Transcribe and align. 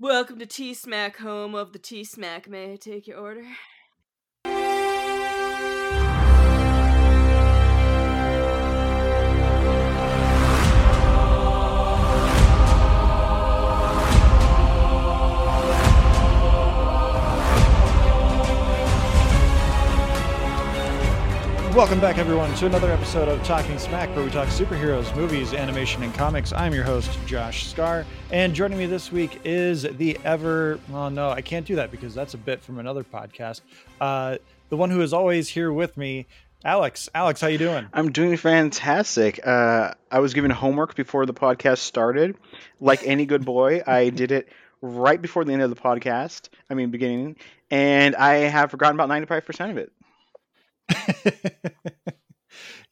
Welcome 0.00 0.38
to 0.38 0.46
T 0.46 0.74
Smack, 0.74 1.16
home 1.16 1.56
of 1.56 1.72
the 1.72 1.78
T 1.80 2.04
Smack. 2.04 2.48
May 2.48 2.74
I 2.74 2.76
take 2.76 3.08
your 3.08 3.18
order? 3.18 3.42
Welcome 21.78 22.00
back, 22.00 22.18
everyone, 22.18 22.52
to 22.56 22.66
another 22.66 22.90
episode 22.90 23.28
of 23.28 23.40
Talking 23.44 23.78
Smack, 23.78 24.08
where 24.16 24.24
we 24.24 24.32
talk 24.32 24.48
superheroes, 24.48 25.14
movies, 25.14 25.54
animation, 25.54 26.02
and 26.02 26.12
comics. 26.12 26.52
I'm 26.52 26.74
your 26.74 26.82
host, 26.82 27.16
Josh 27.24 27.68
Scar, 27.68 28.04
and 28.32 28.52
joining 28.52 28.78
me 28.78 28.86
this 28.86 29.12
week 29.12 29.38
is 29.44 29.82
the 29.82 30.18
ever. 30.24 30.80
Oh 30.92 31.08
no, 31.08 31.30
I 31.30 31.40
can't 31.40 31.64
do 31.64 31.76
that 31.76 31.92
because 31.92 32.16
that's 32.16 32.34
a 32.34 32.36
bit 32.36 32.60
from 32.62 32.80
another 32.80 33.04
podcast. 33.04 33.60
Uh, 34.00 34.38
the 34.70 34.76
one 34.76 34.90
who 34.90 35.02
is 35.02 35.12
always 35.12 35.48
here 35.48 35.72
with 35.72 35.96
me, 35.96 36.26
Alex. 36.64 37.08
Alex, 37.14 37.40
how 37.40 37.46
you 37.46 37.58
doing? 37.58 37.86
I'm 37.92 38.10
doing 38.10 38.36
fantastic. 38.36 39.46
Uh, 39.46 39.94
I 40.10 40.18
was 40.18 40.34
given 40.34 40.50
homework 40.50 40.96
before 40.96 41.26
the 41.26 41.34
podcast 41.34 41.78
started. 41.78 42.36
Like 42.80 43.06
any 43.06 43.24
good 43.24 43.44
boy, 43.44 43.82
I 43.86 44.10
did 44.10 44.32
it 44.32 44.48
right 44.82 45.22
before 45.22 45.44
the 45.44 45.52
end 45.52 45.62
of 45.62 45.70
the 45.70 45.76
podcast. 45.76 46.48
I 46.68 46.74
mean, 46.74 46.90
beginning, 46.90 47.36
and 47.70 48.16
I 48.16 48.34
have 48.34 48.72
forgotten 48.72 48.98
about 48.98 49.10
95% 49.10 49.70
of 49.70 49.76
it. 49.76 49.92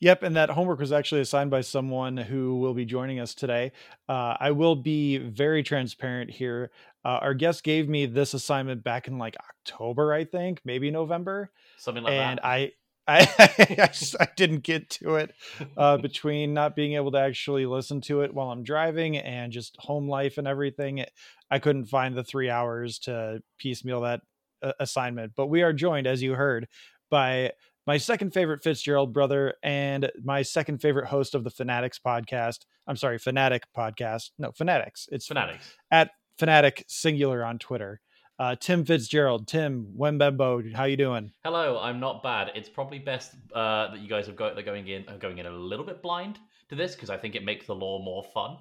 yep, 0.01 0.23
and 0.23 0.37
that 0.37 0.51
homework 0.51 0.79
was 0.79 0.93
actually 0.93 1.21
assigned 1.21 1.51
by 1.51 1.61
someone 1.61 2.17
who 2.17 2.59
will 2.59 2.75
be 2.75 2.85
joining 2.85 3.21
us 3.21 3.35
today. 3.35 3.73
Uh, 4.09 4.37
I 4.39 4.51
will 4.53 4.77
be 4.77 5.19
very 5.19 5.63
transparent 5.63 6.31
here. 6.31 6.71
Uh, 7.05 7.19
our 7.23 7.35
guest 7.35 7.63
gave 7.63 7.89
me 7.89 8.07
this 8.07 8.35
assignment 8.35 8.83
back 8.83 9.09
in 9.09 9.19
like 9.19 9.37
October, 9.39 10.13
I 10.13 10.25
think, 10.25 10.61
maybe 10.65 10.91
November, 10.91 11.51
something 11.79 12.05
like 12.05 12.13
and 12.13 12.21
that. 12.21 12.31
And 12.31 12.41
I. 12.43 12.73
I, 13.09 13.21
I, 13.39 13.87
just, 13.87 14.17
I 14.19 14.27
didn't 14.37 14.65
get 14.65 14.91
to 14.91 15.15
it 15.15 15.33
uh, 15.77 15.97
between 16.03 16.55
not 16.55 16.75
being 16.75 16.95
able 16.95 17.13
to 17.13 17.19
actually 17.19 17.65
listen 17.65 18.01
to 18.01 18.23
it 18.23 18.35
while 18.35 18.51
I'm 18.51 18.65
driving 18.65 19.17
and 19.17 19.53
just 19.53 19.77
home 19.79 20.09
life 20.09 20.39
and 20.39 20.49
everything. 20.49 21.05
I 21.49 21.61
couldn't 21.61 21.85
find 21.85 22.17
the 22.17 22.25
three 22.25 22.51
hours 22.51 22.99
to 23.01 23.45
piecemeal 23.59 24.01
that 24.01 24.23
uh, 24.61 24.73
assignment. 24.81 25.35
But 25.37 25.47
we 25.47 25.63
are 25.63 25.73
joined, 25.73 26.09
as 26.09 26.21
you 26.21 26.35
heard, 26.35 26.67
by 27.09 27.53
my 27.87 27.97
second 27.97 28.33
favorite 28.33 28.63
Fitzgerald 28.63 29.13
brother 29.13 29.55
and 29.63 30.11
my 30.23 30.43
second 30.43 30.79
favorite 30.79 31.07
host 31.07 31.35
of 31.35 31.45
the 31.45 31.51
Fanatics 31.51 32.01
podcast. 32.05 32.67
I'm 32.87 32.97
sorry, 32.97 33.19
Fanatic 33.19 33.63
podcast. 33.77 34.31
No, 34.39 34.51
Fanatics. 34.53 35.09
It's 35.13 35.27
Fanatics 35.27 35.73
at 35.91 36.11
Fanatic 36.39 36.85
Singular 36.89 37.45
on 37.45 37.59
Twitter. 37.59 38.01
Uh, 38.39 38.55
Tim 38.57 38.85
Fitzgerald, 38.85 39.49
Tim 39.49 39.95
Wembembo, 39.97 40.75
how 40.75 40.85
you 40.85 40.97
doing? 40.97 41.33
Hello, 41.45 41.79
I'm 41.81 42.01
not 42.01 42.23
bad. 42.23 42.51
It's 42.55 42.69
probably 42.69 42.99
best 42.99 43.35
uh, 43.55 43.93
that 43.93 44.01
you 44.01 44.09
guys 44.09 44.27
have 44.27 44.37
got 44.37 44.55
they're 44.55 44.65
going 44.65 44.87
in 44.89 45.09
are 45.09 45.17
going 45.17 45.39
in 45.39 45.47
a 45.47 45.51
little 45.51 45.87
bit 45.87 46.03
blind 46.03 46.39
to 46.69 46.75
this 46.75 46.95
because 46.95 47.09
I 47.09 47.17
think 47.17 47.35
it 47.35 47.45
makes 47.45 47.67
the 47.67 47.75
lore 47.75 48.01
more 48.01 48.25
fun. 48.35 48.59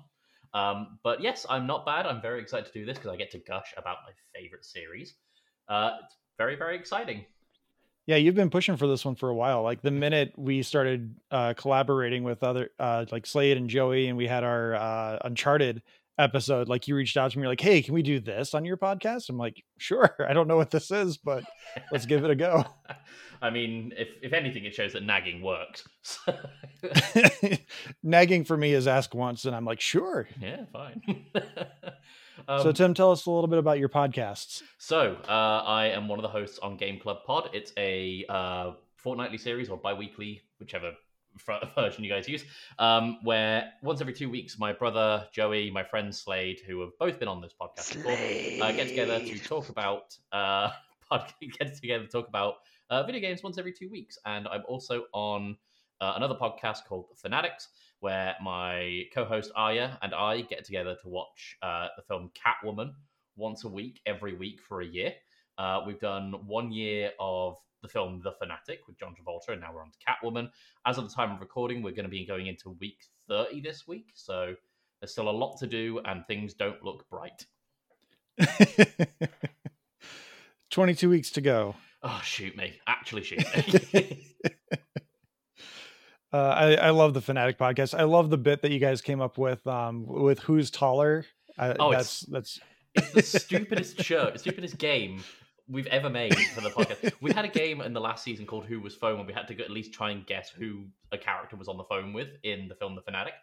Um, 0.53 0.99
but 1.03 1.21
yes, 1.21 1.45
I'm 1.49 1.67
not 1.67 1.85
bad. 1.85 2.05
I'm 2.05 2.21
very 2.21 2.41
excited 2.41 2.67
to 2.67 2.71
do 2.71 2.85
this 2.85 2.97
because 2.97 3.11
I 3.11 3.17
get 3.17 3.31
to 3.31 3.39
gush 3.39 3.73
about 3.75 3.97
my 4.05 4.13
favorite 4.39 4.63
series. 4.63 5.15
Uh, 5.67 5.97
it's 6.05 6.15
very 6.37 6.55
very 6.55 6.77
exciting. 6.77 7.25
Yeah, 8.07 8.17
you've 8.17 8.35
been 8.35 8.51
pushing 8.51 8.77
for 8.77 8.87
this 8.87 9.03
one 9.03 9.15
for 9.15 9.29
a 9.29 9.35
while. 9.35 9.63
Like 9.63 9.81
the 9.81 9.91
minute 9.91 10.33
we 10.37 10.61
started 10.61 11.15
uh, 11.31 11.53
collaborating 11.55 12.23
with 12.23 12.43
other, 12.43 12.69
uh, 12.79 13.05
like 13.11 13.25
Slade 13.25 13.57
and 13.57 13.69
Joey, 13.69 14.07
and 14.07 14.17
we 14.17 14.27
had 14.27 14.43
our 14.43 14.75
uh, 14.75 15.19
Uncharted 15.23 15.81
episode, 16.17 16.67
like 16.69 16.87
you 16.87 16.95
reached 16.95 17.17
out 17.17 17.31
to 17.31 17.39
me, 17.39 17.47
like, 17.47 17.61
"Hey, 17.61 17.81
can 17.81 17.93
we 17.93 18.01
do 18.01 18.19
this 18.19 18.53
on 18.53 18.65
your 18.65 18.77
podcast?" 18.77 19.29
I'm 19.29 19.37
like, 19.37 19.63
"Sure." 19.77 20.15
I 20.27 20.33
don't 20.33 20.47
know 20.47 20.57
what 20.57 20.71
this 20.71 20.91
is, 20.91 21.17
but 21.17 21.43
let's 21.91 22.05
give 22.05 22.23
it 22.23 22.31
a 22.31 22.35
go. 22.35 22.65
I 23.41 23.49
mean, 23.49 23.93
if 23.97 24.09
if 24.21 24.33
anything, 24.33 24.65
it 24.65 24.73
shows 24.73 24.93
that 24.93 25.03
nagging 25.03 25.41
works. 25.41 25.87
nagging 28.03 28.45
for 28.45 28.57
me 28.57 28.73
is 28.73 28.87
ask 28.87 29.13
once, 29.13 29.45
and 29.45 29.55
I'm 29.55 29.65
like, 29.65 29.81
"Sure." 29.81 30.27
Yeah, 30.41 30.65
fine. 30.71 31.25
Um, 32.47 32.61
so 32.61 32.71
Tim, 32.71 32.93
tell 32.93 33.11
us 33.11 33.25
a 33.25 33.31
little 33.31 33.47
bit 33.47 33.59
about 33.59 33.79
your 33.79 33.89
podcasts. 33.89 34.63
So 34.77 35.17
uh, 35.27 35.63
I 35.65 35.87
am 35.87 36.07
one 36.07 36.19
of 36.19 36.23
the 36.23 36.29
hosts 36.29 36.59
on 36.59 36.77
Game 36.77 36.99
Club 36.99 37.19
Pod. 37.25 37.49
It's 37.53 37.71
a 37.77 38.25
uh, 38.29 38.71
fortnightly 38.95 39.37
series 39.37 39.69
or 39.69 39.77
bi-weekly, 39.77 40.41
whichever 40.59 40.93
version 41.75 42.03
you 42.03 42.09
guys 42.09 42.27
use, 42.27 42.43
um, 42.79 43.19
where 43.23 43.71
once 43.81 44.01
every 44.01 44.13
two 44.13 44.29
weeks, 44.29 44.57
my 44.57 44.71
brother 44.73 45.27
Joey, 45.33 45.69
my 45.71 45.83
friend 45.83 46.13
Slade, 46.13 46.61
who 46.65 46.81
have 46.81 46.97
both 46.99 47.19
been 47.19 47.27
on 47.27 47.41
this 47.41 47.53
podcast 47.59 47.93
before, 47.93 48.65
uh, 48.65 48.71
get 48.71 48.87
together 48.87 49.19
to 49.19 49.39
talk 49.39 49.69
about 49.69 50.15
uh, 50.31 50.69
pod- 51.09 51.33
get 51.59 51.75
together 51.75 52.05
to 52.05 52.09
talk 52.09 52.27
about 52.27 52.55
uh, 52.89 53.03
video 53.03 53.21
games 53.21 53.43
once 53.43 53.57
every 53.57 53.73
two 53.73 53.89
weeks. 53.89 54.17
And 54.25 54.47
I'm 54.47 54.63
also 54.67 55.05
on 55.13 55.57
uh, 56.01 56.13
another 56.15 56.35
podcast 56.35 56.85
called 56.87 57.07
Fanatics, 57.15 57.69
where 57.99 58.35
my 58.41 59.03
co-host 59.13 59.51
Aya 59.55 59.91
and 60.01 60.13
I 60.13 60.41
get 60.41 60.65
together 60.65 60.95
to 61.01 61.07
watch 61.07 61.57
uh, 61.61 61.87
the 61.95 62.03
film 62.03 62.31
Catwoman 62.35 62.93
once 63.35 63.63
a 63.63 63.69
week, 63.69 64.01
every 64.05 64.35
week 64.35 64.61
for 64.61 64.81
a 64.81 64.85
year. 64.85 65.13
Uh, 65.57 65.81
we've 65.85 65.99
done 65.99 66.33
one 66.45 66.71
year 66.71 67.11
of 67.19 67.57
the 67.81 67.87
film 67.87 68.21
The 68.23 68.33
Fanatic 68.33 68.79
with 68.87 68.97
John 68.97 69.13
Travolta, 69.15 69.49
and 69.53 69.61
now 69.61 69.71
we're 69.73 69.81
on 69.81 69.91
to 69.91 69.97
Catwoman. 70.05 70.49
As 70.85 70.97
of 70.97 71.07
the 71.07 71.15
time 71.15 71.31
of 71.31 71.39
recording, 71.39 71.81
we're 71.81 71.91
going 71.91 72.05
to 72.05 72.09
be 72.09 72.25
going 72.25 72.47
into 72.47 72.71
week 72.79 73.05
30 73.29 73.61
this 73.61 73.87
week, 73.87 74.09
so 74.13 74.55
there's 74.99 75.11
still 75.11 75.29
a 75.29 75.31
lot 75.31 75.57
to 75.59 75.67
do, 75.67 76.01
and 76.05 76.25
things 76.27 76.53
don't 76.53 76.83
look 76.83 77.07
bright. 77.09 77.45
22 80.71 81.09
weeks 81.09 81.29
to 81.31 81.41
go. 81.41 81.75
Oh, 82.03 82.21
shoot 82.23 82.55
me. 82.57 82.79
Actually, 82.87 83.23
shoot 83.23 83.43
me. 83.93 84.35
Uh, 86.35 86.49
I, 86.49 86.73
I 86.73 86.89
love 86.89 87.13
the 87.13 87.21
Fanatic 87.21 87.57
podcast. 87.57 87.97
I 87.97 88.03
love 88.03 88.29
the 88.29 88.37
bit 88.37 88.61
that 88.63 88.71
you 88.71 88.79
guys 88.79 89.01
came 89.01 89.21
up 89.21 89.37
with 89.37 89.65
um, 89.65 90.05
with 90.05 90.39
who's 90.39 90.69
taller. 90.69 91.25
Uh, 91.57 91.75
oh, 91.79 91.93
that's 91.93 92.23
it's, 92.23 92.29
that's 92.29 92.59
it's 92.95 93.31
the 93.31 93.39
stupidest 93.39 94.03
show, 94.03 94.33
stupidest 94.35 94.77
game 94.77 95.23
we've 95.69 95.87
ever 95.87 96.09
made 96.09 96.35
for 96.53 96.59
the 96.59 96.71
podcast. 96.71 97.13
we 97.21 97.31
had 97.31 97.45
a 97.45 97.47
game 97.47 97.79
in 97.79 97.93
the 97.93 98.01
last 98.01 98.21
season 98.21 98.45
called 98.45 98.65
Who 98.65 98.81
Was 98.81 98.95
Phone, 98.95 99.15
where 99.15 99.25
we 99.25 99.31
had 99.31 99.47
to 99.47 99.63
at 99.63 99.71
least 99.71 99.93
try 99.93 100.11
and 100.11 100.27
guess 100.27 100.49
who 100.49 100.87
a 101.13 101.17
character 101.17 101.55
was 101.55 101.69
on 101.69 101.77
the 101.77 101.85
phone 101.85 102.11
with 102.11 102.27
in 102.43 102.67
the 102.67 102.75
film 102.75 102.95
The 102.95 103.01
Fanatic. 103.01 103.35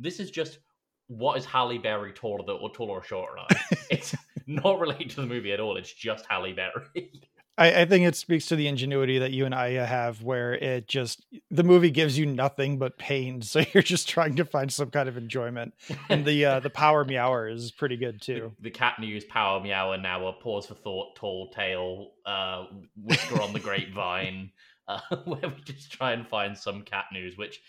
This 0.00 0.18
is 0.18 0.32
just 0.32 0.58
what 1.06 1.38
is 1.38 1.44
Halle 1.44 1.78
Berry 1.78 2.12
taller 2.12 2.52
or 2.52 2.70
taller 2.72 2.94
or 2.94 3.04
shorter 3.04 3.42
it's 3.90 4.12
not 4.48 4.80
related 4.80 5.10
to 5.10 5.20
the 5.20 5.26
movie 5.26 5.52
at 5.52 5.60
all. 5.60 5.76
It's 5.76 5.92
just 5.92 6.26
Halle 6.28 6.52
Berry. 6.52 7.12
I, 7.58 7.82
I, 7.82 7.84
think 7.84 8.06
it 8.06 8.16
speaks 8.16 8.46
to 8.46 8.56
the 8.56 8.68
ingenuity 8.68 9.18
that 9.18 9.32
you 9.32 9.44
and 9.44 9.54
I 9.54 9.72
have, 9.72 10.22
where 10.22 10.54
it 10.54 10.88
just 10.88 11.24
the 11.50 11.62
movie 11.62 11.90
gives 11.90 12.18
you 12.18 12.26
nothing 12.26 12.78
but 12.78 12.98
pain, 12.98 13.42
so 13.42 13.62
you're 13.72 13.82
just 13.82 14.08
trying 14.08 14.36
to 14.36 14.44
find 14.44 14.72
some 14.72 14.90
kind 14.90 15.08
of 15.08 15.16
enjoyment. 15.16 15.74
And 16.08 16.24
the 16.24 16.44
uh, 16.44 16.60
the 16.60 16.70
power 16.70 17.04
meower 17.04 17.48
is 17.48 17.70
pretty 17.70 17.96
good 17.96 18.22
too. 18.22 18.52
The, 18.58 18.64
the 18.64 18.70
cat 18.70 18.98
news 18.98 19.24
power 19.24 19.60
meower 19.60 19.98
now 19.98 20.26
a 20.26 20.32
pause 20.32 20.66
for 20.66 20.74
thought, 20.74 21.16
tall 21.16 21.50
tale, 21.50 22.12
uh, 22.24 22.66
whisker 22.96 23.40
on 23.42 23.52
the 23.52 23.60
grapevine, 23.60 24.50
uh, 24.88 25.00
where 25.24 25.40
we 25.42 25.62
just 25.64 25.92
try 25.92 26.12
and 26.12 26.26
find 26.26 26.56
some 26.56 26.82
cat 26.82 27.06
news, 27.12 27.36
which. 27.36 27.60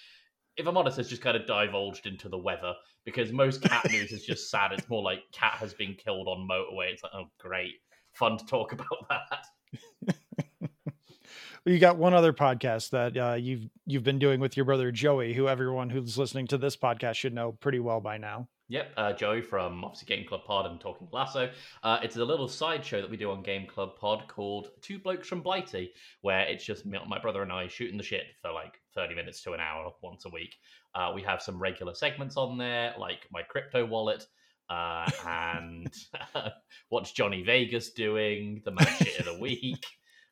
If 0.58 0.68
I'm 0.68 0.76
honest, 0.76 0.98
has 0.98 1.08
just 1.08 1.22
kind 1.22 1.38
of 1.38 1.48
divulged 1.48 2.06
into 2.06 2.28
the 2.28 2.38
weather 2.38 2.74
because 3.06 3.32
most 3.32 3.62
cat 3.64 3.90
news 3.90 4.12
is 4.12 4.26
just 4.26 4.52
sad. 4.52 4.74
It's 4.74 4.88
more 4.90 5.02
like 5.02 5.20
cat 5.32 5.54
has 5.54 5.74
been 5.74 5.96
killed 5.96 6.28
on 6.28 6.46
motorway. 6.46 6.92
It's 6.92 7.02
like, 7.02 7.14
oh, 7.16 7.32
great, 7.40 7.76
fun 8.12 8.38
to 8.38 8.46
talk 8.46 8.74
about 8.74 9.08
that 9.10 9.46
you 11.66 11.80
got 11.80 11.98
one 11.98 12.14
other 12.14 12.34
podcast 12.34 12.90
that 12.92 13.18
uh, 13.18 13.34
you've 13.36 13.70
you've 13.86 14.04
been 14.04 14.20
doing 14.20 14.40
with 14.40 14.58
your 14.58 14.66
brother 14.66 14.92
Joey, 14.92 15.34
who 15.34 15.48
everyone 15.48 15.90
who's 15.90 16.18
listening 16.18 16.48
to 16.48 16.58
this 16.58 16.76
podcast 16.76 17.16
should 17.16 17.34
know 17.34 17.52
pretty 17.52 17.80
well 17.80 18.02
by 18.02 18.18
now. 18.18 18.48
Yep, 18.72 18.92
uh, 18.96 19.12
Joey 19.12 19.42
from 19.42 19.84
obviously 19.84 20.16
Game 20.16 20.26
Club 20.26 20.46
Pod 20.46 20.66
and 20.66 20.80
Talking 20.80 21.10
Lasso. 21.12 21.50
Uh, 21.84 22.00
it's 22.02 22.16
a 22.16 22.24
little 22.24 22.48
side 22.48 22.86
show 22.86 23.02
that 23.02 23.10
we 23.10 23.18
do 23.18 23.30
on 23.30 23.44
Game 23.44 23.68
Club 23.68 23.98
Pod 23.98 24.30
called 24.30 24.70
Two 24.82 24.98
Blokes 24.98 25.28
from 25.28 25.42
Blighty, 25.42 25.92
where 26.22 26.44
it's 26.44 26.64
just 26.64 26.86
me, 26.86 26.98
my 27.06 27.20
brother 27.20 27.42
and 27.42 27.52
I 27.52 27.68
shooting 27.68 27.98
the 27.98 28.04
shit 28.04 28.28
for 28.42 28.54
like 28.54 28.80
30 28.96 29.14
minutes 29.14 29.44
to 29.44 29.52
an 29.52 29.60
hour 29.60 29.92
once 30.02 30.24
a 30.24 30.30
week. 30.30 30.56
Uh, 30.96 31.12
we 31.14 31.22
have 31.22 31.42
some 31.42 31.60
regular 31.60 31.94
segments 31.94 32.38
on 32.38 32.58
there, 32.58 32.94
like 32.98 33.28
my 33.30 33.42
crypto 33.42 33.86
wallet, 33.86 34.26
uh, 34.72 35.10
and 35.28 35.94
what's 36.90 37.12
Johnny 37.12 37.44
Vegas 37.44 37.92
doing, 37.92 38.62
the 38.64 38.72
match 38.72 39.00
shit 39.00 39.20
of 39.20 39.26
the 39.26 39.38
week. 39.40 39.86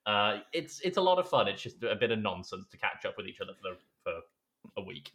Uh, 0.05 0.37
it's 0.53 0.79
it's 0.79 0.97
a 0.97 1.01
lot 1.01 1.19
of 1.19 1.27
fun. 1.27 1.47
It's 1.47 1.61
just 1.61 1.83
a 1.83 1.95
bit 1.95 2.11
of 2.11 2.19
nonsense 2.19 2.67
to 2.69 2.77
catch 2.77 3.05
up 3.05 3.15
with 3.17 3.27
each 3.27 3.41
other 3.41 3.51
for 3.61 3.73
for 4.03 4.81
a 4.81 4.83
week. 4.83 5.11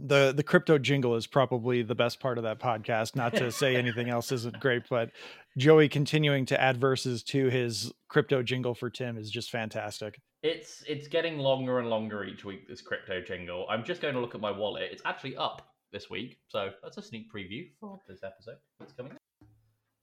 The 0.00 0.32
the 0.34 0.42
crypto 0.42 0.78
jingle 0.78 1.14
is 1.14 1.28
probably 1.28 1.82
the 1.82 1.94
best 1.94 2.18
part 2.18 2.38
of 2.38 2.44
that 2.44 2.58
podcast. 2.58 3.14
Not 3.14 3.34
to 3.34 3.52
say 3.52 3.76
anything 3.76 4.08
else 4.08 4.32
isn't 4.32 4.58
great, 4.58 4.82
but 4.90 5.10
Joey 5.56 5.88
continuing 5.88 6.44
to 6.46 6.60
add 6.60 6.78
verses 6.78 7.22
to 7.24 7.50
his 7.50 7.92
crypto 8.08 8.42
jingle 8.42 8.74
for 8.74 8.90
Tim 8.90 9.16
is 9.16 9.30
just 9.30 9.50
fantastic. 9.50 10.18
It's 10.42 10.82
it's 10.88 11.06
getting 11.06 11.38
longer 11.38 11.78
and 11.78 11.88
longer 11.88 12.24
each 12.24 12.44
week. 12.44 12.66
This 12.66 12.80
crypto 12.80 13.20
jingle. 13.20 13.64
I'm 13.70 13.84
just 13.84 14.02
going 14.02 14.14
to 14.14 14.20
look 14.20 14.34
at 14.34 14.40
my 14.40 14.50
wallet. 14.50 14.88
It's 14.90 15.02
actually 15.04 15.36
up 15.36 15.71
this 15.92 16.08
week. 16.10 16.38
So 16.48 16.70
that's 16.82 16.96
a 16.96 17.02
sneak 17.02 17.32
preview 17.32 17.68
for 17.80 18.00
this 18.08 18.22
episode 18.24 18.56
that's 18.80 18.92
coming. 18.92 19.12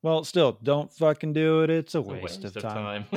Well, 0.02 0.24
still, 0.24 0.58
don't 0.64 0.92
fucking 0.94 1.34
do 1.34 1.64
it. 1.64 1.70
It's 1.70 1.94
a 1.96 2.00
It's 2.00 2.08
a 2.08 2.12
waste, 2.14 2.46
of 2.46 2.54
time. 2.62 3.06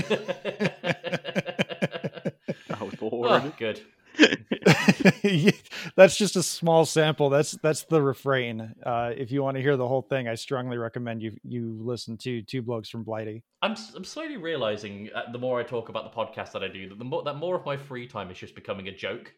Oh 2.80 2.90
Oh, 3.00 3.06
lord. 3.06 3.52
good. 3.58 3.80
that's 5.96 6.16
just 6.16 6.36
a 6.36 6.42
small 6.42 6.84
sample. 6.84 7.30
That's 7.30 7.52
that's 7.62 7.84
the 7.84 8.02
refrain. 8.02 8.74
Uh, 8.84 9.12
if 9.16 9.30
you 9.30 9.42
want 9.42 9.56
to 9.56 9.62
hear 9.62 9.76
the 9.76 9.86
whole 9.86 10.02
thing, 10.02 10.26
I 10.28 10.34
strongly 10.34 10.76
recommend 10.78 11.22
you 11.22 11.36
you 11.44 11.78
listen 11.80 12.16
to 12.18 12.42
Two 12.42 12.60
Blokes 12.62 12.88
from 12.88 13.04
Blighty. 13.04 13.42
I'm 13.62 13.72
s- 13.72 13.94
I'm 13.94 14.04
slowly 14.04 14.36
realizing 14.36 15.10
uh, 15.14 15.30
the 15.32 15.38
more 15.38 15.60
I 15.60 15.62
talk 15.62 15.88
about 15.88 16.12
the 16.12 16.16
podcast 16.18 16.52
that 16.52 16.62
I 16.64 16.68
do, 16.68 16.88
that 16.88 16.98
the 16.98 17.04
more 17.04 17.22
that 17.22 17.36
more 17.36 17.54
of 17.56 17.64
my 17.64 17.76
free 17.76 18.06
time 18.06 18.30
is 18.30 18.38
just 18.38 18.54
becoming 18.54 18.88
a 18.88 18.94
joke. 18.94 19.32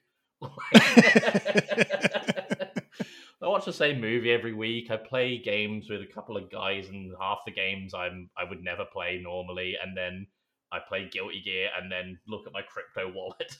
I 3.45 3.49
watch 3.49 3.67
the 3.67 3.73
same 3.75 4.01
movie 4.01 4.33
every 4.33 4.55
week. 4.55 4.91
I 4.91 4.97
play 4.97 5.37
games 5.37 5.91
with 5.91 6.01
a 6.01 6.07
couple 6.07 6.37
of 6.37 6.51
guys, 6.51 6.89
and 6.89 7.13
half 7.21 7.41
the 7.45 7.53
games 7.53 7.93
I'm 7.93 8.31
I 8.39 8.45
would 8.49 8.65
never 8.65 8.87
play 8.91 9.21
normally, 9.23 9.77
and 9.83 9.95
then 9.95 10.27
I 10.73 10.79
play 10.79 11.11
Guilty 11.13 11.43
Gear, 11.43 11.69
and 11.79 11.93
then 11.93 12.19
look 12.27 12.47
at 12.47 12.55
my 12.55 12.63
crypto 12.63 13.13
wallet. 13.15 13.59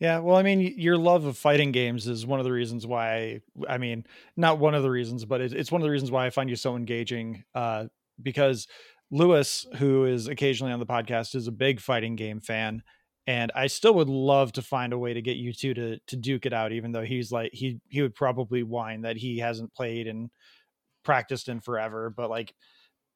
Yeah, 0.00 0.20
well, 0.20 0.36
I 0.36 0.42
mean, 0.42 0.60
your 0.78 0.96
love 0.96 1.24
of 1.24 1.36
fighting 1.36 1.72
games 1.72 2.06
is 2.06 2.24
one 2.24 2.40
of 2.40 2.44
the 2.44 2.52
reasons 2.52 2.86
why. 2.86 3.42
I 3.68 3.76
mean, 3.76 4.06
not 4.36 4.58
one 4.58 4.74
of 4.74 4.82
the 4.82 4.90
reasons, 4.90 5.26
but 5.26 5.40
it's 5.42 5.70
one 5.70 5.82
of 5.82 5.84
the 5.84 5.90
reasons 5.90 6.10
why 6.10 6.24
I 6.24 6.30
find 6.30 6.48
you 6.48 6.56
so 6.56 6.76
engaging. 6.76 7.44
Uh, 7.54 7.86
because 8.22 8.68
Lewis, 9.10 9.66
who 9.76 10.04
is 10.04 10.28
occasionally 10.28 10.72
on 10.72 10.80
the 10.80 10.86
podcast, 10.86 11.34
is 11.34 11.46
a 11.46 11.52
big 11.52 11.80
fighting 11.80 12.16
game 12.16 12.40
fan, 12.40 12.82
and 13.28 13.52
I 13.54 13.66
still 13.66 13.92
would 13.92 14.08
love 14.08 14.52
to 14.52 14.62
find 14.62 14.94
a 14.94 14.98
way 14.98 15.12
to 15.12 15.20
get 15.20 15.36
you 15.36 15.52
two 15.52 15.74
to 15.74 15.98
to 15.98 16.16
duke 16.16 16.46
it 16.46 16.54
out. 16.54 16.72
Even 16.72 16.92
though 16.92 17.04
he's 17.04 17.30
like 17.30 17.50
he 17.52 17.78
he 17.86 18.00
would 18.00 18.14
probably 18.14 18.62
whine 18.62 19.02
that 19.02 19.18
he 19.18 19.38
hasn't 19.38 19.74
played 19.74 20.08
and 20.08 20.30
practiced 21.04 21.50
in 21.50 21.60
forever, 21.60 22.08
but 22.08 22.30
like 22.30 22.54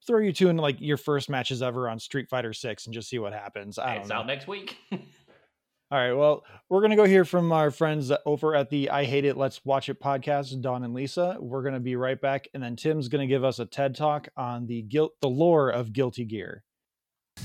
throw 0.05 0.19
you 0.19 0.31
two 0.31 0.49
in 0.49 0.57
like 0.57 0.79
your 0.79 0.97
first 0.97 1.31
matches 1.31 1.63
ever 1.63 1.89
on 1.89 1.97
Street 1.97 2.29
Fighter 2.29 2.53
Six 2.53 2.85
and 2.85 2.93
just 2.93 3.09
see 3.09 3.17
what 3.17 3.33
happens. 3.33 3.79
I 3.79 3.95
don't 3.95 4.01
it's 4.01 4.09
know. 4.09 4.17
out 4.17 4.27
next 4.27 4.47
week. 4.47 4.77
All 4.91 5.99
right. 5.99 6.13
Well, 6.13 6.43
we're 6.69 6.81
going 6.81 6.91
to 6.91 6.95
go 6.95 7.05
hear 7.05 7.25
from 7.25 7.51
our 7.51 7.69
friends 7.69 8.11
over 8.25 8.55
at 8.55 8.69
the 8.69 8.89
I 8.89 9.05
Hate 9.05 9.25
It, 9.25 9.37
Let's 9.37 9.63
Watch 9.63 9.89
It 9.89 9.99
podcast, 9.99 10.59
Dawn 10.61 10.83
and 10.83 10.93
Lisa. 10.93 11.37
We're 11.39 11.61
going 11.61 11.75
to 11.75 11.79
be 11.79 11.95
right 11.95 12.19
back. 12.19 12.47
And 12.55 12.63
then 12.63 12.75
Tim's 12.75 13.09
going 13.09 13.27
to 13.27 13.31
give 13.31 13.43
us 13.43 13.59
a 13.59 13.65
TED 13.65 13.95
talk 13.95 14.27
on 14.35 14.65
the 14.65 14.81
guilt, 14.81 15.11
the 15.21 15.29
lore 15.29 15.69
of 15.69 15.93
Guilty 15.93 16.25
Gear. 16.25 16.63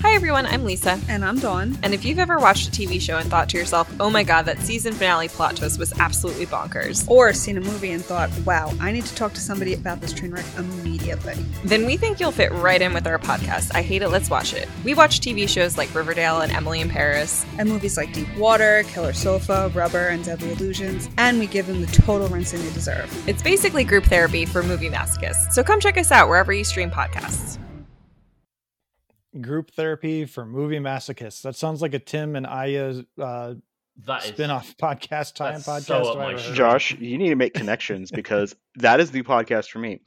Hi 0.01 0.15
everyone, 0.15 0.45
I'm 0.45 0.63
Lisa. 0.63 0.97
And 1.09 1.25
I'm 1.25 1.39
Dawn. 1.39 1.77
And 1.83 1.93
if 1.93 2.05
you've 2.05 2.19
ever 2.19 2.39
watched 2.39 2.69
a 2.69 2.71
TV 2.71 3.01
show 3.01 3.17
and 3.17 3.29
thought 3.29 3.49
to 3.49 3.57
yourself, 3.57 3.93
oh 3.99 4.09
my 4.09 4.23
god, 4.23 4.43
that 4.43 4.59
season 4.59 4.93
finale 4.93 5.27
plot 5.27 5.57
twist 5.57 5.77
was 5.77 5.91
absolutely 5.99 6.45
bonkers, 6.45 7.05
Or 7.09 7.33
seen 7.33 7.57
a 7.57 7.61
movie 7.61 7.91
and 7.91 8.03
thought, 8.03 8.31
wow, 8.45 8.71
I 8.79 8.93
need 8.93 9.05
to 9.07 9.15
talk 9.15 9.33
to 9.33 9.41
somebody 9.41 9.73
about 9.73 9.99
this 9.99 10.13
train 10.13 10.31
wreck 10.31 10.45
immediately. 10.57 11.33
then 11.65 11.85
we 11.85 11.97
think 11.97 12.19
you'll 12.19 12.31
fit 12.31 12.51
right 12.53 12.81
in 12.81 12.93
with 12.93 13.05
our 13.07 13.19
podcast, 13.19 13.75
I 13.75 13.81
Hate 13.81 14.01
It, 14.01 14.07
Let's 14.07 14.29
Watch 14.29 14.53
It. 14.53 14.69
We 14.85 14.93
watch 14.93 15.19
TV 15.19 15.49
shows 15.49 15.77
like 15.77 15.93
Riverdale 15.93 16.39
and 16.41 16.53
Emily 16.53 16.79
in 16.79 16.89
Paris. 16.89 17.45
And 17.57 17.67
movies 17.67 17.97
like 17.97 18.13
Deep 18.13 18.33
Water, 18.37 18.83
Killer 18.87 19.13
Sofa, 19.13 19.69
Rubber, 19.75 20.07
and 20.07 20.23
Deadly 20.23 20.53
Illusions. 20.53 21.09
And 21.17 21.39
we 21.39 21.45
give 21.45 21.67
them 21.67 21.81
the 21.81 21.91
total 21.91 22.29
rinsing 22.29 22.61
they 22.63 22.71
deserve. 22.73 23.11
It's 23.27 23.43
basically 23.43 23.83
group 23.83 24.05
therapy 24.05 24.45
for 24.45 24.63
movie 24.63 24.89
masochists. 24.89 25.51
So 25.51 25.61
come 25.61 25.81
check 25.81 25.97
us 25.97 26.09
out 26.11 26.29
wherever 26.29 26.53
you 26.53 26.63
stream 26.63 26.89
podcasts. 26.89 27.59
Group 29.41 29.71
therapy 29.71 30.25
for 30.25 30.45
movie 30.45 30.79
masochists. 30.79 31.43
That 31.43 31.55
sounds 31.55 31.81
like 31.81 31.93
a 31.93 31.99
Tim 31.99 32.35
and 32.35 32.47
Aya 32.47 33.03
uh, 33.21 33.53
That 34.05 34.23
is 34.23 34.29
spin 34.29 34.49
off 34.49 34.75
podcast, 34.81 35.35
time 35.35 35.59
podcast. 35.59 35.81
so 35.83 36.01
if 36.01 36.07
up 36.07 36.15
I 36.15 36.17
my 36.17 36.23
ever 36.23 36.31
heard 36.31 36.39
street. 36.39 36.49
of 36.49 36.53
it. 36.53 36.57
Josh, 36.57 36.91
you 36.99 37.17
need 37.17 37.29
to 37.29 37.35
make 37.35 37.53
connections 37.53 38.09
because 38.11 38.55
that 38.77 38.99
is 38.99 39.11
the 39.11 39.21
podcast 39.21 39.69
for 39.69 39.79
me. 39.79 40.01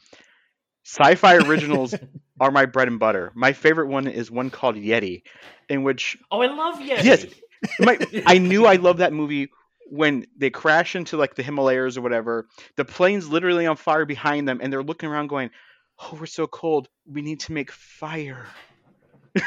Sci-fi 0.85 1.37
originals 1.37 1.95
are 2.41 2.51
my 2.51 2.67
bread 2.67 2.89
and 2.89 2.99
butter. 2.99 3.31
My 3.37 3.53
favorite 3.53 3.87
one 3.87 4.09
is 4.09 4.29
one 4.31 4.51
called 4.51 4.75
Yeti, 4.75 5.23
in 5.69 5.85
which 5.85 6.19
Oh, 6.33 6.41
I 6.41 6.47
love 6.47 6.81
Yeti. 6.81 7.05
Yes. 7.05 7.27
my, 7.81 7.99
I 8.27 8.39
knew 8.39 8.67
I 8.67 8.75
loved 8.75 8.99
that 8.99 9.13
movie 9.13 9.51
when 9.89 10.27
they 10.37 10.51
crash 10.51 10.97
into 10.97 11.17
like 11.17 11.37
the 11.37 11.45
Himalayas 11.45 11.97
or 11.97 12.01
whatever. 12.01 12.49
The 12.77 12.85
plane's 12.85 13.29
literally 13.29 13.67
on 13.67 13.77
fire 13.77 14.05
behind 14.05 14.49
them, 14.49 14.59
and 14.61 14.73
they're 14.73 14.83
looking 14.83 15.09
around 15.09 15.29
going, 15.29 15.51
"Oh, 16.01 16.17
we're 16.19 16.27
so 16.27 16.49
cold. 16.49 16.89
We 17.07 17.23
need 17.23 17.39
to 17.41 17.53
make 17.53 17.71
fire." 17.71 18.47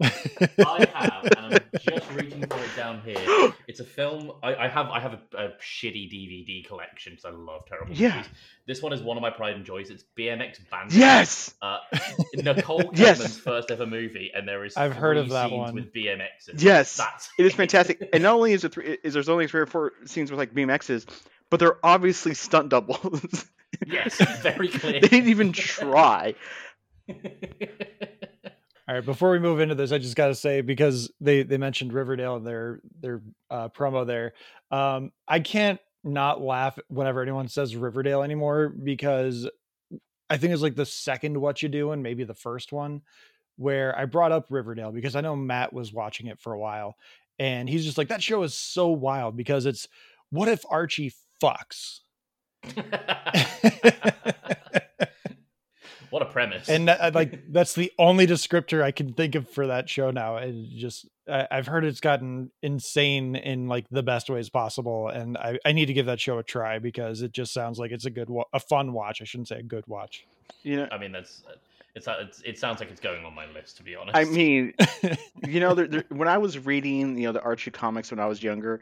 I 0.00 0.86
have, 0.94 1.24
and 1.36 1.54
I'm 1.56 1.60
just 1.80 2.08
reaching 2.12 2.46
for 2.46 2.56
it 2.58 2.76
down 2.76 3.00
here. 3.00 3.52
It's 3.66 3.80
a 3.80 3.84
film. 3.84 4.30
I, 4.44 4.54
I 4.54 4.68
have. 4.68 4.86
I 4.90 5.00
have 5.00 5.14
a, 5.14 5.36
a 5.36 5.48
shitty 5.60 6.08
DVD 6.12 6.64
collection 6.66 7.14
because 7.14 7.24
I 7.24 7.30
love 7.30 7.62
terrible 7.66 7.92
Yeah. 7.94 8.16
movies. 8.18 8.30
This 8.66 8.80
one 8.80 8.92
is 8.92 9.02
one 9.02 9.16
of 9.16 9.22
my 9.22 9.30
pride 9.30 9.56
and 9.56 9.64
joys. 9.64 9.90
It's 9.90 10.04
BMX 10.16 10.58
Bandit. 10.70 10.96
Yes. 10.96 11.52
Uh, 11.60 11.78
Nicole 12.34 12.80
Kidman's 12.92 12.98
Yes. 13.00 13.38
first 13.38 13.70
ever 13.72 13.86
movie, 13.86 14.30
and 14.32 14.46
there 14.46 14.64
is. 14.64 14.76
I've 14.76 14.94
heard 14.94 15.16
of 15.16 15.30
that 15.30 15.50
one. 15.50 15.74
with 15.74 15.92
BMXs. 15.92 16.62
Yes. 16.62 16.96
That's 16.96 17.30
It 17.36 17.46
is 17.46 17.54
fantastic, 17.54 18.08
and 18.12 18.22
not 18.22 18.34
only 18.34 18.52
is 18.52 18.62
it 18.64 18.72
three, 18.72 18.98
is 19.02 19.14
there's 19.14 19.28
only 19.28 19.48
three 19.48 19.62
or 19.62 19.66
four 19.66 19.92
scenes 20.04 20.30
with 20.30 20.38
like 20.38 20.54
BMXs, 20.54 21.06
but 21.50 21.58
they're 21.58 21.84
obviously 21.84 22.34
stunt 22.34 22.68
doubles. 22.68 23.46
yes, 23.84 24.16
very 24.42 24.68
clear. 24.68 25.00
they 25.00 25.08
didn't 25.08 25.28
even 25.30 25.50
try. 25.52 26.34
All 28.88 28.94
right, 28.94 29.04
before 29.04 29.30
we 29.30 29.38
move 29.38 29.60
into 29.60 29.74
this, 29.74 29.92
I 29.92 29.98
just 29.98 30.16
got 30.16 30.28
to 30.28 30.34
say 30.34 30.62
because 30.62 31.10
they 31.20 31.42
they 31.42 31.58
mentioned 31.58 31.92
Riverdale 31.92 32.36
in 32.36 32.44
their 32.44 32.80
their 33.00 33.20
uh, 33.50 33.68
promo 33.68 34.06
there, 34.06 34.32
um, 34.70 35.12
I 35.26 35.40
can't 35.40 35.78
not 36.04 36.40
laugh 36.40 36.78
whenever 36.88 37.20
anyone 37.20 37.48
says 37.48 37.76
Riverdale 37.76 38.22
anymore 38.22 38.70
because 38.70 39.46
I 40.30 40.38
think 40.38 40.54
it's 40.54 40.62
like 40.62 40.74
the 40.74 40.86
second 40.86 41.38
What 41.38 41.62
You 41.62 41.68
Doing, 41.68 42.00
maybe 42.00 42.24
the 42.24 42.34
first 42.34 42.72
one, 42.72 43.02
where 43.56 43.96
I 43.98 44.06
brought 44.06 44.32
up 44.32 44.46
Riverdale 44.48 44.90
because 44.90 45.16
I 45.16 45.20
know 45.20 45.36
Matt 45.36 45.74
was 45.74 45.92
watching 45.92 46.26
it 46.26 46.40
for 46.40 46.54
a 46.54 46.58
while, 46.58 46.96
and 47.38 47.68
he's 47.68 47.84
just 47.84 47.98
like 47.98 48.08
that 48.08 48.22
show 48.22 48.42
is 48.42 48.54
so 48.54 48.88
wild 48.88 49.36
because 49.36 49.66
it's 49.66 49.86
what 50.30 50.48
if 50.48 50.64
Archie 50.70 51.12
fucks. 51.42 52.00
what 56.10 56.22
a 56.22 56.26
premise. 56.26 56.68
and 56.68 56.88
that, 56.88 57.14
like 57.14 57.44
that's 57.52 57.74
the 57.74 57.92
only 57.98 58.26
descriptor 58.26 58.82
I 58.82 58.90
can 58.90 59.12
think 59.12 59.34
of 59.34 59.48
for 59.48 59.66
that 59.66 59.88
show 59.88 60.10
now. 60.10 60.36
And 60.36 60.68
just 60.70 61.06
I, 61.28 61.46
I've 61.50 61.66
heard 61.66 61.84
it's 61.84 62.00
gotten 62.00 62.50
insane 62.62 63.36
in 63.36 63.68
like 63.68 63.86
the 63.90 64.02
best 64.02 64.30
ways 64.30 64.48
possible, 64.48 65.08
and 65.08 65.36
I, 65.36 65.58
I 65.64 65.72
need 65.72 65.86
to 65.86 65.92
give 65.92 66.06
that 66.06 66.20
show 66.20 66.38
a 66.38 66.42
try 66.42 66.78
because 66.78 67.22
it 67.22 67.32
just 67.32 67.52
sounds 67.52 67.78
like 67.78 67.90
it's 67.90 68.06
a 68.06 68.10
good, 68.10 68.30
wa- 68.30 68.44
a 68.52 68.60
fun 68.60 68.92
watch. 68.92 69.20
I 69.20 69.24
shouldn't 69.24 69.48
say 69.48 69.58
a 69.58 69.62
good 69.62 69.86
watch. 69.86 70.26
You 70.62 70.78
know, 70.78 70.88
I 70.90 70.98
mean, 70.98 71.12
that's 71.12 71.42
it's, 71.94 72.08
it's 72.08 72.42
it 72.42 72.58
sounds 72.58 72.80
like 72.80 72.90
it's 72.90 73.00
going 73.00 73.24
on 73.24 73.34
my 73.34 73.46
list 73.52 73.76
to 73.78 73.82
be 73.82 73.94
honest. 73.94 74.16
I 74.16 74.24
mean, 74.24 74.74
you 75.46 75.60
know, 75.60 75.74
there, 75.74 75.86
there, 75.86 76.04
when 76.08 76.28
I 76.28 76.38
was 76.38 76.58
reading, 76.58 77.18
you 77.18 77.24
know, 77.24 77.32
the 77.32 77.42
Archie 77.42 77.70
comics 77.70 78.10
when 78.10 78.20
I 78.20 78.26
was 78.26 78.42
younger, 78.42 78.80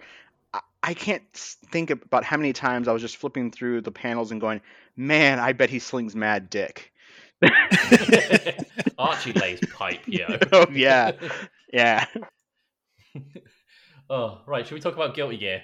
I, 0.55 0.61
I 0.83 0.95
can't 0.95 1.23
think 1.33 1.91
about 1.91 2.25
how 2.25 2.37
many 2.37 2.53
times 2.53 2.89
I 2.89 2.93
was 2.93 3.03
just 3.03 3.17
flipping 3.17 3.51
through 3.51 3.81
the 3.83 3.93
panels 3.93 4.31
and 4.31 4.41
going, 4.41 4.61
"Man, 4.97 5.39
I 5.39 5.53
bet 5.53 5.71
he 5.71 5.79
slings 5.79 6.15
mad 6.15 6.51
dick." 6.51 6.93
Archie 8.99 9.33
lays 9.33 9.61
pipe, 9.73 10.01
yo. 10.07 10.27
Oh, 10.53 10.67
yeah. 10.71 11.13
Yeah, 11.73 12.07
oh, 14.11 14.41
right. 14.47 14.67
Should 14.67 14.75
we 14.75 14.81
talk 14.81 14.95
about 14.95 15.15
Guilty 15.15 15.37
Gear? 15.37 15.63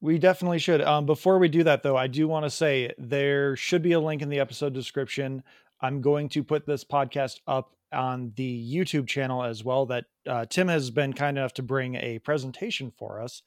We 0.00 0.18
definitely 0.18 0.58
should. 0.58 0.80
Um, 0.80 1.06
before 1.06 1.38
we 1.38 1.48
do 1.48 1.64
that, 1.64 1.82
though, 1.82 1.96
I 1.96 2.06
do 2.06 2.26
want 2.28 2.44
to 2.44 2.50
say 2.50 2.92
there 2.98 3.56
should 3.56 3.82
be 3.82 3.92
a 3.92 4.00
link 4.00 4.22
in 4.22 4.28
the 4.28 4.40
episode 4.40 4.72
description. 4.72 5.42
I'm 5.80 6.00
going 6.00 6.28
to 6.30 6.44
put 6.44 6.66
this 6.66 6.84
podcast 6.84 7.40
up 7.46 7.74
on 7.92 8.32
the 8.36 8.74
YouTube 8.74 9.08
channel 9.08 9.42
as 9.42 9.64
well. 9.64 9.86
That 9.86 10.04
uh, 10.26 10.46
Tim 10.46 10.68
has 10.68 10.90
been 10.90 11.12
kind 11.12 11.36
enough 11.36 11.54
to 11.54 11.62
bring 11.62 11.96
a 11.96 12.18
presentation 12.20 12.92
for 12.96 13.20
us. 13.20 13.42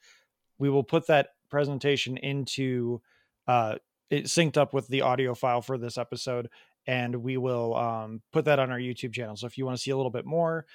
We 0.58 0.70
will 0.70 0.84
put 0.84 1.06
that 1.08 1.30
presentation 1.50 2.16
into 2.18 3.00
uh, 3.48 3.76
it 4.10 4.24
synced 4.26 4.56
up 4.56 4.72
with 4.72 4.88
the 4.88 5.00
audio 5.00 5.34
file 5.34 5.62
for 5.62 5.78
this 5.78 5.98
episode, 5.98 6.48
and 6.86 7.16
we 7.16 7.36
will 7.36 7.74
um, 7.74 8.22
put 8.32 8.44
that 8.46 8.58
on 8.58 8.70
our 8.70 8.78
YouTube 8.78 9.12
channel. 9.12 9.36
So 9.36 9.46
if 9.46 9.56
you 9.58 9.64
want 9.64 9.76
to 9.76 9.82
see 9.82 9.90
a 9.90 9.96
little 9.96 10.10
bit 10.10 10.26
more, 10.26 10.66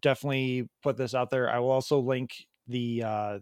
definitely 0.00 0.68
put 0.82 0.96
this 0.96 1.14
out 1.14 1.30
there. 1.30 1.50
I 1.50 1.58
will 1.58 1.70
also 1.70 1.98
link 1.98 2.34
the 2.66 3.02
uh, 3.04 3.38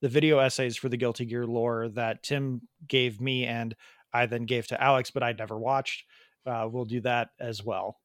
the 0.00 0.08
video 0.08 0.38
essays 0.38 0.76
for 0.76 0.88
the 0.88 0.96
Guilty 0.96 1.24
Gear 1.24 1.46
lore 1.46 1.88
that 1.90 2.22
Tim 2.22 2.62
gave 2.86 3.20
me 3.20 3.44
and 3.44 3.74
I 4.12 4.26
then 4.26 4.44
gave 4.44 4.66
to 4.68 4.82
Alex, 4.82 5.10
but 5.10 5.22
I'd 5.22 5.38
never 5.38 5.58
watched. 5.58 6.04
Uh, 6.46 6.68
we'll 6.70 6.84
do 6.84 7.00
that 7.02 7.30
as 7.38 7.62
well. 7.62 7.98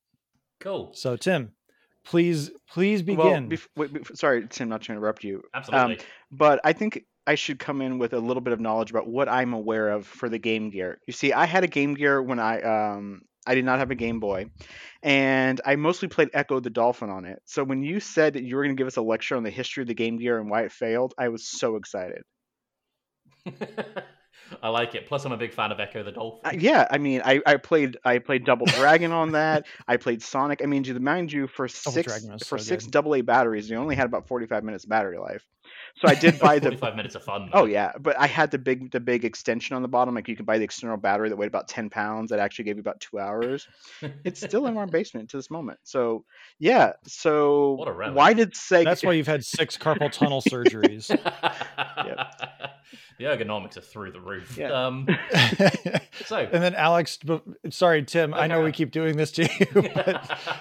Cool. 0.60 0.92
So 0.94 1.16
Tim, 1.16 1.52
please, 2.04 2.52
please 2.70 3.04
well, 3.04 3.28
begin. 3.28 3.50
bef- 3.50 3.68
wait, 3.76 3.94
bef- 3.94 4.18
sorry, 4.18 4.48
Tim, 4.50 4.70
not 4.70 4.82
to 4.84 4.92
interrupt 4.92 5.24
you, 5.24 5.44
Absolutely. 5.54 6.00
but 6.32 6.60
I 6.64 6.74
think 6.74 7.06
I 7.26 7.36
should 7.36 7.60
come 7.60 7.82
in 7.82 8.00
with 8.00 8.14
a 8.14 8.20
little 8.20 8.42
bit 8.42 8.54
of 8.54 8.60
knowledge 8.60 8.92
about 8.92 9.08
what 9.08 9.30
I'm 9.30 9.54
aware 9.54 9.90
of 9.90 10.06
for 10.06 10.30
the 10.30 10.40
Game 10.40 10.70
Gear. 10.70 11.00
You 11.08 11.14
see, 11.14 11.34
I 11.34 11.46
had 11.46 11.64
a 11.64 11.68
Game 11.68 11.94
Gear 11.94 12.22
when 12.22 12.40
I 12.40 12.62
um 12.62 13.22
I 13.46 13.56
did 13.56 13.66
not 13.66 13.80
have 13.80 13.92
a 13.92 13.96
Game 13.96 14.20
Boy, 14.20 14.46
and 15.02 15.60
I 15.66 15.76
mostly 15.76 16.08
played 16.08 16.30
Ecco 16.34 16.60
the 16.60 16.70
Dolphin 16.70 17.10
on 17.10 17.26
it. 17.26 17.42
So 17.46 17.64
when 17.64 17.84
you 17.84 18.00
said 18.00 18.34
that 18.34 18.44
you 18.44 18.56
were 18.56 18.64
going 18.64 18.76
to 18.76 18.80
give 18.80 18.88
us 18.88 18.98
a 18.98 19.02
lecture 19.02 19.36
on 19.36 19.44
the 19.44 19.50
history 19.50 19.82
of 19.82 19.88
the 19.88 19.94
Game 19.94 20.18
Gear 20.18 20.40
and 20.40 20.50
why 20.50 20.64
it 20.64 20.72
failed, 20.72 21.14
I 21.18 21.30
was 21.30 21.50
so 21.50 21.76
excited. 21.76 22.24
I 24.62 24.70
like 24.70 24.96
it. 24.96 25.08
Plus, 25.08 25.26
I'm 25.26 25.32
a 25.32 25.38
big 25.38 25.54
fan 25.54 25.72
of 25.72 25.80
Ecco 25.80 26.04
the 26.04 26.12
Dolphin. 26.12 26.42
Uh, 26.46 26.52
yeah, 26.58 26.88
I 26.90 26.98
mean, 26.98 27.22
I, 27.24 27.42
I 27.46 27.58
played 27.58 27.98
I 28.04 28.20
played 28.20 28.46
Double 28.46 28.66
Dragon 28.66 29.12
on 29.12 29.34
that. 29.34 29.66
I 29.88 29.98
played 29.98 30.22
Sonic. 30.22 30.62
I 30.64 30.68
mean, 30.68 30.84
do 30.84 30.94
you 30.94 31.00
mind 31.00 31.32
you, 31.32 31.48
for 31.48 31.68
six 31.68 32.08
Dragon 32.08 32.40
for 32.40 32.58
so 32.58 32.64
six 32.64 32.86
good. 32.86 32.92
double 32.92 33.16
A 33.16 33.22
batteries, 33.22 33.70
you 33.70 33.78
only 33.78 33.96
had 33.96 34.06
about 34.06 34.28
forty 34.28 34.46
five 34.46 34.64
minutes 34.64 34.86
battery 34.86 35.18
life. 35.18 35.46
So 35.98 36.08
I 36.08 36.16
did 36.16 36.40
buy 36.40 36.60
the 36.60 36.76
five 36.78 36.96
minutes 36.96 37.16
of 37.16 37.24
fun. 37.24 37.50
Oh 37.54 37.66
yeah, 37.66 37.92
but 38.00 38.18
I 38.20 38.28
had 38.28 38.52
the 38.52 38.58
big 38.58 38.92
the 38.92 39.00
big 39.00 39.26
extension 39.26 39.76
on 39.76 39.82
the 39.82 39.88
bottom. 39.88 40.16
Like 40.16 40.28
you 40.28 40.36
could 40.36 40.46
buy 40.46 40.58
the 40.58 40.64
external 40.64 40.98
battery 40.98 41.30
that 41.30 41.36
weighed 41.36 41.48
about 41.48 41.68
ten 41.68 41.90
pounds. 41.90 42.30
That 42.32 42.40
actually 42.40 42.66
gave 42.66 42.78
you 42.78 42.82
about 42.82 43.00
two 43.00 43.20
hours. 43.20 43.68
It's 44.24 44.42
still 44.42 44.68
in 44.68 44.78
our 44.78 44.88
basement 44.94 45.30
to 45.32 45.38
this 45.38 45.50
moment. 45.52 45.80
So 45.84 46.26
yeah. 46.60 46.94
So 47.06 47.74
What 47.74 47.88
a 47.88 48.12
why 48.12 48.34
did 48.34 48.54
Sega? 48.54 48.86
That's 48.86 49.04
why 49.04 49.14
you've 49.14 49.28
had 49.28 49.46
six 49.46 49.78
carpal 49.78 50.12
tunnel 50.12 50.42
surgeries. 50.42 51.10
The 53.20 53.26
ergonomics 53.26 53.78
are 53.78 53.82
through 53.82 54.12
the 54.12 54.20
roof. 54.20 54.58
Yeah. 54.58 54.72
Um, 54.72 55.08
so, 56.26 56.38
and 56.38 56.64
then 56.64 56.74
Alex, 56.76 57.20
sorry, 57.70 58.04
Tim, 58.04 58.34
I 58.34 58.48
know 58.48 58.64
we 58.64 58.72
keep 58.72 58.92
doing 58.92 59.18
this 59.18 59.32
to 59.34 59.44
you, 59.44 59.68
but 59.74 60.30
I, 60.48 60.58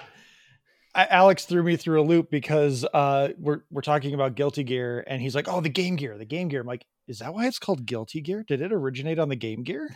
Alex 0.95 1.45
threw 1.45 1.63
me 1.63 1.75
through 1.75 2.01
a 2.01 2.05
loop 2.05 2.29
because 2.29 2.85
uh, 2.93 3.29
we're 3.39 3.61
we're 3.71 3.81
talking 3.81 4.13
about 4.13 4.35
Guilty 4.35 4.63
Gear, 4.63 5.03
and 5.07 5.21
he's 5.21 5.33
like, 5.33 5.47
"Oh, 5.47 5.61
the 5.61 5.69
Game 5.69 5.95
Gear, 5.95 6.17
the 6.17 6.25
Game 6.25 6.49
Gear." 6.49 6.61
I'm 6.61 6.67
like, 6.67 6.85
"Is 7.07 7.19
that 7.19 7.33
why 7.33 7.47
it's 7.47 7.59
called 7.59 7.85
Guilty 7.85 8.21
Gear? 8.21 8.43
Did 8.47 8.61
it 8.61 8.71
originate 8.71 9.17
on 9.17 9.29
the 9.29 9.35
Game 9.35 9.63
Gear?" 9.63 9.89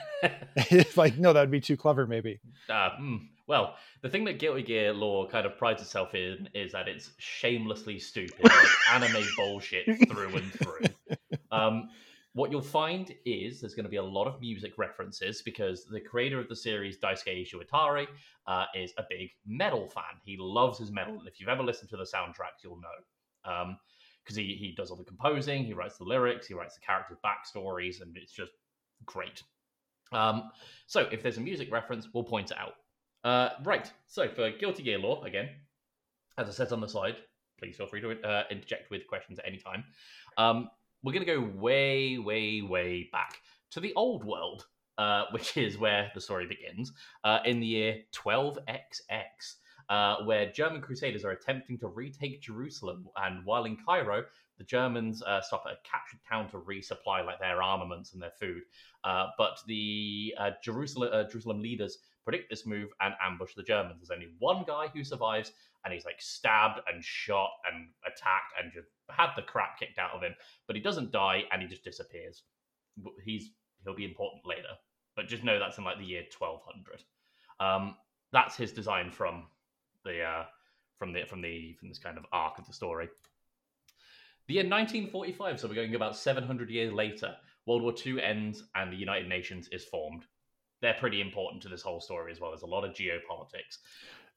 It's 0.56 0.98
like, 0.98 1.18
no, 1.18 1.34
that'd 1.34 1.51
be 1.51 1.62
too 1.62 1.77
clever, 1.77 2.08
maybe. 2.08 2.39
Uh, 2.70 2.92
hmm. 2.98 3.16
Well, 3.46 3.75
the 4.01 4.10
thing 4.10 4.25
that 4.25 4.39
Guilty 4.39 4.63
Gear 4.63 4.92
lore 4.92 5.27
kind 5.27 5.46
of 5.46 5.58
prides 5.58 5.82
itself 5.82 6.16
in 6.16 6.50
is 6.54 6.72
that 6.74 6.88
it's 6.88 7.12
shamelessly 7.18 8.00
stupid, 8.00 8.44
like 8.44 8.68
anime 8.92 9.24
bullshit 9.38 9.86
through 10.10 10.36
and 10.36 10.51
through. 10.54 10.86
Um, 11.51 11.89
what 12.38 12.51
you'll 12.51 12.62
find 12.62 13.15
is 13.25 13.60
there's 13.60 13.74
going 13.74 13.86
to 13.86 13.89
be 13.89 13.98
a 13.98 14.03
lot 14.03 14.27
of 14.27 14.39
music 14.39 14.77
references 14.77 15.41
because 15.41 15.86
the 15.86 16.00
creator 16.00 16.39
of 16.39 16.48
the 16.48 16.56
series, 16.56 16.96
Daisuke 17.00 17.48
Ishiwatari, 17.48 18.06
uh, 18.46 18.65
is 18.75 18.94
a 19.00 19.03
big 19.10 19.32
metal 19.48 19.89
fan. 19.89 20.03
He 20.24 20.38
loves 20.39 20.77
his 20.77 20.91
metal, 20.91 21.17
and 21.17 21.27
if 21.27 21.39
you've 21.39 21.50
ever 21.50 21.63
listened 21.63 21.89
to 21.89 21.98
the 21.98 22.03
soundtracks, 22.03 22.63
you'll 22.63 22.79
know. 22.79 23.75
Because 24.24 24.36
he, 24.36 24.56
he 24.60 24.75
does 24.77 24.91
all 24.91 24.98
the 24.98 25.03
composing, 25.03 25.63
he 25.63 25.74
writes 25.74 25.98
the 25.98 26.03
lyrics, 26.03 26.46
he 26.46 26.53
writes 26.53 26.75
the 26.75 26.82
characters' 26.82 27.17
backstories, 27.25 28.01
and 28.01 28.15
it's 28.15 28.34
just 28.34 28.51
great. 29.06 29.41
Um, 30.12 30.51
so 30.86 31.08
if 31.12 31.24
there's 31.24 31.38
a 31.38 31.41
music 31.41 31.72
reference, 31.72 32.08
we'll 32.13 32.24
point 32.24 32.51
it 32.51 32.58
out. 32.60 32.74
Uh, 33.24 33.56
right. 33.63 33.91
So 34.06 34.29
for 34.29 34.51
Guilty 34.51 34.84
Gear 34.84 35.00
lore, 35.00 35.25
again, 35.25 35.50
as 36.38 36.48
I 36.48 36.51
said 36.51 36.72
on 36.72 36.82
the 36.82 36.88
slide, 36.88 37.15
please 37.58 37.75
feel 37.75 37.88
free 37.88 38.01
to 38.01 38.22
uh, 38.22 38.44
interject 38.51 38.91
with 38.91 39.08
questions 39.08 39.39
at 39.39 39.48
any 39.48 39.58
time. 39.58 39.84
Um, 40.38 40.70
we're 41.04 41.13
going 41.13 41.25
to 41.25 41.34
go 41.34 41.42
way, 41.42 42.18
way, 42.18 42.62
way 42.62 43.10
back 43.12 43.38
to 43.72 43.80
the 43.80 43.94
old 43.96 44.24
world, 44.24 44.66
uh, 44.98 45.25
which 45.32 45.58
is 45.58 45.77
where 45.77 46.12
the 46.13 46.22
story 46.22 46.48
begins, 46.48 46.92
uh, 47.24 47.39
in 47.46 47.60
the 47.60 47.68
year 47.68 47.98
12XX, 48.16 48.66
uh, 49.89 50.18
where 50.25 50.51
German 50.51 50.82
crusaders 50.82 51.24
are 51.24 51.32
attempting 51.32 51.77
to 51.80 51.88
retake 51.88 52.42
Jerusalem. 52.42 53.08
And 53.16 53.46
while 53.46 53.66
in 53.66 53.77
Cairo, 53.86 54.25
the 54.58 54.63
Germans 54.63 55.22
uh, 55.24 55.42
stop 55.42 55.63
at 55.66 55.74
a 55.74 55.77
captured 55.84 56.20
town 56.27 56.50
to 56.50 56.58
resupply 56.58 57.25
like 57.25 57.39
their 57.39 57.62
armaments 57.62 58.13
and 58.13 58.22
their 58.22 58.32
food. 58.39 58.63
Uh, 59.04 59.27
but 59.38 59.60
the 59.68 60.34
uh, 60.39 60.51
Jerusalem, 60.63 61.10
uh, 61.13 61.24
Jerusalem 61.30 61.62
leaders 61.62 62.00
predict 62.27 62.50
this 62.50 62.65
move 62.65 62.89
and 63.00 63.13
ambush 63.25 63.53
the 63.55 63.63
Germans. 63.63 64.00
There's 64.01 64.12
only 64.12 64.34
one 64.39 64.65
guy 64.67 64.88
who 64.93 65.01
survives, 65.01 65.53
and 65.86 65.93
he's 65.93 66.03
like 66.03 66.19
stabbed 66.22 66.81
and 66.91 67.01
shot 67.01 67.51
and 67.72 67.88
attacked 68.05 68.51
and 68.62 68.74
just 68.74 68.89
had 69.10 69.29
the 69.38 69.43
crap 69.43 69.79
kicked 69.79 69.98
out 69.98 70.12
of 70.13 70.22
him. 70.22 70.36
But 70.67 70.75
he 70.75 70.81
doesn't 70.81 71.13
die, 71.13 71.43
and 71.53 71.62
he 71.62 71.69
just 71.69 71.86
disappears. 71.86 72.43
He's 73.24 73.51
he'll 73.86 73.96
be 73.96 74.03
important 74.03 74.46
later, 74.46 74.75
but 75.15 75.29
just 75.29 75.46
know 75.46 75.57
that's 75.57 75.77
in 75.77 75.86
like 75.86 76.00
the 76.00 76.03
year 76.03 76.24
1200. 76.38 77.03
Um, 77.62 77.96
that's 78.34 78.57
his 78.57 78.74
design 78.74 79.10
from 79.10 79.46
the 80.03 80.22
uh, 80.22 80.43
from 81.00 81.13
the 81.13 81.24
from 81.24 81.41
the 81.41 81.75
from 81.79 81.88
this 81.88 82.00
kind 82.00 82.17
of 82.17 82.25
arc 82.34 82.60
of 82.60 82.67
the 82.67 82.74
story. 82.74 83.07
The 84.48 84.55
year 84.55 84.63
1945, 84.63 85.62
so 85.62 85.67
we're 85.69 85.75
going 85.75 85.96
about 85.96 86.17
700 86.17 86.69
years 86.69 86.91
later. 86.91 87.36
World 87.65 87.84
War 87.84 87.93
II 88.05 88.22
ends 88.22 88.63
and 88.75 88.91
the 88.91 88.98
United 88.98 89.29
Nations 89.29 89.69
is 89.69 89.86
formed. 89.86 90.24
They're 90.81 90.96
pretty 91.00 91.22
important 91.22 91.63
to 91.63 91.69
this 91.69 91.81
whole 91.81 92.00
story 92.00 92.31
as 92.31 92.39
well. 92.39 92.51
There's 92.51 92.62
a 92.62 92.67
lot 92.67 92.84
of 92.84 92.93
geopolitics. 92.93 93.79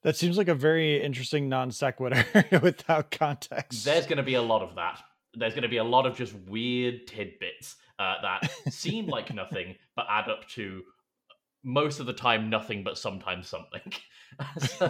That 0.03 0.15
seems 0.15 0.37
like 0.37 0.47
a 0.47 0.55
very 0.55 1.01
interesting 1.01 1.47
non 1.47 1.71
sequitur 1.71 2.25
without 2.61 3.11
context. 3.11 3.85
There's 3.85 4.05
going 4.05 4.17
to 4.17 4.23
be 4.23 4.33
a 4.33 4.41
lot 4.41 4.61
of 4.61 4.75
that. 4.75 4.99
There's 5.35 5.53
going 5.53 5.63
to 5.63 5.69
be 5.69 5.77
a 5.77 5.83
lot 5.83 6.05
of 6.05 6.17
just 6.17 6.33
weird 6.47 7.07
tidbits 7.07 7.75
uh, 7.99 8.15
that 8.21 8.49
seem 8.69 9.07
like 9.07 9.33
nothing, 9.33 9.75
but 9.95 10.05
add 10.09 10.27
up 10.27 10.47
to 10.49 10.81
most 11.63 11.99
of 11.99 12.07
the 12.07 12.13
time 12.13 12.49
nothing, 12.49 12.83
but 12.83 12.97
sometimes 12.97 13.47
something. 13.47 13.81
So, 14.79 14.89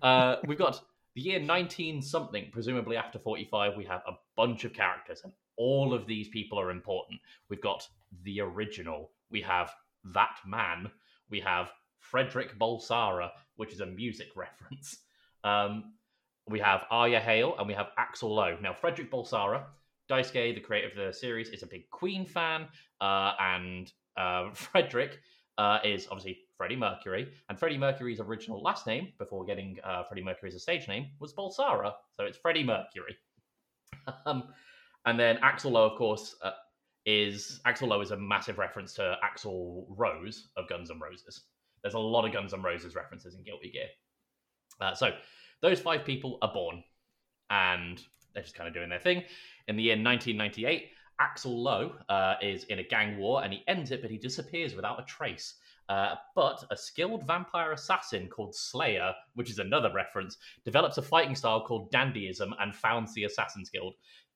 uh, 0.00 0.36
we've 0.46 0.58
got 0.58 0.80
the 1.14 1.20
year 1.20 1.38
19 1.38 2.00
something, 2.00 2.48
presumably 2.50 2.96
after 2.96 3.18
45. 3.18 3.76
We 3.76 3.84
have 3.84 4.00
a 4.08 4.12
bunch 4.36 4.64
of 4.64 4.72
characters, 4.72 5.20
and 5.22 5.32
all 5.58 5.92
of 5.92 6.06
these 6.06 6.28
people 6.28 6.58
are 6.58 6.70
important. 6.70 7.20
We've 7.50 7.60
got 7.60 7.86
the 8.24 8.40
original, 8.40 9.10
we 9.30 9.42
have 9.42 9.70
that 10.14 10.36
man, 10.46 10.90
we 11.30 11.40
have 11.40 11.72
Frederick 11.98 12.58
Bulsara, 12.58 13.30
which 13.56 13.72
is 13.72 13.80
a 13.80 13.86
music 13.86 14.28
reference. 14.36 14.98
Um, 15.44 15.94
we 16.48 16.58
have 16.58 16.84
Aria 16.90 17.20
Hale 17.20 17.54
and 17.58 17.66
we 17.66 17.74
have 17.74 17.88
Axl 17.98 18.28
Low. 18.28 18.56
Now, 18.60 18.74
Frederick 18.74 19.10
Bulsara, 19.10 19.64
Daisuke, 20.10 20.54
the 20.54 20.60
creator 20.60 20.88
of 20.88 20.96
the 20.96 21.16
series, 21.16 21.48
is 21.50 21.62
a 21.62 21.66
big 21.66 21.88
Queen 21.90 22.26
fan, 22.26 22.66
uh, 23.00 23.32
and 23.40 23.92
uh, 24.16 24.50
Frederick 24.54 25.20
uh, 25.58 25.78
is 25.84 26.06
obviously 26.10 26.40
Freddie 26.56 26.76
Mercury, 26.76 27.32
and 27.48 27.58
Freddie 27.58 27.78
Mercury's 27.78 28.20
original 28.20 28.62
last 28.62 28.86
name, 28.86 29.12
before 29.18 29.44
getting 29.44 29.78
uh, 29.84 30.02
Freddie 30.04 30.24
Mercury's 30.24 30.60
stage 30.60 30.88
name, 30.88 31.06
was 31.20 31.32
Bulsara, 31.32 31.92
so 32.16 32.24
it's 32.24 32.36
Freddie 32.36 32.64
Mercury. 32.64 33.16
um, 34.26 34.44
and 35.06 35.18
then 35.18 35.36
Axl 35.38 35.70
Low, 35.70 35.86
of 35.86 35.98
course, 35.98 36.36
uh, 36.42 36.52
is 37.06 37.60
Axl 37.66 37.88
Low 37.88 38.00
is 38.00 38.10
a 38.10 38.16
massive 38.16 38.58
reference 38.58 38.94
to 38.94 39.16
Axl 39.24 39.84
Rose 39.88 40.48
of 40.56 40.68
Guns 40.68 40.90
N' 40.90 41.00
Roses. 41.00 41.42
There's 41.82 41.94
a 41.94 41.98
lot 41.98 42.24
of 42.24 42.32
Guns 42.32 42.54
N' 42.54 42.62
Roses 42.62 42.94
references 42.94 43.34
in 43.34 43.42
Guilty 43.42 43.70
Gear. 43.70 43.88
Uh, 44.80 44.94
so 44.94 45.10
those 45.60 45.80
five 45.80 46.04
people 46.04 46.38
are 46.42 46.52
born, 46.52 46.82
and 47.50 48.02
they're 48.34 48.42
just 48.42 48.54
kind 48.54 48.68
of 48.68 48.74
doing 48.74 48.88
their 48.88 48.98
thing. 48.98 49.24
In 49.68 49.76
the 49.76 49.82
year 49.82 49.94
1998, 49.94 50.90
Axl 51.20 51.56
Low 51.56 51.92
uh, 52.08 52.34
is 52.40 52.64
in 52.64 52.78
a 52.78 52.82
gang 52.82 53.18
war 53.18 53.44
and 53.44 53.52
he 53.52 53.62
ends 53.68 53.90
it, 53.90 54.02
but 54.02 54.10
he 54.10 54.18
disappears 54.18 54.74
without 54.74 55.00
a 55.00 55.04
trace. 55.04 55.54
Uh, 55.88 56.14
but 56.34 56.64
a 56.70 56.76
skilled 56.76 57.26
vampire 57.26 57.72
assassin 57.72 58.28
called 58.28 58.54
Slayer, 58.54 59.12
which 59.34 59.50
is 59.50 59.58
another 59.58 59.92
reference, 59.92 60.38
develops 60.64 60.96
a 60.96 61.02
fighting 61.02 61.34
style 61.34 61.64
called 61.64 61.92
Dandyism 61.92 62.52
and 62.60 62.74
founds 62.74 63.12
the 63.14 63.24
Assassin's 63.24 63.68
Guild. 63.68 63.94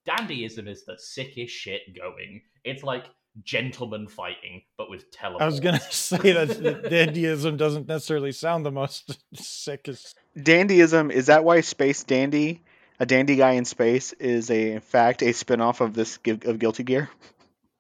Dandyism 0.09 0.69
is 0.69 0.85
the 0.85 0.97
sickest 0.99 1.55
shit 1.55 1.97
going. 1.97 2.43
It's 2.65 2.83
like 2.83 3.07
gentleman 3.43 4.09
fighting, 4.09 4.63
but 4.79 4.89
with 4.89 5.11
teleports. 5.11 5.43
I 5.43 5.47
was 5.47 5.61
gonna 5.61 5.81
say 5.91 6.33
that 6.33 6.49
dandyism 6.85 7.57
doesn't 7.57 7.89
necessarily 7.89 8.33
sound 8.33 8.65
the 8.65 8.71
most 8.71 9.19
sickest. 9.35 10.17
Dandyism 10.37 11.11
is 11.11 11.27
that 11.27 11.45
why 11.45 11.61
Space 11.61 12.05
Dandy, 12.05 12.63
a 12.99 13.07
dandy 13.07 13.37
guy 13.37 13.53
in 13.53 13.65
space, 13.65 14.13
is 14.15 14.51
a 14.51 14.73
in 14.73 14.81
fact 14.81 15.23
a 15.23 15.33
spin-off 15.33 15.81
of 15.81 15.95
this 15.95 16.19
of 16.27 16.59
Guilty 16.59 16.85
Gear? 16.85 17.11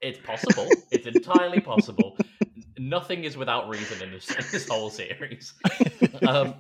It's 0.01 0.19
possible. 0.19 0.69
it's 0.91 1.07
entirely 1.07 1.61
possible. 1.61 2.17
Nothing 2.79 3.25
is 3.25 3.37
without 3.37 3.69
reason 3.71 4.03
in 4.03 4.13
this, 4.13 4.31
in 4.31 4.45
this 4.53 4.69
whole 4.69 4.91
series. 4.91 5.55
Um, 6.27 6.55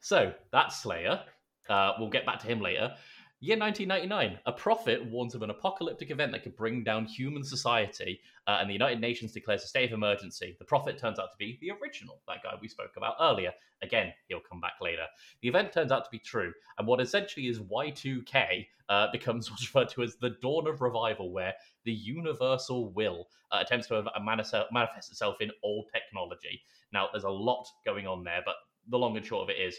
so 0.00 0.32
that's 0.52 0.82
Slayer. 0.82 1.20
Uh, 1.68 1.92
we'll 1.98 2.10
get 2.10 2.26
back 2.26 2.40
to 2.40 2.48
him 2.48 2.60
later. 2.60 2.94
Year 3.42 3.56
1999, 3.56 4.38
a 4.44 4.52
prophet 4.52 5.02
warns 5.06 5.34
of 5.34 5.40
an 5.40 5.48
apocalyptic 5.48 6.10
event 6.10 6.30
that 6.32 6.42
could 6.42 6.54
bring 6.56 6.84
down 6.84 7.06
human 7.06 7.42
society, 7.42 8.20
uh, 8.46 8.58
and 8.60 8.68
the 8.68 8.74
United 8.74 9.00
Nations 9.00 9.32
declares 9.32 9.64
a 9.64 9.66
state 9.66 9.86
of 9.86 9.94
emergency. 9.94 10.54
The 10.58 10.66
prophet 10.66 10.98
turns 10.98 11.18
out 11.18 11.30
to 11.30 11.38
be 11.38 11.56
the 11.62 11.70
original, 11.70 12.20
that 12.28 12.42
guy 12.42 12.50
we 12.60 12.68
spoke 12.68 12.90
about 12.98 13.14
earlier. 13.18 13.50
Again, 13.80 14.12
he'll 14.28 14.40
come 14.40 14.60
back 14.60 14.74
later. 14.82 15.06
The 15.40 15.48
event 15.48 15.72
turns 15.72 15.90
out 15.90 16.04
to 16.04 16.10
be 16.10 16.18
true, 16.18 16.52
and 16.76 16.86
what 16.86 17.00
essentially 17.00 17.46
is 17.46 17.60
Y2K 17.60 18.66
uh, 18.90 19.06
becomes 19.10 19.50
what's 19.50 19.62
referred 19.74 19.88
to 19.94 20.02
as 20.02 20.16
the 20.16 20.36
dawn 20.42 20.66
of 20.66 20.82
revival, 20.82 21.32
where 21.32 21.54
the 21.86 21.92
universal 21.92 22.92
will 22.92 23.26
uh, 23.52 23.60
attempts 23.62 23.86
to 23.86 24.04
manifest 24.22 25.10
itself 25.10 25.36
in 25.40 25.50
all 25.62 25.86
technology. 25.90 26.60
Now, 26.92 27.08
there's 27.10 27.24
a 27.24 27.30
lot 27.30 27.66
going 27.86 28.06
on 28.06 28.22
there, 28.22 28.42
but 28.44 28.56
the 28.90 28.98
long 28.98 29.16
and 29.16 29.24
short 29.24 29.44
of 29.44 29.48
it 29.48 29.58
is 29.58 29.76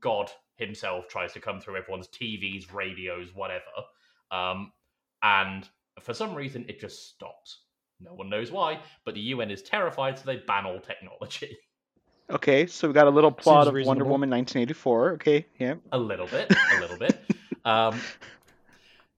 God 0.00 0.30
himself 0.56 1.08
tries 1.08 1.32
to 1.32 1.40
come 1.40 1.60
through 1.60 1.76
everyone's 1.76 2.08
TVs, 2.08 2.72
radios, 2.72 3.34
whatever. 3.34 3.62
Um, 4.30 4.72
and 5.22 5.68
for 6.00 6.14
some 6.14 6.34
reason, 6.34 6.64
it 6.68 6.80
just 6.80 7.10
stops. 7.10 7.60
No 8.00 8.14
one 8.14 8.28
knows 8.28 8.50
why, 8.50 8.80
but 9.04 9.14
the 9.14 9.20
UN 9.20 9.50
is 9.50 9.62
terrified, 9.62 10.18
so 10.18 10.24
they 10.26 10.36
ban 10.46 10.66
all 10.66 10.80
technology. 10.80 11.56
Okay, 12.30 12.66
so 12.66 12.88
we 12.88 12.94
got 12.94 13.08
a 13.08 13.10
little 13.10 13.32
plot 13.32 13.66
Seems 13.66 13.80
of 13.82 13.86
Wonder. 13.86 14.04
Woman 14.04 14.30
1984. 14.30 15.12
Okay, 15.14 15.44
yeah. 15.58 15.74
a 15.90 15.98
little 15.98 16.26
bit, 16.28 16.50
a 16.50 16.80
little 16.80 16.96
bit. 16.96 17.20
Um, 17.66 18.00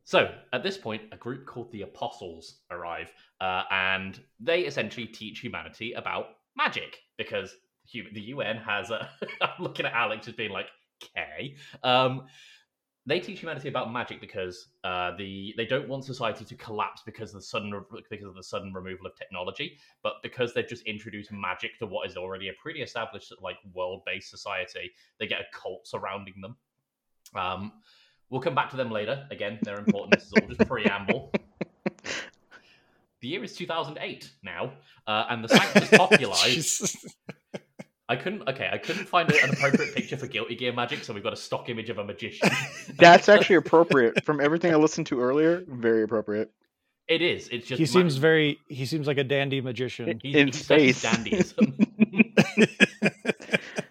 So 0.05 0.35
at 0.53 0.63
this 0.63 0.77
point, 0.77 1.03
a 1.13 1.17
group 1.17 1.47
called 1.47 1.71
the 1.73 1.83
Apostles 1.83 2.61
arrive, 2.71 3.11
uh, 3.41 3.63
and 3.71 4.21
they 4.39 4.61
essentially 4.61 5.07
teach 5.07 5.41
humanity 5.41 5.93
about 5.93 6.27
magic 6.57 6.99
because 7.17 7.55
the 7.93 8.21
UN 8.21 8.57
has. 8.57 8.91
A, 8.91 9.09
I'm 9.41 9.63
looking 9.63 9.87
at 9.87 9.93
Alex 9.93 10.29
as 10.29 10.35
being 10.35 10.51
like, 10.51 10.67
"Okay." 11.03 11.57
Um, 11.83 12.27
they 13.07 13.21
teach 13.21 13.41
humanity 13.41 13.69
about 13.69 13.93
magic 13.93 14.21
because 14.21 14.69
uh, 14.83 15.13
the 15.19 15.55
they 15.57 15.67
don't 15.67 15.89
want 15.89 16.05
society 16.05 16.45
to 16.45 16.55
collapse 16.55 17.03
because 17.05 17.31
of 17.35 17.41
the 17.41 17.47
sudden 17.47 17.85
because 18.11 18.27
of 18.27 18.35
the 18.35 18.43
sudden 18.43 18.73
removal 18.73 19.07
of 19.07 19.15
technology, 19.15 19.77
but 20.03 20.15
because 20.23 20.55
they've 20.55 20.69
just 20.69 20.83
introduced 20.85 21.31
magic 21.31 21.79
to 21.79 21.87
what 21.87 22.09
is 22.09 22.17
already 22.17 22.49
a 22.49 22.53
pretty 22.63 22.81
established 22.81 23.33
like 23.43 23.57
world 23.75 24.03
based 24.07 24.31
society, 24.31 24.91
they 25.19 25.27
get 25.27 25.41
a 25.41 25.45
cult 25.53 25.87
surrounding 25.87 26.41
them. 26.41 26.57
Um, 27.35 27.73
we'll 28.31 28.41
come 28.41 28.55
back 28.55 28.71
to 28.71 28.77
them 28.77 28.91
later. 28.91 29.27
Again, 29.31 29.59
they're 29.63 29.79
important. 29.79 30.15
this 30.15 30.25
is 30.25 30.33
all 30.33 30.49
just 30.49 30.67
preamble. 30.69 31.33
The 33.25 33.31
year 33.31 33.43
is 33.43 33.57
2008 33.57 34.31
now, 34.43 34.75
uh, 35.07 35.25
and 35.31 35.43
the 35.43 35.49
Sanctus 35.49 35.89
Populi. 35.97 36.61
Jesus. 38.11 38.21
I 38.21 38.23
couldn't. 38.23 38.49
Okay, 38.49 38.69
I 38.73 38.79
couldn't 38.79 39.07
find 39.07 39.31
an 39.33 39.51
appropriate 39.51 39.95
picture 39.95 40.17
for 40.17 40.27
Guilty 40.27 40.57
Gear 40.57 40.73
Magic, 40.73 41.05
so 41.05 41.13
we've 41.13 41.23
got 41.23 41.33
a 41.33 41.37
stock 41.37 41.69
image 41.69 41.91
of 41.91 41.99
a 41.99 42.05
magician. 42.05 42.49
That's 42.99 43.29
actually 43.29 43.57
appropriate. 43.57 44.25
From 44.25 44.41
everything 44.41 44.73
I 44.73 44.77
listened 44.77 45.07
to 45.09 45.21
earlier, 45.21 45.65
very 45.69 46.03
appropriate. 46.03 46.51
It 47.09 47.21
is. 47.21 47.49
It's 47.49 47.67
just 47.67 47.79
he 47.79 47.85
ma- 47.85 48.01
seems 48.01 48.17
very. 48.17 48.59
He 48.69 48.87
seems 48.87 49.07
like 49.07 49.19
a 49.19 49.25
dandy 49.25 49.61
magician. 49.61 50.21
He, 50.23 50.39
in 50.39 50.49
he 50.49 50.53
studies 50.53 50.97
space. 50.99 51.53
dandyism. 51.53 51.87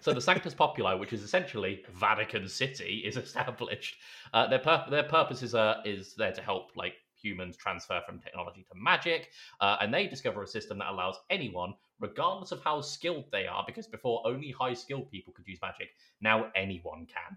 so 0.00 0.12
the 0.12 0.20
Sanctus 0.20 0.54
Populi, 0.54 0.94
which 0.94 1.12
is 1.12 1.22
essentially 1.22 1.82
Vatican 1.92 2.48
City, 2.48 3.02
is 3.04 3.16
established. 3.16 3.96
Uh, 4.32 4.48
their 4.48 4.58
pur- 4.58 4.86
their 4.90 5.04
purpose 5.04 5.42
is 5.42 5.54
uh, 5.54 5.80
is 5.84 6.14
there 6.14 6.32
to 6.32 6.42
help 6.42 6.70
like 6.76 6.94
humans 7.24 7.56
transfer 7.56 8.00
from 8.06 8.18
technology 8.20 8.64
to 8.70 8.74
magic, 8.78 9.30
uh, 9.60 9.76
and 9.80 9.92
they 9.92 10.06
discover 10.06 10.42
a 10.42 10.46
system 10.46 10.78
that 10.78 10.90
allows 10.90 11.16
anyone, 11.30 11.72
regardless 12.00 12.52
of 12.52 12.62
how 12.62 12.80
skilled 12.80 13.24
they 13.32 13.46
are, 13.46 13.64
because 13.66 13.86
before 13.86 14.22
only 14.26 14.50
high 14.50 14.74
skilled 14.74 15.10
people 15.10 15.32
could 15.32 15.46
use 15.46 15.58
magic, 15.62 15.88
now 16.20 16.46
anyone 16.54 17.06
can. 17.06 17.36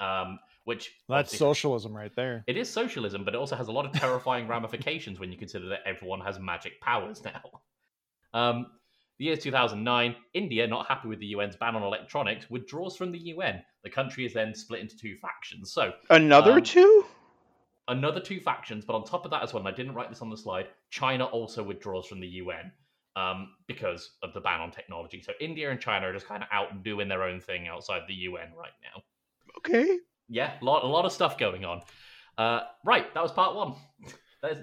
Um, 0.00 0.38
which 0.64 0.92
That's 1.08 1.36
socialism 1.36 1.94
right 1.94 2.14
there. 2.16 2.42
It 2.46 2.56
is 2.56 2.68
socialism, 2.70 3.24
but 3.24 3.34
it 3.34 3.38
also 3.38 3.54
has 3.56 3.68
a 3.68 3.72
lot 3.72 3.84
of 3.84 3.92
terrifying 3.92 4.48
ramifications 4.48 5.20
when 5.20 5.30
you 5.30 5.38
consider 5.38 5.68
that 5.68 5.80
everyone 5.86 6.20
has 6.20 6.38
magic 6.38 6.80
powers 6.80 7.22
now. 7.24 7.42
Um, 8.32 8.66
the 9.18 9.24
year 9.24 9.36
2009, 9.36 10.14
India, 10.34 10.64
not 10.68 10.86
happy 10.86 11.08
with 11.08 11.18
the 11.18 11.34
UN's 11.34 11.56
ban 11.56 11.74
on 11.74 11.82
electronics, 11.82 12.48
withdraws 12.48 12.96
from 12.96 13.10
the 13.10 13.18
UN. 13.18 13.60
The 13.82 13.90
country 13.90 14.24
is 14.24 14.32
then 14.32 14.54
split 14.54 14.80
into 14.80 14.96
two 14.96 15.16
factions. 15.16 15.72
So, 15.72 15.92
Another 16.10 16.52
Um, 16.52 16.62
two? 16.62 17.04
Another 17.90 18.20
two 18.20 18.40
factions, 18.40 18.84
but 18.84 18.94
on 18.94 19.04
top 19.04 19.24
of 19.24 19.30
that 19.32 19.42
as 19.42 19.52
well, 19.52 19.60
and 19.60 19.68
I 19.72 19.76
didn't 19.76 19.94
write 19.94 20.08
this 20.08 20.22
on 20.22 20.30
the 20.30 20.36
slide, 20.36 20.68
China 20.90 21.26
also 21.26 21.62
withdraws 21.62 22.06
from 22.06 22.20
the 22.20 22.26
UN 22.26 22.72
um, 23.16 23.50
because 23.66 24.12
of 24.22 24.32
the 24.32 24.40
ban 24.40 24.60
on 24.60 24.70
technology. 24.70 25.20
So, 25.20 25.32
India 25.40 25.70
and 25.70 25.80
China 25.80 26.08
are 26.08 26.12
just 26.12 26.26
kind 26.26 26.42
of 26.42 26.48
out 26.52 26.82
doing 26.82 27.08
their 27.08 27.22
own 27.22 27.40
thing 27.40 27.68
outside 27.68 28.02
the 28.08 28.14
UN 28.14 28.48
right 28.56 28.72
now. 28.82 29.02
Okay. 29.58 29.98
Yeah, 30.28 30.52
a 30.60 30.64
lot, 30.64 30.84
a 30.84 30.86
lot 30.86 31.04
of 31.04 31.12
stuff 31.12 31.36
going 31.36 31.64
on. 31.64 31.82
Uh, 32.38 32.60
right, 32.84 33.12
that 33.12 33.22
was 33.22 33.32
part 33.32 33.54
one. 33.54 33.74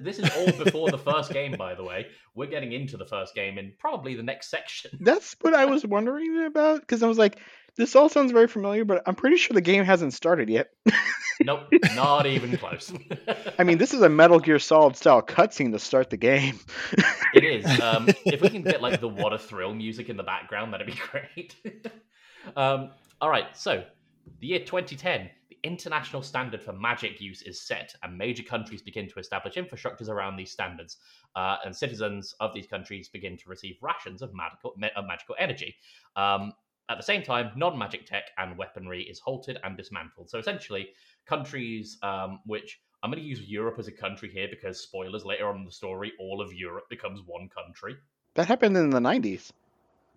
This 0.01 0.17
is 0.17 0.27
all 0.35 0.51
before 0.63 0.89
the 0.89 0.97
first 0.97 1.31
game, 1.31 1.51
by 1.55 1.75
the 1.75 1.83
way. 1.83 2.07
We're 2.33 2.49
getting 2.49 2.71
into 2.71 2.97
the 2.97 3.05
first 3.05 3.35
game 3.35 3.59
in 3.59 3.73
probably 3.77 4.15
the 4.15 4.23
next 4.23 4.49
section. 4.49 4.89
That's 5.01 5.35
what 5.41 5.53
I 5.53 5.65
was 5.65 5.85
wondering 5.85 6.45
about 6.45 6.79
because 6.79 7.03
I 7.03 7.07
was 7.07 7.19
like, 7.19 7.37
this 7.77 7.95
all 7.95 8.09
sounds 8.09 8.31
very 8.31 8.47
familiar, 8.47 8.83
but 8.83 9.03
I'm 9.05 9.15
pretty 9.15 9.37
sure 9.37 9.53
the 9.53 9.61
game 9.61 9.85
hasn't 9.85 10.13
started 10.13 10.49
yet. 10.49 10.69
nope, 11.41 11.67
not 11.95 12.25
even 12.25 12.57
close. 12.57 12.91
I 13.59 13.63
mean, 13.63 13.77
this 13.77 13.93
is 13.93 14.01
a 14.01 14.09
Metal 14.09 14.39
Gear 14.39 14.59
Solid 14.59 14.95
style 14.95 15.21
cutscene 15.21 15.71
to 15.71 15.79
start 15.79 16.09
the 16.09 16.17
game. 16.17 16.59
it 17.33 17.43
is. 17.43 17.79
Um, 17.79 18.07
if 18.25 18.41
we 18.41 18.49
can 18.49 18.63
get 18.63 18.81
like 18.81 18.99
the 18.99 19.07
What 19.07 19.33
a 19.33 19.37
Thrill 19.37 19.73
music 19.73 20.09
in 20.09 20.17
the 20.17 20.23
background, 20.23 20.73
that'd 20.73 20.87
be 20.87 20.99
great. 21.11 21.55
um, 22.55 22.91
all 23.21 23.29
right, 23.29 23.55
so 23.55 23.83
the 24.39 24.47
year 24.47 24.59
2010, 24.59 25.29
the 25.49 25.57
international 25.63 26.21
standard 26.21 26.61
for 26.61 26.73
magic 26.73 27.21
use 27.21 27.41
is 27.43 27.61
set, 27.61 27.93
and 28.03 28.17
major 28.17 28.43
countries 28.43 28.81
begin 28.81 29.07
to 29.09 29.19
establish 29.19 29.55
infrastructures 29.55 30.09
around 30.09 30.35
these 30.35 30.51
standards. 30.51 30.97
Uh, 31.35 31.57
and 31.63 31.75
citizens 31.75 32.33
of 32.39 32.53
these 32.53 32.67
countries 32.67 33.07
begin 33.09 33.37
to 33.37 33.49
receive 33.49 33.77
rations 33.81 34.21
of 34.21 34.33
magical, 34.33 34.73
of 34.95 35.05
magical 35.05 35.35
energy. 35.39 35.75
Um, 36.15 36.53
at 36.89 36.97
the 36.97 37.03
same 37.03 37.23
time, 37.23 37.51
non 37.55 37.77
magic 37.77 38.05
tech 38.05 38.25
and 38.37 38.57
weaponry 38.57 39.03
is 39.03 39.19
halted 39.19 39.57
and 39.63 39.75
dismantled. 39.75 40.29
So 40.29 40.37
essentially, 40.37 40.89
countries 41.25 41.97
which 42.45 42.67
which 42.67 42.81
I'm 43.03 43.11
going 43.11 43.21
to 43.21 43.27
use 43.27 43.41
Europe 43.41 43.77
as 43.77 43.87
a 43.87 43.91
country 43.91 44.29
here 44.29 44.47
because 44.49 44.81
spoilers 44.81 45.23
later 45.23 45.47
on 45.47 45.57
in 45.57 45.65
the 45.65 45.71
story, 45.71 46.11
all 46.19 46.41
of 46.41 46.53
Europe 46.53 46.89
becomes 46.89 47.21
one 47.25 47.47
country. 47.47 47.95
That 48.33 48.47
happened 48.47 48.75
in 48.75 48.89
the 48.89 48.99
90s. 48.99 49.51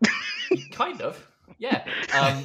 kind 0.73 1.01
of, 1.03 1.25
yeah. 1.59 1.85
Um, 2.19 2.45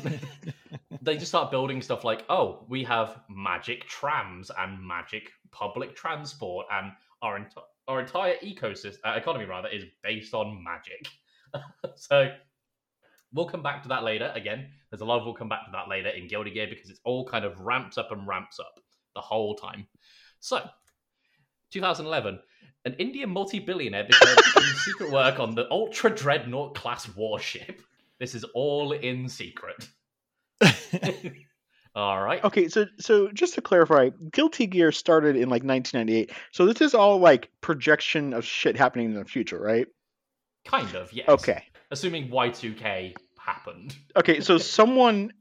they 1.01 1.15
just 1.15 1.31
start 1.31 1.51
building 1.51 1.81
stuff 1.81 2.03
like, 2.03 2.25
oh, 2.29 2.65
we 2.67 2.83
have 2.83 3.21
magic 3.29 3.87
trams 3.87 4.51
and 4.57 4.85
magic 4.85 5.31
public 5.51 5.95
transport, 5.95 6.67
and 6.71 6.91
our 7.21 7.39
enti- 7.39 7.63
our 7.87 8.01
entire 8.01 8.35
ecosystem 8.43 8.97
uh, 9.05 9.13
economy 9.15 9.45
rather 9.45 9.69
is 9.69 9.85
based 10.03 10.33
on 10.33 10.63
magic. 10.63 11.07
so 11.95 12.29
we'll 13.35 13.45
come 13.45 13.61
back 13.61 13.83
to 13.83 13.89
that 13.89 14.03
later. 14.03 14.31
Again, 14.33 14.67
there's 14.89 15.01
a 15.01 15.05
lot 15.05 15.19
of 15.19 15.25
we'll 15.25 15.35
come 15.35 15.49
back 15.49 15.65
to 15.65 15.71
that 15.73 15.87
later 15.89 16.09
in 16.09 16.27
Guilty 16.27 16.51
Gear 16.51 16.67
because 16.69 16.89
it's 16.89 17.01
all 17.03 17.27
kind 17.27 17.45
of 17.45 17.59
ramps 17.59 17.97
up 17.97 18.11
and 18.11 18.25
ramps 18.25 18.59
up 18.59 18.79
the 19.13 19.21
whole 19.21 19.55
time. 19.55 19.85
So, 20.39 20.61
2011, 21.71 22.39
an 22.85 22.93
Indian 22.93 23.29
multi-billionaire 23.29 24.05
began 24.05 24.35
doing 24.55 24.73
secret 24.77 25.11
work 25.11 25.39
on 25.39 25.53
the 25.53 25.69
Ultra 25.69 26.15
Dreadnought 26.15 26.75
class 26.75 27.07
warship. 27.15 27.81
This 28.19 28.33
is 28.33 28.45
all 28.55 28.93
in 28.93 29.27
secret. 29.27 29.89
all 31.95 32.21
right. 32.21 32.43
Okay, 32.43 32.69
so 32.69 32.85
so 32.99 33.29
just 33.31 33.55
to 33.55 33.61
clarify, 33.61 34.09
Guilty 34.31 34.67
Gear 34.67 34.93
started 34.93 35.35
in 35.35 35.49
like 35.49 35.63
1998. 35.63 36.31
So 36.53 36.65
this 36.65 36.81
is 36.81 36.95
all 36.95 37.19
like 37.19 37.49
projection 37.59 38.33
of 38.33 38.45
shit 38.45 38.77
happening 38.77 39.07
in 39.07 39.15
the 39.15 39.25
future, 39.25 39.59
right? 39.59 39.87
Kind 40.65 40.95
of, 40.95 41.11
yes. 41.11 41.27
Okay. 41.27 41.63
Assuming 41.91 42.29
Y2K 42.29 43.13
happened. 43.45 43.95
Okay, 44.15 44.39
so 44.41 44.57
someone 44.57 45.31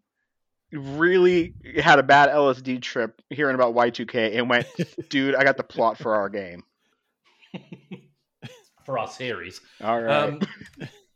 really 0.73 1.55
had 1.77 1.99
a 1.99 2.03
bad 2.03 2.31
LSD 2.31 2.83
trip 2.83 3.23
hearing 3.31 3.55
about 3.55 3.75
Y2K 3.75 4.37
and 4.37 4.49
went, 4.49 4.67
"Dude, 5.09 5.35
I 5.35 5.45
got 5.45 5.57
the 5.57 5.65
plot 5.65 5.99
for 5.99 6.15
our 6.15 6.29
game." 6.29 6.65
for 8.85 8.99
our 8.99 9.09
series. 9.09 9.61
All 9.83 10.01
right. 10.01 10.29
Um, 10.29 10.41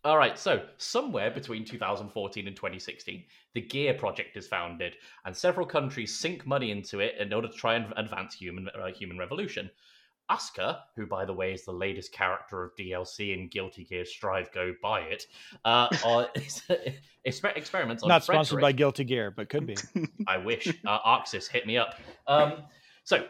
all 0.05 0.17
right, 0.17 0.39
so 0.39 0.63
somewhere 0.79 1.31
between 1.31 1.65
2014 1.65 2.47
and 2.47 2.57
2016, 2.57 3.25
the 3.55 3.61
Gear 3.61 3.95
Project 3.95 4.37
is 4.37 4.47
founded, 4.47 4.95
and 5.25 5.37
several 5.37 5.67
countries 5.67 6.19
sink 6.19 6.47
money 6.47 6.71
into 6.71 7.01
it 7.01 7.17
in 7.19 7.33
order 7.33 7.49
to 7.49 7.55
try 7.55 7.75
and 7.75 7.93
advance 7.97 8.35
human 8.35 8.69
uh, 8.69 8.87
human 8.87 9.19
revolution. 9.19 9.71
Asuka, 10.31 10.81
who 10.95 11.07
by 11.07 11.25
the 11.25 11.33
way 11.33 11.53
is 11.53 11.65
the 11.65 11.73
latest 11.73 12.13
character 12.13 12.65
of 12.65 12.77
DLC 12.77 13.37
in 13.37 13.49
Guilty 13.49 13.85
Gear 13.85 14.05
Strive 14.05 14.53
Go 14.53 14.75
Buy 14.83 15.01
It, 15.01 15.27
uh, 15.65 15.89
are, 16.05 16.29
exper- 17.27 17.57
experiments 17.57 18.03
on 18.03 18.09
Not 18.09 18.25
sponsored 18.25 18.61
by 18.61 18.73
Guilty 18.73 19.05
Gear, 19.05 19.31
but 19.31 19.49
could 19.49 19.67
be. 19.67 19.77
I 20.29 20.37
wish. 20.37 20.69
Uh, 20.87 20.99
ArcSys, 21.01 21.49
hit 21.49 21.67
me 21.67 21.79
up. 21.79 21.95
Um, 22.27 22.65
so, 23.05 23.25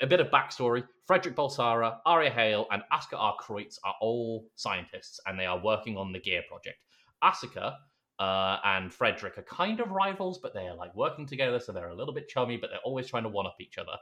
a 0.00 0.06
bit 0.06 0.20
of 0.20 0.28
backstory. 0.28 0.84
Frederick 1.06 1.36
Bulsara, 1.36 1.98
Aria 2.06 2.30
Hale, 2.30 2.66
and 2.70 2.82
Asuka 2.92 3.18
R. 3.18 3.36
Kreutz 3.40 3.78
are 3.84 3.94
all 4.00 4.48
scientists, 4.54 5.20
and 5.26 5.38
they 5.38 5.46
are 5.46 5.58
working 5.58 5.96
on 5.96 6.12
the 6.12 6.20
Gear 6.20 6.42
project. 6.48 6.78
Asuka 7.22 7.74
uh, 8.18 8.58
and 8.64 8.92
Frederick 8.92 9.38
are 9.38 9.42
kind 9.42 9.80
of 9.80 9.90
rivals, 9.90 10.38
but 10.38 10.54
they 10.54 10.66
are 10.68 10.76
like 10.76 10.94
working 10.94 11.26
together, 11.26 11.58
so 11.58 11.72
they're 11.72 11.88
a 11.88 11.94
little 11.94 12.14
bit 12.14 12.28
chummy, 12.28 12.56
but 12.56 12.70
they're 12.70 12.78
always 12.84 13.08
trying 13.08 13.24
to 13.24 13.28
one 13.28 13.46
up 13.46 13.56
each 13.60 13.76
other. 13.76 13.96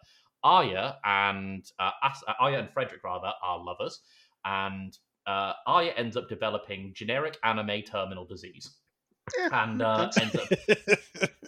Aria 0.44 0.98
and 1.05 1.64
uh, 1.78 1.90
As- 2.02 2.24
uh, 2.26 2.35
Aria 2.40 2.59
and 2.61 2.70
Frederick 2.70 3.05
rather 3.05 3.33
are 3.42 3.62
lovers, 3.62 4.00
and 4.44 4.96
uh, 5.26 5.52
Aria 5.66 5.92
ends 5.96 6.16
up 6.16 6.28
developing 6.28 6.92
generic 6.94 7.38
anime 7.44 7.83
terminal 7.83 8.24
disease, 8.24 8.70
and 9.52 9.83
uh, 9.83 10.11
ends 10.20 10.37
up 10.37 10.48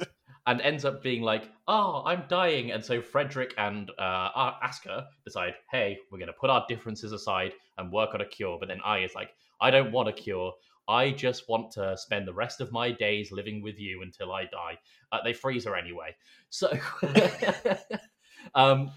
and 0.47 0.61
ends 0.61 0.85
up 0.85 1.03
being 1.03 1.23
like, 1.23 1.51
"Oh, 1.67 2.03
I'm 2.05 2.25
dying," 2.29 2.71
and 2.71 2.85
so 2.85 3.01
Frederick 3.01 3.55
and 3.59 3.91
uh, 3.99 4.53
Asuka 4.63 5.07
decide, 5.25 5.55
"Hey, 5.71 5.99
we're 6.11 6.19
going 6.19 6.29
to 6.29 6.35
put 6.35 6.51
our 6.51 6.65
differences 6.69 7.13
aside 7.13 7.53
and 7.79 7.91
work 7.93 8.15
on 8.15 8.21
a 8.21 8.27
cure." 8.27 8.59
But 8.59 8.69
then 8.69 8.81
Aria's 8.85 9.15
like, 9.15 9.31
"I 9.61 9.71
don't 9.71 9.93
want 9.93 10.09
a 10.09 10.13
cure. 10.13 10.53
I 10.87 11.13
just 11.13 11.49
want 11.49 11.71
to 11.73 11.97
spend 11.97 12.29
the 12.29 12.35
rest 12.35 12.61
of 12.61 12.71
my 12.71 12.93
days 12.93 13.33
living 13.33 13.63
with 13.63 13.79
you 13.79 14.03
until 14.03 14.33
I 14.33 14.45
die." 14.45 14.79
Uh, 15.11 15.19
they 15.25 15.33
freeze 15.33 15.65
her 15.65 15.77
anyway. 15.77 16.15
So, 16.51 16.69
um, 18.55 18.91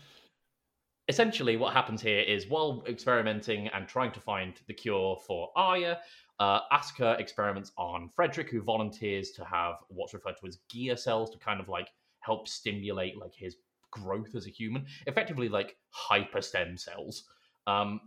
essentially, 1.07 1.57
what 1.57 1.73
happens 1.73 2.01
here 2.01 2.19
is 2.19 2.47
while 2.47 2.83
experimenting 2.88 3.67
and 3.69 3.88
trying 3.88 4.12
to 4.12 4.19
find 4.19 4.60
the 4.67 4.73
cure 4.73 5.17
for 5.25 5.49
Aria, 5.55 5.99
uh, 6.39 6.62
Asuka 6.71 7.19
experiments 7.19 7.71
on 7.77 8.10
Frederick, 8.15 8.49
who 8.49 8.62
volunteers 8.62 9.31
to 9.31 9.45
have 9.45 9.75
what's 9.89 10.13
referred 10.13 10.36
to 10.41 10.47
as 10.47 10.60
gear 10.69 10.95
cells 10.95 11.29
to 11.31 11.38
kind 11.39 11.60
of 11.60 11.69
like 11.69 11.89
help 12.19 12.47
stimulate 12.47 13.17
like 13.17 13.33
his 13.33 13.55
growth 13.91 14.36
as 14.36 14.45
a 14.45 14.49
human, 14.49 14.86
effectively 15.07 15.49
like 15.49 15.77
hyper 15.89 16.41
stem 16.41 16.77
cells. 16.77 17.23
Um, 17.65 18.01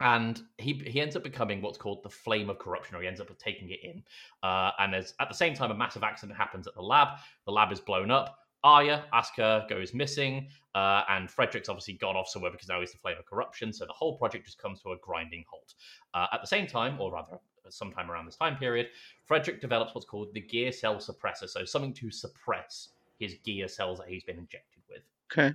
and 0.00 0.42
he 0.58 0.74
he 0.74 1.00
ends 1.00 1.16
up 1.16 1.22
becoming 1.22 1.62
what's 1.62 1.78
called 1.78 2.02
the 2.02 2.10
flame 2.10 2.50
of 2.50 2.58
corruption, 2.58 2.96
or 2.96 3.00
he 3.00 3.08
ends 3.08 3.20
up 3.20 3.36
taking 3.38 3.70
it 3.70 3.80
in. 3.82 4.02
Uh, 4.42 4.70
and 4.78 4.94
as 4.94 5.14
at 5.20 5.28
the 5.28 5.34
same 5.34 5.54
time, 5.54 5.70
a 5.70 5.74
massive 5.74 6.02
accident 6.02 6.36
happens 6.36 6.66
at 6.66 6.74
the 6.74 6.82
lab. 6.82 7.18
The 7.46 7.52
lab 7.52 7.72
is 7.72 7.80
blown 7.80 8.10
up. 8.10 8.38
Aria, 8.66 9.04
Asuka 9.14 9.68
goes 9.68 9.94
missing, 9.94 10.48
uh, 10.74 11.02
and 11.08 11.30
Frederick's 11.30 11.68
obviously 11.68 11.94
gone 11.94 12.16
off 12.16 12.28
somewhere 12.28 12.50
because 12.50 12.68
now 12.68 12.80
he's 12.80 12.90
the 12.90 12.98
flame 12.98 13.16
of 13.16 13.24
corruption. 13.24 13.72
So 13.72 13.86
the 13.86 13.92
whole 13.92 14.18
project 14.18 14.44
just 14.44 14.58
comes 14.58 14.82
to 14.82 14.90
a 14.90 14.96
grinding 15.00 15.44
halt. 15.48 15.74
Uh, 16.14 16.26
at 16.32 16.40
the 16.40 16.48
same 16.48 16.66
time, 16.66 17.00
or 17.00 17.12
rather, 17.12 17.38
sometime 17.68 18.10
around 18.10 18.26
this 18.26 18.34
time 18.34 18.56
period, 18.56 18.88
Frederick 19.24 19.60
develops 19.60 19.94
what's 19.94 20.04
called 20.04 20.34
the 20.34 20.40
gear 20.40 20.72
cell 20.72 20.96
suppressor, 20.96 21.48
so 21.48 21.64
something 21.64 21.94
to 21.94 22.10
suppress 22.10 22.88
his 23.20 23.36
gear 23.44 23.68
cells 23.68 23.98
that 23.98 24.08
he's 24.08 24.24
been 24.24 24.36
injected 24.38 24.82
with. 24.90 25.02
Okay. 25.32 25.54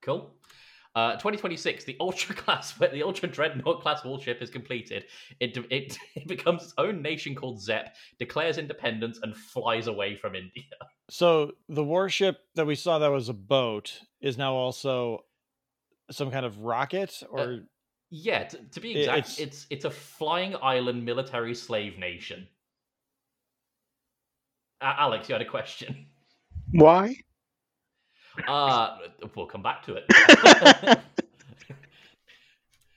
Cool. 0.00 0.32
Uh, 0.96 1.12
2026, 1.12 1.84
the 1.84 1.94
Ultra 2.00 2.34
class, 2.42 2.72
the 2.72 3.02
Ultra 3.02 3.28
Dreadnought 3.28 3.82
class 3.82 4.02
warship 4.02 4.40
is 4.40 4.48
completed. 4.48 5.04
It, 5.40 5.54
it 5.70 5.98
it 6.14 6.26
becomes 6.26 6.64
its 6.64 6.74
own 6.78 7.02
nation 7.02 7.34
called 7.34 7.60
Zepp, 7.60 7.94
declares 8.18 8.56
independence, 8.56 9.20
and 9.22 9.36
flies 9.36 9.86
away 9.86 10.16
from 10.16 10.34
India. 10.34 10.64
So 11.08 11.52
the 11.68 11.84
warship 11.84 12.40
that 12.56 12.66
we 12.66 12.74
saw 12.74 12.98
that 12.98 13.12
was 13.12 13.28
a 13.28 13.32
boat 13.32 14.00
is 14.20 14.36
now 14.36 14.54
also 14.54 15.24
some 16.10 16.32
kind 16.32 16.44
of 16.44 16.62
rocket, 16.62 17.22
or 17.30 17.40
Uh, 17.40 17.56
Yeah, 18.10 18.42
to, 18.42 18.58
to 18.58 18.80
be 18.80 18.90
exact, 18.98 19.18
it's- 19.18 19.38
it's... 19.38 19.66
it's 19.70 19.84
a 19.84 19.90
flying 19.90 20.56
island 20.60 21.04
military 21.04 21.54
slave 21.54 21.96
nation. 21.96 22.48
Uh, 24.80 24.94
Alex, 24.98 25.28
you 25.28 25.34
had 25.34 25.42
a 25.42 25.48
question. 25.48 26.06
Why? 26.72 27.14
Uh, 28.46 28.98
we'll 29.34 29.46
come 29.46 29.62
back 29.62 29.82
to 29.84 29.94
it. 29.94 30.98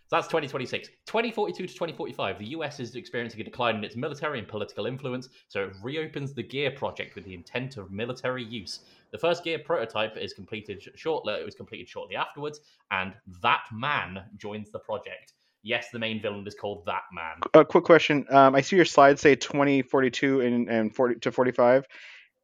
So 0.10 0.16
that's 0.16 0.28
2026. 0.28 0.88
2042 1.06 1.68
to 1.68 1.72
2045, 1.72 2.40
the 2.40 2.46
US 2.48 2.80
is 2.80 2.96
experiencing 2.96 3.42
a 3.42 3.44
decline 3.44 3.76
in 3.76 3.84
its 3.84 3.96
military 3.96 4.40
and 4.40 4.48
political 4.48 4.88
influence, 4.88 5.30
so 5.50 5.66
it 5.66 5.74
reopens 5.84 6.34
the 6.34 6.42
Gear 6.42 6.72
project 6.72 7.14
with 7.14 7.26
the 7.26 7.36
intent 7.36 7.78
of 7.78 7.92
military 7.92 8.44
use. 8.44 8.80
The 9.12 9.20
first 9.20 9.44
Gear 9.44 9.60
prototype 9.60 10.18
is 10.18 10.34
completed 10.34 10.82
shortly. 10.96 11.36
It 11.36 11.46
was 11.46 11.54
completed 11.54 11.88
shortly 11.88 12.16
afterwards, 12.16 12.60
and 12.90 13.14
that 13.44 13.62
man 13.72 14.24
joins 14.38 14.72
the 14.72 14.80
project. 14.80 15.34
Yes, 15.62 15.90
the 15.94 16.00
main 16.00 16.20
villain 16.20 16.48
is 16.48 16.56
called 16.56 16.88
that 16.88 17.04
man. 17.14 17.36
A 17.54 17.64
quick 17.64 17.84
question. 17.84 18.26
Um, 18.32 18.56
I 18.56 18.62
see 18.62 18.78
your 18.78 18.86
slides 18.86 19.22
say 19.22 19.36
2042 19.36 20.42
and, 20.42 20.68
and 20.70 20.96
40 20.96 21.20
to 21.20 21.32
45. 21.32 21.86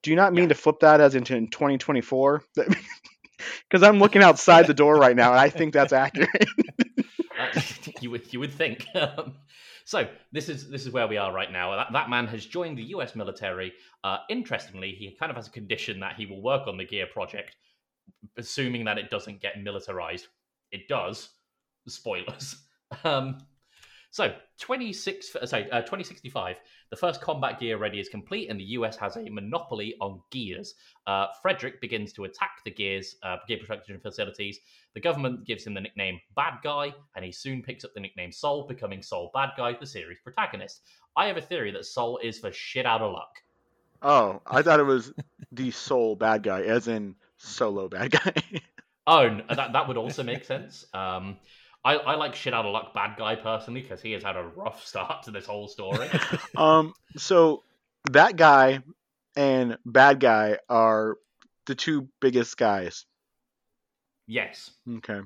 Do 0.06 0.12
you 0.12 0.16
not 0.18 0.34
mean 0.34 0.44
Yeah. 0.44 0.50
to 0.50 0.54
flip 0.56 0.82
that 0.82 1.02
as 1.02 1.16
into 1.16 1.34
2024? 1.48 2.44
Because 2.54 3.82
I'm 3.82 3.98
looking 3.98 4.22
outside 4.22 4.68
the 4.68 4.74
door 4.76 4.98
right 4.98 5.16
now, 5.16 5.32
and 5.32 5.40
I 5.40 5.50
think 5.50 5.74
that's 5.74 5.94
accurate. 5.94 6.30
Uh, 7.36 7.60
you 8.02 8.12
would 8.12 8.32
you 8.32 8.40
would 8.40 8.54
think. 8.54 8.86
Um, 8.94 9.34
so 9.84 10.08
this 10.32 10.48
is 10.48 10.70
this 10.70 10.86
is 10.86 10.94
where 10.94 11.08
we 11.08 11.18
are 11.18 11.34
right 11.34 11.52
now. 11.52 11.76
That, 11.76 11.88
that 11.94 12.12
man 12.12 12.28
has 12.28 12.46
joined 12.46 12.78
the 12.78 12.84
U.S. 12.84 13.16
military. 13.16 13.74
Uh, 14.04 14.20
interestingly, 14.30 14.92
he 14.92 15.18
kind 15.20 15.32
of 15.32 15.38
has 15.38 15.48
a 15.48 15.52
condition 15.52 16.00
that 16.02 16.18
he 16.18 16.28
will 16.28 16.44
work 16.44 16.68
on 16.68 16.78
the 16.78 16.86
Gear 16.86 17.08
project, 17.12 17.56
assuming 18.38 18.86
that 18.86 19.00
it 19.00 19.10
doesn't 19.10 19.42
get 19.42 19.60
militarized. 19.64 20.28
It 20.72 20.88
does. 20.88 21.30
Spoilers. 21.88 22.58
Um, 23.04 23.40
so 24.16 24.34
26, 24.62 25.36
uh, 25.36 25.46
sorry, 25.46 25.70
uh, 25.72 25.82
2065, 25.82 26.56
the 26.90 26.96
first 26.96 27.20
combat 27.20 27.60
gear 27.60 27.78
ready 27.78 28.00
is 28.00 28.08
complete, 28.08 28.50
and 28.50 28.58
the 28.58 28.64
US 28.64 28.96
has 28.96 29.18
a 29.18 29.30
monopoly 29.30 29.94
on 30.00 30.22
gears. 30.32 30.76
Uh, 31.06 31.28
Frederick 31.42 31.82
begins 31.82 32.14
to 32.14 32.24
attack 32.24 32.62
the 32.64 32.72
gears, 32.72 33.18
uh, 33.24 33.36
gear 33.46 33.58
production 33.58 34.00
facilities. 34.00 34.58
The 34.94 35.02
government 35.02 35.46
gives 35.46 35.68
him 35.68 35.74
the 35.74 35.82
nickname 35.82 36.22
Bad 36.34 36.60
Guy, 36.64 36.94
and 37.18 37.26
he 37.26 37.34
soon 37.34 37.62
picks 37.62 37.84
up 37.84 37.94
the 37.94 38.00
nickname 38.00 38.32
Sol, 38.32 38.66
becoming 38.66 39.02
Sol 39.02 39.32
Bad 39.34 39.50
Guy, 39.58 39.76
the 39.78 39.86
series 39.86 40.20
protagonist. 40.24 40.84
I 41.18 41.26
have 41.28 41.36
a 41.36 41.42
theory 41.42 41.72
that 41.72 41.84
Sol 41.84 42.18
is 42.24 42.40
for 42.40 42.54
shit 42.54 42.86
out 42.86 43.02
of 43.02 43.12
luck. 43.12 43.42
oh, 44.02 44.42
I 44.48 44.62
thought 44.62 44.80
it 44.80 44.84
was 44.84 45.12
the 45.52 45.72
sole 45.72 46.16
bad 46.16 46.42
guy, 46.44 46.62
as 46.62 46.88
in 46.88 47.16
solo 47.36 47.90
bad 47.90 48.12
guy. 48.12 48.34
Oh, 49.08 49.40
that 49.50 49.74
that 49.74 49.88
would 49.88 49.98
also 49.98 50.24
make 50.24 50.46
sense. 50.46 50.84
Um, 50.92 51.38
I, 51.86 51.94
I 51.98 52.16
like 52.16 52.36
shit 52.36 52.54
out 52.54 52.66
of 52.66 52.74
luck 52.74 52.94
bad 52.96 53.16
guy 53.16 53.36
personally 53.36 53.82
because 53.82 54.02
he 54.02 54.12
has 54.14 54.24
had 54.24 54.36
a 54.36 54.44
rough 54.44 54.86
start 54.86 55.24
to 55.24 55.32
this 55.32 55.46
whole 55.46 55.68
story. 55.68 56.10
um, 56.58 56.94
so 57.16 57.62
that 58.12 58.36
guy 58.36 58.82
and 59.38 59.78
bad 59.86 60.20
guy 60.20 60.58
are 60.68 61.18
the 61.68 61.76
two 61.76 62.10
biggest 62.20 62.58
guys. 62.58 63.06
yes, 64.28 64.72
Okay. 64.98 65.20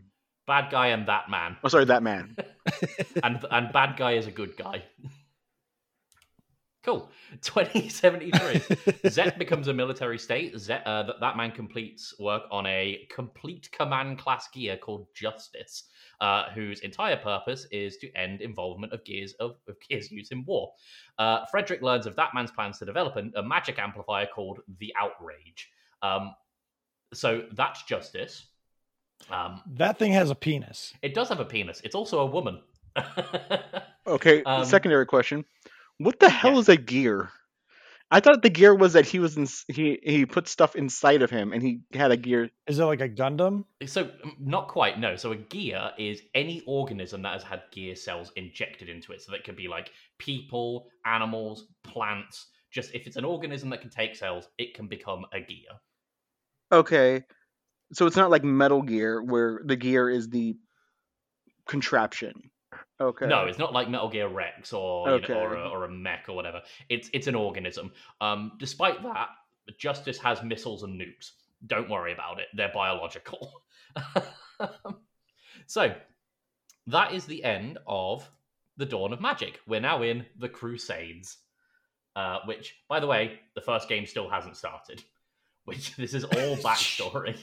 bad 0.46 0.70
guy 0.70 0.88
and 0.88 1.08
that 1.08 1.30
man, 1.30 1.56
Oh, 1.64 1.70
sorry, 1.70 1.86
that 1.86 2.04
man. 2.04 2.36
and 3.24 3.46
and 3.50 3.72
bad 3.74 3.96
guy 3.98 4.14
is 4.14 4.28
a 4.28 4.32
good 4.32 4.58
guy. 4.58 4.84
Cool. 6.84 7.12
2073. 7.42 9.10
Zepp 9.10 9.38
becomes 9.38 9.68
a 9.68 9.74
military 9.74 10.18
state. 10.18 10.58
Zepp, 10.58 10.82
uh, 10.86 11.04
that, 11.04 11.20
that 11.20 11.38
man 11.38 11.52
completes 11.52 12.14
work 12.20 12.44
on 12.52 12.66
a 12.66 13.06
complete 13.14 13.70
command 13.72 14.18
class 14.18 14.48
gear 14.54 14.78
called 14.78 15.08
Justice, 15.14 15.84
uh, 16.22 16.46
whose 16.56 16.80
entire 16.80 17.18
purpose 17.18 17.68
is 17.72 17.98
to 17.98 18.12
end 18.16 18.42
involvement 18.42 18.94
of 18.94 19.04
gears 19.04 19.34
of, 19.42 19.56
of 19.68 19.76
gears 19.90 20.10
use 20.10 20.32
in 20.32 20.46
war. 20.46 20.72
Uh, 21.18 21.46
Frederick 21.52 21.82
learns 21.82 22.06
of 22.06 22.16
that 22.16 22.34
man's 22.34 22.52
plans 22.52 22.80
to 22.80 22.86
develop 22.86 23.16
a, 23.18 23.40
a 23.40 23.44
magic 23.44 23.78
amplifier 23.78 24.28
called 24.34 24.60
the 24.80 24.94
Outrage. 24.98 25.70
Um, 26.02 26.34
so 27.14 27.44
that's 27.54 27.84
Justice. 27.84 28.46
Um, 29.30 29.62
that 29.76 30.00
thing 30.00 30.14
has 30.14 30.30
a 30.30 30.36
penis. 30.36 30.94
it 31.02 31.14
does 31.14 31.28
have 31.28 31.42
a 31.42 31.46
penis. 31.46 31.82
It's 31.84 31.96
also 31.96 32.20
a 32.20 32.26
woman. 32.26 32.62
Okay, 34.08 34.42
Um, 34.44 34.66
secondary 34.66 35.06
question. 35.06 35.46
What 36.00 36.20
the 36.20 36.30
hell 36.30 36.54
yeah. 36.54 36.60
is 36.60 36.70
a 36.70 36.78
gear? 36.78 37.30
I 38.12 38.22
thought 38.22 38.42
the 38.42 38.50
gear 38.50 38.74
was 38.74 38.94
that 38.94 39.06
he 39.06 39.20
was 39.20 39.38
in, 39.38 39.48
he 39.68 40.00
he 40.02 40.26
put 40.26 40.48
stuff 40.48 40.76
inside 40.76 41.22
of 41.22 41.30
him 41.30 41.54
and 41.54 41.62
he 41.62 41.82
had 41.94 42.12
a 42.12 42.18
gear. 42.18 42.50
Is 42.66 42.80
it 42.80 42.86
like 42.86 43.02
a 43.02 43.10
Gundam? 43.10 43.66
So, 43.86 44.10
not 44.40 44.68
quite, 44.68 45.00
no. 45.00 45.16
So, 45.16 45.32
a 45.32 45.36
gear 45.36 45.92
is 46.00 46.22
any 46.34 46.64
organism 46.66 47.22
that 47.22 47.34
has 47.34 47.44
had 47.44 47.62
gear 47.72 47.96
cells 47.96 48.32
injected 48.36 48.90
into 48.90 49.12
it. 49.12 49.22
So, 49.22 49.32
that 49.34 49.44
could 49.44 49.56
be 49.56 49.68
like 49.68 49.92
people, 50.18 50.88
animals, 51.06 51.68
plants. 51.84 52.48
Just 52.72 52.96
if 52.96 53.06
it's 53.06 53.18
an 53.18 53.26
organism 53.26 53.70
that 53.70 53.82
can 53.82 53.92
take 53.92 54.16
cells, 54.16 54.48
it 54.58 54.74
can 54.74 54.88
become 54.88 55.26
a 55.32 55.40
gear. 55.40 55.70
Okay. 56.72 57.24
So 57.94 58.06
it's 58.06 58.16
not 58.16 58.30
like 58.30 58.44
Metal 58.44 58.82
Gear 58.82 59.24
where 59.24 59.62
the 59.66 59.76
gear 59.76 60.10
is 60.10 60.30
the 60.30 60.56
contraption. 61.68 62.52
Okay. 63.02 63.28
No, 63.28 63.46
it's 63.46 63.58
not 63.58 63.72
like 63.72 63.90
Metal 63.90 64.10
Gear 64.10 64.28
Rex 64.28 64.74
or 64.74 65.10
you 65.10 65.28
know, 65.28 65.36
or, 65.36 65.56
a, 65.56 65.70
or 65.70 65.86
a 65.86 65.90
mech 65.90 66.26
or 66.28 66.36
whatever. 66.36 66.62
It's 66.90 67.10
it's 67.14 67.28
an 67.28 67.36
organism. 67.36 67.92
Um, 68.20 68.54
despite 68.60 69.02
that, 69.04 69.30
Justice 69.78 70.18
has 70.18 70.44
missiles 70.44 70.84
and 70.84 71.00
nukes. 71.00 71.32
Don't 71.66 71.90
worry 71.90 72.12
about 72.12 72.40
it; 72.40 72.48
they're 72.54 72.72
biological. 72.74 73.64
so 75.68 75.94
that 76.88 77.14
is 77.14 77.26
the 77.26 77.44
end 77.44 77.78
of 77.88 78.30
the 78.78 78.86
Dawn 78.86 79.14
of 79.14 79.22
Magic. 79.22 79.60
We're 79.68 79.80
now 79.80 80.02
in 80.02 80.26
the 80.38 80.50
Crusades, 80.50 81.38
uh, 82.16 82.40
which, 82.46 82.76
by 82.90 83.00
the 83.00 83.08
way, 83.08 83.40
the 83.56 83.62
first 83.62 83.88
game 83.88 84.06
still 84.06 84.30
hasn't 84.30 84.58
started. 84.58 85.04
Which 85.66 85.96
this 85.98 86.16
is 86.16 86.24
all 86.24 86.58
backstory. 86.64 87.38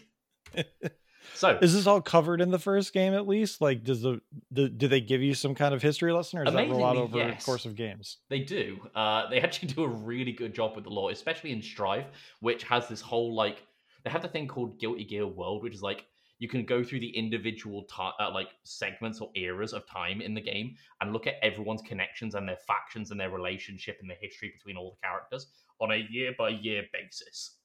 So 1.37 1.59
Is 1.61 1.75
this 1.75 1.87
all 1.87 2.01
covered 2.01 2.41
in 2.41 2.51
the 2.51 2.59
first 2.59 2.93
game 2.93 3.13
at 3.13 3.29
least? 3.29 3.61
Like, 3.61 3.85
does 3.85 4.03
the, 4.03 4.21
the 4.51 4.69
do 4.69 4.89
they 4.89 5.01
give 5.01 5.23
you 5.23 5.35
some 5.35 5.55
kind 5.55 5.75
of 5.75 5.83
history 5.83 6.13
lesson, 6.13 6.39
or 6.39 6.45
is 6.45 6.53
that 6.53 6.69
roll 6.69 6.85
out 6.85 6.97
Amazingly, 6.97 7.21
over 7.21 7.31
yes. 7.31 7.45
the 7.45 7.45
course 7.45 7.67
of 7.67 7.77
games? 7.77 8.19
They 8.31 8.41
do. 8.41 8.79
Uh, 8.95 9.29
they 9.29 9.41
actually 9.41 9.69
do 9.69 9.85
a 9.85 9.89
really 9.89 10.33
good 10.33 10.55
job 10.55 10.75
with 10.75 10.85
the 10.85 10.91
lore, 10.91 11.11
especially 11.11 11.53
in 11.53 11.61
Strive, 11.61 12.07
which 12.41 12.63
has 12.65 12.89
this 12.89 13.01
whole 13.01 13.35
like 13.35 13.63
they 14.05 14.11
have 14.11 14.23
the 14.23 14.29
thing 14.29 14.49
called 14.49 14.79
Guilty 14.79 15.05
Gear 15.05 15.27
World, 15.27 15.63
which 15.63 15.75
is 15.75 15.83
like 15.83 16.07
you 16.39 16.49
can 16.49 16.65
go 16.65 16.85
through 16.85 17.01
the 17.01 17.17
individual 17.17 17.85
ti 17.85 18.11
uh, 18.21 18.31
like 18.33 18.49
segments 18.65 19.21
or 19.21 19.31
eras 19.35 19.73
of 19.73 19.87
time 19.87 20.21
in 20.21 20.35
the 20.35 20.41
game 20.41 20.77
and 21.01 21.13
look 21.13 21.27
at 21.27 21.35
everyone's 21.43 21.83
connections 21.83 22.35
and 22.35 22.49
their 22.49 22.59
factions 22.67 23.11
and 23.11 23.21
their 23.21 23.31
relationship 23.31 23.99
and 24.01 24.11
the 24.11 24.17
history 24.21 24.53
between 24.57 24.77
all 24.77 24.97
the 25.01 25.07
characters 25.07 25.47
on 25.81 25.93
a 25.93 26.07
year 26.11 26.35
by 26.39 26.49
year 26.49 26.85
basis. 26.93 27.57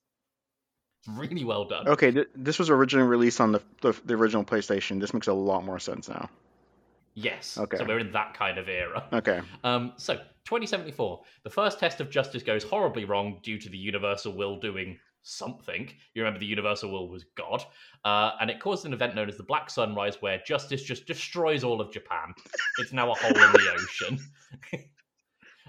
It's 1.01 1.17
really 1.17 1.43
well 1.43 1.65
done. 1.65 1.87
Okay, 1.87 2.11
th- 2.11 2.29
this 2.35 2.59
was 2.59 2.69
originally 2.69 3.07
released 3.07 3.41
on 3.41 3.51
the, 3.51 3.61
the 3.81 3.99
the 4.05 4.13
original 4.13 4.43
PlayStation. 4.43 4.99
This 4.99 5.13
makes 5.13 5.27
a 5.27 5.33
lot 5.33 5.63
more 5.65 5.79
sense 5.79 6.07
now. 6.07 6.29
Yes. 7.15 7.57
Okay. 7.57 7.77
So 7.77 7.85
we're 7.85 7.99
in 7.99 8.11
that 8.11 8.33
kind 8.33 8.57
of 8.57 8.69
era. 8.69 9.03
Okay. 9.11 9.41
Um, 9.63 9.93
so, 9.97 10.15
2074. 10.45 11.21
The 11.43 11.49
first 11.49 11.79
test 11.79 11.99
of 11.99 12.09
justice 12.09 12.43
goes 12.43 12.63
horribly 12.63 13.05
wrong 13.05 13.39
due 13.43 13.57
to 13.57 13.69
the 13.69 13.77
universal 13.77 14.33
will 14.33 14.59
doing 14.59 14.97
something. 15.23 15.91
You 16.13 16.23
remember 16.23 16.39
the 16.39 16.45
universal 16.45 16.91
will 16.91 17.09
was 17.09 17.25
God. 17.35 17.63
Uh, 18.05 18.31
and 18.39 18.49
it 18.49 18.59
caused 18.59 18.85
an 18.85 18.93
event 18.93 19.15
known 19.15 19.27
as 19.27 19.37
the 19.37 19.43
Black 19.43 19.69
Sunrise, 19.69 20.21
where 20.21 20.41
justice 20.45 20.83
just 20.83 21.05
destroys 21.05 21.63
all 21.63 21.81
of 21.81 21.91
Japan. 21.91 22.33
It's 22.79 22.93
now 22.93 23.11
a 23.11 23.15
hole 23.15 23.29
in 23.29 23.51
the 23.51 23.71
ocean. 23.73 24.19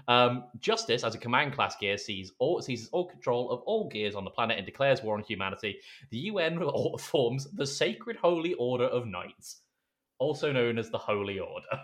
Um, 0.07 0.45
Justice, 0.59 1.03
as 1.03 1.15
a 1.15 1.17
command 1.17 1.53
class 1.53 1.75
gear, 1.75 1.97
sees 1.97 2.31
all, 2.39 2.61
seizes 2.61 2.89
all 2.91 3.05
control 3.05 3.51
of 3.51 3.61
all 3.61 3.87
gears 3.89 4.15
on 4.15 4.23
the 4.23 4.29
planet 4.29 4.57
and 4.57 4.65
declares 4.65 5.01
war 5.01 5.15
on 5.15 5.23
humanity. 5.23 5.79
The 6.09 6.17
UN 6.17 6.59
forms 6.99 7.49
the 7.51 7.65
Sacred 7.65 8.17
Holy 8.17 8.53
Order 8.55 8.85
of 8.85 9.07
Knights, 9.07 9.61
also 10.19 10.51
known 10.51 10.77
as 10.77 10.89
the 10.89 10.97
Holy 10.97 11.39
Order. 11.39 11.79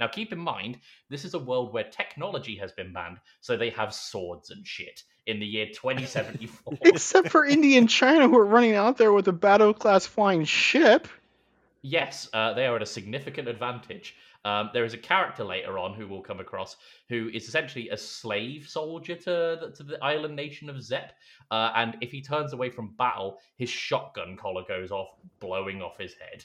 Now, 0.00 0.08
keep 0.08 0.32
in 0.32 0.38
mind, 0.38 0.78
this 1.10 1.24
is 1.24 1.34
a 1.34 1.38
world 1.38 1.72
where 1.72 1.84
technology 1.84 2.56
has 2.56 2.72
been 2.72 2.92
banned, 2.92 3.18
so 3.40 3.56
they 3.56 3.70
have 3.70 3.94
swords 3.94 4.50
and 4.50 4.66
shit 4.66 5.02
in 5.26 5.38
the 5.38 5.46
year 5.46 5.66
2074. 5.66 6.78
Except 6.82 7.28
for 7.28 7.44
India 7.44 7.78
and 7.78 7.88
China, 7.88 8.28
who 8.28 8.36
are 8.36 8.44
running 8.44 8.74
out 8.74 8.96
there 8.96 9.12
with 9.12 9.28
a 9.28 9.32
battle 9.32 9.72
class 9.72 10.04
flying 10.04 10.44
ship. 10.44 11.06
Yes, 11.82 12.28
uh, 12.32 12.54
they 12.54 12.66
are 12.66 12.76
at 12.76 12.82
a 12.82 12.86
significant 12.86 13.48
advantage. 13.48 14.16
Um, 14.44 14.70
there 14.72 14.84
is 14.84 14.94
a 14.94 14.98
character 14.98 15.44
later 15.44 15.78
on 15.78 15.94
who 15.94 16.08
we'll 16.08 16.20
come 16.20 16.40
across 16.40 16.76
who 17.08 17.30
is 17.32 17.46
essentially 17.48 17.88
a 17.90 17.96
slave 17.96 18.68
soldier 18.68 19.14
to 19.14 19.58
the, 19.60 19.72
to 19.76 19.82
the 19.84 20.02
island 20.02 20.34
nation 20.34 20.68
of 20.68 20.82
Zepp. 20.82 21.12
Uh, 21.50 21.70
and 21.76 21.96
if 22.00 22.10
he 22.10 22.20
turns 22.20 22.52
away 22.52 22.70
from 22.70 22.94
battle, 22.96 23.38
his 23.56 23.70
shotgun 23.70 24.36
collar 24.36 24.62
goes 24.66 24.90
off, 24.90 25.08
blowing 25.40 25.80
off 25.80 25.98
his 25.98 26.14
head. 26.14 26.44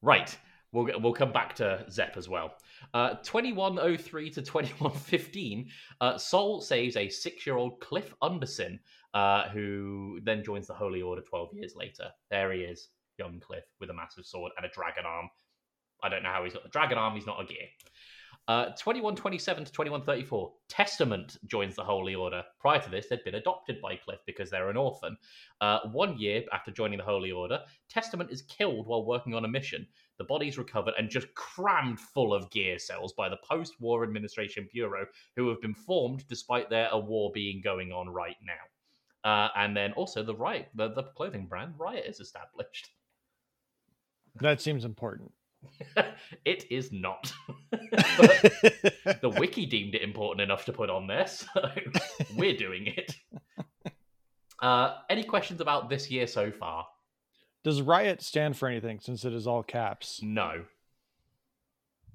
Right. 0.02 0.36
We'll 0.72 0.88
we'll 1.02 1.14
come 1.14 1.32
back 1.32 1.56
to 1.56 1.84
Zepp 1.90 2.16
as 2.16 2.30
well. 2.30 2.54
Uh, 2.94 3.16
2103 3.24 4.30
to 4.32 4.42
2115, 4.42 5.68
uh, 6.00 6.18
Sol 6.18 6.62
saves 6.62 6.96
a 6.96 7.10
six-year-old 7.10 7.80
Cliff 7.80 8.14
Underson, 8.22 8.80
uh, 9.14 9.50
who 9.50 10.20
then 10.24 10.44
joins 10.44 10.68
the 10.68 10.74
Holy 10.74 11.02
Order 11.02 11.22
12 11.22 11.54
years 11.54 11.74
later. 11.76 12.10
There 12.30 12.52
he 12.52 12.62
is, 12.62 12.90
young 13.18 13.40
Cliff, 13.40 13.64
with 13.80 13.90
a 13.90 13.94
massive 13.94 14.26
sword 14.26 14.52
and 14.58 14.66
a 14.66 14.70
dragon 14.70 15.06
arm. 15.06 15.30
I 16.02 16.10
don't 16.10 16.24
know 16.24 16.32
how 16.32 16.44
he's 16.44 16.54
got 16.54 16.64
the 16.64 16.70
dragon 16.70 16.98
arm. 16.98 17.16
He's 17.16 17.26
not 17.26 17.42
a 17.42 17.46
gear. 17.46 17.68
Uh, 18.48 18.66
2127 18.78 19.66
to 19.66 19.72
2134, 19.72 20.52
Testament 20.70 21.38
joins 21.46 21.76
the 21.76 21.84
Holy 21.84 22.16
Order. 22.16 22.44
Prior 22.60 22.80
to 22.80 22.90
this, 22.90 23.06
they'd 23.08 23.24
been 23.24 23.36
adopted 23.36 23.80
by 23.80 23.96
Cliff 23.96 24.22
because 24.26 24.50
they're 24.50 24.72
an 24.72 24.78
orphan. 24.78 25.16
Uh, 25.62 25.82
one 25.92 26.18
year 26.18 26.42
after 26.52 26.72
joining 26.72 26.98
the 26.98 27.04
Holy 27.04 27.32
Order, 27.32 27.60
Testament 27.90 28.32
is 28.32 28.42
killed 28.42 28.88
while 28.88 29.06
working 29.06 29.36
on 29.36 29.46
a 29.46 29.48
mission. 29.48 29.86
The 30.18 30.24
body's 30.24 30.58
recovered 30.58 30.96
and 30.98 31.12
just 31.12 31.32
crammed 31.36 32.00
full 32.00 32.34
of 32.34 32.50
gear 32.50 32.80
cells 32.80 33.14
by 33.14 33.30
the 33.30 33.38
Post 33.48 33.76
War 33.80 34.04
Administration 34.04 34.68
Bureau, 34.74 35.06
who 35.36 35.48
have 35.50 35.62
been 35.62 35.76
formed 35.76 36.28
despite 36.28 36.72
there 36.72 36.90
a 36.92 36.98
war 37.00 37.30
being 37.32 37.62
going 37.64 37.92
on 37.92 38.10
right 38.10 38.38
now. 38.44 38.54
Uh, 39.24 39.50
and 39.56 39.76
then 39.76 39.92
also 39.94 40.24
the 40.24 40.36
Riot, 40.36 40.70
the, 40.76 40.90
the 40.90 41.04
clothing 41.04 41.46
brand 41.46 41.74
Riot 41.78 42.06
is 42.08 42.20
established. 42.20 42.90
that 44.42 44.62
seems 44.62 44.86
important. 44.86 45.32
it 46.46 46.66
is 46.72 46.92
not. 46.92 47.32
the 47.72 49.34
wiki 49.38 49.66
deemed 49.66 49.96
it 49.96 50.02
important 50.02 50.42
enough 50.42 50.66
to 50.66 50.74
put 50.74 50.90
on 50.90 51.08
there, 51.08 51.28
so 51.28 51.48
we're 52.36 52.56
doing 52.56 52.88
it. 52.88 53.16
Uh, 54.62 54.96
any 55.10 55.24
questions 55.24 55.60
about 55.62 55.90
this 55.90 56.10
year 56.10 56.28
so 56.28 56.52
far? 56.52 56.86
Does 57.64 57.82
riot 57.82 58.22
stand 58.22 58.56
for 58.58 58.70
anything 58.70 59.00
since 59.02 59.26
it 59.26 59.34
is 59.34 59.48
all 59.48 59.64
caps? 59.64 60.22
No. 60.24 60.64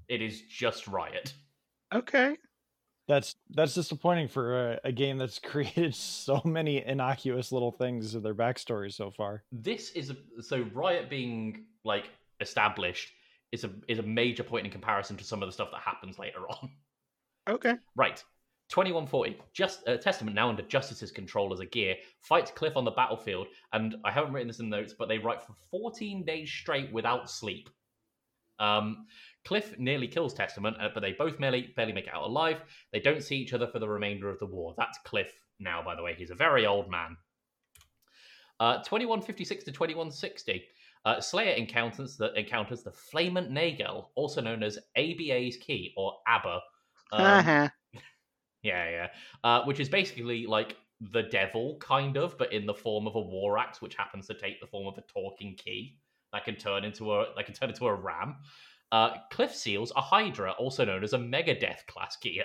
It 0.08 0.22
is 0.22 0.42
just 0.42 0.86
Riot. 0.86 1.34
okay. 1.92 2.36
That's 3.06 3.36
that's 3.50 3.74
disappointing 3.74 4.28
for 4.28 4.72
a, 4.72 4.80
a 4.84 4.92
game 4.92 5.18
that's 5.18 5.38
created 5.44 5.94
so 5.94 6.40
many 6.44 6.84
innocuous 6.84 7.52
little 7.52 7.72
things 7.72 8.14
in 8.14 8.22
their 8.22 8.34
backstory 8.34 8.92
so 8.92 9.10
far. 9.10 9.44
This 9.52 9.90
is 9.90 10.10
a, 10.10 10.16
so 10.42 10.66
Riot 10.72 11.10
being 11.10 11.64
like 11.84 12.10
established 12.40 13.12
is 13.52 13.64
a 13.64 13.70
is 13.88 13.98
a 13.98 14.02
major 14.02 14.42
point 14.42 14.66
in 14.66 14.72
comparison 14.72 15.16
to 15.16 15.24
some 15.24 15.42
of 15.42 15.48
the 15.48 15.52
stuff 15.52 15.70
that 15.72 15.80
happens 15.80 16.18
later 16.18 16.40
on. 16.48 16.70
Okay. 17.48 17.74
Right. 17.94 18.22
2140. 18.70 19.38
Just 19.52 19.86
uh, 19.86 19.96
Testament 19.98 20.34
now 20.34 20.48
under 20.48 20.62
Justice's 20.62 21.12
control 21.12 21.52
as 21.52 21.60
a 21.60 21.66
gear 21.66 21.96
fights 22.20 22.50
Cliff 22.50 22.76
on 22.76 22.84
the 22.84 22.90
battlefield, 22.90 23.46
and 23.72 23.96
I 24.04 24.10
haven't 24.10 24.32
written 24.32 24.48
this 24.48 24.60
in 24.60 24.70
notes, 24.70 24.94
but 24.98 25.08
they 25.08 25.18
write 25.18 25.42
for 25.42 25.54
14 25.70 26.24
days 26.24 26.50
straight 26.50 26.90
without 26.90 27.30
sleep. 27.30 27.68
Um, 28.58 29.06
Cliff 29.44 29.78
nearly 29.78 30.09
kills 30.09 30.33
Testament, 30.33 30.76
uh, 30.80 30.88
but 30.92 31.00
they 31.00 31.12
both 31.12 31.38
barely, 31.38 31.72
barely 31.76 31.92
make 31.92 32.07
it 32.07 32.14
out 32.14 32.24
alive. 32.24 32.62
They 32.92 33.00
don't 33.00 33.22
see 33.22 33.37
each 33.37 33.52
other 33.52 33.66
for 33.66 33.78
the 33.78 33.88
remainder 33.88 34.30
of 34.30 34.38
the 34.38 34.46
war. 34.46 34.74
That's 34.76 34.98
Cliff 35.04 35.33
now, 35.61 35.83
by 35.83 35.94
the 35.94 36.02
way. 36.02 36.14
He's 36.16 36.30
a 36.30 36.35
very 36.35 36.66
old 36.66 36.90
man. 36.90 37.16
Uh, 38.61 38.76
2156 38.78 39.64
to 39.64 39.72
2160. 39.72 40.64
Uh, 41.04 41.20
Slayer 41.20 41.54
encounters 41.54 42.16
the 42.16 42.33
encounters 42.38 42.83
the 42.83 42.92
Flament 42.92 43.50
Nagel, 43.50 44.11
also 44.14 44.40
known 44.40 44.62
as 44.62 44.78
ABA's 44.96 45.59
key 45.59 45.92
or 45.96 46.18
ABBA. 46.26 46.61
Um, 47.12 47.20
Uh-huh. 47.20 47.68
yeah, 48.62 48.90
yeah. 48.90 49.09
Uh, 49.42 49.64
which 49.64 49.80
is 49.80 49.88
basically 49.90 50.46
like 50.46 50.76
the 51.12 51.24
devil, 51.24 51.76
kind 51.80 52.16
of, 52.16 52.38
but 52.38 52.52
in 52.52 52.64
the 52.64 52.72
form 52.72 53.07
of 53.07 53.14
a 53.16 53.20
war 53.20 53.59
axe, 53.59 53.83
which 53.83 53.96
happens 53.96 54.26
to 54.28 54.35
take 54.35 54.61
the 54.61 54.66
form 54.66 54.87
of 54.87 54.96
a 54.96 55.02
talking 55.02 55.54
key 55.57 55.98
that 56.33 56.44
can 56.44 56.57
turn 56.57 56.85
into 56.85 57.12
a 57.12 57.26
that 57.37 57.44
can 57.44 57.54
turn 57.54 57.68
into 57.68 57.87
a 57.87 57.94
ram. 57.94 58.37
Uh, 58.92 59.16
Cliff 59.30 59.54
seals 59.54 59.92
a 59.96 60.00
Hydra, 60.00 60.52
also 60.52 60.84
known 60.84 61.02
as 61.02 61.12
a 61.12 61.18
Megadeth 61.18 61.86
class 61.86 62.16
gear, 62.16 62.44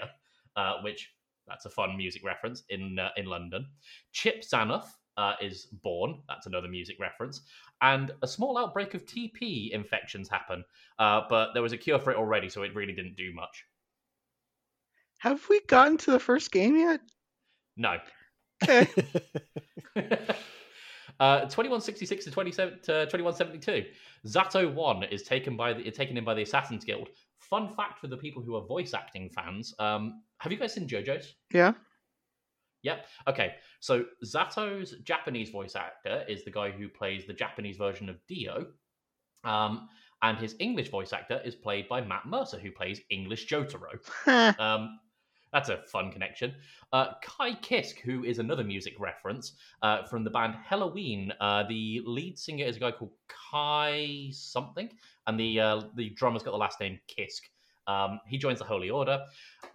uh, 0.56 0.75
which 0.82 1.13
that's 1.47 1.65
a 1.65 1.69
fun 1.69 1.97
music 1.97 2.23
reference 2.23 2.63
in 2.69 2.99
uh, 2.99 3.10
in 3.17 3.25
London. 3.25 3.67
Chip 4.12 4.43
Zanoff 4.43 4.86
uh, 5.17 5.34
is 5.41 5.65
born. 5.84 6.19
That's 6.28 6.47
another 6.47 6.67
music 6.67 6.97
reference. 6.99 7.41
And 7.82 8.12
a 8.21 8.28
small 8.28 8.58
outbreak 8.58 8.93
of 8.93 9.06
TP 9.06 9.71
infections 9.71 10.30
happen, 10.30 10.63
uh, 10.97 11.21
but 11.30 11.54
there 11.54 11.62
was 11.62 11.73
a 11.73 11.78
cure 11.78 11.99
for 11.99 12.12
it 12.12 12.17
already, 12.17 12.49
so 12.49 12.63
it 12.63 12.75
really 12.75 12.93
didn't 12.93 13.15
do 13.15 13.34
much. 13.34 13.65
Have 15.19 15.45
we 15.49 15.60
gotten 15.67 15.97
to 15.97 16.12
the 16.12 16.19
first 16.19 16.52
game 16.52 16.78
yet? 16.78 17.02
No. 17.75 17.97
Okay. 18.63 18.88
uh, 21.20 21.42
2166 21.42 22.26
to 22.26 22.32
27 22.32 22.74
to 22.84 23.06
2172. 23.08 23.86
Zato 24.26 24.74
1 24.74 25.04
is 25.04 25.24
taken 25.24 25.58
by 25.58 25.74
the 25.74 25.90
taken 25.92 26.18
in 26.18 26.24
by 26.24 26.34
the 26.34 26.42
Assassin's 26.42 26.86
Guild. 26.86 27.10
Fun 27.38 27.70
fact 27.76 28.00
for 28.00 28.08
the 28.08 28.18
people 28.18 28.42
who 28.42 28.56
are 28.56 28.66
voice 28.66 28.94
acting 28.94 29.30
fans. 29.30 29.74
Um, 29.80 30.22
have 30.40 30.52
you 30.52 30.58
guys 30.58 30.74
seen 30.74 30.88
JoJo's? 30.88 31.36
yeah. 31.54 31.74
Yep. 32.84 33.06
Okay. 33.28 33.56
So 33.82 34.06
Zato's 34.24 34.92
Japanese 35.04 35.50
voice 35.50 35.76
actor 35.76 36.24
is 36.30 36.46
the 36.46 36.52
guy 36.52 36.72
who 36.72 36.88
plays 36.88 37.26
the 37.26 37.34
Japanese 37.34 37.78
version 37.78 38.10
of 38.10 38.16
Dio. 38.28 38.68
Um, 39.44 39.90
and 40.22 40.38
his 40.38 40.56
English 40.60 40.90
voice 40.90 41.14
actor 41.14 41.42
is 41.46 41.56
played 41.56 41.88
by 41.88 42.02
Matt 42.02 42.26
Mercer, 42.26 42.60
who 42.60 42.72
plays 42.72 43.02
English 43.10 43.48
Jotaro. 43.48 44.00
Um, 44.60 45.00
that's 45.52 45.70
a 45.70 45.78
fun 45.78 46.12
connection. 46.12 46.54
Uh, 46.94 47.14
Ky 47.22 47.56
Kiske, 47.62 48.00
who 48.00 48.24
is 48.24 48.40
another 48.40 48.64
music 48.64 48.94
reference 49.00 49.54
uh, 49.82 50.04
from 50.04 50.24
the 50.24 50.30
band 50.30 50.56
Helloween. 50.70 51.32
Uh, 51.40 51.64
the 51.68 52.02
lead 52.06 52.38
singer 52.38 52.66
is 52.66 52.78
a 52.78 52.80
guy 52.80 52.92
called 52.92 53.12
Kai 53.28 54.30
something, 54.32 54.90
and 55.28 55.40
the 55.40 55.60
uh, 55.60 55.82
the 55.96 56.10
drummer's 56.12 56.44
got 56.44 56.52
the 56.52 56.58
last 56.58 56.80
name 56.80 57.00
Kisk. 57.08 57.42
Um, 57.88 58.20
he 58.28 58.38
joins 58.38 58.60
the 58.60 58.66
Holy 58.66 58.92
Order. 58.92 59.20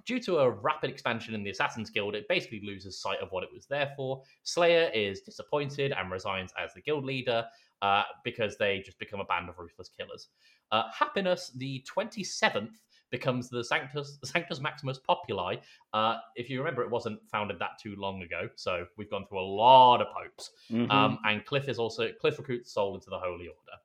Due 0.07 0.21
to 0.21 0.39
a 0.39 0.51
rapid 0.51 0.89
expansion 0.89 1.35
in 1.35 1.43
the 1.43 1.51
Assassin's 1.51 1.91
Guild, 1.91 2.15
it 2.15 2.29
basically 2.29 2.61
loses 2.65 3.01
sight 3.01 3.19
of 3.21 3.33
what 3.33 3.43
it 3.43 3.51
was 3.53 3.67
there 3.67 3.93
for. 3.97 4.23
Slayer 4.45 4.89
is 4.95 5.23
disappointed 5.23 5.93
and 5.93 6.13
resigns 6.13 6.53
as 6.63 6.73
the 6.75 6.81
guild 6.81 7.05
leader 7.05 7.45
uh, 7.83 8.03
because 8.23 8.57
they 8.57 8.81
just 8.85 9.01
become 9.01 9.19
a 9.19 9.25
band 9.25 9.49
of 9.49 9.59
ruthless 9.59 9.91
killers. 9.99 10.29
Uh, 10.71 10.85
Happiness, 10.97 11.51
the 11.57 11.85
27th, 11.93 12.77
becomes 13.19 13.49
the 13.49 13.63
Sanctus, 13.63 14.19
Sanctus 14.25 14.59
Maximus 14.61 14.99
Populi. 14.99 15.55
Uh, 15.93 16.17
if 16.35 16.51
you 16.51 16.59
remember, 16.59 16.83
it 16.83 16.91
wasn't 16.91 17.21
founded 17.31 17.61
that 17.61 17.79
too 17.81 17.95
long 17.97 18.23
ago, 18.23 18.49
so 18.57 18.87
we've 18.97 19.09
gone 19.09 19.25
through 19.29 19.39
a 19.41 19.49
lot 19.65 20.01
of 20.01 20.09
popes. 20.09 20.51
Mhm. 20.69 20.91
Um, 20.91 21.19
and 21.25 21.45
Cliff 21.45 21.69
is 21.69 21.79
also 21.79 22.11
Cliff 22.21 22.37
recruits 22.39 22.73
Sol 22.73 22.97
into 22.97 23.11
the 23.11 23.19
Holy 23.19 23.47
Order. 23.47 23.79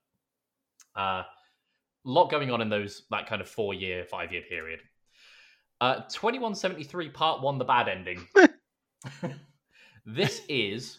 A 0.96 1.26
lot 2.04 2.32
going 2.32 2.50
on 2.50 2.60
in 2.62 2.70
those 2.70 3.04
that 3.12 3.28
kind 3.28 3.40
of 3.40 3.48
four 3.48 3.76
year, 3.76 4.04
five 4.04 4.32
year 4.32 4.42
period. 4.50 4.82
Uh, 5.80 6.02
Twenty 6.12 6.40
one 6.40 6.56
seventy 6.56 6.84
three, 6.84 7.08
part 7.10 7.42
one, 7.44 7.60
the 7.60 7.66
bad 7.66 7.88
ending. 7.88 8.28
this 10.06 10.42
is 10.50 10.98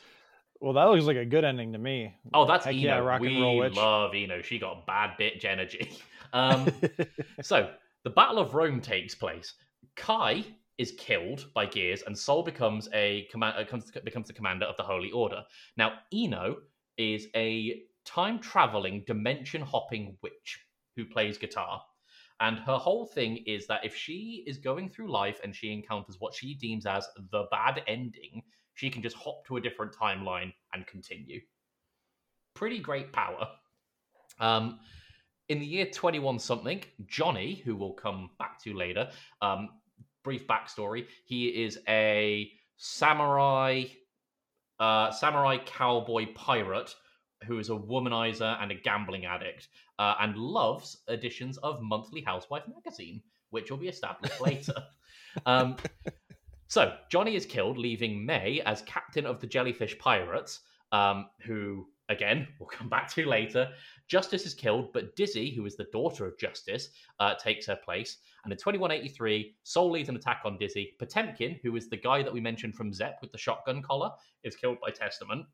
well, 0.60 0.74
that 0.74 0.84
looks 0.84 1.04
like 1.04 1.16
a 1.16 1.24
good 1.24 1.44
ending 1.44 1.72
to 1.72 1.78
me. 1.78 2.14
oh, 2.34 2.44
that's 2.46 2.66
Heck 2.66 2.74
I-No. 2.74 2.82
yeah, 2.82 2.98
rock 2.98 3.20
we 3.20 3.28
and 3.32 3.42
roll 3.42 3.56
witch. 3.56 3.74
love 3.74 4.12
I-No. 4.14 4.42
She 4.42 4.58
got 4.58 4.86
bad 4.86 5.16
bitch 5.18 5.44
energy. 5.44 5.90
Um, 6.32 6.72
so 7.42 7.72
the 8.04 8.10
Battle 8.10 8.38
of 8.38 8.54
Rome 8.54 8.80
takes 8.80 9.14
place. 9.14 9.54
Ky 9.96 10.56
is 10.78 10.92
killed 10.98 11.46
by 11.54 11.66
Gears, 11.66 12.02
and 12.06 12.16
Sol 12.16 12.42
becomes 12.42 12.88
a 12.94 13.28
command 13.30 13.56
uh, 13.58 14.00
becomes 14.02 14.26
the 14.26 14.32
commander 14.32 14.66
of 14.66 14.76
the 14.76 14.82
Holy 14.82 15.10
Order. 15.10 15.42
Now, 15.76 15.98
I-No 16.12 16.56
is 16.96 17.26
a 17.36 17.82
time 18.04 18.38
traveling, 18.38 19.04
dimension 19.06 19.60
hopping 19.60 20.16
witch 20.22 20.64
who 20.96 21.04
plays 21.04 21.38
guitar. 21.38 21.82
And 22.40 22.58
her 22.60 22.78
whole 22.78 23.04
thing 23.04 23.44
is 23.46 23.66
that 23.66 23.84
if 23.84 23.94
she 23.94 24.44
is 24.46 24.56
going 24.56 24.88
through 24.88 25.12
life 25.12 25.40
and 25.44 25.54
she 25.54 25.72
encounters 25.72 26.16
what 26.18 26.34
she 26.34 26.54
deems 26.54 26.86
as 26.86 27.06
the 27.30 27.44
bad 27.50 27.82
ending, 27.86 28.42
she 28.72 28.88
can 28.88 29.02
just 29.02 29.16
hop 29.16 29.44
to 29.46 29.58
a 29.58 29.60
different 29.60 29.94
timeline 29.94 30.52
and 30.72 30.86
continue. 30.86 31.40
Pretty 32.54 32.78
great 32.78 33.12
power. 33.12 33.46
Um, 34.38 34.80
in 35.50 35.58
the 35.58 35.66
year 35.66 35.84
21 35.84 36.38
something, 36.38 36.80
Johnny, 37.06 37.60
who 37.64 37.74
we'll 37.74 37.92
come 37.92 38.30
back 38.38 38.62
to 38.62 38.72
later, 38.72 39.10
um, 39.42 39.68
brief 40.22 40.46
backstory, 40.46 41.06
he 41.24 41.48
is 41.48 41.80
a 41.88 42.52
samurai, 42.76 43.82
uh, 44.78 45.10
samurai 45.10 45.58
cowboy 45.66 46.32
pirate 46.34 46.94
who 47.46 47.58
is 47.58 47.68
a 47.68 47.72
womanizer 47.72 48.62
and 48.62 48.70
a 48.70 48.76
gambling 48.76 49.26
addict, 49.26 49.68
uh, 49.98 50.14
and 50.20 50.36
loves 50.36 50.98
editions 51.08 51.58
of 51.58 51.82
Monthly 51.82 52.20
Housewife 52.20 52.64
magazine, 52.72 53.20
which 53.50 53.70
will 53.70 53.78
be 53.78 53.88
established 53.88 54.40
later. 54.46 54.74
Um, 55.46 55.76
so 56.68 56.94
Johnny 57.10 57.34
is 57.34 57.44
killed, 57.44 57.76
leaving 57.76 58.24
May 58.24 58.60
as 58.66 58.82
captain 58.82 59.26
of 59.26 59.40
the 59.40 59.48
Jellyfish 59.48 59.98
Pirates, 59.98 60.60
um, 60.92 61.28
who 61.40 61.88
again 62.10 62.46
we'll 62.58 62.68
come 62.68 62.88
back 62.88 63.08
to 63.14 63.26
later. 63.26 63.70
Justice 64.08 64.44
is 64.44 64.54
killed, 64.54 64.92
but 64.92 65.14
Dizzy, 65.16 65.54
who 65.54 65.64
is 65.64 65.76
the 65.76 65.86
daughter 65.92 66.26
of 66.26 66.36
Justice, 66.36 66.90
uh, 67.20 67.34
takes 67.36 67.64
her 67.66 67.76
place. 67.76 68.18
And 68.44 68.52
in 68.52 68.58
2183, 68.58 69.54
Sol 69.62 69.90
leads 69.90 70.08
an 70.08 70.16
attack 70.16 70.42
on 70.44 70.58
Dizzy. 70.58 70.96
Potemkin, 70.98 71.60
who 71.62 71.76
is 71.76 71.88
the 71.88 71.96
guy 71.96 72.22
that 72.22 72.32
we 72.32 72.40
mentioned 72.40 72.74
from 72.74 72.92
Zepp 72.92 73.18
with 73.22 73.30
the 73.30 73.38
shotgun 73.38 73.82
collar, 73.82 74.10
is 74.42 74.56
killed 74.56 74.78
by 74.80 74.90
Testament. 74.90 75.46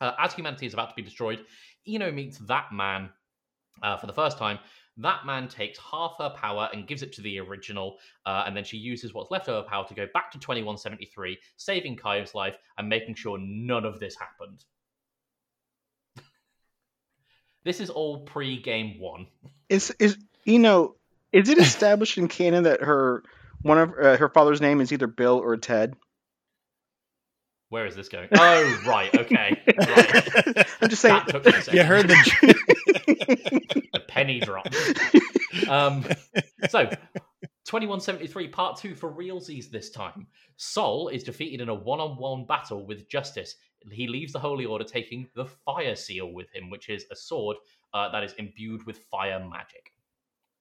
Uh, 0.00 0.12
as 0.18 0.32
humanity 0.32 0.66
is 0.66 0.72
about 0.72 0.88
to 0.90 0.94
be 0.94 1.02
destroyed, 1.02 1.44
I-No 1.86 2.12
meets 2.12 2.38
that 2.38 2.72
man 2.72 3.10
uh, 3.82 3.96
for 3.96 4.06
the 4.06 4.12
first 4.12 4.38
time. 4.38 4.58
That 4.96 5.24
man 5.24 5.48
takes 5.48 5.78
half 5.78 6.14
her 6.18 6.30
power 6.30 6.68
and 6.72 6.86
gives 6.86 7.02
it 7.02 7.12
to 7.14 7.22
the 7.22 7.38
original, 7.40 7.98
uh, 8.26 8.44
and 8.46 8.56
then 8.56 8.64
she 8.64 8.76
uses 8.76 9.14
what's 9.14 9.30
left 9.30 9.48
of 9.48 9.64
her 9.64 9.68
power 9.68 9.86
to 9.88 9.94
go 9.94 10.06
back 10.12 10.30
to 10.32 10.38
2173, 10.38 11.38
saving 11.56 11.96
Ky's 11.96 12.34
life 12.34 12.56
and 12.78 12.88
making 12.88 13.14
sure 13.14 13.38
none 13.40 13.84
of 13.84 13.98
this 13.98 14.16
happened. 14.16 14.64
This 17.64 17.80
is 17.80 17.90
all 17.90 18.20
pre-game 18.20 18.98
one. 18.98 19.26
Is 19.68 19.94
is 19.98 20.16
you 20.44 20.58
know 20.58 20.96
is 21.32 21.48
it 21.48 21.58
established 21.58 22.18
in 22.18 22.28
canon 22.28 22.64
that 22.64 22.82
her 22.82 23.22
one 23.62 23.78
of 23.78 23.90
uh, 23.90 24.16
her 24.16 24.28
father's 24.28 24.60
name 24.60 24.80
is 24.80 24.92
either 24.92 25.06
Bill 25.06 25.38
or 25.38 25.56
Ted? 25.56 25.94
Where 27.68 27.86
is 27.86 27.94
this 27.94 28.08
going? 28.08 28.28
Oh, 28.36 28.82
right, 28.84 29.14
okay. 29.14 29.62
Right. 29.78 30.66
I'm 30.82 30.88
just 30.88 31.02
saying. 31.02 31.14
That 31.14 31.28
took 31.28 31.46
me 31.46 31.52
a 31.52 31.62
second. 31.62 31.78
You 31.78 31.84
heard 31.84 32.08
the. 32.08 33.84
the 33.92 34.00
penny 34.08 34.40
drop. 34.40 34.66
Um, 35.68 36.04
so, 36.68 36.86
2173 37.66 38.48
Part 38.48 38.78
2 38.78 38.96
for 38.96 39.12
realsies 39.12 39.70
this 39.70 39.90
time. 39.90 40.26
Sol 40.56 41.08
is 41.08 41.22
defeated 41.22 41.60
in 41.60 41.68
a 41.68 41.74
one 41.74 42.00
on 42.00 42.16
one 42.16 42.44
battle 42.44 42.84
with 42.84 43.08
Justice. 43.08 43.54
He 43.90 44.06
leaves 44.06 44.32
the 44.32 44.38
Holy 44.38 44.66
Order 44.66 44.84
taking 44.84 45.28
the 45.34 45.46
Fire 45.46 45.96
Seal 45.96 46.32
with 46.32 46.52
him, 46.54 46.70
which 46.70 46.88
is 46.88 47.06
a 47.10 47.16
sword 47.16 47.56
uh, 47.94 48.10
that 48.10 48.22
is 48.22 48.34
imbued 48.34 48.84
with 48.86 48.98
fire 49.10 49.40
magic. 49.40 49.92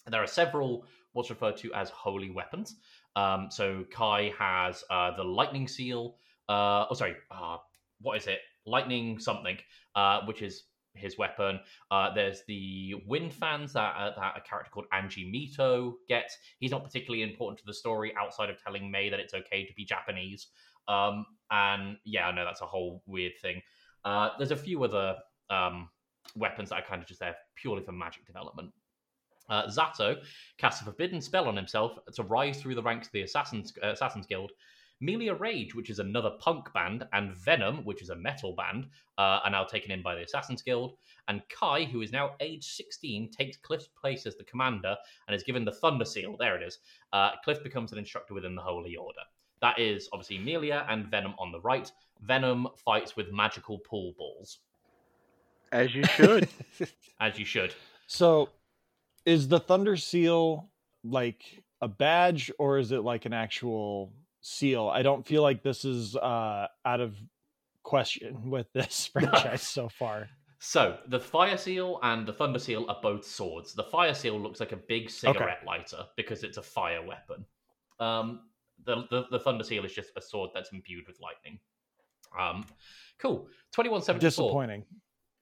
There 0.08 0.23
are 0.23 0.27
several 0.27 0.86
what's 1.13 1.29
referred 1.29 1.58
to 1.58 1.73
as 1.73 1.89
holy 1.89 2.29
weapons. 2.29 2.75
Um, 3.15 3.47
so, 3.49 3.84
Ky 3.91 4.34
has 4.38 4.84
uh, 4.89 5.15
the 5.15 5.23
Lightning 5.23 5.67
Seal. 5.67 6.15
Uh, 6.47 6.86
oh, 6.89 6.93
sorry. 6.93 7.15
Uh, 7.29 7.58
what 8.01 8.17
is 8.17 8.27
it? 8.27 8.39
Lightning 8.65 9.19
something, 9.19 9.58
uh, 9.95 10.21
which 10.25 10.41
is 10.41 10.63
his 10.93 11.17
weapon. 11.17 11.60
Uh, 11.91 12.13
there's 12.13 12.43
the 12.47 12.95
wind 13.08 13.34
fans 13.34 13.73
that, 13.73 13.95
uh, 13.95 14.12
that 14.19 14.34
a 14.38 14.41
character 14.41 14.71
called 14.71 14.86
Anji 14.93 15.25
Mito 15.32 15.93
gets. 16.08 16.38
He's 16.60 16.71
not 16.71 16.84
particularly 16.84 17.23
important 17.23 17.60
to 17.60 17.65
the 17.65 17.73
story 17.73 18.13
outside 18.19 18.49
of 18.49 18.62
telling 18.62 18.89
May 18.89 19.10
that 19.10 19.19
it's 19.19 19.34
okay 19.34 19.65
to 19.65 19.73
be 19.73 19.86
Japanese. 19.86 20.47
Um, 20.89 21.25
and 21.52 21.97
yeah, 22.04 22.28
I 22.28 22.32
know 22.36 22.43
that's 22.43 22.62
a 22.62 22.65
whole 22.65 23.02
weird 23.06 23.34
thing. 23.41 23.62
Uh, 24.04 24.32
there's 24.38 24.52
a 24.52 24.58
few 24.58 24.84
other 24.84 25.15
um, 25.49 25.89
weapons 26.36 26.69
that 26.69 26.75
are 26.75 26.86
kind 26.86 27.02
of 27.02 27.08
just 27.08 27.19
there 27.19 27.36
purely 27.56 27.84
for 27.84 27.91
magic 27.91 28.25
development. 28.25 28.71
Uh, 29.49 29.67
Zato 29.67 30.17
casts 30.58 30.82
a 30.82 30.86
forbidden 30.86 31.21
spell 31.21 31.47
on 31.47 31.56
himself 31.56 31.97
to 32.13 32.23
rise 32.23 32.62
through 32.62 32.75
the 32.75 32.84
ranks 32.84 33.08
of 33.08 33.13
the 33.13 33.21
Assassins, 33.21 33.73
uh, 33.84 33.88
Assassins 33.88 34.28
Guild. 34.28 34.52
Millia 35.02 35.34
Rage, 35.34 35.73
which 35.75 35.89
is 35.89 35.99
another 35.99 36.32
punk 36.41 36.73
band, 36.73 37.08
and 37.13 37.34
Venom, 37.34 37.86
which 37.86 38.02
is 38.02 38.10
a 38.10 38.15
metal 38.15 38.54
band, 38.54 38.88
uh, 39.17 39.39
are 39.43 39.49
now 39.49 39.63
taken 39.63 39.91
in 39.91 40.02
by 40.02 40.13
the 40.13 40.23
Assassin's 40.23 40.62
Guild. 40.62 40.97
And 41.30 41.41
Ky, 41.47 41.86
who 41.86 42.02
is 42.02 42.12
now 42.12 42.32
age 42.41 42.65
16, 42.65 43.32
takes 43.32 43.56
Cliff's 43.58 43.88
place 43.88 44.25
as 44.25 44.36
the 44.36 44.43
commander 44.43 44.97
and 45.28 45.36
is 45.36 45.43
given 45.43 45.63
the 45.63 45.71
Thunder 45.71 46.04
Seal. 46.04 46.36
There 46.38 46.58
it 46.58 46.67
is. 46.67 46.80
Uh, 47.13 47.32
Cliff 47.45 47.63
becomes 47.63 47.93
an 47.93 47.97
instructor 47.97 48.34
within 48.34 48.56
the 48.56 48.62
Holy 48.62 48.97
Order. 48.97 49.21
That 49.62 49.80
is 49.80 50.10
obviously 50.13 50.38
Millia 50.38 50.86
and 50.89 51.08
Venom 51.08 51.34
on 51.38 51.52
the 51.52 51.60
right. 51.60 51.91
Venom 52.22 52.67
fights 52.84 53.15
with 53.15 53.32
magical 53.32 53.80
pool 53.80 54.13
balls, 54.17 54.60
As 55.72 55.93
you 55.95 56.04
should. 56.04 56.50
as 57.19 57.39
you 57.39 57.45
should. 57.45 57.74
so, 58.08 58.50
is 59.26 59.48
the 59.48 59.60
Thunder 59.60 59.95
Seal 59.95 60.69
like 61.04 61.63
a 61.82 61.88
badge 61.88 62.52
or 62.60 62.78
is 62.78 62.91
it 62.91 63.04
like 63.04 63.26
an 63.26 63.34
actual 63.34 64.12
seal? 64.41 64.88
I 64.88 65.02
don't 65.02 65.26
feel 65.26 65.41
like 65.41 65.63
this 65.63 65.86
is 65.86 66.15
uh, 66.15 66.67
out 66.86 67.00
of 67.00 67.15
question 67.84 68.50
with 68.50 68.72
this 68.74 69.08
franchise 69.13 69.63
so 69.63 69.89
far. 69.89 70.30
So 70.60 70.98
the 71.08 71.19
fire 71.19 71.58
seal 71.58 72.00
and 72.04 72.28
the 72.28 72.34
thunder 72.34 72.60
seal 72.60 72.86
are 72.89 73.00
both 73.02 73.26
swords. 73.26 73.74
The 73.74 73.84
fire 73.84 74.13
seal 74.13 74.38
looks 74.39 74.60
like 74.60 74.74
a 74.74 74.78
big 74.78 75.10
cigarette 75.10 75.62
lighter 75.65 76.06
because 76.17 76.43
it's 76.43 76.58
a 76.58 76.62
fire 76.62 77.02
weapon. 77.06 77.45
Um, 78.00 78.41
the, 78.89 79.08
the 79.10 79.25
the 79.32 79.39
thunder 79.39 79.63
seal 79.63 79.86
is 79.86 79.93
just 79.93 80.10
a 80.15 80.21
sword 80.21 80.49
that's 80.54 80.71
imbued 80.71 81.06
with 81.08 81.19
lightning. 81.21 81.60
Um, 82.38 82.65
cool. 83.19 83.47
Twenty 83.71 83.89
one 83.89 84.02
seventy 84.02 84.30
four. 84.30 84.49
Disappointing. 84.49 84.86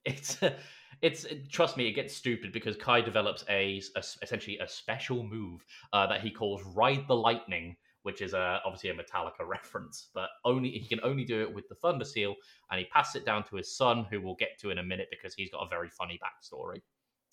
It's 0.05 0.37
it's 1.01 1.25
trust 1.49 1.77
me, 1.77 1.87
it 1.87 1.93
gets 1.93 2.15
stupid 2.15 2.51
because 2.51 2.75
Ky 2.75 3.01
develops 3.01 3.45
a, 3.49 3.81
a 3.95 4.03
essentially 4.21 4.57
a 4.59 4.67
special 4.67 5.23
move 5.23 5.65
uh, 5.93 6.07
that 6.07 6.21
he 6.21 6.29
calls 6.29 6.61
Ride 6.75 7.07
the 7.07 7.15
Lightning, 7.15 7.75
which 8.03 8.21
is 8.21 8.33
a, 8.33 8.59
obviously 8.65 8.89
a 8.89 8.93
Metallica 8.93 9.45
reference, 9.47 10.09
but 10.13 10.29
only 10.43 10.69
he 10.69 10.87
can 10.87 10.99
only 11.03 11.23
do 11.23 11.41
it 11.41 11.53
with 11.53 11.67
the 11.69 11.75
Thunder 11.75 12.05
Seal, 12.05 12.35
and 12.71 12.79
he 12.79 12.85
passes 12.85 13.15
it 13.15 13.25
down 13.25 13.43
to 13.45 13.55
his 13.55 13.75
son, 13.75 14.05
who 14.09 14.21
we'll 14.21 14.35
get 14.35 14.59
to 14.59 14.71
in 14.71 14.79
a 14.79 14.83
minute 14.83 15.07
because 15.09 15.33
he's 15.33 15.51
got 15.51 15.65
a 15.65 15.69
very 15.69 15.89
funny 15.89 16.19
backstory. 16.23 16.81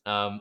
Um, 0.07 0.41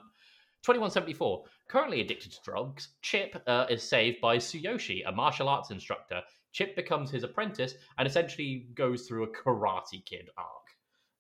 2174. 0.63 1.43
Currently 1.67 2.01
addicted 2.01 2.31
to 2.31 2.39
drugs, 2.43 2.89
Chipp 3.01 3.41
uh, 3.47 3.65
is 3.69 3.83
saved 3.83 4.21
by 4.21 4.37
Tsuyoshi, 4.37 5.03
a 5.05 5.11
martial 5.11 5.49
arts 5.49 5.71
instructor. 5.71 6.21
Chipp 6.53 6.75
becomes 6.75 7.11
his 7.11 7.23
apprentice 7.23 7.75
and 7.97 8.07
essentially 8.07 8.67
goes 8.73 9.07
through 9.07 9.23
a 9.23 9.27
Karate 9.27 10.05
Kid 10.05 10.29
arc. 10.37 10.47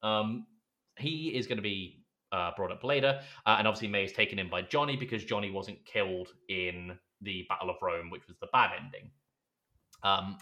Um, 0.01 0.45
he 0.97 1.29
is 1.35 1.47
going 1.47 1.57
to 1.57 1.63
be 1.63 2.03
uh, 2.31 2.51
brought 2.55 2.71
up 2.71 2.83
later, 2.83 3.19
uh, 3.45 3.55
and 3.57 3.67
obviously 3.67 3.87
May 3.87 4.05
is 4.05 4.13
taken 4.13 4.39
in 4.39 4.49
by 4.49 4.61
Johnny 4.61 4.95
because 4.95 5.23
Johnny 5.23 5.51
wasn't 5.51 5.83
killed 5.85 6.29
in 6.49 6.97
the 7.21 7.45
Battle 7.49 7.69
of 7.69 7.75
Rome, 7.81 8.09
which 8.09 8.27
was 8.27 8.37
the 8.39 8.47
bad 8.51 8.71
ending. 8.77 9.11
Um, 10.03 10.37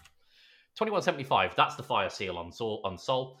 2175, 0.76 1.54
that's 1.56 1.76
the 1.76 1.82
fire 1.82 2.08
seal 2.08 2.36
on. 2.36 2.52
On 2.84 2.98
Sol. 2.98 3.38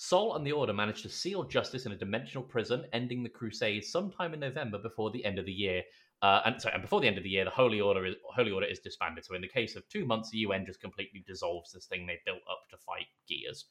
Sol 0.00 0.36
and 0.36 0.46
the 0.46 0.52
Order 0.52 0.72
managed 0.72 1.02
to 1.02 1.08
seal 1.08 1.42
justice 1.42 1.84
in 1.84 1.90
a 1.90 1.96
dimensional 1.96 2.44
prison, 2.44 2.86
ending 2.92 3.24
the 3.24 3.28
crusade 3.28 3.84
sometime 3.84 4.32
in 4.32 4.38
November 4.38 4.78
before 4.78 5.10
the 5.10 5.24
end 5.24 5.40
of 5.40 5.44
the 5.44 5.52
year. 5.52 5.82
Uh, 6.22 6.40
and 6.44 6.62
sorry, 6.62 6.74
and 6.74 6.82
before 6.82 7.00
the 7.00 7.08
end 7.08 7.18
of 7.18 7.24
the 7.24 7.30
year, 7.30 7.44
the 7.44 7.50
Holy 7.50 7.80
Order 7.80 8.06
is 8.06 8.14
Holy 8.24 8.52
Order 8.52 8.68
is 8.68 8.78
disbanded. 8.78 9.24
So 9.24 9.34
in 9.34 9.42
the 9.42 9.48
case 9.48 9.74
of 9.74 9.88
two 9.88 10.06
months, 10.06 10.30
the 10.30 10.38
UN 10.38 10.64
just 10.64 10.80
completely 10.80 11.24
dissolves 11.26 11.72
this 11.72 11.86
thing 11.86 12.06
they 12.06 12.20
built 12.24 12.42
up 12.48 12.60
to 12.70 12.76
fight 12.76 13.06
Gears. 13.28 13.64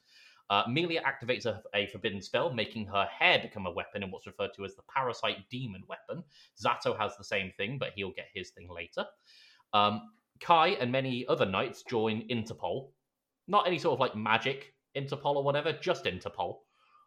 Uh, 0.50 0.64
Millia 0.68 1.02
activates 1.02 1.46
a, 1.46 1.62
a, 1.74 1.86
forbidden 1.86 2.20
spell, 2.20 2.52
making 2.52 2.84
her 2.86 3.06
hair 3.06 3.38
become 3.38 3.66
a 3.66 3.72
weapon 3.72 4.02
in 4.02 4.10
what's 4.10 4.26
referred 4.26 4.52
to 4.56 4.66
as 4.66 4.74
the 4.76 4.82
Parasite 4.94 5.48
Demon 5.50 5.82
weapon. 5.88 6.22
Zato 6.62 6.98
has 6.98 7.16
the 7.16 7.24
same 7.24 7.52
thing, 7.56 7.78
but 7.78 7.92
he'll 7.94 8.12
get 8.12 8.28
his 8.34 8.50
thing 8.50 8.68
later. 8.70 9.06
Um, 9.72 10.10
Ky 10.40 10.76
and 10.78 10.92
many 10.92 11.26
other 11.26 11.46
knights 11.46 11.84
join 11.84 12.28
Interpol. 12.28 12.90
Not 13.46 13.66
any 13.66 13.78
sort 13.78 13.94
of 13.94 14.00
like 14.00 14.14
magic 14.14 14.74
Interpol 14.96 15.36
or 15.36 15.44
whatever, 15.44 15.72
just 15.72 16.04
Interpol. 16.04 16.56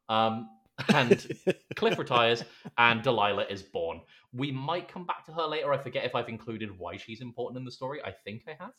Um, 0.10 0.50
and 0.94 1.28
Cliff 1.76 2.00
retires, 2.00 2.44
and 2.78 3.04
Delilah 3.04 3.46
is 3.50 3.62
born. 3.62 4.02
We 4.34 4.52
might 4.52 4.88
come 4.88 5.06
back 5.06 5.26
to 5.26 5.32
her 5.34 5.44
later. 5.44 5.72
I 5.74 5.78
forget 5.78 6.06
if 6.06 6.16
I've 6.16 6.30
included 6.30 6.78
why 6.78 6.98
she's 6.98 7.22
important 7.22 7.60
in 7.60 7.66
the 7.66 7.72
story. 7.72 8.00
I 8.04 8.12
think 8.12 8.44
I 8.48 8.58
have. 8.64 8.74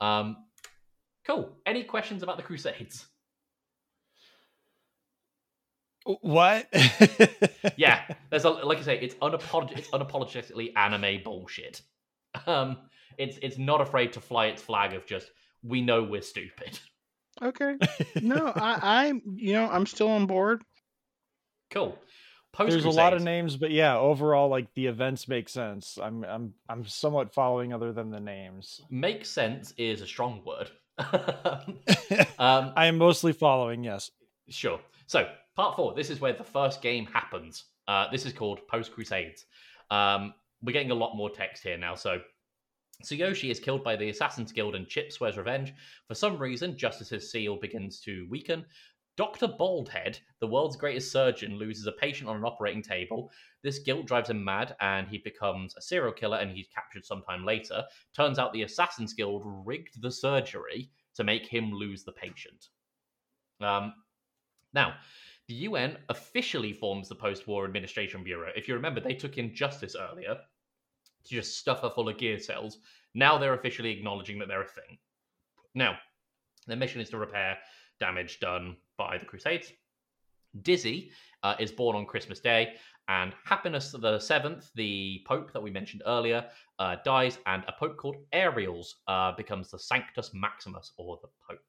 Um, 0.00 0.36
cool. 1.26 1.56
Any 1.66 1.84
questions 1.84 2.22
about 2.22 2.36
the 2.36 2.42
Crusades? 2.42 3.06
What? 6.04 6.66
yeah, 7.76 8.02
there's 8.30 8.44
a 8.44 8.50
like 8.50 8.78
I 8.78 8.82
say, 8.82 8.98
it's 8.98 9.14
unapolog- 9.16 9.76
it's 9.76 9.88
unapologetically 9.90 10.72
anime 10.76 11.22
bullshit. 11.22 11.82
Um, 12.46 12.78
it's 13.18 13.38
it's 13.42 13.58
not 13.58 13.80
afraid 13.80 14.14
to 14.14 14.20
fly 14.20 14.46
its 14.46 14.62
flag 14.62 14.94
of 14.94 15.04
just 15.04 15.30
we 15.62 15.82
know 15.82 16.02
we're 16.02 16.22
stupid. 16.22 16.78
Okay. 17.42 17.76
No, 18.22 18.52
I, 18.54 19.06
I'm 19.06 19.22
you 19.36 19.52
know 19.52 19.68
I'm 19.68 19.86
still 19.86 20.08
on 20.08 20.26
board. 20.26 20.62
Cool. 21.70 21.96
Post 22.52 22.70
There's 22.72 22.84
a 22.84 22.90
lot 22.90 23.14
of 23.14 23.22
names, 23.22 23.56
but 23.56 23.70
yeah, 23.70 23.96
overall, 23.96 24.48
like 24.48 24.74
the 24.74 24.86
events 24.86 25.28
make 25.28 25.48
sense. 25.48 25.98
I'm 26.02 26.24
I'm 26.24 26.54
I'm 26.68 26.84
somewhat 26.84 27.32
following 27.32 27.72
other 27.72 27.92
than 27.92 28.10
the 28.10 28.20
names. 28.20 28.80
Make 28.90 29.24
sense 29.24 29.72
is 29.78 30.00
a 30.00 30.06
strong 30.06 30.42
word. 30.44 30.70
um, 32.38 32.72
I 32.76 32.86
am 32.86 32.98
mostly 32.98 33.32
following. 33.32 33.84
Yes. 33.84 34.10
Sure. 34.48 34.80
So, 35.06 35.28
part 35.54 35.76
four. 35.76 35.94
This 35.94 36.10
is 36.10 36.20
where 36.20 36.32
the 36.32 36.44
first 36.44 36.82
game 36.82 37.06
happens. 37.06 37.64
Uh, 37.86 38.10
this 38.10 38.26
is 38.26 38.32
called 38.32 38.66
Post 38.68 38.92
Crusades. 38.92 39.46
Um, 39.90 40.34
we're 40.62 40.72
getting 40.72 40.90
a 40.90 40.94
lot 40.94 41.16
more 41.16 41.30
text 41.30 41.62
here 41.62 41.78
now. 41.78 41.94
So 41.94 42.20
Tsuyoshi 43.02 43.50
is 43.50 43.60
killed 43.60 43.82
by 43.82 43.96
the 43.96 44.08
Assassin's 44.10 44.52
Guild 44.52 44.74
and 44.74 44.86
Chip 44.86 45.12
swears 45.12 45.36
revenge. 45.36 45.72
For 46.06 46.14
some 46.14 46.38
reason, 46.38 46.76
Justice's 46.76 47.30
seal 47.30 47.56
begins 47.56 48.00
to 48.00 48.26
weaken. 48.30 48.64
Dr. 49.16 49.48
Baldhead, 49.48 50.18
the 50.38 50.46
world's 50.46 50.76
greatest 50.76 51.12
surgeon, 51.12 51.58
loses 51.58 51.86
a 51.86 51.92
patient 51.92 52.30
on 52.30 52.36
an 52.36 52.44
operating 52.44 52.82
table. 52.82 53.30
This 53.62 53.78
guilt 53.78 54.06
drives 54.06 54.30
him 54.30 54.42
mad 54.42 54.76
and 54.80 55.08
he 55.08 55.18
becomes 55.18 55.76
a 55.76 55.82
serial 55.82 56.12
killer 56.12 56.38
and 56.38 56.50
he's 56.50 56.68
captured 56.74 57.04
sometime 57.04 57.44
later. 57.44 57.84
Turns 58.16 58.38
out 58.38 58.52
the 58.52 58.62
Assassin's 58.62 59.12
Guild 59.12 59.42
rigged 59.44 60.00
the 60.00 60.10
surgery 60.10 60.90
to 61.16 61.24
make 61.24 61.46
him 61.46 61.72
lose 61.72 62.04
the 62.04 62.12
patient. 62.12 62.68
Um, 63.60 63.92
now, 64.72 64.94
the 65.48 65.54
UN 65.54 65.98
officially 66.08 66.72
forms 66.72 67.08
the 67.08 67.14
Post 67.14 67.46
War 67.46 67.64
Administration 67.64 68.24
Bureau. 68.24 68.50
If 68.56 68.68
you 68.68 68.74
remember, 68.74 69.00
they 69.00 69.14
took 69.14 69.36
in 69.36 69.54
Justice 69.54 69.96
earlier 69.98 70.38
to 71.24 71.34
just 71.34 71.58
stuff 71.58 71.82
her 71.82 71.90
full 71.90 72.08
of 72.08 72.18
gear 72.18 72.38
cells. 72.38 72.78
Now 73.14 73.38
they're 73.38 73.54
officially 73.54 73.90
acknowledging 73.90 74.38
that 74.38 74.48
they're 74.48 74.62
a 74.62 74.68
thing. 74.68 74.98
Now, 75.74 75.96
their 76.66 76.76
mission 76.76 77.00
is 77.00 77.10
to 77.10 77.18
repair 77.18 77.58
damage 77.98 78.40
done 78.40 78.76
by 78.96 79.18
the 79.18 79.26
Crusades. 79.26 79.72
Dizzy 80.62 81.10
uh, 81.42 81.54
is 81.58 81.70
born 81.70 81.96
on 81.96 82.06
Christmas 82.06 82.40
Day, 82.40 82.74
and 83.08 83.32
Happiness 83.44 83.92
the 83.92 84.18
Seventh, 84.18 84.70
the 84.74 85.22
Pope 85.26 85.52
that 85.52 85.62
we 85.62 85.70
mentioned 85.70 86.02
earlier, 86.06 86.46
uh, 86.78 86.96
dies, 87.04 87.38
and 87.46 87.64
a 87.68 87.72
Pope 87.72 87.96
called 87.96 88.16
Ariels 88.32 88.96
uh, 89.08 89.32
becomes 89.32 89.70
the 89.70 89.78
Sanctus 89.78 90.30
Maximus, 90.34 90.92
or 90.96 91.18
the 91.22 91.28
Pope. 91.48 91.60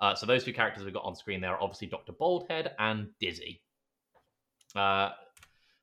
Uh, 0.00 0.14
so 0.14 0.26
those 0.26 0.44
two 0.44 0.52
characters 0.52 0.84
we've 0.84 0.94
got 0.94 1.04
on 1.04 1.14
screen 1.16 1.40
there 1.40 1.52
are 1.52 1.62
obviously 1.62 1.88
Dr. 1.88 2.12
Baldhead 2.12 2.70
and 2.78 3.08
Dizzy. 3.20 3.60
Uh, 4.74 5.10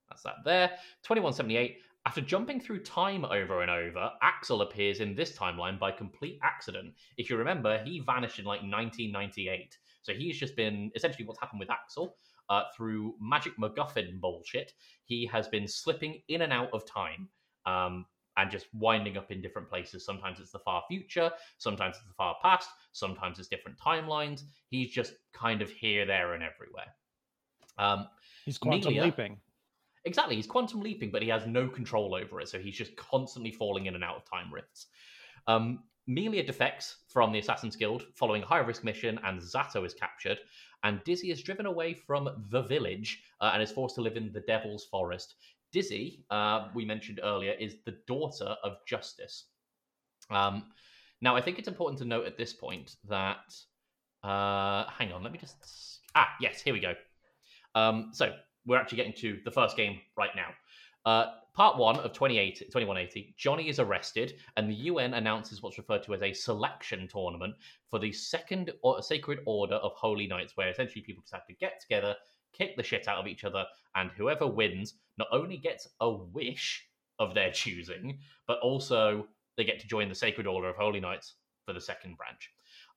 that's 0.10 0.24
that 0.24 0.36
there. 0.44 0.70
2178. 1.04 1.78
After 2.06 2.22
jumping 2.22 2.60
through 2.60 2.84
time 2.84 3.26
over 3.26 3.62
and 3.62 3.70
over, 3.70 4.10
Axl 4.24 4.64
appears 4.64 5.02
in 5.02 5.14
this 5.14 5.38
timeline 5.38 5.78
by 5.78 5.92
complete 5.92 6.40
accident. 6.42 6.94
If 7.18 7.30
you 7.30 7.38
remember, 7.38 7.84
he 7.84 8.00
vanished 8.00 8.40
in 8.40 8.46
like 8.46 8.62
1998. 8.62 9.78
So 10.02 10.14
he's 10.14 10.38
just 10.40 10.56
been 10.56 10.92
essentially 10.96 11.26
what's 11.26 11.40
happened 11.40 11.60
with 11.60 11.70
Axl 11.70 12.14
uh, 12.50 12.64
through 12.76 13.14
magic 13.22 13.54
MacGuffin 13.58 14.20
bullshit. 14.20 14.74
He 15.06 15.28
has 15.28 15.48
been 15.48 15.68
slipping 15.68 16.22
in 16.28 16.42
and 16.42 16.52
out 16.52 16.70
of 16.74 16.86
time 16.86 17.30
um, 17.68 18.06
and 18.36 18.50
just 18.50 18.66
winding 18.74 19.16
up 19.16 19.30
in 19.30 19.40
different 19.40 19.70
places. 19.70 20.04
Sometimes 20.04 20.40
it's 20.40 20.52
the 20.52 20.60
far 20.60 20.84
future, 20.88 21.30
sometimes 21.60 21.98
it's 21.98 22.08
the 22.08 22.14
far 22.16 22.36
past, 22.42 22.70
sometimes 22.94 23.38
it's 23.38 23.48
different 23.48 23.78
timelines. 23.78 24.42
He's 24.70 24.90
just 24.90 25.14
kind 25.34 25.62
of 25.62 25.70
here, 25.70 26.08
there, 26.08 26.34
and 26.34 26.42
everywhere. 26.42 26.96
Um, 27.78 28.08
He's 28.44 28.58
quantum 28.58 28.94
Melia- 28.94 29.06
leaping. 29.06 29.38
Exactly, 30.06 30.36
he's 30.36 30.48
quantum 30.48 30.82
leaping, 30.82 31.12
but 31.12 31.22
he 31.22 31.30
has 31.30 31.46
no 31.46 31.68
control 31.68 32.16
over 32.16 32.42
it, 32.42 32.50
so 32.50 32.58
he's 32.58 32.78
just 32.78 32.96
constantly 32.96 33.52
falling 33.52 33.86
in 33.86 33.96
and 33.96 34.04
out 34.04 34.16
of 34.16 34.30
time 34.30 34.52
rifts. 34.52 34.88
Um, 35.48 35.84
Millia 36.08 36.44
defects 36.44 36.98
from 37.08 37.32
the 37.32 37.40
Assassin's 37.40 37.76
Guild 37.76 38.08
following 38.16 38.42
a 38.44 38.46
high 38.46 38.60
risk 38.60 38.84
mission, 38.84 39.20
and 39.24 39.40
Zato 39.40 39.86
is 39.86 39.94
captured. 39.94 40.40
And 40.84 41.04
Dizzy 41.04 41.30
is 41.30 41.44
driven 41.44 41.68
away 41.68 41.94
from 41.94 42.28
the 42.50 42.64
village 42.64 43.22
uh, 43.40 43.52
and 43.54 43.62
is 43.62 43.72
forced 43.72 43.96
to 43.96 44.02
live 44.02 44.18
in 44.18 44.32
the 44.34 44.40
Devil's 44.42 44.86
Forest. 44.86 45.36
Dizzy, 45.72 46.26
uh, 46.32 46.70
we 46.74 46.86
mentioned 46.86 47.20
earlier, 47.24 47.54
is 47.54 47.76
the 47.86 47.98
daughter 48.08 48.56
of 48.64 48.78
Justice. 48.88 49.46
Um, 50.32 50.72
now, 51.22 51.36
I 51.36 51.42
think 51.42 51.60
it's 51.60 51.68
important 51.68 52.00
to 52.00 52.06
note 52.06 52.26
at 52.26 52.38
this 52.38 52.54
point 52.54 52.96
that. 53.08 53.56
Uh, 54.24 54.86
hang 54.90 55.12
on, 55.12 55.24
let 55.24 55.32
me 55.32 55.40
just. 55.40 56.00
Ah, 56.16 56.30
yes, 56.40 56.62
here 56.62 56.74
we 56.74 56.80
go. 56.80 56.94
Um, 57.76 58.10
so, 58.12 58.34
we're 58.66 58.78
actually 58.78 58.98
getting 58.98 59.14
to 59.14 59.40
the 59.44 59.52
first 59.52 59.76
game 59.78 60.00
right 60.18 60.32
now. 60.36 60.50
Uh, 61.06 61.32
part 61.54 61.78
one 61.78 61.98
of 61.98 62.14
2080, 62.14 62.66
2180, 62.66 63.34
Johnny 63.38 63.68
is 63.68 63.80
arrested, 63.80 64.36
and 64.56 64.70
the 64.70 64.76
UN 64.76 65.16
announces 65.16 65.62
what's 65.62 65.78
referred 65.78 66.04
to 66.04 66.14
as 66.14 66.22
a 66.22 66.34
selection 66.34 67.08
tournament 67.08 67.56
for 67.90 68.00
the 68.00 68.12
second 68.12 68.72
or 68.84 69.02
Sacred 69.02 69.40
Order 69.46 69.76
of 69.76 69.94
Holy 69.94 70.28
Knights, 70.28 70.56
where 70.56 70.70
essentially 70.70 71.02
people 71.02 71.24
just 71.24 71.34
have 71.34 71.48
to 71.48 71.54
get 71.54 71.80
together, 71.82 72.16
kick 72.54 72.78
the 72.78 72.84
shit 72.84 73.08
out 73.08 73.18
of 73.18 73.28
each 73.28 73.44
other, 73.44 73.66
and 73.96 74.12
whoever 74.12 74.46
wins 74.46 74.96
not 75.18 75.28
only 75.32 75.58
gets 75.58 75.88
a 76.02 76.10
wish 76.10 76.86
of 77.20 77.34
their 77.34 77.52
choosing, 77.54 78.20
but 78.48 78.60
also 78.60 79.28
they 79.58 79.64
get 79.64 79.80
to 79.80 79.88
join 79.88 80.08
the 80.08 80.16
Sacred 80.16 80.48
Order 80.48 80.70
of 80.70 80.76
Holy 80.76 81.00
Knights 81.00 81.36
for 81.66 81.74
the 81.74 81.82
second 81.82 82.16
branch. 82.18 82.52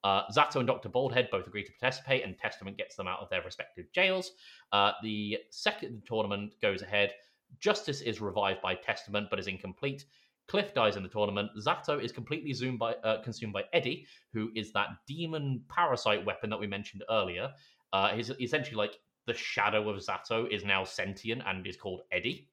Uh, 0.05 0.23
Zato 0.31 0.57
and 0.57 0.67
Dr. 0.67 0.91
Baldhead 0.91 1.31
both 1.31 1.47
agree 1.47 1.65
to 1.65 1.73
participate, 1.81 2.25
and 2.25 2.39
Testament 2.39 2.77
gets 2.77 2.95
them 2.95 3.09
out 3.09 3.21
of 3.21 3.31
their 3.31 3.43
respective 3.43 3.87
jails. 3.93 4.33
Uh, 4.71 4.93
the 5.03 5.39
second 5.51 6.03
tournament 6.07 6.53
goes 6.61 6.83
ahead. 6.83 7.13
Justice 7.59 8.03
is 8.03 8.21
revived 8.21 8.61
by 8.61 8.75
Testament, 8.75 9.29
but 9.31 9.39
is 9.39 9.47
incomplete. 9.47 10.05
Cliff 10.47 10.75
dies 10.75 10.97
in 10.97 11.03
the 11.03 11.09
tournament. 11.09 11.51
Zato 11.59 12.03
is 12.03 12.13
completely 12.13 12.53
by, 12.77 12.93
uh, 13.03 13.23
consumed 13.23 13.55
by 13.55 13.65
Eddie, 13.73 14.07
who 14.33 14.51
is 14.55 14.73
that 14.73 14.89
demon 15.09 15.65
parasite 15.69 16.25
weapon 16.25 16.51
that 16.51 16.61
we 16.61 16.67
mentioned 16.67 17.03
earlier. 17.11 17.51
Uh, 17.95 18.11
he's 18.15 18.31
essentially 18.41 18.77
like 18.77 18.99
the 19.27 19.35
shadow 19.35 19.89
of 19.89 19.97
Zato 20.03 20.47
is 20.53 20.65
now 20.65 20.85
sentient 20.85 21.43
and 21.47 21.67
is 21.67 21.77
called 21.77 22.03
Eddie, 22.13 22.51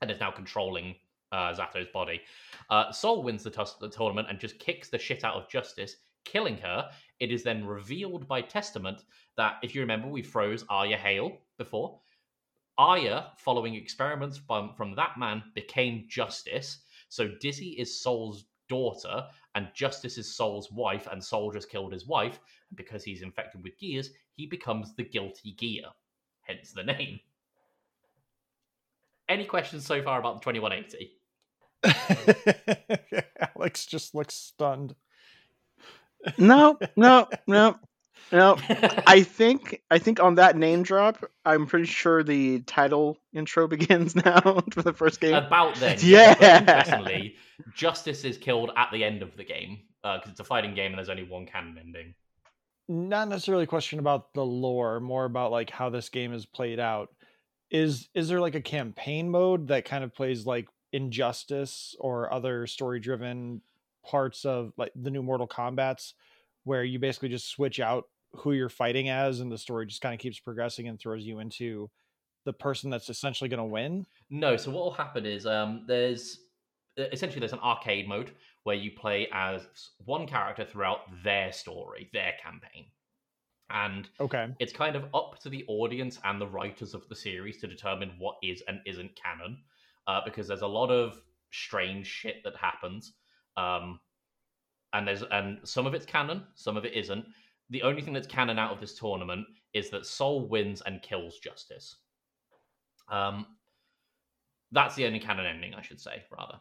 and 0.00 0.10
is 0.10 0.18
now 0.18 0.32
controlling 0.32 0.96
uh, 1.30 1.54
Zato's 1.54 1.86
body. 1.92 2.20
Uh, 2.70 2.90
Sol 2.90 3.22
wins 3.22 3.44
the, 3.44 3.50
tus- 3.50 3.76
the 3.80 3.88
tournament 3.88 4.28
and 4.28 4.40
just 4.40 4.58
kicks 4.58 4.88
the 4.88 4.98
shit 4.98 5.22
out 5.22 5.36
of 5.36 5.48
Justice, 5.48 5.96
killing 6.24 6.56
her. 6.58 6.90
It 7.20 7.30
is 7.30 7.42
then 7.42 7.64
revealed 7.66 8.26
by 8.26 8.42
Testament 8.42 9.04
that, 9.36 9.56
if 9.62 9.74
you 9.74 9.80
remember, 9.80 10.08
we 10.08 10.22
froze 10.22 10.64
Aria 10.68 10.96
Hale 10.96 11.38
before. 11.58 12.00
Aria, 12.78 13.32
following 13.36 13.74
experiments 13.74 14.38
from, 14.38 14.74
from 14.74 14.94
that 14.96 15.18
man, 15.18 15.42
became 15.54 16.06
Justice. 16.08 16.78
So 17.08 17.28
Dizzy 17.40 17.70
is 17.78 18.00
Sol's 18.00 18.46
daughter, 18.68 19.26
and 19.54 19.68
Justice 19.74 20.16
is 20.16 20.34
Sol's 20.34 20.72
wife, 20.72 21.06
and 21.10 21.22
Sol 21.22 21.52
just 21.52 21.70
killed 21.70 21.92
his 21.92 22.06
wife. 22.06 22.40
And 22.70 22.76
because 22.76 23.04
he's 23.04 23.22
infected 23.22 23.62
with 23.62 23.78
gears, 23.78 24.10
he 24.34 24.46
becomes 24.46 24.94
the 24.94 25.04
guilty 25.04 25.52
gear, 25.52 25.84
hence 26.40 26.72
the 26.72 26.82
name. 26.82 27.20
Any 29.28 29.44
questions 29.44 29.86
so 29.86 30.02
far 30.02 30.18
about 30.18 30.42
the 30.42 30.52
2180? 30.52 31.18
Alex 33.56 33.86
just 33.86 34.14
looks 34.14 34.34
stunned. 34.34 34.94
No, 36.38 36.78
no, 36.96 37.28
no, 37.46 37.76
no. 38.30 38.56
I 39.06 39.22
think 39.22 39.82
I 39.90 39.98
think 39.98 40.20
on 40.20 40.36
that 40.36 40.56
name 40.56 40.82
drop, 40.82 41.24
I'm 41.44 41.66
pretty 41.66 41.86
sure 41.86 42.22
the 42.22 42.60
title 42.60 43.18
intro 43.32 43.68
begins 43.68 44.14
now 44.16 44.62
for 44.70 44.82
the 44.82 44.92
first 44.92 45.20
game. 45.20 45.34
About 45.34 45.76
then, 45.76 45.98
Yeah. 46.00 46.34
But 46.34 46.60
interestingly, 46.60 47.36
Justice 47.74 48.24
is 48.24 48.38
killed 48.38 48.70
at 48.76 48.90
the 48.92 49.04
end 49.04 49.22
of 49.22 49.36
the 49.36 49.44
game 49.44 49.80
uh, 50.04 50.18
because 50.18 50.30
it's 50.30 50.40
a 50.40 50.44
fighting 50.44 50.74
game 50.74 50.92
and 50.92 50.98
there's 50.98 51.08
only 51.08 51.24
one 51.24 51.46
canon 51.46 51.78
ending. 51.78 52.14
Not 52.88 53.28
necessarily 53.28 53.64
a 53.64 53.68
question 53.68 53.98
about 53.98 54.34
the 54.34 54.44
lore, 54.44 55.00
more 55.00 55.24
about 55.24 55.52
like 55.52 55.70
how 55.70 55.90
this 55.90 56.08
game 56.08 56.32
is 56.32 56.46
played 56.46 56.80
out. 56.80 57.10
Is 57.70 58.08
is 58.14 58.28
there 58.28 58.40
like 58.40 58.54
a 58.54 58.60
campaign 58.60 59.30
mode 59.30 59.68
that 59.68 59.84
kind 59.84 60.04
of 60.04 60.14
plays 60.14 60.46
like 60.46 60.68
Injustice 60.92 61.96
or 61.98 62.32
other 62.32 62.66
story 62.66 63.00
driven 63.00 63.62
parts 64.04 64.44
of 64.44 64.72
like 64.76 64.92
the 64.94 65.10
new 65.10 65.22
Mortal 65.22 65.46
Kombat's 65.46 66.14
where 66.64 66.84
you 66.84 66.98
basically 66.98 67.28
just 67.28 67.48
switch 67.48 67.80
out 67.80 68.04
who 68.34 68.52
you're 68.52 68.68
fighting 68.68 69.08
as 69.08 69.40
and 69.40 69.50
the 69.50 69.58
story 69.58 69.86
just 69.86 70.00
kind 70.00 70.14
of 70.14 70.20
keeps 70.20 70.38
progressing 70.38 70.88
and 70.88 70.98
throws 70.98 71.24
you 71.24 71.38
into 71.40 71.90
the 72.44 72.52
person 72.52 72.90
that's 72.90 73.08
essentially 73.08 73.48
going 73.48 73.58
to 73.58 73.64
win? 73.64 74.06
No, 74.30 74.56
so 74.56 74.70
what 74.70 74.84
will 74.84 74.92
happen 74.92 75.26
is 75.26 75.46
um, 75.46 75.84
there's 75.86 76.38
essentially 76.96 77.40
there's 77.40 77.52
an 77.52 77.58
arcade 77.60 78.08
mode 78.08 78.32
where 78.64 78.76
you 78.76 78.90
play 78.92 79.28
as 79.32 79.66
one 80.04 80.26
character 80.26 80.64
throughout 80.64 81.00
their 81.22 81.52
story, 81.52 82.08
their 82.12 82.32
campaign, 82.42 82.86
and 83.70 84.08
Okay. 84.20 84.48
it's 84.58 84.72
kind 84.72 84.96
of 84.96 85.04
up 85.14 85.38
to 85.40 85.48
the 85.48 85.64
audience 85.68 86.18
and 86.24 86.40
the 86.40 86.46
writers 86.46 86.94
of 86.94 87.08
the 87.08 87.16
series 87.16 87.58
to 87.60 87.66
determine 87.66 88.12
what 88.18 88.36
is 88.42 88.62
and 88.68 88.80
isn't 88.86 89.14
canon, 89.16 89.58
uh, 90.06 90.20
because 90.24 90.48
there's 90.48 90.62
a 90.62 90.66
lot 90.66 90.90
of 90.90 91.20
strange 91.50 92.06
shit 92.06 92.42
that 92.44 92.56
happens, 92.56 93.14
um, 93.56 94.00
and 94.92 95.06
there's 95.06 95.22
and 95.30 95.58
some 95.64 95.86
of 95.86 95.94
it's 95.94 96.06
canon, 96.06 96.44
some 96.54 96.76
of 96.76 96.84
it 96.84 96.92
isn't. 96.94 97.24
The 97.70 97.82
only 97.82 98.02
thing 98.02 98.12
that's 98.12 98.26
canon 98.26 98.58
out 98.58 98.72
of 98.72 98.80
this 98.80 98.94
tournament 98.98 99.46
is 99.72 99.88
that 99.90 100.04
Sol 100.06 100.46
wins 100.48 100.82
and 100.82 101.00
kills 101.00 101.38
Justice. 101.38 101.96
Um, 103.10 103.46
that's 104.72 104.94
the 104.94 105.06
only 105.06 105.18
canon 105.20 105.46
ending, 105.46 105.74
I 105.74 105.82
should 105.82 106.00
say, 106.00 106.22
rather. 106.36 106.58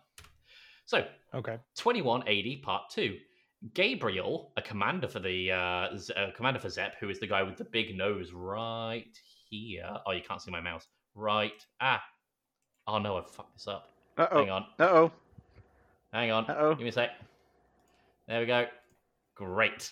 So, 0.85 1.05
Okay. 1.33 1.57
2180 1.75 2.57
Part 2.57 2.83
2. 2.91 3.17
Gabriel, 3.73 4.51
a 4.57 4.61
commander 4.61 5.07
for 5.07 5.19
the 5.19 5.51
uh, 5.51 5.95
Z- 5.95 6.13
uh, 6.15 6.31
commander 6.35 6.59
for 6.59 6.69
Zepp, 6.69 6.95
who 6.99 7.09
is 7.09 7.19
the 7.19 7.27
guy 7.27 7.43
with 7.43 7.57
the 7.57 7.63
big 7.65 7.95
nose 7.95 8.31
right 8.33 9.05
here. 9.49 9.89
Oh, 10.05 10.11
you 10.11 10.21
can't 10.27 10.41
see 10.41 10.51
my 10.51 10.61
mouse. 10.61 10.87
Right. 11.13 11.65
Ah. 11.79 12.01
Oh 12.87 12.97
no, 12.97 13.17
I've 13.17 13.29
fucked 13.29 13.53
this 13.53 13.67
up. 13.67 13.89
Uh 14.17 14.27
Hang 14.31 14.49
oh. 14.49 14.53
on. 14.53 14.65
Uh 14.79 14.83
oh. 14.83 15.11
Hang 16.13 16.31
on. 16.31 16.45
Oh. 16.49 16.73
Give 16.73 16.83
me 16.83 16.89
a 16.89 16.91
sec. 16.91 17.11
There 18.27 18.39
we 18.39 18.45
go. 18.45 18.65
Great. 19.35 19.91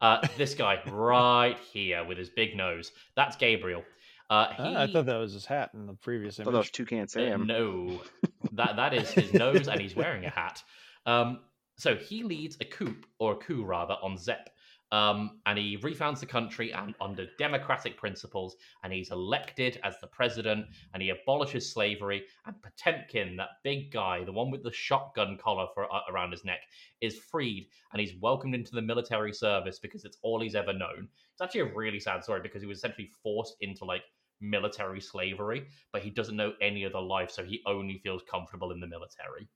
Uh, 0.00 0.26
this 0.36 0.54
guy 0.54 0.80
right 0.90 1.58
here 1.72 2.04
with 2.04 2.18
his 2.18 2.30
big 2.30 2.56
nose. 2.56 2.92
That's 3.16 3.36
Gabriel. 3.36 3.84
Uh, 4.30 4.48
he, 4.54 4.62
Ah, 4.62 4.82
I 4.82 4.86
thought 4.86 5.06
that 5.06 5.16
was 5.16 5.32
his 5.32 5.44
hat 5.44 5.70
in 5.74 5.86
the 5.86 5.94
previous 5.94 6.38
I 6.38 6.42
image. 6.42 6.46
thought 6.46 6.52
that 6.52 6.58
was 6.58 6.70
Toucan 6.70 7.00
Uh, 7.02 7.06
Sam. 7.06 7.46
no, 7.46 8.00
that 8.52 8.76
that 8.76 8.94
is 8.94 9.10
his 9.10 9.34
nose, 9.34 9.66
and 9.68 9.80
he's 9.80 9.96
wearing 9.96 10.24
a 10.24 10.30
hat. 10.30 10.62
Um, 11.04 11.40
so 11.76 11.96
he 11.96 12.22
leads 12.22 12.56
a 12.60 12.64
coup, 12.64 12.94
or 13.18 13.32
a 13.32 13.36
coup 13.36 13.64
rather, 13.64 13.96
on 14.02 14.16
Zepp, 14.16 14.50
um, 14.92 15.40
and 15.46 15.58
he 15.58 15.78
refounds 15.78 16.20
the 16.20 16.26
country 16.26 16.72
and 16.72 16.94
under 17.00 17.26
democratic 17.38 17.96
principles, 17.96 18.56
and 18.82 18.92
he's 18.92 19.10
elected 19.10 19.80
as 19.84 19.94
the 20.00 20.06
president, 20.08 20.66
and 20.92 21.02
he 21.02 21.10
abolishes 21.10 21.72
slavery. 21.72 22.24
And 22.46 22.56
Potemkin, 22.60 23.36
that 23.36 23.50
big 23.62 23.92
guy, 23.92 24.24
the 24.24 24.32
one 24.32 24.50
with 24.50 24.64
the 24.64 24.72
shotgun 24.72 25.38
collar 25.38 25.66
for 25.74 25.92
uh, 25.92 26.00
around 26.10 26.32
his 26.32 26.44
neck, 26.44 26.60
is 27.00 27.18
freed, 27.18 27.68
and 27.92 28.00
he's 28.00 28.20
welcomed 28.20 28.54
into 28.54 28.72
the 28.72 28.82
military 28.82 29.32
service 29.32 29.78
because 29.78 30.04
it's 30.04 30.18
all 30.22 30.40
he's 30.40 30.56
ever 30.56 30.72
known. 30.72 31.08
It's 31.32 31.40
actually 31.40 31.60
a 31.60 31.74
really 31.74 32.00
sad 32.00 32.24
story 32.24 32.40
because 32.42 32.62
he 32.62 32.68
was 32.68 32.78
essentially 32.78 33.10
forced 33.22 33.56
into 33.60 33.84
like 33.84 34.02
military 34.40 35.00
slavery, 35.00 35.66
but 35.92 36.02
he 36.02 36.10
doesn't 36.10 36.36
know 36.36 36.52
any 36.60 36.84
other 36.84 37.00
life, 37.00 37.30
so 37.30 37.44
he 37.44 37.62
only 37.66 37.98
feels 37.98 38.22
comfortable 38.28 38.72
in 38.72 38.80
the 38.80 38.86
military. 38.88 39.48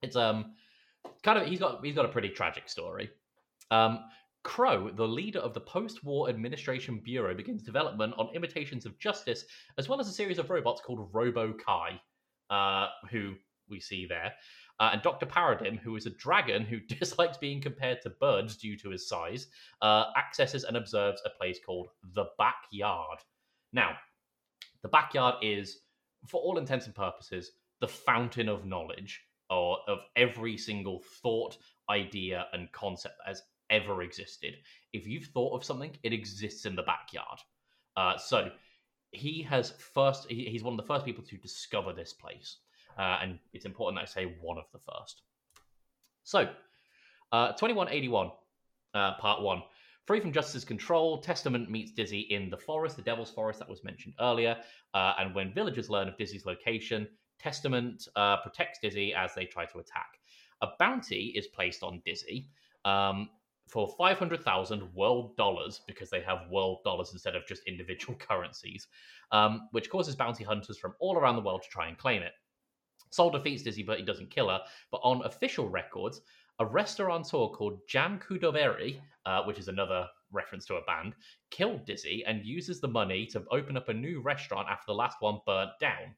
It's 0.00 0.16
um 0.16 0.54
kind 1.22 1.38
of 1.38 1.46
he's 1.48 1.58
got 1.58 1.84
he's 1.84 1.94
got 1.94 2.06
a 2.06 2.08
pretty 2.08 2.30
tragic 2.30 2.68
story. 2.68 3.10
Um, 3.70 4.04
Crow, 4.48 4.90
the 4.90 5.06
leader 5.06 5.40
of 5.40 5.52
the 5.52 5.60
post-war 5.60 6.30
administration 6.30 7.00
bureau, 7.04 7.34
begins 7.34 7.62
development 7.62 8.14
on 8.16 8.34
imitations 8.34 8.86
of 8.86 8.98
justice, 8.98 9.44
as 9.76 9.90
well 9.90 10.00
as 10.00 10.08
a 10.08 10.12
series 10.12 10.38
of 10.38 10.48
robots 10.48 10.80
called 10.80 11.06
Robo 11.12 11.52
Ky, 11.52 12.00
uh, 12.48 12.86
who 13.10 13.34
we 13.68 13.78
see 13.78 14.06
there, 14.06 14.32
uh, 14.80 14.88
and 14.94 15.02
Doctor 15.02 15.26
Paradigm, 15.26 15.76
who 15.76 15.96
is 15.96 16.06
a 16.06 16.16
dragon 16.16 16.64
who 16.64 16.80
dislikes 16.88 17.36
being 17.36 17.60
compared 17.60 18.00
to 18.00 18.08
birds 18.08 18.56
due 18.56 18.74
to 18.78 18.88
his 18.88 19.06
size, 19.06 19.48
uh, 19.82 20.06
accesses 20.16 20.64
and 20.64 20.78
observes 20.78 21.20
a 21.26 21.38
place 21.38 21.58
called 21.64 21.88
the 22.14 22.24
Backyard. 22.38 23.18
Now, 23.74 23.98
the 24.80 24.88
backyard 24.88 25.34
is, 25.42 25.80
for 26.26 26.40
all 26.40 26.56
intents 26.56 26.86
and 26.86 26.94
purposes, 26.94 27.52
the 27.80 27.88
fountain 27.88 28.48
of 28.48 28.64
knowledge 28.64 29.20
or 29.50 29.80
of 29.86 29.98
every 30.16 30.56
single 30.56 31.02
thought, 31.22 31.58
idea, 31.90 32.46
and 32.54 32.72
concept 32.72 33.16
that 33.18 33.28
has 33.28 33.42
ever 33.70 34.02
existed. 34.02 34.54
If 34.92 35.06
you've 35.06 35.26
thought 35.26 35.54
of 35.54 35.64
something, 35.64 35.92
it 36.02 36.12
exists 36.12 36.66
in 36.66 36.76
the 36.76 36.82
backyard. 36.82 37.38
Uh, 37.96 38.16
so 38.16 38.50
he 39.12 39.42
has 39.42 39.72
first, 39.94 40.30
he, 40.30 40.44
he's 40.44 40.62
one 40.62 40.74
of 40.74 40.78
the 40.78 40.86
first 40.86 41.04
people 41.04 41.24
to 41.24 41.36
discover 41.36 41.92
this 41.92 42.12
place. 42.12 42.58
Uh, 42.98 43.18
and 43.22 43.38
it's 43.52 43.64
important 43.64 43.98
that 43.98 44.02
I 44.02 44.12
say 44.22 44.34
one 44.40 44.58
of 44.58 44.64
the 44.72 44.78
first. 44.78 45.22
So, 46.24 46.48
uh, 47.32 47.52
2181, 47.52 48.30
uh, 48.94 49.14
part 49.14 49.42
one. 49.42 49.62
Free 50.06 50.20
from 50.20 50.32
Justice's 50.32 50.64
control, 50.64 51.18
Testament 51.18 51.70
meets 51.70 51.92
Dizzy 51.92 52.20
in 52.20 52.48
the 52.48 52.56
forest, 52.56 52.96
the 52.96 53.02
Devil's 53.02 53.30
Forest 53.30 53.58
that 53.58 53.68
was 53.68 53.84
mentioned 53.84 54.14
earlier. 54.20 54.56
Uh, 54.94 55.12
and 55.18 55.34
when 55.34 55.52
villagers 55.52 55.90
learn 55.90 56.08
of 56.08 56.16
Dizzy's 56.16 56.46
location, 56.46 57.06
Testament 57.38 58.08
uh, 58.16 58.38
protects 58.38 58.78
Dizzy 58.80 59.12
as 59.12 59.34
they 59.34 59.44
try 59.44 59.66
to 59.66 59.78
attack. 59.78 60.18
A 60.62 60.68
bounty 60.78 61.34
is 61.36 61.46
placed 61.46 61.82
on 61.82 62.02
Dizzy 62.06 62.48
um, 62.84 63.28
for 63.68 63.94
500,000 63.98 64.94
world 64.94 65.36
dollars 65.36 65.82
because 65.86 66.10
they 66.10 66.20
have 66.22 66.50
world 66.50 66.78
dollars 66.84 67.10
instead 67.12 67.36
of 67.36 67.46
just 67.46 67.62
individual 67.66 68.14
currencies, 68.18 68.88
um, 69.32 69.68
which 69.72 69.90
causes 69.90 70.16
bounty 70.16 70.44
hunters 70.44 70.78
from 70.78 70.94
all 71.00 71.16
around 71.16 71.36
the 71.36 71.42
world 71.42 71.62
to 71.62 71.68
try 71.68 71.88
and 71.88 71.98
claim 71.98 72.22
it. 72.22 72.32
Sol 73.10 73.30
defeats 73.30 73.62
Dizzy, 73.62 73.82
but 73.82 73.98
he 73.98 74.04
doesn't 74.04 74.30
kill 74.30 74.48
her. 74.48 74.60
But 74.90 75.00
on 75.02 75.24
official 75.24 75.68
records, 75.68 76.20
a 76.58 76.66
restaurateur 76.66 77.48
called 77.48 77.80
Jam 77.88 78.18
Kuradoberi, 78.18 79.00
uh, 79.24 79.42
which 79.44 79.58
is 79.58 79.68
another 79.68 80.06
reference 80.32 80.66
to 80.66 80.76
a 80.76 80.84
band, 80.84 81.14
killed 81.50 81.86
Dizzy 81.86 82.24
and 82.26 82.44
uses 82.44 82.80
the 82.80 82.88
money 82.88 83.26
to 83.26 83.44
open 83.50 83.76
up 83.76 83.88
a 83.88 83.94
new 83.94 84.20
restaurant 84.20 84.68
after 84.68 84.84
the 84.88 84.94
last 84.94 85.16
one 85.20 85.38
burnt 85.46 85.70
down. 85.80 86.14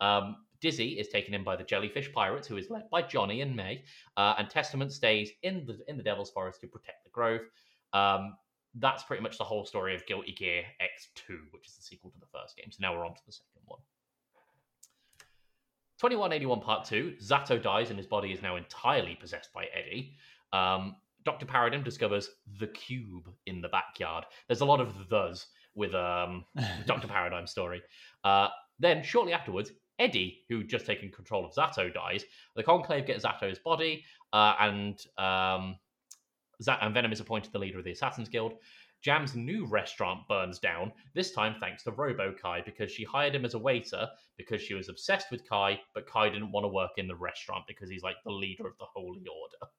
Um, 0.00 0.36
Dizzy 0.60 0.98
is 0.98 1.08
taken 1.08 1.34
in 1.34 1.44
by 1.44 1.56
the 1.56 1.64
Jellyfish 1.64 2.12
Pirates, 2.12 2.48
who 2.48 2.56
is 2.56 2.68
led 2.68 2.90
by 2.90 3.02
Johnny 3.02 3.42
and 3.42 3.54
May, 3.54 3.84
uh, 4.16 4.34
and 4.38 4.50
Testament 4.50 4.92
stays 4.92 5.30
in 5.42 5.64
the 5.66 5.78
in 5.86 5.96
the 5.96 6.02
Devil's 6.02 6.30
Forest 6.30 6.60
to 6.62 6.66
protect 6.66 7.04
the 7.04 7.10
Grove. 7.10 7.42
Um, 7.92 8.34
that's 8.74 9.04
pretty 9.04 9.22
much 9.22 9.38
the 9.38 9.44
whole 9.44 9.64
story 9.64 9.94
of 9.94 10.04
Guilty 10.06 10.32
Gear 10.32 10.62
X2, 10.82 11.36
which 11.52 11.68
is 11.68 11.76
the 11.76 11.82
sequel 11.82 12.10
to 12.10 12.18
the 12.18 12.26
first 12.26 12.56
game. 12.56 12.70
So 12.70 12.78
now 12.80 12.94
we're 12.94 13.06
on 13.06 13.14
to 13.14 13.20
the 13.26 13.32
second 13.32 13.62
one. 13.64 13.80
2181 15.98 16.60
Part 16.60 16.84
2, 16.86 17.16
Zato 17.20 17.60
dies 17.60 17.90
and 17.90 17.98
his 17.98 18.06
body 18.06 18.32
is 18.32 18.40
now 18.40 18.54
entirely 18.54 19.16
possessed 19.20 19.52
by 19.52 19.66
Eddie. 19.74 20.14
Um, 20.52 20.96
Dr. 21.24 21.44
Paradigm 21.44 21.82
discovers 21.82 22.30
the 22.60 22.68
cube 22.68 23.28
in 23.46 23.60
the 23.60 23.68
backyard. 23.68 24.24
There's 24.46 24.60
a 24.60 24.64
lot 24.64 24.80
of 24.80 24.94
thes 25.10 25.46
with 25.74 25.94
um, 25.94 26.44
Dr. 26.86 27.08
Paradigm's 27.08 27.50
story. 27.50 27.82
Uh, 28.22 28.48
then, 28.78 29.02
shortly 29.02 29.32
afterwards, 29.32 29.72
Eddie, 29.98 30.44
who 30.48 30.64
just 30.64 30.86
taken 30.86 31.10
control 31.10 31.44
of 31.44 31.52
Zato, 31.52 31.92
dies. 31.92 32.24
The 32.56 32.62
Conclave 32.62 33.06
get 33.06 33.22
Zato's 33.22 33.58
body, 33.58 34.04
uh, 34.32 34.54
and 34.60 34.98
um, 35.18 35.76
Zat- 36.62 36.78
and 36.82 36.94
Venom 36.94 37.12
is 37.12 37.20
appointed 37.20 37.52
the 37.52 37.58
leader 37.58 37.78
of 37.78 37.84
the 37.84 37.92
Assassin's 37.92 38.28
Guild. 38.28 38.54
Jam's 39.00 39.36
new 39.36 39.64
restaurant 39.66 40.26
burns 40.28 40.58
down, 40.58 40.92
this 41.14 41.30
time 41.30 41.54
thanks 41.60 41.84
to 41.84 41.92
Robo 41.92 42.32
Ky, 42.32 42.62
because 42.64 42.90
she 42.90 43.04
hired 43.04 43.34
him 43.34 43.44
as 43.44 43.54
a 43.54 43.58
waiter 43.58 44.08
because 44.36 44.60
she 44.60 44.74
was 44.74 44.88
obsessed 44.88 45.30
with 45.30 45.48
Ky, 45.48 45.80
but 45.94 46.10
Ky 46.12 46.30
didn't 46.30 46.50
want 46.50 46.64
to 46.64 46.68
work 46.68 46.92
in 46.96 47.06
the 47.06 47.14
restaurant 47.14 47.64
because 47.68 47.88
he's 47.88 48.02
like 48.02 48.16
the 48.24 48.32
leader 48.32 48.66
of 48.66 48.76
the 48.78 48.86
Holy 48.92 49.22
Order. 49.28 49.72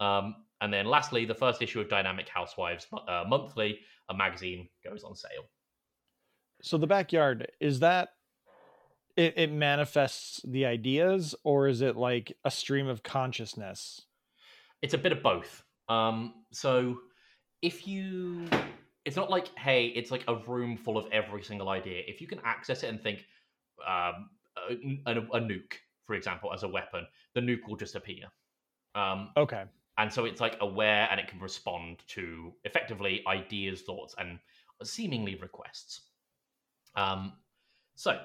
Um, 0.00 0.34
and 0.60 0.72
then 0.72 0.86
lastly, 0.86 1.24
the 1.24 1.34
first 1.34 1.62
issue 1.62 1.80
of 1.80 1.88
Dynamic 1.88 2.28
Housewives 2.28 2.86
uh, 3.06 3.24
Monthly, 3.28 3.78
a 4.08 4.14
magazine, 4.14 4.68
goes 4.82 5.04
on 5.04 5.14
sale. 5.14 5.48
So 6.62 6.76
the 6.76 6.86
backyard 6.86 7.52
is 7.60 7.80
that 7.80 8.10
it, 9.16 9.34
it 9.36 9.52
manifests 9.52 10.40
the 10.44 10.66
ideas, 10.66 11.34
or 11.44 11.68
is 11.68 11.80
it 11.80 11.96
like 11.96 12.36
a 12.44 12.50
stream 12.50 12.86
of 12.86 13.02
consciousness? 13.02 14.02
It's 14.82 14.94
a 14.94 14.98
bit 14.98 15.12
of 15.12 15.22
both. 15.22 15.64
Um, 15.88 16.34
so 16.52 16.98
if 17.62 17.86
you, 17.86 18.48
it's 19.04 19.16
not 19.16 19.30
like 19.30 19.56
hey, 19.58 19.86
it's 19.86 20.10
like 20.10 20.24
a 20.28 20.36
room 20.36 20.76
full 20.76 20.96
of 20.96 21.06
every 21.12 21.42
single 21.42 21.68
idea. 21.68 22.02
If 22.06 22.20
you 22.20 22.26
can 22.26 22.40
access 22.44 22.82
it 22.82 22.88
and 22.88 23.00
think 23.02 23.26
um, 23.86 24.30
a, 24.68 25.12
a, 25.12 25.18
a 25.18 25.40
nuke, 25.40 25.74
for 26.04 26.14
example, 26.14 26.52
as 26.52 26.62
a 26.62 26.68
weapon, 26.68 27.06
the 27.34 27.40
nuke 27.40 27.66
will 27.68 27.76
just 27.76 27.94
appear. 27.94 28.26
Um, 28.94 29.30
Okay. 29.36 29.64
and 29.98 30.12
so 30.12 30.24
it's 30.24 30.40
like 30.40 30.56
aware 30.60 31.08
and 31.10 31.20
it 31.20 31.28
can 31.28 31.40
respond 31.40 31.98
to 32.08 32.52
effectively 32.64 33.22
ideas, 33.26 33.82
thoughts, 33.82 34.14
and 34.18 34.38
seemingly 34.82 35.34
requests. 35.36 36.00
Um, 36.96 37.34
so, 37.94 38.18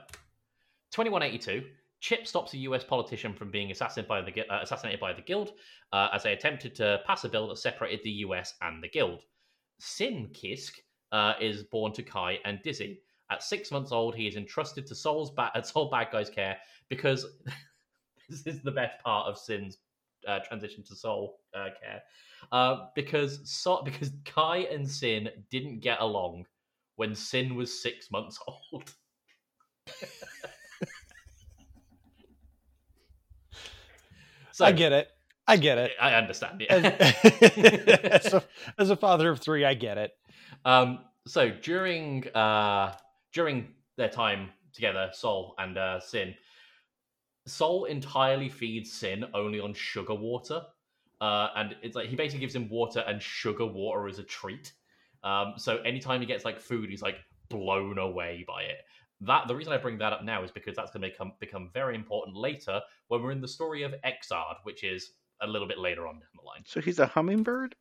2182. 0.96 1.68
Chip 2.00 2.26
stops 2.26 2.54
a 2.54 2.58
U.S. 2.60 2.86
politician 2.86 3.34
from 3.34 3.52
being 3.52 3.70
assassinated 3.70 4.08
by 4.08 4.22
the 4.22 4.50
uh, 4.50 4.62
assassinated 4.62 5.02
by 5.02 5.12
the 5.12 5.22
Guild 5.22 5.52
uh, 5.92 6.08
as 6.14 6.24
they 6.24 6.32
attempted 6.32 6.74
to 6.76 7.02
pass 7.06 7.26
a 7.26 7.30
bill 7.30 7.50
that 7.50 7.58
separated 7.58 8.00
the 8.04 8.12
U.S. 8.12 8.54
and 8.62 8.82
the 8.82 8.88
Guild. 8.88 9.24
Sin 9.78 10.30
Kiske 10.34 10.80
uh, 11.12 11.34
is 11.42 11.64
born 11.64 11.92
to 11.92 12.02
Ky 12.02 12.40
and 12.46 12.62
Dizzy. 12.64 13.02
At 13.30 13.44
six 13.44 13.72
months 13.72 13.92
old, 13.92 14.16
he 14.16 14.26
is 14.26 14.38
entrusted 14.38 14.88
to 14.88 14.96
Sol's 14.96 15.32
ba- 15.32 15.52
Sol 15.66 15.90
Bad 15.90 16.08
Guy's 16.14 16.30
care 16.30 16.56
because 16.88 17.26
this 18.30 18.48
is 18.48 18.62
the 18.62 18.72
best 18.72 18.98
part 19.04 19.28
of 19.28 19.38
Sin's 19.38 19.80
uh, 20.26 20.40
transition 20.48 20.82
to 20.86 20.96
Sol 20.96 21.40
uh, 21.54 21.70
care. 21.82 22.04
Uh, 22.54 22.86
because 22.96 23.42
so- 23.44 23.82
because 23.86 24.12
Ky 24.24 24.68
and 24.72 24.90
Sin 24.90 25.30
didn't 25.52 25.82
get 25.82 26.00
along 26.00 26.46
when 26.96 27.14
Sin 27.14 27.56
was 27.56 27.82
six 27.82 28.10
months 28.12 28.40
old. 28.48 28.94
So 34.56 34.64
I 34.64 34.72
get 34.72 34.94
it. 34.94 35.10
I 35.46 35.58
get 35.58 35.78
it. 35.78 35.92
I 36.00 36.14
understand 36.14 36.62
As, 36.70 36.86
as, 38.26 38.34
a, 38.34 38.44
as 38.80 38.90
a 38.90 38.96
father 38.96 39.30
of 39.30 39.42
three, 39.42 39.66
I 39.66 39.74
get 39.74 39.98
it. 39.98 40.14
um, 40.64 41.00
so 41.28 41.50
during 41.50 42.26
uh, 42.30 42.94
during 43.34 43.68
their 43.98 44.08
time 44.08 44.52
together, 44.72 45.10
Sol 45.12 45.56
and 45.58 45.78
uh, 45.78 46.00
Sin, 46.00 46.36
Sol 47.46 47.84
entirely 47.84 48.48
feeds 48.48 48.94
Sin 48.94 49.26
only 49.34 49.60
on 49.60 49.74
sugar 49.74 50.16
water, 50.16 50.62
uh, 51.20 51.50
and 51.58 51.76
it's 51.84 51.98
like 51.98 52.08
he 52.08 52.16
basically 52.16 52.40
gives 52.40 52.56
him 52.56 52.70
water 52.70 53.04
and 53.06 53.22
sugar 53.22 53.66
water 53.66 54.08
as 54.08 54.20
a 54.20 54.24
treat. 54.24 54.72
Um, 55.26 55.56
so 55.58 55.80
anytime 55.80 56.22
he 56.22 56.28
gets 56.28 56.46
like 56.46 56.62
food, 56.62 56.90
he's 56.90 57.02
like 57.02 57.18
blown 57.50 57.98
away 57.98 58.46
by 58.48 58.62
it. 58.62 58.86
That 59.22 59.48
the 59.48 59.56
reason 59.56 59.74
I 59.74 59.78
bring 59.78 59.98
that 60.00 60.14
up 60.14 60.24
now 60.24 60.44
is 60.44 60.52
because 60.52 60.76
that's 60.76 60.92
going 60.92 61.02
to 61.02 61.10
become 61.10 61.34
become 61.40 61.70
very 61.74 61.96
important 61.96 62.36
later 62.36 62.82
when 63.08 63.24
we're 63.24 63.32
in 63.32 63.42
the 63.42 63.48
story 63.48 63.84
of 63.84 63.94
Xrd, 64.06 64.56
which 64.64 64.84
is 64.84 65.12
a 65.42 65.48
little 65.48 65.68
bit 65.68 65.80
later 65.80 66.08
on 66.08 66.16
down 66.16 66.30
the 66.36 66.46
line. 66.46 66.64
So 66.66 66.82
he's 66.82 67.00
a 67.00 67.06
hummingbird? 67.06 67.76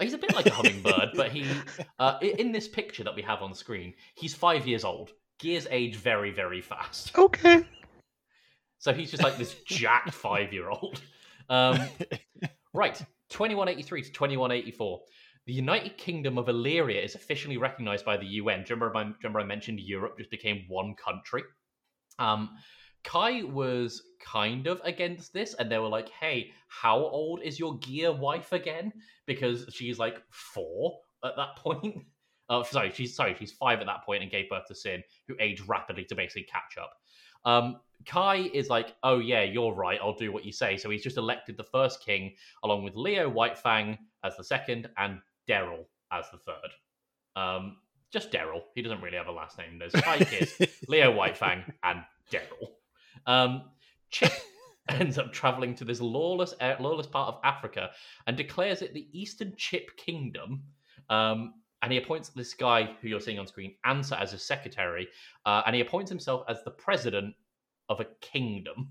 He's 0.00 0.12
a 0.12 0.18
bit 0.18 0.34
like 0.34 0.46
a 0.46 0.50
hummingbird, 0.50 1.10
but 1.14 1.30
he 1.30 1.46
uh, 1.98 2.18
in 2.20 2.52
this 2.52 2.68
picture 2.68 3.04
that 3.04 3.14
we 3.14 3.22
have 3.22 3.42
on 3.42 3.54
screen, 3.54 3.94
he's 4.14 4.34
five 4.34 4.66
years 4.66 4.84
old. 4.84 5.12
Gears 5.38 5.66
age 5.70 5.96
very, 5.96 6.30
very 6.30 6.60
fast. 6.60 7.16
Okay. 7.18 7.64
So 8.78 8.92
he's 8.92 9.10
just 9.10 9.22
like 9.22 9.38
this 9.38 9.54
jacked 9.66 10.12
five 10.14 10.52
year 10.52 10.68
old. 10.68 11.00
Um, 11.48 11.80
right, 12.72 12.94
2183 13.30 14.02
to 14.02 14.12
2184. 14.12 15.00
The 15.46 15.52
United 15.52 15.98
Kingdom 15.98 16.38
of 16.38 16.48
Illyria 16.48 17.02
is 17.02 17.14
officially 17.14 17.58
recognized 17.58 18.04
by 18.04 18.16
the 18.16 18.26
UN. 18.26 18.62
Do 18.64 18.70
you 18.70 18.76
remember, 18.76 18.96
I, 18.96 19.02
do 19.02 19.08
you 19.10 19.14
remember 19.22 19.40
I 19.40 19.44
mentioned 19.44 19.78
Europe 19.78 20.16
just 20.16 20.30
became 20.30 20.64
one 20.68 20.94
country? 20.94 21.42
Um, 22.18 22.56
Ky 23.02 23.42
was 23.42 24.02
kind 24.24 24.66
of 24.66 24.80
against 24.84 25.34
this, 25.34 25.52
and 25.52 25.70
they 25.70 25.76
were 25.78 25.88
like, 25.88 26.08
"Hey, 26.08 26.52
how 26.68 26.96
old 26.96 27.42
is 27.42 27.58
your 27.58 27.76
gear 27.78 28.10
wife 28.10 28.52
again?" 28.52 28.90
Because 29.26 29.66
she's 29.70 29.98
like 29.98 30.22
four 30.30 30.98
at 31.22 31.36
that 31.36 31.56
point. 31.56 32.04
Oh, 32.48 32.62
sorry, 32.62 32.90
she's 32.92 33.14
sorry, 33.14 33.36
she's 33.38 33.52
five 33.52 33.80
at 33.80 33.86
that 33.86 34.04
point 34.04 34.22
and 34.22 34.32
gave 34.32 34.48
birth 34.48 34.66
to 34.68 34.74
Sin, 34.74 35.02
who 35.28 35.36
aged 35.40 35.68
rapidly 35.68 36.06
to 36.06 36.14
basically 36.14 36.44
catch 36.44 36.78
up. 36.80 36.92
Um, 37.44 37.80
Ky 38.06 38.50
is 38.54 38.70
like, 38.70 38.96
"Oh 39.02 39.18
yeah, 39.18 39.42
you're 39.42 39.74
right. 39.74 40.00
I'll 40.00 40.16
do 40.16 40.32
what 40.32 40.46
you 40.46 40.52
say." 40.52 40.78
So 40.78 40.88
he's 40.88 41.02
just 41.02 41.18
elected 41.18 41.58
the 41.58 41.64
first 41.64 42.02
king, 42.02 42.34
along 42.62 42.82
with 42.82 42.94
Leo 42.96 43.30
Whitefang 43.30 43.98
as 44.22 44.38
the 44.38 44.44
second 44.44 44.88
and 44.96 45.20
Daryl 45.48 45.84
as 46.12 46.26
the 46.30 46.38
third. 46.38 46.70
Um, 47.36 47.76
just 48.12 48.30
Daryl. 48.30 48.62
He 48.74 48.82
doesn't 48.82 49.00
really 49.00 49.16
have 49.16 49.26
a 49.26 49.32
last 49.32 49.58
name. 49.58 49.78
There's 49.78 49.92
Kiss, 50.28 50.60
Leo 50.88 51.12
Whitefang, 51.12 51.72
and 51.82 52.02
Daryl. 52.30 52.70
Um, 53.26 53.62
Chipp 54.10 54.32
ends 54.88 55.18
up 55.18 55.32
traveling 55.32 55.74
to 55.76 55.84
this 55.84 56.00
lawless, 56.00 56.54
uh, 56.60 56.76
lawless 56.78 57.06
part 57.06 57.34
of 57.34 57.40
Africa 57.42 57.90
and 58.26 58.36
declares 58.36 58.82
it 58.82 58.94
the 58.94 59.08
Eastern 59.12 59.54
Chipp 59.56 59.96
Kingdom. 59.96 60.62
Um, 61.10 61.54
and 61.82 61.92
he 61.92 61.98
appoints 61.98 62.30
this 62.30 62.54
guy 62.54 62.90
who 63.02 63.08
you're 63.08 63.20
seeing 63.20 63.38
on 63.38 63.46
screen, 63.46 63.74
Answer, 63.84 64.14
as 64.14 64.32
his 64.32 64.42
secretary, 64.42 65.06
uh, 65.44 65.62
and 65.66 65.74
he 65.74 65.82
appoints 65.82 66.10
himself 66.10 66.44
as 66.48 66.62
the 66.64 66.70
president 66.70 67.34
of 67.88 68.00
a 68.00 68.06
kingdom, 68.22 68.88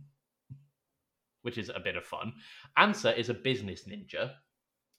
which 1.41 1.57
is 1.57 1.69
a 1.69 1.79
bit 1.79 1.95
of 1.95 2.05
fun. 2.05 2.33
Answer 2.77 3.11
is 3.11 3.29
a 3.29 3.33
business 3.33 3.85
ninja. 3.87 4.33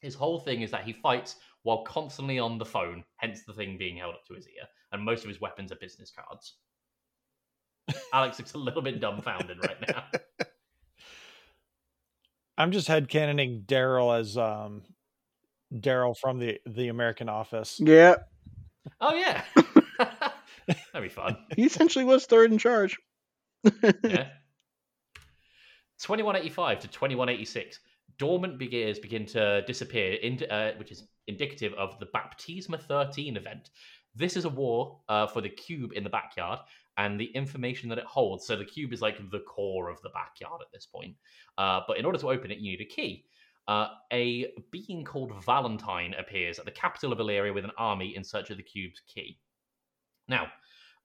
His 0.04 0.14
whole 0.14 0.38
thing 0.38 0.60
is 0.60 0.70
that 0.70 0.84
he 0.84 0.92
fights 0.92 1.36
while 1.62 1.82
constantly 1.84 2.38
on 2.38 2.58
the 2.58 2.64
phone, 2.64 3.02
hence 3.16 3.42
the 3.46 3.54
thing 3.54 3.78
being 3.78 3.96
held 3.96 4.14
up 4.14 4.24
to 4.26 4.34
his 4.34 4.46
ear, 4.46 4.64
and 4.92 5.02
most 5.02 5.22
of 5.24 5.28
his 5.28 5.40
weapons 5.40 5.72
are 5.72 5.76
business 5.76 6.10
cards. 6.10 6.56
Alex 8.12 8.38
looks 8.38 8.52
a 8.52 8.58
little 8.58 8.82
bit 8.82 9.00
dumbfounded 9.00 9.58
right 9.62 9.80
now. 9.88 10.04
I'm 12.58 12.70
just 12.70 12.86
headcanoning 12.86 13.64
Daryl 13.64 14.18
as 14.18 14.36
um 14.36 14.82
Daryl 15.74 16.16
from 16.16 16.38
the 16.38 16.60
the 16.66 16.88
American 16.88 17.28
Office. 17.28 17.80
Yeah, 17.80 18.16
Oh 19.00 19.14
yeah, 19.14 19.42
that'd 19.98 21.02
be 21.02 21.08
fun. 21.08 21.36
he 21.56 21.64
essentially 21.64 22.04
was 22.04 22.26
third 22.26 22.52
in 22.52 22.58
charge. 22.58 22.98
Yeah. 23.82 24.28
2185 26.00 26.80
to 26.80 26.88
2186, 26.88 27.80
dormant 28.18 28.58
gears 28.58 28.98
begin 28.98 29.26
to 29.26 29.62
disappear, 29.62 30.14
into, 30.14 30.50
uh, 30.52 30.72
which 30.76 30.92
is 30.92 31.08
indicative 31.26 31.72
of 31.74 31.98
the 31.98 32.06
Baptisma 32.06 32.80
13 32.80 33.36
event. 33.36 33.70
This 34.14 34.36
is 34.36 34.44
a 34.44 34.48
war 34.48 35.00
uh, 35.08 35.26
for 35.26 35.40
the 35.40 35.48
cube 35.48 35.92
in 35.94 36.04
the 36.04 36.10
backyard 36.10 36.60
and 36.96 37.18
the 37.18 37.26
information 37.26 37.88
that 37.88 37.98
it 37.98 38.04
holds. 38.04 38.46
So 38.46 38.56
the 38.56 38.64
cube 38.64 38.92
is 38.92 39.02
like 39.02 39.18
the 39.30 39.40
core 39.40 39.90
of 39.90 40.00
the 40.02 40.10
backyard 40.10 40.60
at 40.60 40.72
this 40.72 40.86
point. 40.86 41.16
Uh, 41.58 41.80
but 41.86 41.98
in 41.98 42.04
order 42.04 42.18
to 42.18 42.30
open 42.30 42.50
it, 42.50 42.58
you 42.58 42.70
need 42.70 42.80
a 42.80 42.88
key. 42.88 43.24
Uh, 43.66 43.88
a 44.12 44.52
being 44.70 45.04
called 45.04 45.32
Valentine 45.44 46.14
appears 46.18 46.58
at 46.58 46.64
the 46.64 46.70
capital 46.70 47.12
of 47.12 47.18
Illyria 47.18 47.52
with 47.52 47.64
an 47.64 47.72
army 47.78 48.14
in 48.14 48.22
search 48.22 48.50
of 48.50 48.58
the 48.58 48.62
cube's 48.62 49.00
key. 49.12 49.38
Now, 50.28 50.48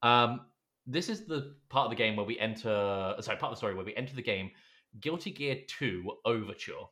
um, 0.04 0.42
this 0.86 1.10
is 1.10 1.26
the 1.26 1.56
part 1.70 1.86
of 1.86 1.92
the 1.92 1.96
game 1.96 2.16
where 2.16 2.26
we 2.26 2.38
enter. 2.40 3.16
Sorry, 3.22 3.38
part 3.38 3.52
of 3.52 3.56
the 3.56 3.58
story 3.58 3.76
where 3.76 3.86
we 3.86 3.96
enter 3.96 4.16
the 4.16 4.22
game. 4.22 4.52
Guilty 5.00 5.32
Gear 5.32 5.60
2 5.68 6.12
Overture. 6.26 6.88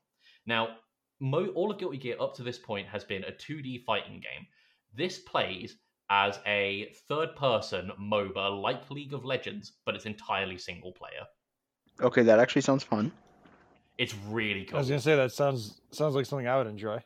Now, 0.47 0.77
mo- 1.19 1.49
all 1.49 1.69
of 1.69 1.77
Guilty 1.77 1.97
Gear 1.97 2.15
up 2.19 2.35
to 2.37 2.43
this 2.43 2.57
point 2.57 2.87
has 2.87 3.03
been 3.03 3.23
a 3.25 3.31
2D 3.31 3.83
fighting 3.83 4.13
game. 4.13 4.47
This 4.95 5.19
plays 5.19 5.75
as 6.09 6.39
a 6.47 6.93
third 7.07 7.35
person 7.35 7.91
MOBA 8.01 8.61
like 8.61 8.89
League 8.89 9.13
of 9.13 9.25
Legends, 9.25 9.73
but 9.85 9.93
it's 9.93 10.05
entirely 10.05 10.57
single 10.57 10.93
player. 10.93 11.25
Okay, 12.01 12.23
that 12.23 12.39
actually 12.39 12.61
sounds 12.61 12.83
fun. 12.83 13.11
It's 13.97 14.15
really 14.29 14.63
cool. 14.63 14.69
I 14.69 14.71
cool. 14.71 14.79
was 14.79 14.89
gonna 14.89 15.01
say 15.01 15.15
that 15.15 15.31
sounds 15.31 15.81
sounds 15.91 16.15
like 16.15 16.25
something 16.25 16.47
I 16.47 16.57
would 16.57 16.67
enjoy. 16.67 17.03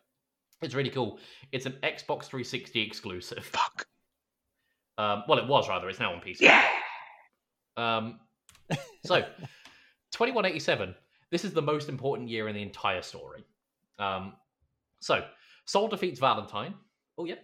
It's 0.61 0.75
really 0.75 0.89
cool. 0.89 1.19
It's 1.51 1.65
an 1.65 1.77
Xbox 1.83 2.25
360 2.25 2.81
exclusive. 2.81 3.43
Fuck. 3.45 3.87
Um, 4.97 5.23
well, 5.27 5.39
it 5.39 5.47
was 5.47 5.67
rather. 5.67 5.89
It's 5.89 5.99
now 5.99 6.13
on 6.13 6.19
PC. 6.21 6.41
Yeah. 6.41 6.63
Um, 7.77 8.19
so, 9.05 9.21
2187. 10.11 10.93
This 11.31 11.45
is 11.45 11.53
the 11.53 11.61
most 11.61 11.89
important 11.89 12.29
year 12.29 12.47
in 12.47 12.55
the 12.55 12.61
entire 12.61 13.01
story. 13.01 13.45
Um, 13.97 14.33
so, 14.99 15.23
Sol 15.65 15.87
defeats 15.87 16.19
Valentine. 16.19 16.73
Oh, 17.17 17.25
yeah. 17.25 17.35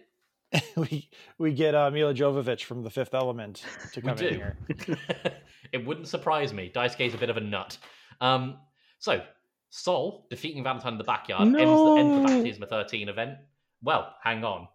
we 0.76 1.10
we 1.36 1.52
get 1.52 1.74
uh, 1.74 1.90
Milla 1.90 2.14
Jovovich 2.14 2.64
from 2.64 2.82
The 2.82 2.90
Fifth 2.90 3.14
Element 3.14 3.64
to 3.92 4.00
We 4.00 4.08
come 4.08 4.18
in 4.18 4.34
here. 4.34 4.56
it 5.72 5.84
wouldn't 5.84 6.08
surprise 6.08 6.54
me. 6.54 6.72
Daisuke's 6.74 7.14
a 7.14 7.18
bit 7.18 7.28
of 7.28 7.36
a 7.36 7.40
nut. 7.40 7.76
Um, 8.20 8.58
so, 8.98 9.22
Sol 9.70 10.26
defeating 10.30 10.62
Valentine 10.62 10.92
in 10.92 10.98
the 10.98 11.04
backyard 11.04 11.42
ends, 11.42 11.56
the, 11.56 11.60
ends 11.62 12.14
the 12.14 12.20
No. 12.20 12.42
Baptisma 12.42 12.68
13 12.68 13.08
event. 13.08 13.38
Well, 13.82 14.14
hang 14.22 14.44
on. 14.44 14.68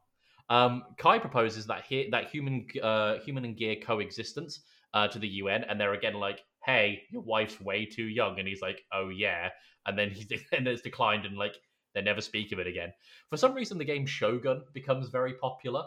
Um, 0.50 0.84
Ky 0.98 1.20
proposes 1.20 1.66
that 1.68 1.86
he, 1.88 2.10
that 2.12 2.30
human 2.30 2.68
uh, 2.82 3.18
human 3.20 3.46
and 3.46 3.58
gear 3.58 3.76
coexistence 3.84 4.62
uh, 4.94 5.08
to 5.08 5.20
the 5.20 5.28
UN, 5.28 5.64
and 5.64 5.80
they're 5.80 5.94
again 5.94 6.16
like, 6.16 6.44
"Hey, 6.66 7.04
your 7.10 7.22
wife's 7.22 7.60
way 7.60 7.86
too 7.86 8.06
young," 8.06 8.40
and 8.40 8.48
he's 8.48 8.62
like, 8.62 8.84
"Oh 8.92 9.10
yeah," 9.10 9.50
and 9.86 9.98
then 9.98 10.10
he's 10.12 10.28
and 10.52 10.68
it's 10.68 10.82
declined, 10.82 11.26
and 11.26 11.38
like 11.38 11.56
they 11.94 12.02
never 12.02 12.22
speak 12.22 12.52
of 12.52 12.60
it 12.60 12.68
again. 12.68 12.94
For 13.30 13.38
some 13.38 13.54
reason, 13.54 13.78
the 13.78 13.86
game 13.86 14.06
Shogun 14.06 14.64
becomes 14.74 15.10
very 15.10 15.34
popular. 15.34 15.84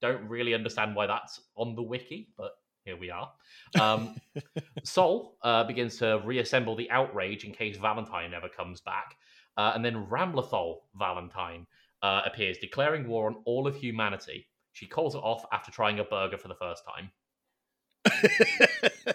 Don't 0.00 0.28
really 0.28 0.54
understand 0.54 0.94
why 0.94 1.06
that's 1.06 1.40
on 1.56 1.74
the 1.74 1.82
wiki, 1.82 2.28
but 2.36 2.52
here 2.84 2.96
we 2.96 3.10
are. 3.10 3.30
Um, 3.78 4.16
Sol 4.84 5.36
uh, 5.42 5.64
begins 5.64 5.98
to 5.98 6.22
reassemble 6.24 6.76
the 6.76 6.90
outrage 6.90 7.44
in 7.44 7.52
case 7.52 7.76
Valentine 7.76 8.30
never 8.30 8.48
comes 8.48 8.80
back. 8.80 9.16
Uh, 9.56 9.72
and 9.74 9.84
then 9.84 10.06
Ramlethal 10.06 10.76
Valentine 10.94 11.66
uh, 12.02 12.22
appears, 12.24 12.58
declaring 12.58 13.08
war 13.08 13.26
on 13.26 13.42
all 13.44 13.66
of 13.66 13.76
humanity. 13.76 14.46
She 14.72 14.86
calls 14.86 15.14
it 15.14 15.18
off 15.18 15.44
after 15.52 15.70
trying 15.70 15.98
a 15.98 16.04
burger 16.04 16.38
for 16.38 16.48
the 16.48 16.54
first 16.54 16.82
time. 16.86 17.10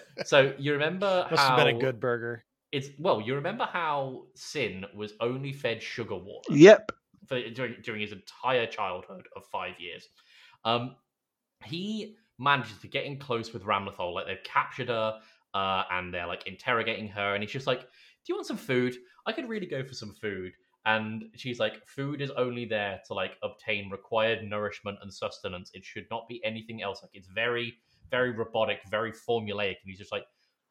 So 0.24 0.54
you 0.58 0.72
remember 0.72 1.26
Must 1.30 1.42
how 1.42 1.56
have 1.56 1.66
been 1.66 1.76
a 1.76 1.80
good 1.80 2.00
burger. 2.00 2.44
it's 2.72 2.88
well, 2.98 3.20
you 3.20 3.34
remember 3.34 3.64
how 3.64 4.26
Sin 4.34 4.84
was 4.94 5.12
only 5.20 5.52
fed 5.52 5.82
sugar 5.82 6.16
water 6.16 6.54
Yep. 6.54 6.92
for 7.26 7.40
during, 7.50 7.80
during 7.82 8.00
his 8.00 8.12
entire 8.12 8.66
childhood 8.66 9.26
of 9.36 9.44
five 9.46 9.78
years. 9.78 10.08
Um, 10.64 10.96
he 11.64 12.16
manages 12.38 12.78
to 12.78 12.88
get 12.88 13.04
in 13.04 13.18
close 13.18 13.52
with 13.52 13.64
Ramlethal, 13.64 14.14
like 14.14 14.26
they've 14.26 14.44
captured 14.44 14.88
her 14.88 15.20
uh, 15.54 15.84
and 15.90 16.12
they're 16.12 16.26
like 16.26 16.46
interrogating 16.46 17.08
her, 17.08 17.34
and 17.34 17.42
he's 17.42 17.52
just 17.52 17.66
like, 17.66 17.80
"Do 17.82 17.86
you 18.28 18.34
want 18.34 18.46
some 18.46 18.56
food? 18.56 18.96
I 19.26 19.32
could 19.32 19.48
really 19.48 19.66
go 19.66 19.84
for 19.84 19.94
some 19.94 20.14
food." 20.14 20.52
And 20.86 21.24
she's 21.36 21.58
like, 21.58 21.86
"Food 21.86 22.20
is 22.20 22.30
only 22.32 22.64
there 22.66 23.00
to 23.06 23.14
like 23.14 23.32
obtain 23.42 23.90
required 23.90 24.42
nourishment 24.44 24.98
and 25.02 25.12
sustenance. 25.12 25.70
It 25.74 25.84
should 25.84 26.06
not 26.10 26.28
be 26.28 26.44
anything 26.44 26.82
else. 26.82 27.02
Like 27.02 27.12
it's 27.14 27.28
very, 27.28 27.74
very 28.10 28.30
robotic, 28.30 28.80
very 28.90 29.12
formulaic." 29.12 29.76
And 29.82 29.86
he's 29.86 29.98
just 29.98 30.12
like, 30.12 30.24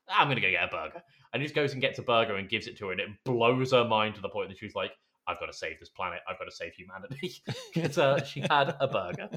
"I'm 0.10 0.28
gonna 0.28 0.42
go 0.42 0.52
get 0.52 0.64
a 0.64 0.68
burger," 0.68 1.04
and 1.34 1.42
he 1.42 1.46
just 1.46 1.56
goes 1.56 1.74
and 1.74 1.82
gets 1.82 2.00
a 2.00 2.04
burger 2.04 2.36
and 2.36 2.50
gives 2.50 2.68
it 2.68 2.78
to 2.78 2.88
her, 2.88 2.92
and 2.92 3.02
it 3.02 3.10
blows 3.26 3.72
her 3.72 3.86
mind 3.86 4.16
to 4.16 4.22
the 4.22 4.30
point 4.30 4.50
that 4.50 4.58
she's 4.58 4.76
like, 4.76 4.92
I've 5.28 5.40
got 5.40 5.48
to 5.48 5.54
save 5.54 5.80
this 5.80 5.90
planet. 5.90 6.20
I've 6.28 6.38
got 6.38 6.46
to 6.46 6.52
save 6.52 6.74
humanity. 6.74 7.42
Because 7.74 7.98
uh, 7.98 8.24
she 8.24 8.42
had 8.42 8.76
a 8.80 8.88
burger. 8.88 9.30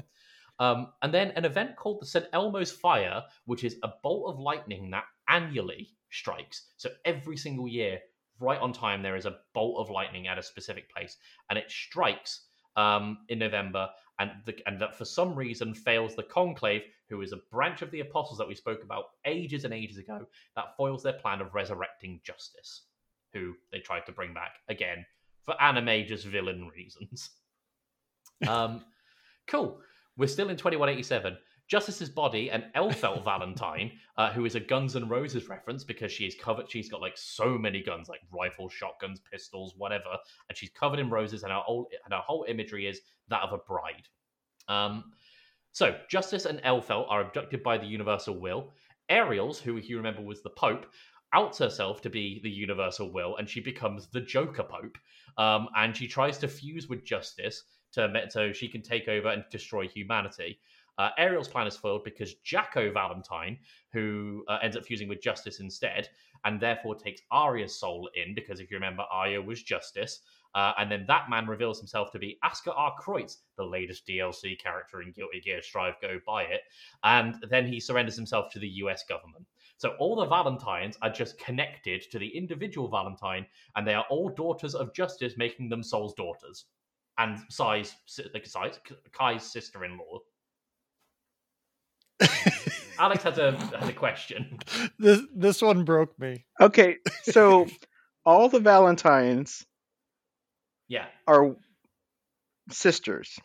Um, 0.59 0.87
and 1.01 1.13
then 1.13 1.31
an 1.31 1.45
event 1.45 1.75
called 1.75 2.01
the 2.01 2.05
St. 2.05 2.25
Elmo's 2.33 2.71
Fire, 2.71 3.23
which 3.45 3.63
is 3.63 3.77
a 3.83 3.91
bolt 4.03 4.33
of 4.33 4.39
lightning 4.39 4.89
that 4.91 5.05
annually 5.29 5.89
strikes. 6.11 6.67
So 6.77 6.89
every 7.05 7.37
single 7.37 7.67
year, 7.67 7.99
right 8.39 8.59
on 8.59 8.73
time, 8.73 9.01
there 9.01 9.15
is 9.15 9.25
a 9.25 9.37
bolt 9.53 9.79
of 9.79 9.89
lightning 9.89 10.27
at 10.27 10.37
a 10.37 10.43
specific 10.43 10.91
place, 10.91 11.17
and 11.49 11.59
it 11.59 11.69
strikes 11.69 12.46
um, 12.77 13.19
in 13.29 13.39
November. 13.39 13.89
And, 14.19 14.31
the, 14.45 14.55
and 14.65 14.81
that 14.81 14.97
for 14.97 15.05
some 15.05 15.35
reason 15.35 15.75
fails 15.75 16.15
the 16.15 16.23
Conclave, 16.23 16.81
who 17.09 17.21
is 17.21 17.33
a 17.33 17.39
branch 17.51 17.81
of 17.83 17.91
the 17.91 17.99
Apostles 17.99 18.39
that 18.39 18.47
we 18.47 18.55
spoke 18.55 18.83
about 18.83 19.05
ages 19.25 19.63
and 19.63 19.73
ages 19.73 19.97
ago, 19.97 20.25
that 20.55 20.75
foils 20.75 21.03
their 21.03 21.13
plan 21.13 21.39
of 21.41 21.53
resurrecting 21.53 22.19
Justice, 22.23 22.85
who 23.33 23.53
they 23.71 23.79
tried 23.79 24.05
to 24.07 24.11
bring 24.11 24.33
back 24.33 24.55
again 24.69 25.05
for 25.43 25.61
anime 25.61 26.05
just 26.07 26.25
villain 26.25 26.69
reasons. 26.75 27.31
Um, 28.47 28.83
cool. 29.47 29.79
We're 30.15 30.27
still 30.27 30.49
in 30.49 30.57
2187. 30.57 31.35
Justice's 31.67 32.09
body 32.09 32.49
and 32.49 32.65
Elphelt 32.75 33.23
Valentine, 33.25 33.91
uh, 34.17 34.31
who 34.31 34.45
is 34.45 34.55
a 34.55 34.59
Guns 34.59 34.95
N' 34.95 35.09
Roses 35.09 35.49
reference 35.49 35.83
because 35.83 36.11
she 36.11 36.25
is 36.25 36.35
covered. 36.35 36.69
She's 36.69 36.89
got 36.89 37.01
like 37.01 37.17
so 37.17 37.57
many 37.57 37.83
guns, 37.83 38.09
like 38.09 38.21
rifles, 38.31 38.73
shotguns, 38.73 39.21
pistols, 39.31 39.73
whatever, 39.77 40.17
and 40.49 40.57
she's 40.57 40.69
covered 40.69 40.99
in 40.99 41.09
roses, 41.09 41.43
and 41.43 41.51
her 41.51 41.59
whole 41.59 41.87
and 42.05 42.13
her 42.13 42.21
whole 42.21 42.45
imagery 42.47 42.87
is 42.87 43.01
that 43.29 43.41
of 43.41 43.53
a 43.53 43.57
bride. 43.57 44.07
Um, 44.67 45.11
so 45.71 45.95
Justice 46.09 46.45
and 46.45 46.61
Elphelt 46.63 47.05
are 47.09 47.21
abducted 47.21 47.63
by 47.63 47.77
the 47.77 47.85
Universal 47.85 48.39
Will. 48.39 48.73
Ariels, 49.09 49.59
who 49.59 49.77
you 49.77 49.97
remember 49.97 50.21
was 50.21 50.41
the 50.41 50.49
Pope, 50.49 50.87
outs 51.33 51.59
herself 51.59 52.01
to 52.01 52.09
be 52.09 52.39
the 52.43 52.49
Universal 52.49 53.11
Will, 53.11 53.35
and 53.37 53.49
she 53.49 53.59
becomes 53.59 54.07
the 54.07 54.21
Joker 54.21 54.63
Pope. 54.63 54.97
Um, 55.37 55.69
and 55.75 55.95
she 55.95 56.07
tries 56.07 56.37
to 56.39 56.47
fuse 56.47 56.87
with 56.87 57.05
Justice 57.05 57.63
to 57.93 58.27
so 58.29 58.51
she 58.51 58.67
can 58.67 58.81
take 58.81 59.07
over 59.07 59.29
and 59.29 59.43
destroy 59.51 59.87
humanity. 59.87 60.59
Uh, 60.97 61.09
Ariel's 61.17 61.47
plan 61.47 61.67
is 61.67 61.77
foiled 61.77 62.03
because 62.03 62.35
Jack-O 62.43 62.91
Valentine, 62.91 63.57
who 63.93 64.43
uh, 64.47 64.57
ends 64.61 64.75
up 64.75 64.85
fusing 64.85 65.07
with 65.07 65.21
Justice 65.21 65.59
instead, 65.59 66.09
and 66.45 66.59
therefore 66.59 66.95
takes 66.95 67.21
Aria's 67.31 67.79
soul 67.79 68.09
in, 68.15 68.33
because 68.33 68.59
if 68.59 68.71
you 68.71 68.77
remember, 68.77 69.03
Aria 69.11 69.41
was 69.41 69.63
Justice. 69.63 70.21
Uh, 70.55 70.73
and 70.79 70.91
then 70.91 71.05
that 71.07 71.29
man 71.29 71.45
reveals 71.45 71.77
himself 71.77 72.11
to 72.11 72.19
be 72.19 72.39
Asuka 72.43 72.73
R. 72.75 72.95
Kreutz, 72.99 73.37
the 73.57 73.63
latest 73.63 74.07
DLC 74.07 74.57
character 74.57 75.01
in 75.01 75.11
Guilty 75.11 75.39
Gear 75.39 75.61
Strive 75.61 75.95
Go 76.01 76.19
Buy 76.25 76.43
It. 76.43 76.61
And 77.03 77.35
then 77.49 77.67
he 77.67 77.79
surrenders 77.79 78.15
himself 78.15 78.51
to 78.53 78.59
the 78.59 78.67
US 78.67 79.03
government. 79.07 79.45
So 79.77 79.89
all 79.99 80.15
the 80.15 80.25
Valentines 80.25 80.97
are 81.03 81.11
just 81.11 81.37
connected 81.37 82.09
to 82.11 82.17
the 82.17 82.35
individual 82.35 82.87
Valentine, 82.87 83.45
and 83.75 83.87
they 83.87 83.93
are 83.93 84.05
all 84.09 84.29
daughters 84.29 84.73
of 84.73 84.95
justice, 84.95 85.37
making 85.37 85.69
them 85.69 85.83
Sol's 85.83 86.15
daughters. 86.15 86.65
And 87.19 87.39
Sai's, 87.49 87.95
Sai's, 88.07 88.79
Ky's 89.11 89.43
sister-in-law. 89.43 90.19
Alex 92.99 93.23
has 93.23 93.37
a 93.37 93.51
has 93.77 93.89
a 93.89 93.93
question. 93.93 94.59
this 94.99 95.21
this 95.35 95.61
one 95.61 95.83
broke 95.83 96.17
me. 96.19 96.45
Okay, 96.59 96.97
so 97.23 97.67
all 98.25 98.49
the 98.49 98.59
Valentines 98.59 99.65
Yeah. 100.87 101.05
are 101.27 101.55
sisters. 102.71 103.37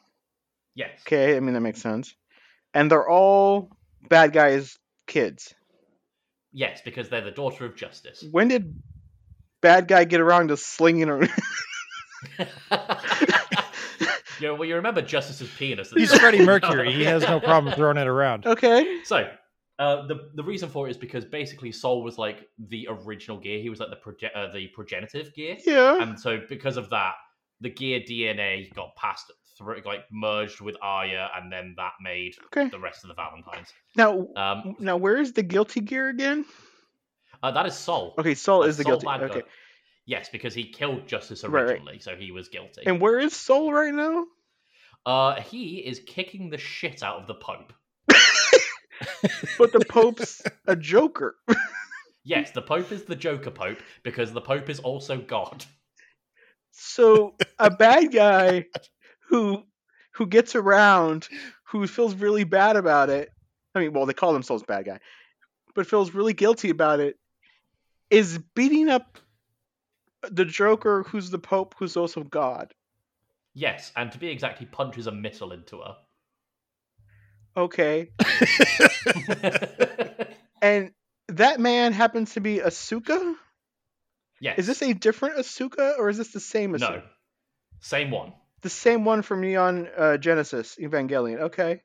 Yes. 0.75 0.91
Okay, 1.07 1.37
I 1.37 1.41
mean 1.41 1.55
that 1.55 1.61
makes 1.61 1.83
sense. 1.83 2.15
And 2.75 2.91
they're 2.91 3.09
all 3.09 3.71
bad 4.09 4.33
guys' 4.33 4.79
kids. 5.07 5.55
Yes, 6.53 6.81
because 6.85 7.09
they're 7.09 7.21
the 7.25 7.31
daughter 7.31 7.67
of 7.67 7.77
justice. 7.77 8.25
When 8.31 8.49
did 8.49 8.75
bad 9.61 9.89
guy 9.89 10.05
get 10.05 10.21
around 10.21 10.49
to 10.49 10.57
slinging 10.57 11.09
around? 11.09 11.31
you 14.43 14.49
know, 14.49 14.55
well, 14.55 14.69
you 14.69 14.75
remember 14.77 15.01
Justice's 15.03 15.51
penis. 15.57 15.91
He's 15.93 16.11
time. 16.11 16.21
Freddie 16.21 16.45
Mercury. 16.53 16.93
He 16.93 17.05
has 17.05 17.23
no 17.23 17.41
problem 17.41 17.73
throwing 17.77 17.97
it 17.97 18.07
around. 18.07 18.47
okay. 18.47 19.01
So, 19.05 19.29
uh, 19.79 20.07
the 20.07 20.31
the 20.35 20.43
reason 20.45 20.69
for 20.69 20.87
it 20.87 20.91
is 20.91 20.97
because 20.99 21.25
basically 21.25 21.73
Sol 21.73 22.03
was 22.03 22.19
like 22.19 22.49
the 22.59 22.89
original 22.91 23.39
gear. 23.39 23.61
He 23.61 23.71
was 23.71 23.81
like 23.81 23.91
the 23.91 23.97
proge- 23.97 24.31
uh, 24.35 24.53
the 24.53 24.69
progenitive 24.69 25.33
gear, 25.35 25.57
Yeah. 25.65 26.03
and 26.03 26.19
so 26.19 26.41
because 26.49 26.77
of 26.77 26.91
that, 26.91 27.15
the 27.61 27.71
gear 27.71 28.01
DNA 28.01 28.73
got 28.75 28.95
passed 28.97 29.33
through, 29.59 29.83
like 29.85 30.05
merged 30.11 30.61
with 30.61 30.77
Aria, 30.83 31.31
and 31.37 31.51
then 31.53 31.75
that 31.77 31.93
made 32.03 32.35
Okay. 32.47 32.69
the 32.69 32.79
rest 32.79 33.05
of 33.05 33.09
the 33.09 33.15
Valentines. 33.15 33.69
Now, 33.97 34.27
Um, 34.37 34.77
now 34.79 34.97
where 34.97 35.19
is 35.19 35.33
the 35.33 35.43
guilty 35.43 35.81
gear 35.81 36.09
again? 36.09 36.45
uh, 37.43 37.51
that 37.51 37.67
is 37.67 37.75
Sol. 37.75 38.15
Okay, 38.19 38.35
Sol 38.35 38.61
Like, 38.61 38.69
is 38.71 38.77
the 38.77 38.83
Soul 38.85 38.93
guilty. 38.93 39.07
bad 39.07 39.21
guy. 39.21 39.27
Okay. 39.27 39.43
Yes, 40.07 40.29
because 40.31 40.55
he 40.55 40.65
killed 40.65 41.07
Justice 41.07 41.45
Right, 41.45 41.53
right. 41.53 41.71
originally, 41.71 41.99
so 42.01 42.17
he 42.17 42.33
was 42.33 42.49
guilty. 42.49 42.83
And 42.87 43.01
where 43.01 43.19
is 43.19 43.35
Sol 43.35 43.73
right 43.73 43.95
now? 43.95 44.25
Uh, 45.05 45.41
he 45.41 45.79
is 45.79 46.01
kicking 46.07 46.51
the 46.51 46.59
shit 46.59 47.03
out 47.03 47.21
of 47.21 47.27
the 47.27 47.35
Pope. 47.35 47.73
But 49.59 49.73
the 49.73 49.85
Pope's 49.89 50.43
a 50.67 50.77
Joker. 50.77 51.37
Yes, 52.25 52.53
the 52.53 52.63
Pope 52.63 52.93
is 52.93 53.03
the 53.03 53.17
Joker 53.17 53.51
Pope 53.51 53.79
because 54.05 54.33
the 54.33 54.41
Pope 54.41 54.71
is 54.71 54.79
also 54.79 55.19
God. 55.19 55.65
So 56.71 57.35
a 57.59 57.69
bad 57.77 58.13
guy 58.13 58.67
who 59.29 59.65
who 60.13 60.27
gets 60.27 60.55
around, 60.55 61.29
who 61.65 61.85
feels 61.89 62.15
really 62.15 62.45
bad 62.45 62.77
about 62.77 63.11
it. 63.11 63.31
I 63.75 63.81
mean, 63.81 63.93
well, 63.93 64.07
they 64.07 64.13
call 64.13 64.33
themselves 64.35 64.63
bad 64.63 64.85
guy, 64.85 65.01
but 65.75 65.89
feels 65.89 66.15
really 66.15 66.33
guilty 66.33 66.71
about 66.71 67.01
it. 67.01 67.17
Is 68.09 68.39
beating 68.55 68.89
up 68.89 69.19
the 70.31 70.45
Joker, 70.45 71.05
who's 71.05 71.31
the 71.31 71.39
Pope, 71.39 71.75
who's 71.79 71.97
also 71.97 72.23
God. 72.23 72.75
Yes, 73.55 73.93
and 73.97 74.11
to 74.13 74.19
be 74.19 74.29
exact, 74.29 74.59
he 74.59 74.65
punches 74.65 75.07
a 75.07 75.13
missile 75.13 75.53
into 75.53 75.79
her. 75.79 75.97
Okay, 77.55 78.09
and 80.63 80.93
that 81.29 81.61
man 81.61 81.93
happens 81.93 82.33
to 82.35 82.41
be 82.41 82.59
Asuka. 82.59 83.35
yes. 84.41 84.59
Is 84.59 84.67
this 84.67 84.81
a 84.83 84.95
different 84.95 85.37
Asuka 85.37 85.99
or 85.99 86.09
is 86.09 86.17
this 86.17 86.33
the 86.33 86.41
same 86.41 86.73
Asuka? 86.73 86.81
no? 86.81 87.03
Same 87.81 88.11
one. 88.11 88.33
The 88.63 88.71
same 88.71 89.05
one 89.05 89.21
from 89.23 89.43
Neon 89.43 89.89
uh, 89.97 90.17
Genesis 90.17 90.77
Evangelion. 90.81 91.41
Okay. 91.41 91.83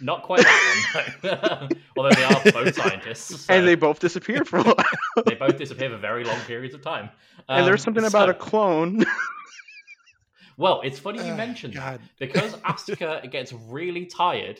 Not 0.00 0.22
quite 0.22 0.42
that 0.42 1.12
one, 1.22 1.38
no. 1.42 1.68
Although 1.96 2.10
they 2.14 2.22
are 2.24 2.40
both 2.52 2.74
scientists, 2.76 3.44
so 3.46 3.52
And 3.54 3.66
they 3.66 3.74
both 3.74 3.98
disappear 3.98 4.44
for 4.44 4.58
a 4.58 4.62
while. 4.62 5.24
they 5.26 5.34
both 5.34 5.58
disappear 5.58 5.90
for 5.90 5.96
very 5.96 6.22
long 6.24 6.38
periods 6.46 6.74
of 6.74 6.82
time. 6.82 7.10
and 7.48 7.66
there's 7.66 7.80
Um, 7.80 7.94
something 7.94 8.04
about 8.04 8.28
a 8.30 8.34
clone. 8.34 9.04
Well, 10.56 10.80
it's 10.82 10.98
funny 10.98 11.18
you 11.24 11.30
Ugh, 11.32 11.36
mentioned 11.36 11.74
that 11.74 12.00
because 12.18 12.52
Asuka 12.54 13.30
gets 13.30 13.52
really 13.52 14.06
tired. 14.06 14.58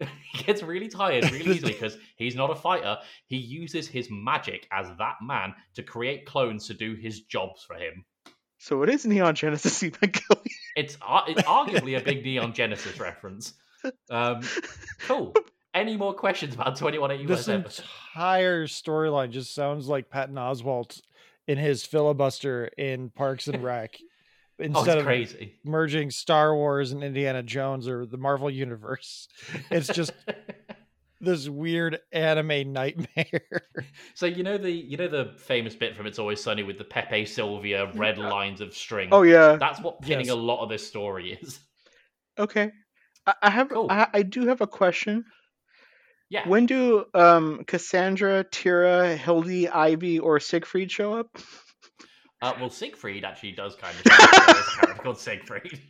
he 0.00 0.42
gets 0.42 0.64
really 0.64 0.88
tired 0.88 1.30
really 1.30 1.54
easily 1.54 1.72
because 1.74 1.96
he's 2.16 2.34
not 2.34 2.50
a 2.50 2.56
fighter. 2.56 2.98
He 3.26 3.36
uses 3.36 3.86
his 3.86 4.08
magic 4.10 4.66
as 4.72 4.88
that 4.98 5.16
man 5.22 5.54
to 5.74 5.84
create 5.84 6.26
clones 6.26 6.66
to 6.66 6.74
do 6.74 6.94
his 6.96 7.20
jobs 7.20 7.62
for 7.62 7.74
him. 7.76 8.04
so 8.58 8.82
it 8.82 8.88
is 8.88 9.06
Neon 9.06 9.36
Genesis 9.36 9.80
Evangelion. 9.82 10.50
It's, 10.74 10.96
it's 11.28 11.42
arguably 11.42 11.96
a 12.00 12.02
big 12.02 12.24
Neon 12.24 12.52
Genesis 12.52 12.98
reference. 12.98 13.54
Um, 14.10 14.40
cool. 15.06 15.34
Any 15.74 15.96
more 15.96 16.12
questions 16.12 16.54
about 16.54 16.76
2180 16.76 17.26
This 17.26 17.48
entire 17.48 18.66
storyline 18.66 19.30
just 19.30 19.54
sounds 19.54 19.88
like 19.88 20.10
Patton 20.10 20.34
Oswalt 20.34 21.00
in 21.46 21.56
his 21.58 21.84
filibuster 21.86 22.66
in 22.76 23.08
Parks 23.10 23.48
and 23.48 23.62
Rec. 23.62 23.96
Oh, 24.60 24.64
Instead 24.64 24.88
it's 24.88 25.00
of 25.00 25.04
crazy. 25.06 25.54
merging 25.64 26.10
Star 26.10 26.54
Wars 26.54 26.92
and 26.92 27.02
Indiana 27.02 27.42
Jones 27.42 27.88
or 27.88 28.06
the 28.06 28.18
Marvel 28.18 28.48
universe, 28.50 29.26
it's 29.72 29.88
just 29.88 30.12
this 31.20 31.48
weird 31.48 31.98
anime 32.12 32.72
nightmare. 32.72 33.62
so 34.14 34.26
you 34.26 34.44
know 34.44 34.58
the 34.58 34.70
you 34.70 34.96
know 34.98 35.08
the 35.08 35.32
famous 35.38 35.74
bit 35.74 35.96
from 35.96 36.06
It's 36.06 36.18
Always 36.18 36.40
Sunny 36.40 36.62
with 36.62 36.78
the 36.78 36.84
Pepe 36.84 37.24
Sylvia 37.26 37.90
red 37.94 38.18
lines 38.18 38.60
of 38.60 38.72
string. 38.76 39.08
Oh 39.10 39.22
yeah. 39.22 39.56
That's 39.56 39.80
what 39.80 40.00
pinning 40.02 40.26
Yes. 40.26 40.34
a 40.34 40.38
lot 40.38 40.62
of 40.62 40.68
this 40.68 40.86
story 40.86 41.32
is. 41.42 41.58
Okay. 42.38 42.70
I, 43.26 43.34
I 43.42 43.50
have. 43.50 43.68
Cool. 43.68 43.86
I, 43.90 44.08
I 44.12 44.22
do 44.22 44.46
have 44.48 44.60
a 44.60 44.66
question. 44.66 45.24
Yeah. 46.28 46.48
When 46.48 46.66
do 46.66 47.04
um 47.14 47.64
Cassandra, 47.66 48.44
Tira, 48.44 49.16
Hilde, 49.16 49.68
Ivy, 49.68 50.18
or 50.18 50.40
Siegfried 50.40 50.90
show 50.90 51.14
up? 51.14 51.36
Uh, 52.40 52.54
well, 52.58 52.70
Siegfried 52.70 53.24
actually 53.24 53.52
does 53.52 53.76
kind 53.76 53.94
of. 53.96 54.04
There's 54.04 54.18
a 54.18 54.80
character 54.80 55.02
called 55.02 55.18
Siegfried. 55.18 55.80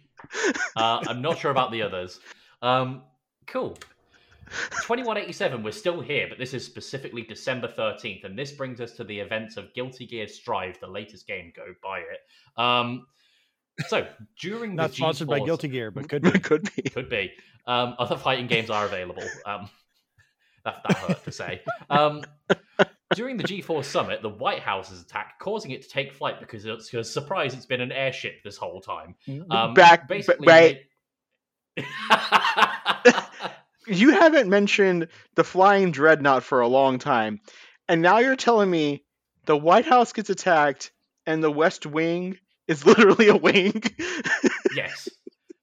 Uh, 0.76 1.02
I'm 1.08 1.20
not 1.20 1.38
sure 1.38 1.50
about 1.50 1.72
the 1.72 1.82
others. 1.82 2.20
Um, 2.62 3.02
cool. 3.46 3.76
2187, 4.50 5.62
we're 5.62 5.72
still 5.72 6.00
here, 6.00 6.26
but 6.28 6.38
this 6.38 6.54
is 6.54 6.64
specifically 6.64 7.22
December 7.22 7.68
13th, 7.68 8.24
and 8.24 8.38
this 8.38 8.52
brings 8.52 8.80
us 8.80 8.92
to 8.92 9.04
the 9.04 9.18
events 9.18 9.56
of 9.56 9.72
Guilty 9.74 10.06
Gear 10.06 10.28
Strive, 10.28 10.78
the 10.80 10.86
latest 10.86 11.26
game. 11.26 11.52
Go 11.56 11.64
buy 11.82 12.00
it. 12.00 12.60
Um, 12.60 13.06
so 13.88 14.06
during 14.38 14.74
Not 14.76 14.90
the 14.90 14.96
sponsored 14.96 15.28
by 15.28 15.40
Guilty 15.40 15.68
Gear, 15.68 15.90
but 15.90 16.08
could 16.08 16.22
be. 16.22 16.30
Could 16.38 16.68
be. 16.74 16.82
could 16.82 17.08
be. 17.08 17.32
Um, 17.66 17.94
other 17.98 18.16
fighting 18.16 18.46
games 18.46 18.70
are 18.70 18.84
available. 18.84 19.22
Um, 19.46 19.68
that, 20.64 20.82
that 20.86 20.98
hurt 20.98 21.24
to 21.24 21.32
say. 21.32 21.62
Um, 21.90 22.22
during 23.14 23.36
the 23.36 23.44
G4 23.44 23.84
summit, 23.84 24.22
the 24.22 24.28
White 24.28 24.60
House 24.60 24.90
is 24.90 25.02
attacked, 25.02 25.40
causing 25.40 25.70
it 25.70 25.82
to 25.82 25.88
take 25.88 26.12
flight 26.12 26.40
because 26.40 26.64
it's 26.64 26.90
because 26.90 27.12
surprise, 27.12 27.54
it's 27.54 27.66
been 27.66 27.80
an 27.80 27.92
airship 27.92 28.42
this 28.42 28.56
whole 28.56 28.80
time. 28.80 29.14
Um, 29.50 29.74
Back. 29.74 30.08
basically, 30.08 30.46
Right. 30.46 30.80
they- 31.76 31.84
You 33.88 34.12
haven't 34.12 34.48
mentioned 34.48 35.08
the 35.34 35.42
flying 35.42 35.90
dreadnought 35.90 36.44
for 36.44 36.60
a 36.60 36.68
long 36.68 37.00
time, 37.00 37.40
and 37.88 38.00
now 38.00 38.18
you're 38.18 38.36
telling 38.36 38.70
me 38.70 39.02
the 39.46 39.56
White 39.56 39.86
House 39.86 40.12
gets 40.12 40.30
attacked 40.30 40.92
and 41.26 41.42
the 41.42 41.50
West 41.50 41.84
Wing 41.84 42.38
is 42.68 42.86
literally 42.86 43.28
a 43.28 43.36
wing. 43.36 43.82
yes, 44.74 45.08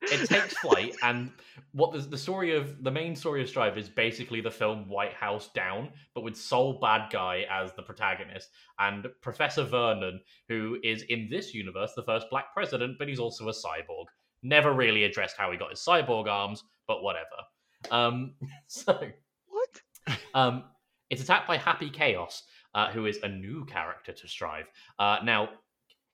it 0.01 0.27
takes 0.27 0.57
flight, 0.57 0.95
and 1.03 1.31
what 1.71 1.91
the, 1.91 1.99
the 1.99 2.17
story 2.17 2.55
of 2.55 2.83
the 2.83 2.91
main 2.91 3.15
story 3.15 3.41
of 3.41 3.49
Strive 3.49 3.77
is 3.77 3.89
basically 3.89 4.41
the 4.41 4.51
film 4.51 4.87
White 4.87 5.13
House 5.13 5.49
Down, 5.53 5.89
but 6.15 6.23
with 6.23 6.35
Sol 6.35 6.79
Bad 6.79 7.11
Guy 7.11 7.45
as 7.49 7.73
the 7.73 7.83
protagonist, 7.83 8.49
and 8.79 9.07
Professor 9.21 9.63
Vernon, 9.63 10.19
who 10.47 10.77
is 10.83 11.03
in 11.03 11.27
this 11.29 11.53
universe 11.53 11.93
the 11.95 12.03
first 12.03 12.29
black 12.29 12.53
president, 12.53 12.97
but 12.97 13.07
he's 13.07 13.19
also 13.19 13.49
a 13.49 13.53
cyborg. 13.53 14.05
Never 14.41 14.73
really 14.73 15.03
addressed 15.03 15.37
how 15.37 15.51
he 15.51 15.57
got 15.57 15.71
his 15.71 15.79
cyborg 15.79 16.27
arms, 16.27 16.63
but 16.87 17.03
whatever. 17.03 17.25
Um, 17.91 18.33
so 18.67 18.99
what? 19.47 20.17
um, 20.33 20.63
it's 21.09 21.21
attacked 21.21 21.47
by 21.47 21.57
Happy 21.57 21.89
Chaos, 21.89 22.43
uh, 22.73 22.89
who 22.91 23.05
is 23.05 23.19
a 23.23 23.27
new 23.27 23.65
character 23.65 24.11
to 24.11 24.27
Strive. 24.27 24.65
Uh, 24.97 25.17
now, 25.23 25.49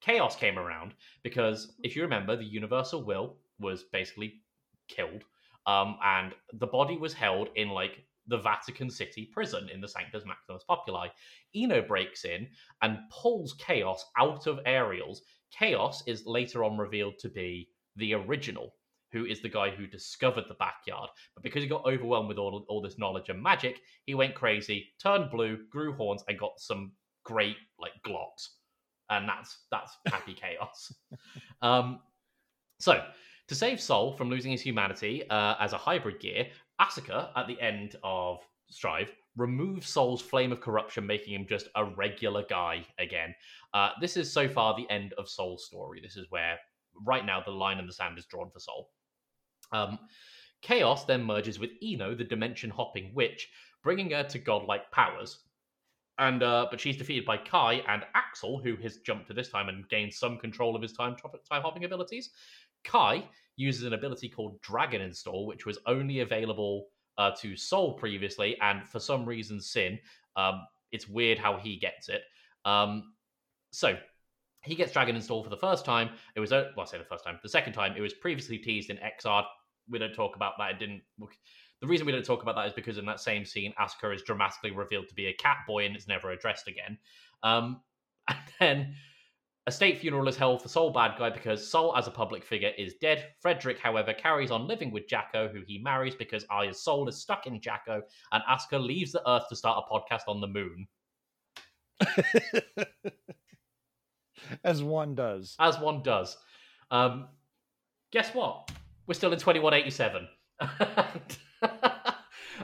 Chaos 0.06 0.36
came 0.36 0.60
around 0.60 0.94
because, 1.24 1.74
if 1.84 1.96
you 1.96 2.04
remember, 2.04 2.36
the 2.36 2.44
Universal 2.44 3.04
Will 3.04 3.38
was 3.60 3.86
basically 3.92 4.42
killed, 4.88 5.24
um, 5.66 5.98
and 6.04 6.34
the 6.54 6.68
body 6.68 6.98
was 6.98 7.14
held 7.14 7.50
in 7.56 7.70
like 7.70 8.06
the 8.28 8.38
Vatican 8.38 8.90
City 8.90 9.30
prison 9.34 9.70
in 9.74 9.82
the 9.82 9.88
Sanctus 9.88 10.24
Maximus 10.26 10.64
Populi. 10.68 11.08
I-No 11.56 11.82
breaks 11.82 12.26
in 12.26 12.48
and 12.82 13.00
pulls 13.10 13.54
Chaos 13.54 14.06
out 14.18 14.48
of 14.48 14.60
Ariel's. 14.66 15.22
Chaos 15.52 16.04
is 16.06 16.26
later 16.26 16.64
on 16.64 16.78
revealed 16.78 17.18
to 17.20 17.30
be 17.30 17.70
the 17.96 18.14
original. 18.14 18.74
who 19.16 19.26
is 19.26 19.42
the 19.42 19.48
guy 19.50 19.70
who 19.70 19.88
discovered 19.88 20.44
the 20.50 20.56
backyard. 20.56 21.10
But 21.36 21.44
because 21.44 21.64
he 21.64 21.70
got 21.70 21.86
overwhelmed 21.86 22.28
with 22.28 22.38
all, 22.38 22.66
all 22.68 22.82
this 22.82 23.00
knowledge 23.00 23.30
and 23.30 23.42
magic, 23.42 23.80
he 24.06 24.14
went 24.14 24.36
crazy, 24.36 24.90
turned 25.02 25.32
blue, 25.32 25.60
grew 25.70 25.94
horns, 25.94 26.22
and 26.28 26.38
got 26.38 26.60
some 26.60 26.92
great 27.24 27.56
like 27.80 27.94
glocks. 28.06 28.50
And 29.10 29.28
that's 29.28 29.60
that's 29.72 29.98
happy 30.08 30.34
chaos. 30.34 30.94
Um, 31.62 32.00
so 32.80 33.02
to 33.48 33.56
save 33.56 33.80
Sol 33.80 34.14
from 34.14 34.30
losing 34.30 34.52
his 34.52 34.62
humanity 34.62 35.28
uh, 35.30 35.56
as 35.60 35.74
a 35.74 35.78
hybrid 35.78 36.20
gear, 36.20 36.48
Asuka 36.80 37.30
at 37.36 37.48
the 37.48 37.60
end 37.60 37.96
of 38.04 38.40
Strive 38.70 39.12
removes 39.38 39.88
Sol's 39.88 40.22
flame 40.22 40.52
of 40.52 40.62
corruption, 40.62 41.08
making 41.08 41.34
him 41.34 41.46
just 41.48 41.70
a 41.76 41.86
regular 41.86 42.44
guy 42.50 42.86
again. 43.00 43.34
Uh, 43.74 43.92
this 44.02 44.18
is 44.18 44.32
so 44.32 44.48
far 44.48 44.76
the 44.76 44.90
end 44.90 45.14
of 45.14 45.30
Sol's 45.30 45.66
story. 45.66 46.02
This 46.02 46.18
is 46.18 46.28
where 46.30 46.58
right 47.06 47.26
now 47.26 47.42
the 47.44 47.52
line 47.52 47.80
in 47.80 47.88
the 47.88 47.94
sand 47.94 48.18
is 48.18 48.26
drawn 48.26 48.50
for 48.52 48.60
Sol. 48.60 48.90
Um, 49.72 50.00
Chaos 50.62 51.06
then 51.06 51.24
merges 51.24 51.60
with 51.60 51.72
I-No, 51.84 52.16
the 52.16 52.24
dimension 52.24 52.72
hopping 52.72 53.14
witch, 53.14 53.50
bringing 53.84 54.10
her 54.12 54.24
to 54.24 54.40
godlike 54.40 54.90
powers. 54.92 55.45
And 56.18 56.44
uh, 56.44 56.68
but 56.72 56.80
she's 56.80 56.98
defeated 56.98 57.26
by 57.26 57.38
Ky 57.38 57.84
and 57.88 58.04
Axl, 58.16 58.64
who 58.64 58.76
has 58.78 58.98
jumped 58.98 59.28
to 59.28 59.34
this 59.34 59.50
time 59.50 59.68
and 59.68 59.88
gained 59.90 60.14
some 60.14 60.38
control 60.38 60.76
of 60.76 60.82
his 60.82 60.94
time 60.94 61.16
time 61.50 61.62
hopping 61.62 61.84
abilities. 61.84 62.30
Ky 62.84 63.28
uses 63.58 63.84
an 63.84 63.94
ability 63.94 64.30
called 64.30 64.62
Dragon 64.62 65.02
Install, 65.02 65.46
which 65.46 65.66
was 65.66 65.78
only 65.86 66.22
available 66.22 66.88
uh, 67.18 67.32
to 67.40 67.56
Sol 67.56 67.94
previously, 67.94 68.58
and 68.62 68.88
for 68.88 69.00
some 69.00 69.26
reason, 69.26 69.60
Sin. 69.60 70.00
Um, 70.36 70.62
it's 70.92 71.08
weird 71.08 71.38
how 71.38 71.58
he 71.58 71.78
gets 71.78 72.10
it. 72.10 72.22
Um, 72.64 73.14
so 73.72 73.98
he 74.64 74.76
gets 74.76 74.92
Dragon 74.92 75.16
Install 75.16 75.44
for 75.44 75.50
the 75.50 75.58
first 75.58 75.86
time. 75.86 76.10
It 76.36 76.40
was, 76.40 76.52
well, 76.52 76.72
I 76.80 76.86
say 76.86 76.98
the 76.98 77.04
first 77.04 77.26
time. 77.26 77.40
The 77.44 77.50
second 77.50 77.74
time, 77.74 77.94
it 77.98 78.02
was 78.02 78.14
previously 78.14 78.58
teased 78.58 78.90
in 78.90 78.98
Xrd. 78.98 79.44
We 79.90 80.00
don't 80.00 80.14
talk 80.14 80.36
about 80.36 80.54
that. 80.58 80.72
It 80.72 80.80
didn't. 80.80 81.02
The 81.82 81.88
reason 81.88 82.06
we 82.06 82.12
don't 82.12 82.26
talk 82.26 82.42
about 82.42 82.56
that 82.56 82.68
is 82.68 82.74
because 82.74 82.98
in 82.98 83.06
that 83.06 83.20
same 83.20 83.46
scene, 83.46 83.74
Asuka 83.80 84.16
is 84.16 84.22
dramatically 84.22 84.72
revealed 84.72 85.08
to 85.10 85.16
be 85.16 85.28
a 85.28 85.34
cat 85.34 85.58
boy, 85.68 85.86
and 85.86 85.96
it's 85.96 86.08
never 86.08 86.32
addressed 86.32 86.68
again. 86.68 86.98
Um, 87.44 87.82
and 88.28 88.40
then 88.60 88.96
a 89.68 89.72
state 89.72 89.98
funeral 89.98 90.28
is 90.28 90.38
held 90.38 90.62
for 90.62 90.68
Sol 90.68 90.92
Bad 90.92 91.18
Guy 91.18 91.32
because 91.32 91.68
Sol, 91.68 91.96
as 91.96 92.08
a 92.08 92.12
public 92.12 92.44
figure, 92.44 92.72
is 92.78 92.94
dead. 93.02 93.30
Frederick, 93.42 93.80
however, 93.80 94.14
carries 94.14 94.52
on 94.52 94.68
living 94.68 94.92
with 94.92 95.08
Jack-O, 95.08 95.48
who 95.48 95.62
he 95.66 95.80
marries 95.80 96.14
because 96.16 96.46
Aya's 96.52 96.84
soul 96.84 97.08
is 97.10 97.20
stuck 97.20 97.48
in 97.48 97.60
Jack-O, 97.60 98.02
and 98.32 98.44
Asuka 98.50 98.80
leaves 98.80 99.12
the 99.12 99.28
Earth 99.28 99.46
to 99.50 99.56
start 99.56 99.84
a 99.84 99.92
podcast 99.92 100.28
on 100.28 100.40
the 100.40 100.48
moon. 100.48 100.88
As 104.64 104.84
one 104.84 105.16
does. 105.16 105.56
As 105.60 105.80
one 105.80 106.04
does. 106.04 106.38
Um, 106.92 107.30
guess 108.12 108.36
what? 108.36 108.70
We're 109.08 109.16
still 109.16 109.34
in 109.34 109.40
2187. 109.40 110.28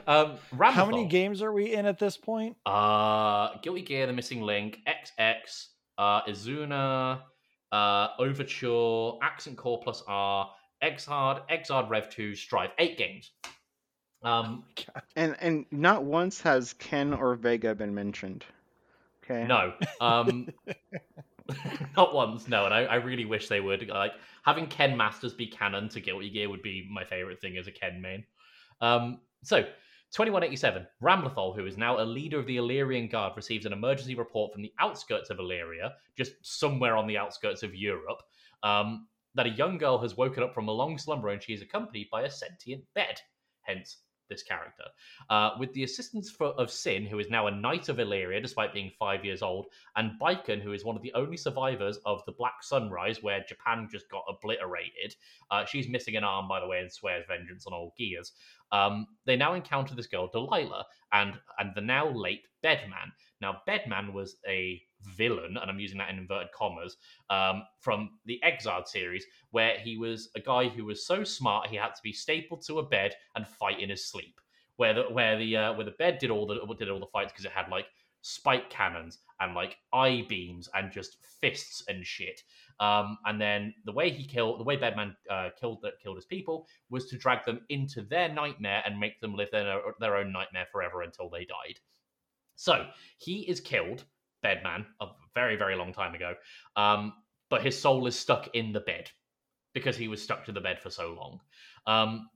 um, 0.06 0.38
How 0.60 0.86
many 0.86 1.06
games 1.06 1.42
are 1.42 1.52
we 1.52 1.72
in 1.74 1.86
at 1.86 1.98
this 1.98 2.16
point? 2.16 2.56
Uh, 2.66 3.56
Guilty 3.62 3.82
Gear, 3.82 4.06
The 4.06 4.12
Missing 4.12 4.42
Link, 4.42 4.78
XX, 4.86 5.66
uh, 5.98 6.22
Izuna, 6.22 7.22
uh, 7.70 8.08
Overture, 8.18 9.18
Accent 9.22 9.56
Core 9.56 9.80
plus 9.82 10.02
R, 10.06 10.50
Xrd, 10.82 11.48
Xrd 11.48 11.90
Rev 11.90 12.10
2, 12.10 12.34
Strive. 12.34 12.70
Eight 12.78 12.98
games. 12.98 13.30
Um, 14.24 14.64
oh 14.78 15.00
and 15.16 15.36
and 15.40 15.66
not 15.72 16.04
once 16.04 16.40
has 16.42 16.74
Ken 16.74 17.12
or 17.12 17.34
Vega 17.34 17.74
been 17.74 17.94
mentioned. 17.94 18.44
Okay. 19.24 19.44
No. 19.46 19.72
Um, 20.00 20.48
not 21.96 22.14
once. 22.14 22.48
No, 22.48 22.64
and 22.64 22.74
I, 22.74 22.84
I 22.84 22.94
really 22.96 23.24
wish 23.24 23.48
they 23.48 23.60
would. 23.60 23.88
Like 23.88 24.12
having 24.44 24.66
Ken 24.66 24.96
Masters 24.96 25.34
be 25.34 25.46
canon 25.46 25.88
to 25.90 26.00
Guilty 26.00 26.30
Gear 26.30 26.48
would 26.48 26.62
be 26.62 26.88
my 26.90 27.04
favorite 27.04 27.40
thing 27.40 27.56
as 27.56 27.66
a 27.66 27.72
Ken 27.72 28.00
main. 28.00 28.24
Um, 28.80 29.20
so 29.42 29.64
2187, 30.12 30.86
Ramlethal, 31.02 31.56
who 31.56 31.64
is 31.64 31.78
now 31.78 31.98
a 31.98 32.04
leader 32.04 32.38
of 32.38 32.46
the 32.46 32.58
Illyrian 32.58 33.08
Guard, 33.08 33.32
receives 33.34 33.64
an 33.64 33.72
emergency 33.72 34.14
report 34.14 34.52
from 34.52 34.60
the 34.60 34.72
outskirts 34.78 35.30
of 35.30 35.38
Illyria, 35.38 35.94
just 36.18 36.32
somewhere 36.42 36.96
on 36.96 37.06
the 37.06 37.16
outskirts 37.16 37.62
of 37.62 37.74
Europe, 37.74 38.22
um, 38.62 39.08
that 39.34 39.46
a 39.46 39.50
young 39.50 39.78
girl 39.78 39.96
has 39.98 40.14
woken 40.14 40.42
up 40.42 40.52
from 40.52 40.68
a 40.68 40.72
long 40.72 40.98
slumber 40.98 41.30
and 41.30 41.42
she 41.42 41.54
is 41.54 41.62
accompanied 41.62 42.08
by 42.10 42.22
a 42.22 42.30
sentient 42.30 42.84
bed. 42.94 43.18
Hence, 43.62 43.98
this 44.32 44.42
character. 44.42 44.84
Uh, 45.30 45.50
with 45.58 45.72
the 45.74 45.84
assistance 45.84 46.30
for, 46.30 46.48
of 46.58 46.70
Sin, 46.70 47.04
who 47.04 47.18
is 47.18 47.28
now 47.28 47.46
a 47.46 47.50
knight 47.50 47.88
of 47.88 48.00
Illyria 48.00 48.40
despite 48.40 48.72
being 48.72 48.90
five 48.98 49.24
years 49.24 49.42
old, 49.42 49.66
and 49.96 50.12
Baiken, 50.20 50.60
who 50.60 50.72
is 50.72 50.84
one 50.84 50.96
of 50.96 51.02
the 51.02 51.12
only 51.14 51.36
survivors 51.36 51.98
of 52.06 52.22
the 52.26 52.32
Black 52.32 52.62
Sunrise, 52.62 53.22
where 53.22 53.44
Japan 53.46 53.88
just 53.90 54.08
got 54.10 54.24
obliterated. 54.28 55.14
Uh, 55.50 55.64
she's 55.64 55.88
missing 55.88 56.16
an 56.16 56.24
arm, 56.24 56.48
by 56.48 56.60
the 56.60 56.66
way, 56.66 56.80
and 56.80 56.90
swears 56.90 57.24
vengeance 57.28 57.66
on 57.66 57.72
all 57.72 57.94
Gears. 57.98 58.32
Um, 58.72 59.06
they 59.26 59.36
now 59.36 59.54
encounter 59.54 59.94
this 59.94 60.06
girl, 60.06 60.28
Delilah, 60.32 60.86
and 61.12 61.34
and 61.58 61.72
the 61.74 61.82
now 61.82 62.08
late 62.10 62.46
Bedman. 62.64 63.12
Now, 63.40 63.60
Bedman 63.66 64.12
was 64.12 64.36
a 64.48 64.80
villain, 65.04 65.56
and 65.60 65.70
I'm 65.70 65.80
using 65.80 65.98
that 65.98 66.10
in 66.10 66.18
inverted 66.18 66.52
commas, 66.52 66.96
um, 67.30 67.62
from 67.80 68.18
the 68.26 68.40
Xrd 68.44 68.86
series, 68.86 69.24
where 69.50 69.78
he 69.78 69.96
was 69.96 70.30
a 70.36 70.40
guy 70.40 70.68
who 70.68 70.84
was 70.84 71.06
so 71.06 71.24
smart 71.24 71.68
he 71.68 71.76
had 71.76 71.94
to 71.94 72.02
be 72.02 72.12
stapled 72.12 72.62
to 72.66 72.78
a 72.78 72.86
bed 72.86 73.14
and 73.34 73.46
fight 73.46 73.80
in 73.80 73.90
his 73.90 74.06
sleep. 74.06 74.40
Where 74.76 74.94
the 74.94 75.02
where 75.02 75.38
the 75.38 75.56
uh, 75.56 75.72
where 75.74 75.84
the 75.84 75.92
bed 75.92 76.18
did 76.18 76.30
all 76.30 76.46
the 76.46 76.74
did 76.74 76.88
all 76.88 76.98
the 76.98 77.06
fights 77.06 77.32
because 77.32 77.44
it 77.44 77.52
had 77.52 77.68
like 77.68 77.86
spike 78.22 78.70
cannons 78.70 79.18
and 79.40 79.54
like 79.54 79.76
eye 79.92 80.24
beams 80.28 80.68
and 80.74 80.90
just 80.90 81.16
fists 81.40 81.84
and 81.88 82.06
shit. 82.06 82.40
Um, 82.80 83.18
and 83.26 83.40
then 83.40 83.74
the 83.84 83.92
way 83.92 84.10
he 84.10 84.24
killed, 84.24 84.58
the 84.58 84.64
way 84.64 84.76
Bedman 84.76 85.14
uh, 85.30 85.50
killed 85.60 85.84
killed 86.02 86.16
his 86.16 86.24
people 86.24 86.66
was 86.88 87.06
to 87.10 87.18
drag 87.18 87.44
them 87.44 87.60
into 87.68 88.02
their 88.02 88.32
nightmare 88.32 88.82
and 88.86 88.98
make 88.98 89.20
them 89.20 89.34
live 89.34 89.50
their 89.52 89.80
their 90.00 90.16
own 90.16 90.32
nightmare 90.32 90.66
forever 90.72 91.02
until 91.02 91.28
they 91.28 91.44
died. 91.44 91.78
So 92.56 92.86
he 93.18 93.40
is 93.48 93.60
killed, 93.60 94.04
Bedman, 94.42 94.86
a 95.00 95.06
very 95.34 95.56
very 95.56 95.76
long 95.76 95.92
time 95.92 96.14
ago. 96.14 96.34
Um, 96.76 97.12
but 97.50 97.62
his 97.62 97.78
soul 97.78 98.06
is 98.06 98.18
stuck 98.18 98.48
in 98.54 98.72
the 98.72 98.80
bed 98.80 99.10
because 99.74 99.96
he 99.96 100.08
was 100.08 100.22
stuck 100.22 100.44
to 100.46 100.52
the 100.52 100.60
bed 100.60 100.80
for 100.80 100.90
so 100.90 101.14
long. 101.14 101.40
Um, 101.86 102.28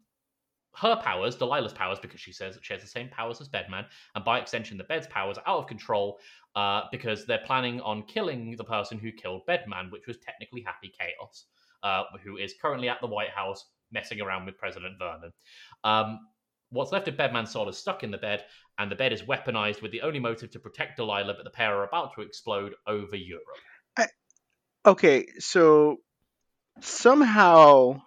her 0.75 0.97
powers, 0.97 1.37
Delilah's 1.37 1.73
powers, 1.73 1.99
because 1.99 2.21
she 2.21 2.33
says 2.33 2.55
that 2.55 2.65
she 2.65 2.75
has 2.75 2.83
the 2.83 2.89
same 2.89 3.09
powers 3.09 3.41
as 3.41 3.49
Bedman, 3.49 3.87
and 4.15 4.25
by 4.25 4.39
extension, 4.39 4.77
the 4.77 4.85
bed's 4.85 5.07
powers 5.07 5.39
are 5.39 5.49
out 5.49 5.61
of 5.61 5.67
control 5.67 6.19
uh, 6.55 6.83
because 6.93 7.25
they're 7.25 7.43
planning 7.47 7.81
on 7.81 8.03
killing 8.03 8.55
the 8.57 8.65
person 8.65 8.99
who 8.99 9.11
killed 9.11 9.47
Bedman, 9.47 9.91
which 9.91 10.07
was 10.07 10.19
technically 10.19 10.63
Happy 10.63 10.93
Chaos, 10.99 11.47
uh, 11.83 12.05
who 12.23 12.37
is 12.37 12.55
currently 12.61 12.91
at 12.91 13.01
the 13.01 13.07
White 13.07 13.31
House 13.31 13.65
messing 13.91 14.21
around 14.21 14.45
with 14.45 14.59
President 14.59 14.99
Vernon. 14.99 15.33
Um, 15.85 16.19
what's 16.71 16.93
left 16.93 17.09
of 17.09 17.17
Bedman's 17.17 17.51
soul 17.51 17.69
is 17.69 17.77
stuck 17.77 18.03
in 18.03 18.11
the 18.11 18.19
bed, 18.19 18.45
and 18.79 18.91
the 18.91 18.97
bed 18.97 19.13
is 19.13 19.23
weaponized 19.23 19.83
with 19.83 19.93
the 19.93 20.03
only 20.03 20.19
motive 20.19 20.51
to 20.53 20.59
protect 20.59 20.97
Delilah, 20.97 21.35
but 21.35 21.45
the 21.45 21.51
pair 21.51 21.77
are 21.77 21.85
about 21.85 22.15
to 22.15 22.23
explode 22.23 22.75
over 22.87 23.17
Europe. 23.17 23.45
I, 23.97 24.07
okay, 24.85 25.27
so 25.39 25.99
somehow 26.81 28.03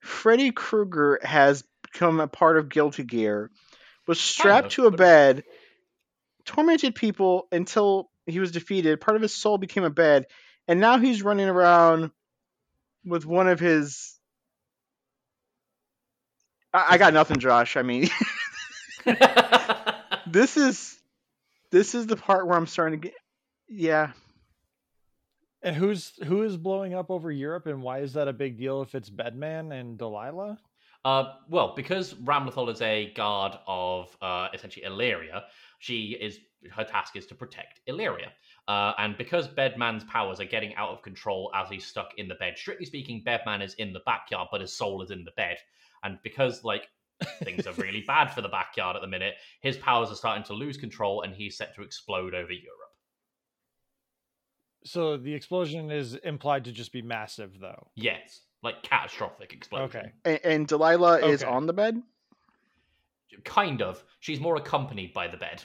Freddy 0.00 0.50
Krueger 0.50 1.20
has 1.22 1.64
become 1.82 2.20
a 2.20 2.28
part 2.28 2.58
of 2.58 2.68
Guilty 2.68 3.04
Gear, 3.04 3.50
was 4.06 4.20
strapped 4.20 4.72
to 4.72 4.86
a 4.86 4.90
bed, 4.90 5.44
tormented 6.44 6.94
people 6.94 7.48
until 7.52 8.10
he 8.26 8.40
was 8.40 8.50
defeated. 8.50 9.00
Part 9.00 9.16
of 9.16 9.22
his 9.22 9.34
soul 9.34 9.58
became 9.58 9.84
a 9.84 9.90
bed, 9.90 10.26
and 10.66 10.80
now 10.80 10.98
he's 10.98 11.22
running 11.22 11.48
around 11.48 12.10
with 13.04 13.24
one 13.24 13.48
of 13.48 13.60
his. 13.60 14.17
I, 16.78 16.94
I 16.94 16.98
got 16.98 17.12
nothing, 17.12 17.38
Josh. 17.38 17.76
I 17.76 17.82
mean, 17.82 18.08
this 20.26 20.56
is 20.56 20.98
this 21.70 21.94
is 21.94 22.06
the 22.06 22.16
part 22.16 22.46
where 22.46 22.56
I'm 22.56 22.66
starting 22.66 23.00
to 23.00 23.08
get. 23.08 23.16
Yeah, 23.68 24.12
and 25.62 25.74
who's 25.74 26.12
who 26.24 26.42
is 26.42 26.56
blowing 26.56 26.94
up 26.94 27.10
over 27.10 27.30
Europe, 27.30 27.66
and 27.66 27.82
why 27.82 28.00
is 28.00 28.12
that 28.14 28.28
a 28.28 28.32
big 28.32 28.58
deal 28.58 28.82
if 28.82 28.94
it's 28.94 29.10
Bedman 29.10 29.72
and 29.72 29.98
Delilah? 29.98 30.58
Uh, 31.04 31.34
well, 31.48 31.74
because 31.76 32.14
Ramlethal 32.14 32.70
is 32.70 32.82
a 32.82 33.12
guard 33.14 33.56
of 33.66 34.16
uh, 34.20 34.48
essentially 34.52 34.84
Illyria, 34.84 35.44
she 35.78 36.16
is 36.20 36.38
her 36.72 36.84
task 36.84 37.16
is 37.16 37.26
to 37.26 37.34
protect 37.34 37.80
Illyria. 37.86 38.32
Uh, 38.66 38.92
and 38.98 39.16
because 39.16 39.48
Bedman's 39.48 40.04
powers 40.04 40.40
are 40.40 40.44
getting 40.44 40.74
out 40.74 40.90
of 40.90 41.02
control 41.02 41.50
as 41.54 41.68
he's 41.68 41.86
stuck 41.86 42.10
in 42.18 42.28
the 42.28 42.34
bed, 42.34 42.58
strictly 42.58 42.84
speaking, 42.84 43.22
Bedman 43.24 43.62
is 43.62 43.74
in 43.74 43.92
the 43.92 44.00
backyard, 44.04 44.48
but 44.50 44.60
his 44.60 44.76
soul 44.76 45.02
is 45.02 45.10
in 45.10 45.24
the 45.24 45.30
bed. 45.32 45.56
And 46.02 46.18
because 46.22 46.64
like 46.64 46.88
things 47.42 47.66
are 47.66 47.72
really 47.74 48.00
bad 48.06 48.28
for 48.28 48.40
the 48.40 48.48
backyard 48.48 48.96
at 48.96 49.02
the 49.02 49.08
minute, 49.08 49.34
his 49.60 49.76
powers 49.76 50.10
are 50.10 50.14
starting 50.14 50.44
to 50.44 50.54
lose 50.54 50.76
control, 50.76 51.22
and 51.22 51.34
he's 51.34 51.56
set 51.56 51.74
to 51.76 51.82
explode 51.82 52.34
over 52.34 52.52
Europe. 52.52 52.78
So 54.84 55.16
the 55.16 55.34
explosion 55.34 55.90
is 55.90 56.14
implied 56.14 56.64
to 56.66 56.72
just 56.72 56.92
be 56.92 57.02
massive, 57.02 57.58
though. 57.60 57.88
Yes, 57.94 58.42
like 58.62 58.82
catastrophic 58.82 59.52
explosion. 59.52 60.00
Okay. 60.00 60.12
And, 60.24 60.40
and 60.44 60.66
Delilah 60.66 61.18
okay. 61.18 61.30
is 61.30 61.42
on 61.42 61.66
the 61.66 61.72
bed. 61.72 62.00
Kind 63.44 63.82
of. 63.82 64.02
She's 64.20 64.40
more 64.40 64.56
accompanied 64.56 65.12
by 65.12 65.28
the 65.28 65.36
bed. 65.36 65.62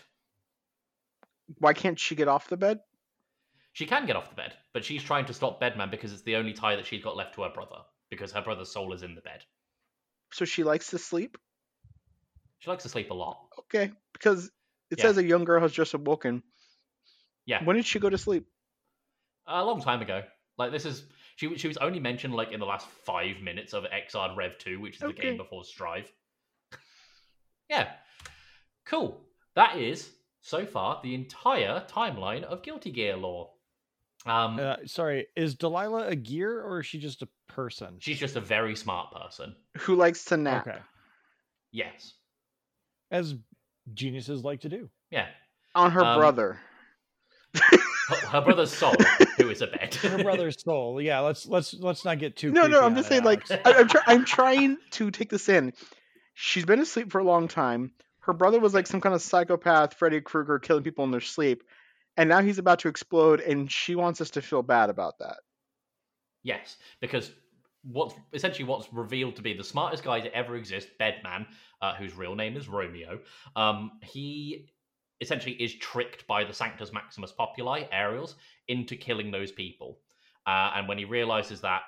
Why 1.60 1.74
can't 1.74 2.00
she 2.00 2.16
get 2.16 2.28
off 2.28 2.48
the 2.48 2.58
bed? 2.58 2.80
She 3.74 3.86
can 3.86 4.06
get 4.06 4.16
off 4.16 4.30
the 4.30 4.36
bed, 4.36 4.54
but 4.74 4.86
she's 4.86 5.04
trying 5.04 5.26
to 5.26 5.34
stop 5.34 5.60
Bedman 5.60 5.90
because 5.90 6.14
it's 6.14 6.22
the 6.22 6.36
only 6.36 6.54
tie 6.54 6.76
that 6.76 6.86
she's 6.86 7.04
got 7.04 7.16
left 7.16 7.34
to 7.36 7.42
her 7.42 7.50
brother. 7.50 7.78
because 8.10 8.32
her 8.32 8.42
brother's 8.42 8.72
soul 8.72 8.94
is 8.94 9.02
in 9.02 9.16
the 9.16 9.22
bed. 9.22 9.44
So 10.34 10.46
she 10.46 10.64
likes 10.64 10.90
to 10.90 10.98
sleep. 10.98 11.38
She 12.60 12.70
likes 12.70 12.84
to 12.84 12.90
sleep 12.90 13.12
a 13.12 13.14
lot. 13.14 13.38
Okay, 13.60 13.92
because 14.14 14.52
it 14.90 15.00
Yeah. 15.00 15.04
says 15.06 15.18
a 15.18 15.24
young 15.24 15.44
girl 15.44 15.62
has 15.62 15.72
just 15.72 15.94
awoken. 15.94 16.44
Yeah, 17.46 17.64
When 17.64 17.76
did 17.76 17.86
she 17.86 18.00
go 18.00 18.10
to 18.10 18.18
sleep? 18.18 18.46
a 19.46 19.64
long 19.64 19.82
time 19.82 20.02
ago. 20.02 20.24
Like 20.58 20.72
this 20.72 20.86
is 20.86 21.04
she 21.36 21.58
she 21.58 21.68
was 21.68 21.78
only 21.78 22.00
mentioned 22.00 22.34
like 22.34 22.52
in 22.52 22.60
the 22.60 22.66
last 22.66 22.88
five 22.88 23.42
minutes 23.42 23.74
of 23.74 23.84
Xrd 23.84 24.36
Rev 24.38 24.58
Two, 24.58 24.80
which 24.80 24.96
is 24.96 25.02
the 25.02 25.14
game 25.14 25.36
before 25.38 25.66
Strive. 25.66 26.10
yeah, 27.70 27.92
cool. 28.86 29.22
That 29.56 29.78
is 29.78 30.10
so 30.42 30.66
far 30.66 31.00
the 31.04 31.14
entire 31.16 31.86
timeline 31.90 32.44
of 32.44 32.64
Guilty 32.64 32.92
Gear 32.92 33.18
lore. 33.18 33.53
Um, 34.26 34.60
Uh, 34.60 34.76
sorry, 34.86 35.28
is 35.36 35.56
Delilah 35.56 36.08
a 36.08 36.16
gear 36.16 36.62
or 36.62 36.80
is 36.80 36.86
she 36.86 37.00
just 37.00 37.22
a 37.22 37.28
person? 37.50 37.98
she's 38.00 38.20
just 38.20 38.36
a 38.36 38.42
very 38.42 38.76
smart 38.76 39.12
person. 39.12 39.56
Who 39.80 39.96
likes 39.96 40.26
to 40.26 40.38
nap? 40.38 40.68
Okay, 40.68 40.80
Yes. 41.72 42.14
as 43.12 43.36
geniuses 43.94 44.44
like 44.44 44.62
to 44.62 44.70
do. 44.70 44.90
Yeah. 45.12 45.28
On 45.76 45.92
her 45.92 46.02
Um, 46.04 46.18
brother. 46.20 46.60
Her, 48.10 48.16
her 48.28 48.42
brother's 48.42 48.72
soul, 48.74 48.94
who 49.38 49.50
is 49.50 49.62
a 49.62 49.68
bed. 49.68 49.94
Her 49.96 50.22
brother's 50.24 50.62
soul. 50.62 51.00
Yeah, 51.02 51.20
let's 51.20 51.46
let's 51.46 51.74
let's 51.74 52.04
not 52.04 52.20
get 52.20 52.36
too. 52.36 52.52
No, 52.52 52.68
no, 52.68 52.82
I'm 52.82 52.96
just 52.96 53.08
saying, 53.10 53.24
like, 53.24 53.50
Alex. 53.50 53.66
I, 53.66 53.74
I'm, 53.80 53.88
try- 53.88 54.02
I'm 54.08 54.26
trying 54.26 54.78
to 54.92 55.10
take 55.12 55.30
this 55.30 55.48
in. 55.50 55.74
She's 56.34 56.66
been 56.66 56.80
asleep 56.80 57.12
for 57.12 57.20
a 57.20 57.24
long 57.24 57.48
time. 57.48 57.92
Her 58.22 58.34
brother 58.34 58.60
was 58.60 58.74
like 58.74 58.88
some 58.88 59.02
kind 59.02 59.14
of 59.16 59.22
psychopath, 59.22 59.94
Freddy 59.96 60.20
Krueger, 60.22 60.60
killing 60.60 60.84
people 60.84 61.04
in 61.06 61.12
their 61.12 61.22
sleep, 61.22 61.64
and 62.18 62.30
now 62.30 62.42
he's 62.42 62.60
about 62.60 62.80
to 62.80 62.88
explode, 62.88 63.42
and 63.42 63.72
she 63.72 63.96
wants 63.96 64.22
us 64.22 64.30
to 64.32 64.42
feel 64.42 64.62
bad 64.62 64.90
about 64.90 65.20
that. 65.20 65.38
Yes, 66.44 66.78
because 67.00 67.32
what's 67.84 68.16
essentially 68.32 68.64
what's 68.64 68.92
revealed 68.94 69.36
to 69.36 69.42
be 69.42 69.54
the 69.54 69.64
smartest 69.64 70.04
guy 70.04 70.20
to 70.20 70.34
ever 70.36 70.56
exist, 70.56 70.90
Bedman, 71.00 71.46
uh, 71.82 71.96
whose 71.96 72.14
real 72.16 72.36
name 72.36 72.56
is 72.56 72.68
Romeo. 72.68 73.20
Um, 73.56 73.92
he 74.02 74.70
essentially 75.22 75.56
is 75.56 75.76
tricked 75.76 76.26
by 76.28 76.44
the 76.44 76.54
Sanctus 76.54 76.94
Maximus 76.94 77.32
Populi, 77.32 77.84
Ariels, 77.92 78.36
into 78.68 78.96
killing 78.96 79.32
those 79.32 79.52
people. 79.52 80.00
Uh, 80.46 80.72
and 80.76 80.88
when 80.88 80.98
he 80.98 81.06
realizes 81.06 81.62
that 81.62 81.82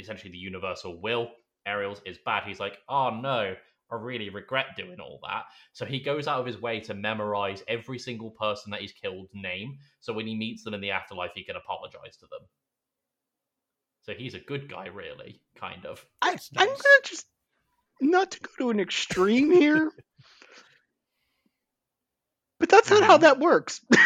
essentially 0.00 0.30
the 0.30 0.38
universal 0.38 1.00
will, 1.00 1.30
Ariels, 1.66 2.00
is 2.06 2.18
bad, 2.24 2.44
he's 2.44 2.60
like, 2.60 2.78
oh 2.88 3.10
no, 3.10 3.56
I 3.90 3.96
really 3.96 4.30
regret 4.30 4.76
doing 4.76 4.98
all 5.00 5.20
that. 5.22 5.44
So 5.72 5.84
he 5.84 6.00
goes 6.00 6.26
out 6.26 6.40
of 6.40 6.46
his 6.46 6.60
way 6.60 6.80
to 6.80 6.94
memorize 6.94 7.62
every 7.68 7.98
single 7.98 8.30
person 8.30 8.70
that 8.72 8.80
he's 8.80 8.92
killed 8.92 9.28
name. 9.32 9.78
So 10.00 10.12
when 10.12 10.26
he 10.26 10.34
meets 10.34 10.64
them 10.64 10.74
in 10.74 10.80
the 10.80 10.90
afterlife, 10.90 11.30
he 11.34 11.44
can 11.44 11.56
apologize 11.56 12.16
to 12.16 12.26
them. 12.26 12.40
So 14.02 14.12
he's 14.12 14.34
a 14.34 14.40
good 14.40 14.68
guy, 14.68 14.86
really, 14.86 15.40
kind 15.56 15.84
of. 15.86 16.04
I, 16.22 16.32
That's 16.32 16.50
I'm 16.56 16.66
gonna 16.66 16.78
just 17.04 17.26
not 18.00 18.32
to 18.32 18.40
go 18.40 18.50
to 18.58 18.70
an 18.70 18.80
extreme 18.80 19.50
here, 19.52 19.90
but 22.60 22.68
that's 22.68 22.90
not 22.90 23.04
how 23.04 23.18
Mhm. 23.18 23.22
that 23.22 23.38
works. 23.38 23.80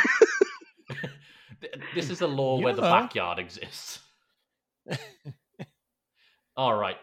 This 1.94 2.08
is 2.08 2.22
a 2.22 2.26
lore 2.26 2.58
You 2.58 2.64
where 2.64 2.72
the 2.72 2.80
backyard 2.82 3.38
exists. 3.38 3.98
All 6.56 6.74
right. 6.74 6.96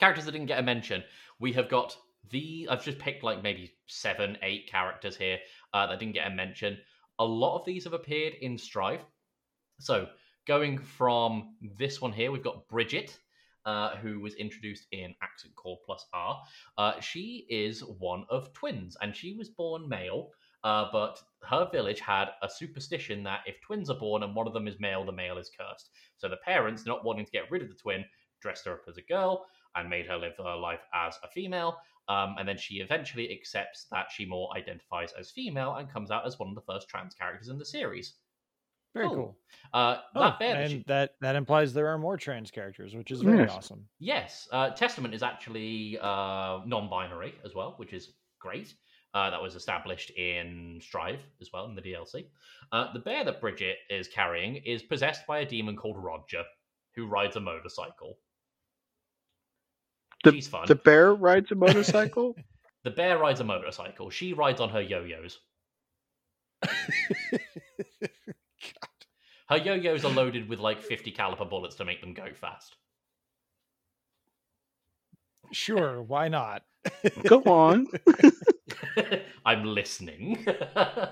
Characters 0.00 0.24
that 0.24 0.32
didn't 0.32 0.48
get 0.48 0.58
a 0.58 0.62
mention. 0.62 1.04
We 1.40 1.52
have 1.54 1.68
got 1.68 1.96
the. 2.30 2.68
I've 2.70 2.84
just 2.84 2.98
picked 2.98 3.24
like 3.24 3.42
maybe 3.42 3.72
seven, 3.86 4.36
eight 4.42 4.68
characters 4.70 5.16
here 5.16 5.38
uh, 5.72 5.86
that 5.86 5.98
didn't 5.98 6.14
get 6.14 6.30
a 6.30 6.34
mention. 6.34 6.78
A 7.18 7.24
lot 7.24 7.58
of 7.58 7.64
these 7.64 7.84
have 7.84 7.94
appeared 7.94 8.34
in 8.40 8.56
Strive. 8.56 9.00
So 9.80 10.08
going 10.46 10.78
from 10.78 11.56
this 11.78 12.00
one 12.00 12.12
here, 12.12 12.30
we've 12.30 12.44
got 12.44 12.68
Bridget, 12.68 13.18
uh, 13.64 13.96
who 13.96 14.20
was 14.20 14.34
introduced 14.34 14.86
in 14.92 15.14
Accent 15.22 15.54
Core 15.56 15.78
Plus 15.84 16.04
R. 16.12 16.42
Uh, 16.76 17.00
she 17.00 17.46
is 17.48 17.80
one 17.84 18.24
of 18.28 18.52
twins, 18.52 18.96
and 19.00 19.16
she 19.16 19.34
was 19.34 19.48
born 19.48 19.88
male. 19.88 20.30
Uh, 20.62 20.88
but 20.92 21.18
her 21.44 21.66
village 21.72 22.00
had 22.00 22.26
a 22.42 22.48
superstition 22.48 23.22
that 23.22 23.40
if 23.46 23.58
twins 23.62 23.88
are 23.88 23.98
born 23.98 24.22
and 24.22 24.34
one 24.34 24.46
of 24.46 24.52
them 24.52 24.68
is 24.68 24.78
male, 24.78 25.06
the 25.06 25.12
male 25.12 25.38
is 25.38 25.50
cursed. 25.58 25.88
So 26.18 26.28
the 26.28 26.36
parents, 26.36 26.84
not 26.84 27.02
wanting 27.02 27.24
to 27.24 27.32
get 27.32 27.50
rid 27.50 27.62
of 27.62 27.70
the 27.70 27.74
twin, 27.74 28.04
dressed 28.42 28.66
her 28.66 28.74
up 28.74 28.82
as 28.86 28.98
a 28.98 29.02
girl 29.02 29.46
and 29.76 29.88
made 29.88 30.06
her 30.06 30.16
live 30.16 30.36
her 30.38 30.56
life 30.56 30.80
as 30.94 31.14
a 31.22 31.28
female. 31.28 31.78
Um, 32.08 32.34
and 32.38 32.48
then 32.48 32.56
she 32.58 32.76
eventually 32.76 33.30
accepts 33.32 33.86
that 33.92 34.10
she 34.10 34.24
more 34.26 34.50
identifies 34.56 35.12
as 35.18 35.30
female 35.30 35.74
and 35.76 35.88
comes 35.90 36.10
out 36.10 36.26
as 36.26 36.38
one 36.38 36.48
of 36.48 36.54
the 36.56 36.62
first 36.72 36.88
trans 36.88 37.14
characters 37.14 37.48
in 37.48 37.58
the 37.58 37.64
series. 37.64 38.14
Very 38.94 39.06
Cool. 39.06 39.14
cool. 39.16 39.38
Uh, 39.72 39.98
Oh, 40.16 40.20
that 40.22 40.38
bear 40.40 40.54
that 40.54 40.62
and 40.62 40.70
she- 40.72 40.84
that 40.88 41.14
that 41.20 41.36
implies 41.36 41.72
there 41.72 41.86
are 41.86 41.98
more 41.98 42.16
trans 42.16 42.50
characters, 42.50 42.96
which 42.96 43.12
is 43.12 43.22
very 43.22 43.38
Yes. 43.38 43.52
awesome. 43.56 43.88
Yes, 44.00 44.48
uh, 44.50 44.70
Testament 44.70 45.14
is 45.14 45.22
actually 45.22 45.96
uh, 46.00 46.60
non-binary 46.66 47.34
as 47.44 47.54
well, 47.54 47.74
which 47.76 47.92
is 47.92 48.14
great. 48.40 48.74
Uh, 49.14 49.30
that 49.30 49.40
was 49.42 49.54
established 49.56 50.10
in 50.10 50.80
Strive 50.80 51.20
as 51.40 51.50
well 51.52 51.66
in 51.66 51.74
the 51.76 51.82
DLC. 51.82 52.28
Uh, 52.72 52.92
the 52.92 52.98
bear 53.00 53.24
that 53.24 53.40
Bridget 53.40 53.78
is 53.88 54.06
carrying 54.08 54.56
is 54.56 54.82
possessed 54.84 55.26
by 55.26 55.40
a 55.40 55.44
demon 55.46 55.76
called 55.76 55.96
Roger, 55.98 56.44
who 56.94 57.06
rides 57.06 57.36
a 57.36 57.40
motorcycle. 57.40 58.18
The- 60.24 60.32
She's 60.32 60.48
fun. 60.48 60.66
the 60.66 60.74
bear 60.74 61.14
rides 61.14 61.50
a 61.50 61.54
motorcycle. 61.54 62.36
The 62.82 62.90
bear 62.90 63.18
rides 63.18 63.40
a 63.40 63.44
motorcycle. 63.44 64.08
She 64.08 64.32
rides 64.32 64.58
on 64.58 64.70
her 64.70 64.80
yo-yos. 64.80 65.38
Her 69.50 69.56
yo-yos 69.58 70.02
are 70.04 70.10
loaded 70.12 70.48
with 70.48 70.60
like 70.60 70.80
50 70.80 71.10
caliber 71.10 71.44
bullets 71.44 71.74
to 71.76 71.84
make 71.84 72.00
them 72.00 72.14
go 72.14 72.32
fast. 72.32 72.76
Sure, 75.52 76.00
why 76.00 76.28
not? 76.28 76.62
Go 77.26 77.42
on. 77.42 77.88
I'm 79.44 79.64
listening. 79.64 80.46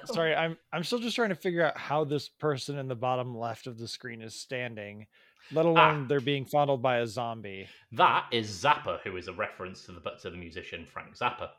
Sorry, 0.04 0.34
I'm 0.34 0.56
I'm 0.72 0.84
still 0.84 1.00
just 1.00 1.16
trying 1.16 1.30
to 1.30 1.34
figure 1.34 1.64
out 1.66 1.76
how 1.76 2.04
this 2.04 2.28
person 2.28 2.78
in 2.78 2.88
the 2.88 2.94
bottom 2.94 3.36
left 3.36 3.66
of 3.66 3.76
the 3.76 3.88
screen 3.88 4.22
is 4.22 4.34
standing, 4.40 5.06
let 5.52 5.66
alone 5.66 6.02
Ah. 6.04 6.06
they're 6.08 6.20
being 6.20 6.44
fondled 6.44 6.82
by 6.82 6.98
a 6.98 7.06
zombie. 7.06 7.68
That 7.92 8.26
is 8.32 8.48
Zappa, 8.50 9.00
who 9.00 9.16
is 9.16 9.28
a 9.28 9.32
reference 9.32 9.84
to 9.86 9.92
the 9.92 10.00
to 10.22 10.30
the 10.30 10.36
musician 10.36 10.86
Frank 10.86 11.16
Zappa. 11.16 11.50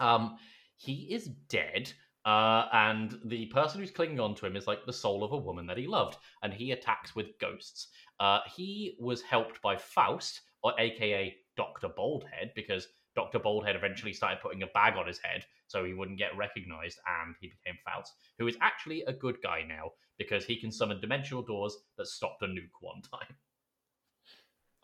Um, 0.00 0.38
he 0.76 1.12
is 1.12 1.26
dead, 1.48 1.92
uh, 2.24 2.68
and 2.72 3.18
the 3.24 3.46
person 3.46 3.80
who's 3.80 3.90
clinging 3.90 4.20
on 4.20 4.34
to 4.36 4.46
him 4.46 4.56
is 4.56 4.66
like 4.66 4.84
the 4.84 4.92
soul 4.92 5.24
of 5.24 5.32
a 5.32 5.36
woman 5.36 5.66
that 5.66 5.78
he 5.78 5.86
loved, 5.86 6.18
and 6.42 6.52
he 6.52 6.72
attacks 6.72 7.14
with 7.14 7.38
ghosts. 7.38 7.88
Uh, 8.20 8.40
he 8.54 8.96
was 9.00 9.22
helped 9.22 9.60
by 9.62 9.76
Faust, 9.76 10.42
or 10.62 10.74
AKA 10.78 11.36
Doctor 11.56 11.88
Baldhead, 11.88 12.54
because 12.54 12.88
Doctor 13.14 13.38
Baldhead 13.38 13.74
eventually 13.76 14.12
started 14.12 14.40
putting 14.42 14.62
a 14.62 14.66
bag 14.68 14.96
on 14.96 15.06
his 15.06 15.18
head 15.18 15.46
so 15.68 15.84
he 15.84 15.94
wouldn't 15.94 16.18
get 16.18 16.36
recognized, 16.36 16.98
and 17.22 17.34
he 17.40 17.48
became 17.48 17.78
Faust, 17.84 18.12
who 18.38 18.46
is 18.46 18.56
actually 18.60 19.02
a 19.06 19.12
good 19.12 19.36
guy 19.42 19.64
now 19.66 19.90
because 20.18 20.44
he 20.44 20.56
can 20.56 20.72
summon 20.72 21.00
dimensional 21.00 21.42
doors 21.42 21.76
that 21.98 22.06
stopped 22.06 22.42
a 22.42 22.46
nuke 22.46 22.68
one 22.80 23.02
time. 23.12 23.34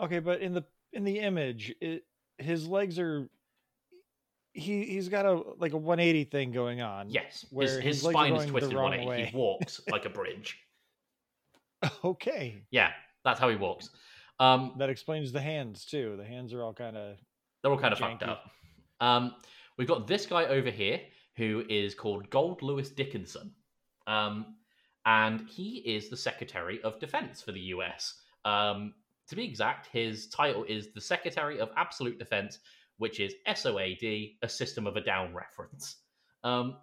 Okay, 0.01 0.19
but 0.19 0.41
in 0.41 0.55
the 0.55 0.65
in 0.93 1.05
the 1.05 1.21
image, 1.21 1.75
it, 1.81 2.05
his 2.39 2.67
legs 2.67 2.99
are 2.99 3.29
he 4.53 4.85
he's 4.85 5.09
got 5.09 5.25
a 5.25 5.43
like 5.59 5.73
a 5.73 5.77
180 5.77 6.25
thing 6.25 6.53
going 6.53 6.81
on. 6.81 7.09
Yes, 7.11 7.47
where 7.51 7.67
his, 7.67 7.77
his 7.77 7.85
his 7.85 8.11
spine 8.11 8.35
is 8.35 8.47
twisted 8.47 8.75
wrong 8.75 8.91
180. 8.91 9.09
way. 9.09 9.31
He 9.31 9.37
walks 9.37 9.81
like 9.91 10.05
a 10.05 10.11
bridge. 10.11 10.59
Okay, 12.05 12.63
Yeah, 12.71 12.91
that's 13.25 13.41
how 13.41 13.49
he 13.49 13.57
walks. 13.57 13.91
Um, 14.39 14.75
that 14.79 14.89
explains 14.89 15.33
the 15.33 15.41
hands 15.41 15.85
too. 15.85 16.15
The 16.17 16.25
hands 16.25 16.53
are 16.53 16.63
all 16.63 16.73
kind 16.73 16.97
of 16.97 17.17
they're 17.63 17.73
all 17.73 17.79
kind 17.79 17.93
of 17.93 17.99
fucked 17.99 18.23
up. 18.23 18.51
Um, 19.01 19.35
we've 19.77 19.89
got 19.89 20.07
this 20.07 20.27
guy 20.27 20.47
over 20.47 20.71
here 20.71 21.01
who 21.37 21.65
is 21.69 21.95
called 21.95 22.31
Goldlewis 22.31 22.95
Dickinson. 22.95 23.53
Um, 24.07 24.57
and 25.07 25.49
he 25.49 25.79
is 25.79 26.09
the 26.09 26.17
Secretary 26.17 26.81
of 26.83 27.01
Defense 27.01 27.43
for 27.43 27.53
the 27.53 27.61
US. 27.61 28.15
Um, 28.45 28.95
to 29.29 29.37
be 29.37 29.45
exact, 29.45 29.87
his 29.87 30.29
title 30.29 30.65
is 30.65 30.93
the 30.93 31.01
Secretary 31.01 31.59
of 31.59 31.71
Absolute 31.77 32.19
Defense, 32.19 32.59
which 32.99 33.19
is 33.19 33.35
SOAD, 33.47 34.03
a 34.43 34.49
System 34.49 34.87
of 34.87 34.97
a 34.97 35.01
Down 35.01 35.35
reference. 35.35 35.97
Um, 36.45 36.77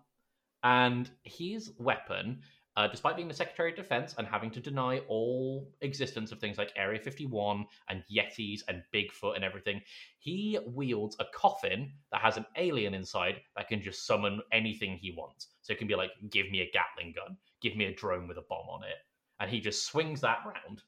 and 0.64 1.10
his 1.24 1.72
weapon, 1.78 2.42
uh, 2.80 2.88
despite 2.88 3.18
being 3.18 3.28
the 3.28 3.34
Secretary 3.34 3.72
of 3.72 3.76
Defense 3.76 4.16
and 4.18 4.26
having 4.26 4.50
to 4.52 4.62
deny 4.62 5.00
all 5.10 5.70
existence 5.82 6.32
of 6.32 6.40
things 6.40 6.58
like 6.58 6.72
Area 6.78 6.98
51 6.98 7.66
and 7.90 8.04
Yetis 8.10 8.62
and 8.70 8.84
Bigfoot 8.94 9.36
and 9.36 9.44
everything, 9.44 9.82
he 10.20 10.58
wields 10.66 11.18
a 11.20 11.26
coffin 11.36 11.92
that 12.14 12.22
has 12.22 12.38
an 12.38 12.46
alien 12.56 12.94
inside 12.94 13.42
that 13.58 13.68
can 13.68 13.82
just 13.82 14.08
summon 14.08 14.40
anything 14.54 14.96
he 14.96 15.12
wants. 15.12 15.48
So 15.62 15.74
it 15.74 15.78
can 15.78 15.90
be 15.90 15.96
like, 15.96 16.12
give 16.30 16.50
me 16.52 16.62
a 16.62 16.72
Gatling 16.72 17.14
gun, 17.14 17.36
give 17.62 17.76
me 17.76 17.84
a 17.84 17.94
drone 17.94 18.30
with 18.30 18.38
a 18.38 18.46
bomb 18.48 18.70
on 18.70 18.84
it. 18.84 18.96
And 19.42 19.52
he 19.52 19.60
just 19.60 19.86
swings 19.86 20.22
that 20.22 20.40
round. 20.46 20.82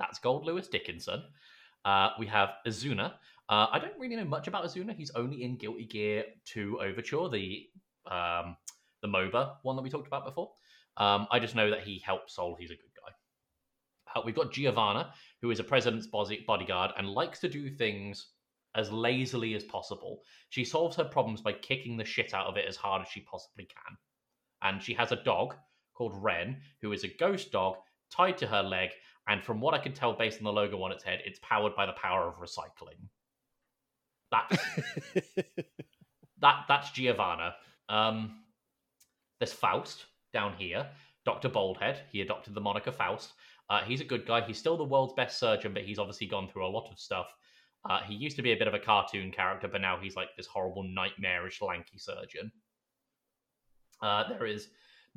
That's 0.00 0.18
Goldlewis 0.18 0.68
Dickinson. 0.68 1.22
Uh, 1.84 2.10
we 2.18 2.26
have 2.26 2.54
Izuna. 2.66 3.12
Uh, 3.48 3.68
I 3.70 3.78
don't 3.78 3.96
really 3.96 4.16
know 4.16 4.24
much 4.24 4.48
about 4.48 4.64
Izuna. 4.64 4.96
He's 4.96 5.12
only 5.12 5.44
in 5.44 5.54
Guilty 5.54 5.84
Gear 5.84 6.24
2 6.46 6.80
Overture, 6.80 7.28
the 7.28 7.68
um, 8.10 8.56
the 9.02 9.08
MOBA 9.08 9.56
one 9.62 9.76
that 9.76 9.82
we 9.82 9.90
talked 9.90 10.06
about 10.06 10.24
before. 10.24 10.50
Um, 10.96 11.26
I 11.30 11.38
just 11.38 11.54
know 11.54 11.70
that 11.70 11.82
he 11.82 12.02
helped 12.04 12.30
Sol. 12.30 12.56
He's 12.58 12.70
a 12.70 12.74
good 12.74 12.92
guy. 12.96 13.12
Uh, 14.14 14.22
we've 14.24 14.34
got 14.34 14.52
Giovanna, 14.52 15.12
who 15.40 15.50
is 15.50 15.60
a 15.60 15.64
president's 15.64 16.06
body- 16.06 16.44
bodyguard 16.46 16.92
and 16.96 17.08
likes 17.08 17.40
to 17.40 17.48
do 17.48 17.70
things 17.70 18.28
as 18.74 18.90
lazily 18.90 19.54
as 19.54 19.64
possible. 19.64 20.20
She 20.50 20.64
solves 20.64 20.96
her 20.96 21.04
problems 21.04 21.40
by 21.40 21.52
kicking 21.52 21.96
the 21.96 22.04
shit 22.04 22.34
out 22.34 22.46
of 22.46 22.56
it 22.56 22.66
as 22.66 22.76
hard 22.76 23.02
as 23.02 23.08
she 23.08 23.20
possibly 23.20 23.64
can. 23.66 23.96
And 24.62 24.82
she 24.82 24.94
has 24.94 25.12
a 25.12 25.16
dog 25.16 25.54
called 25.94 26.22
Rei, 26.22 26.56
who 26.80 26.92
is 26.92 27.04
a 27.04 27.08
ghost 27.08 27.52
dog 27.52 27.76
tied 28.10 28.38
to 28.38 28.46
her 28.46 28.62
leg. 28.62 28.90
And 29.28 29.42
from 29.42 29.60
what 29.60 29.74
I 29.74 29.78
can 29.78 29.92
tell 29.92 30.14
based 30.14 30.38
on 30.38 30.44
the 30.44 30.52
logo 30.52 30.82
on 30.82 30.92
its 30.92 31.04
head, 31.04 31.20
it's 31.24 31.38
powered 31.42 31.74
by 31.76 31.86
the 31.86 31.92
power 31.92 32.26
of 32.26 32.36
recycling. 32.36 33.08
That's 34.30 34.56
that 36.40 36.64
that's 36.66 36.90
Giovanna. 36.92 37.54
Um, 37.88 38.41
there's 39.42 39.52
Faust 39.52 40.04
down 40.32 40.54
here, 40.56 40.86
Doctor 41.26 41.48
Baldhead. 41.48 41.96
He 42.12 42.20
adopted 42.20 42.54
the 42.54 42.60
moniker 42.60 42.92
Faust. 42.92 43.32
Uh, 43.68 43.80
he's 43.82 44.00
a 44.00 44.04
good 44.04 44.24
guy. 44.24 44.40
He's 44.40 44.56
still 44.56 44.76
the 44.76 44.84
world's 44.84 45.14
best 45.14 45.40
surgeon, 45.40 45.74
but 45.74 45.82
he's 45.82 45.98
obviously 45.98 46.28
gone 46.28 46.48
through 46.48 46.64
a 46.64 46.70
lot 46.70 46.88
of 46.92 46.98
stuff. 47.00 47.34
Uh, 47.90 48.02
he 48.02 48.14
used 48.14 48.36
to 48.36 48.42
be 48.42 48.52
a 48.52 48.56
bit 48.56 48.68
of 48.68 48.74
a 48.74 48.78
cartoon 48.78 49.32
character, 49.32 49.66
but 49.66 49.80
now 49.80 49.98
he's 50.00 50.14
like 50.14 50.28
this 50.36 50.46
horrible, 50.46 50.84
nightmarish, 50.84 51.60
lanky 51.60 51.98
surgeon. 51.98 52.52
Uh, 54.00 54.28
there 54.28 54.46
is 54.46 54.68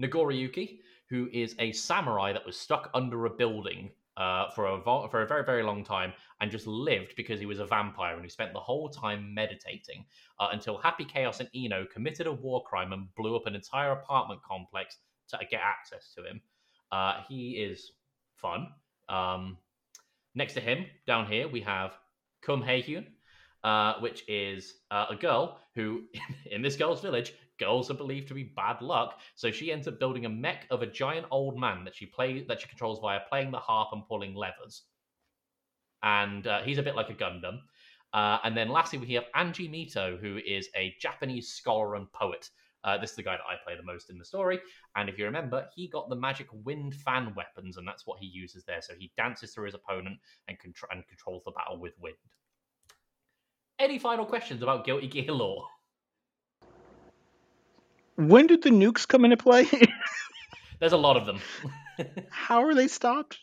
Nagoriyuki, 0.01 0.79
who 1.07 1.29
is 1.31 1.55
a 1.59 1.71
samurai 1.71 2.33
that 2.33 2.47
was 2.47 2.57
stuck 2.57 2.89
under 2.95 3.27
a 3.27 3.29
building 3.29 3.91
uh, 4.17 4.49
for 4.51 4.67
a 4.67 4.77
vo- 4.81 5.07
for 5.07 5.21
a 5.21 5.27
very 5.27 5.43
very 5.43 5.63
long 5.63 5.83
time 5.83 6.13
and 6.41 6.51
just 6.51 6.67
lived 6.67 7.13
because 7.15 7.39
he 7.39 7.45
was 7.45 7.59
a 7.59 7.65
vampire 7.65 8.15
and 8.15 8.23
he 8.23 8.29
spent 8.29 8.53
the 8.53 8.59
whole 8.59 8.89
time 8.89 9.33
meditating 9.33 10.05
uh, 10.39 10.49
until 10.51 10.77
Happy 10.77 11.05
Chaos 11.05 11.39
and 11.39 11.49
I-No 11.55 11.85
committed 11.85 12.27
a 12.27 12.31
war 12.31 12.63
crime 12.63 12.93
and 12.93 13.13
blew 13.15 13.35
up 13.35 13.45
an 13.45 13.55
entire 13.55 13.91
apartment 13.91 14.41
complex 14.43 14.97
to 15.29 15.39
get 15.49 15.61
access 15.61 16.13
to 16.15 16.23
him. 16.23 16.41
Uh, 16.91 17.21
he 17.27 17.51
is 17.51 17.91
fun. 18.35 18.67
Um, 19.09 19.57
next 20.33 20.53
to 20.53 20.61
him, 20.61 20.85
down 21.07 21.25
here, 21.25 21.47
we 21.47 21.61
have 21.61 21.93
Kum 22.41 22.61
Hae-hyun, 22.61 23.05
uh, 23.63 23.95
which 23.99 24.23
is 24.27 24.75
uh, 24.91 25.07
a 25.09 25.15
girl 25.15 25.59
who, 25.73 26.03
in 26.51 26.61
this 26.61 26.75
girl's 26.75 27.01
village, 27.01 27.33
girls 27.57 27.89
are 27.89 27.95
believed 27.95 28.27
to 28.29 28.33
be 28.33 28.43
bad 28.55 28.81
luck. 28.81 29.19
So 29.35 29.51
she 29.51 29.71
ends 29.71 29.87
up 29.87 29.99
building 29.99 30.25
a 30.25 30.29
mech 30.29 30.67
of 30.69 30.81
a 30.81 30.87
giant 30.87 31.27
old 31.31 31.59
man 31.59 31.83
that 31.85 31.95
she 31.95 32.05
play 32.05 32.43
that 32.47 32.61
she 32.61 32.67
controls 32.67 32.99
via 33.01 33.21
playing 33.29 33.51
the 33.51 33.59
harp 33.59 33.89
and 33.91 34.07
pulling 34.07 34.35
levers. 34.35 34.83
And 36.03 36.45
uh, 36.45 36.61
he's 36.61 36.77
a 36.77 36.83
bit 36.83 36.95
like 36.95 37.09
a 37.09 37.13
Gundam. 37.13 37.59
Uh, 38.13 38.37
and 38.43 38.55
then 38.55 38.69
lastly, 38.69 38.99
we 38.99 39.13
have 39.13 39.25
Anji 39.35 39.69
Mito, 39.69 40.19
who 40.19 40.39
is 40.45 40.69
a 40.75 40.95
Japanese 41.01 41.49
scholar 41.49 41.95
and 41.95 42.11
poet. 42.13 42.49
Uh, 42.83 42.97
this 42.97 43.09
is 43.09 43.15
the 43.15 43.23
guy 43.23 43.35
that 43.35 43.43
I 43.49 43.55
play 43.65 43.75
the 43.75 43.83
most 43.83 44.11
in 44.11 44.17
the 44.19 44.23
story. 44.23 44.59
And 44.95 45.09
if 45.09 45.17
you 45.17 45.25
remember, 45.25 45.67
he 45.75 45.87
got 45.87 46.07
the 46.07 46.15
magic 46.15 46.47
wind 46.63 46.93
fan 46.93 47.33
weapons, 47.35 47.77
and 47.77 47.87
that's 47.87 48.05
what 48.05 48.19
he 48.19 48.27
uses 48.27 48.63
there. 48.63 48.81
So 48.81 48.93
he 48.97 49.11
dances 49.17 49.53
through 49.53 49.65
his 49.65 49.73
opponent 49.73 50.19
and, 50.47 50.57
contr- 50.59 50.91
and 50.91 51.05
controls 51.07 51.43
the 51.43 51.51
battle 51.51 51.79
with 51.79 51.93
wind. 51.99 52.15
Any 53.79 53.97
final 53.99 54.25
questions 54.25 54.61
about 54.61 54.85
Guilty 54.85 55.07
Gear 55.07 55.31
lore? 55.31 55.65
When 58.15 58.47
did 58.47 58.63
the 58.63 58.69
nukes 58.69 59.07
come 59.07 59.25
into 59.25 59.37
play? 59.37 59.67
There's 60.79 60.93
a 60.93 60.97
lot 60.97 61.17
of 61.17 61.25
them. 61.25 61.39
How 62.29 62.63
are 62.63 62.75
they 62.75 62.87
stopped? 62.87 63.39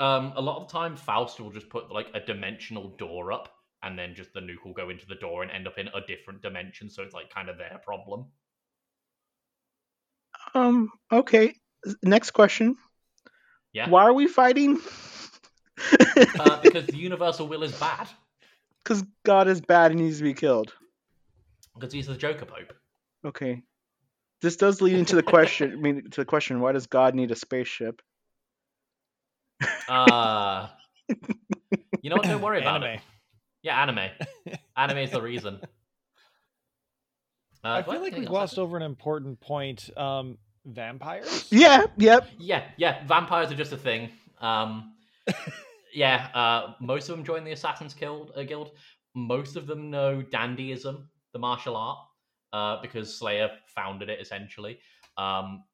um, 0.00 0.32
a 0.36 0.40
lot 0.40 0.60
of 0.60 0.68
the 0.68 0.72
time, 0.72 0.96
Faust 0.96 1.40
will 1.40 1.50
just 1.50 1.68
put 1.68 1.90
like 1.90 2.08
a 2.14 2.20
dimensional 2.20 2.90
door 2.98 3.32
up, 3.32 3.48
and 3.82 3.98
then 3.98 4.14
just 4.14 4.32
the 4.32 4.40
nuke 4.40 4.64
will 4.64 4.72
go 4.72 4.90
into 4.90 5.06
the 5.06 5.16
door 5.16 5.42
and 5.42 5.50
end 5.50 5.66
up 5.66 5.78
in 5.78 5.88
a 5.88 6.00
different 6.06 6.42
dimension. 6.42 6.88
So 6.88 7.02
it's 7.02 7.14
like 7.14 7.30
kind 7.30 7.48
of 7.48 7.58
their 7.58 7.80
problem. 7.84 8.26
Um. 10.54 10.90
Okay. 11.10 11.54
Next 12.02 12.30
question. 12.30 12.76
Yeah. 13.72 13.88
Why 13.88 14.04
are 14.04 14.12
we 14.12 14.28
fighting? 14.28 14.78
Uh, 16.38 16.60
because 16.62 16.86
the 16.86 16.96
universal 16.96 17.48
will 17.48 17.62
is 17.62 17.72
bad. 17.72 18.08
Because 18.82 19.04
God 19.24 19.48
is 19.48 19.60
bad 19.60 19.90
and 19.90 20.00
needs 20.00 20.18
to 20.18 20.24
be 20.24 20.34
killed. 20.34 20.72
Because 21.74 21.92
he's 21.92 22.06
the 22.06 22.16
Joker 22.16 22.46
Pope. 22.46 22.72
Okay. 23.24 23.62
This 24.40 24.56
does 24.56 24.80
lead 24.80 24.96
into 24.96 25.16
the 25.16 25.22
question. 25.22 25.72
I 25.72 25.76
mean, 25.76 26.10
to 26.10 26.20
the 26.20 26.24
question: 26.24 26.60
Why 26.60 26.72
does 26.72 26.86
God 26.86 27.14
need 27.14 27.30
a 27.30 27.36
spaceship? 27.36 28.00
Uh, 29.88 30.68
you 32.02 32.10
know 32.10 32.16
what? 32.16 32.24
Don't 32.24 32.40
worry 32.42 32.60
about 32.60 32.84
Anime. 32.84 32.96
it. 32.96 33.00
Yeah, 33.62 33.82
anime. 33.82 34.10
anime 34.76 34.98
is 34.98 35.10
the 35.10 35.22
reason. 35.22 35.60
Uh, 37.64 37.68
I 37.70 37.82
feel 37.82 38.00
like 38.00 38.12
we 38.12 38.20
else 38.20 38.28
glossed 38.28 38.52
happen? 38.52 38.62
over 38.62 38.76
an 38.76 38.84
important 38.84 39.40
point. 39.40 39.90
Um, 39.96 40.38
vampires. 40.64 41.48
Yeah. 41.50 41.86
Yep. 41.96 42.28
Yeah, 42.38 42.62
yeah. 42.76 43.04
Vampires 43.04 43.50
are 43.50 43.56
just 43.56 43.72
a 43.72 43.76
thing. 43.76 44.10
Um, 44.40 44.94
yeah. 45.92 46.28
Uh, 46.32 46.74
most 46.80 47.08
of 47.08 47.16
them 47.16 47.24
join 47.24 47.42
the 47.42 47.50
Assassins 47.50 47.94
Guild. 47.94 48.30
Uh, 48.36 48.44
guild. 48.44 48.70
Most 49.14 49.56
of 49.56 49.66
them 49.66 49.90
know 49.90 50.22
dandyism, 50.22 51.06
the 51.32 51.40
martial 51.40 51.76
art, 51.76 51.98
uh, 52.52 52.80
because 52.80 53.16
Slayer 53.16 53.50
founded 53.74 54.08
it 54.08 54.20
essentially. 54.20 54.78
Um, 55.16 55.64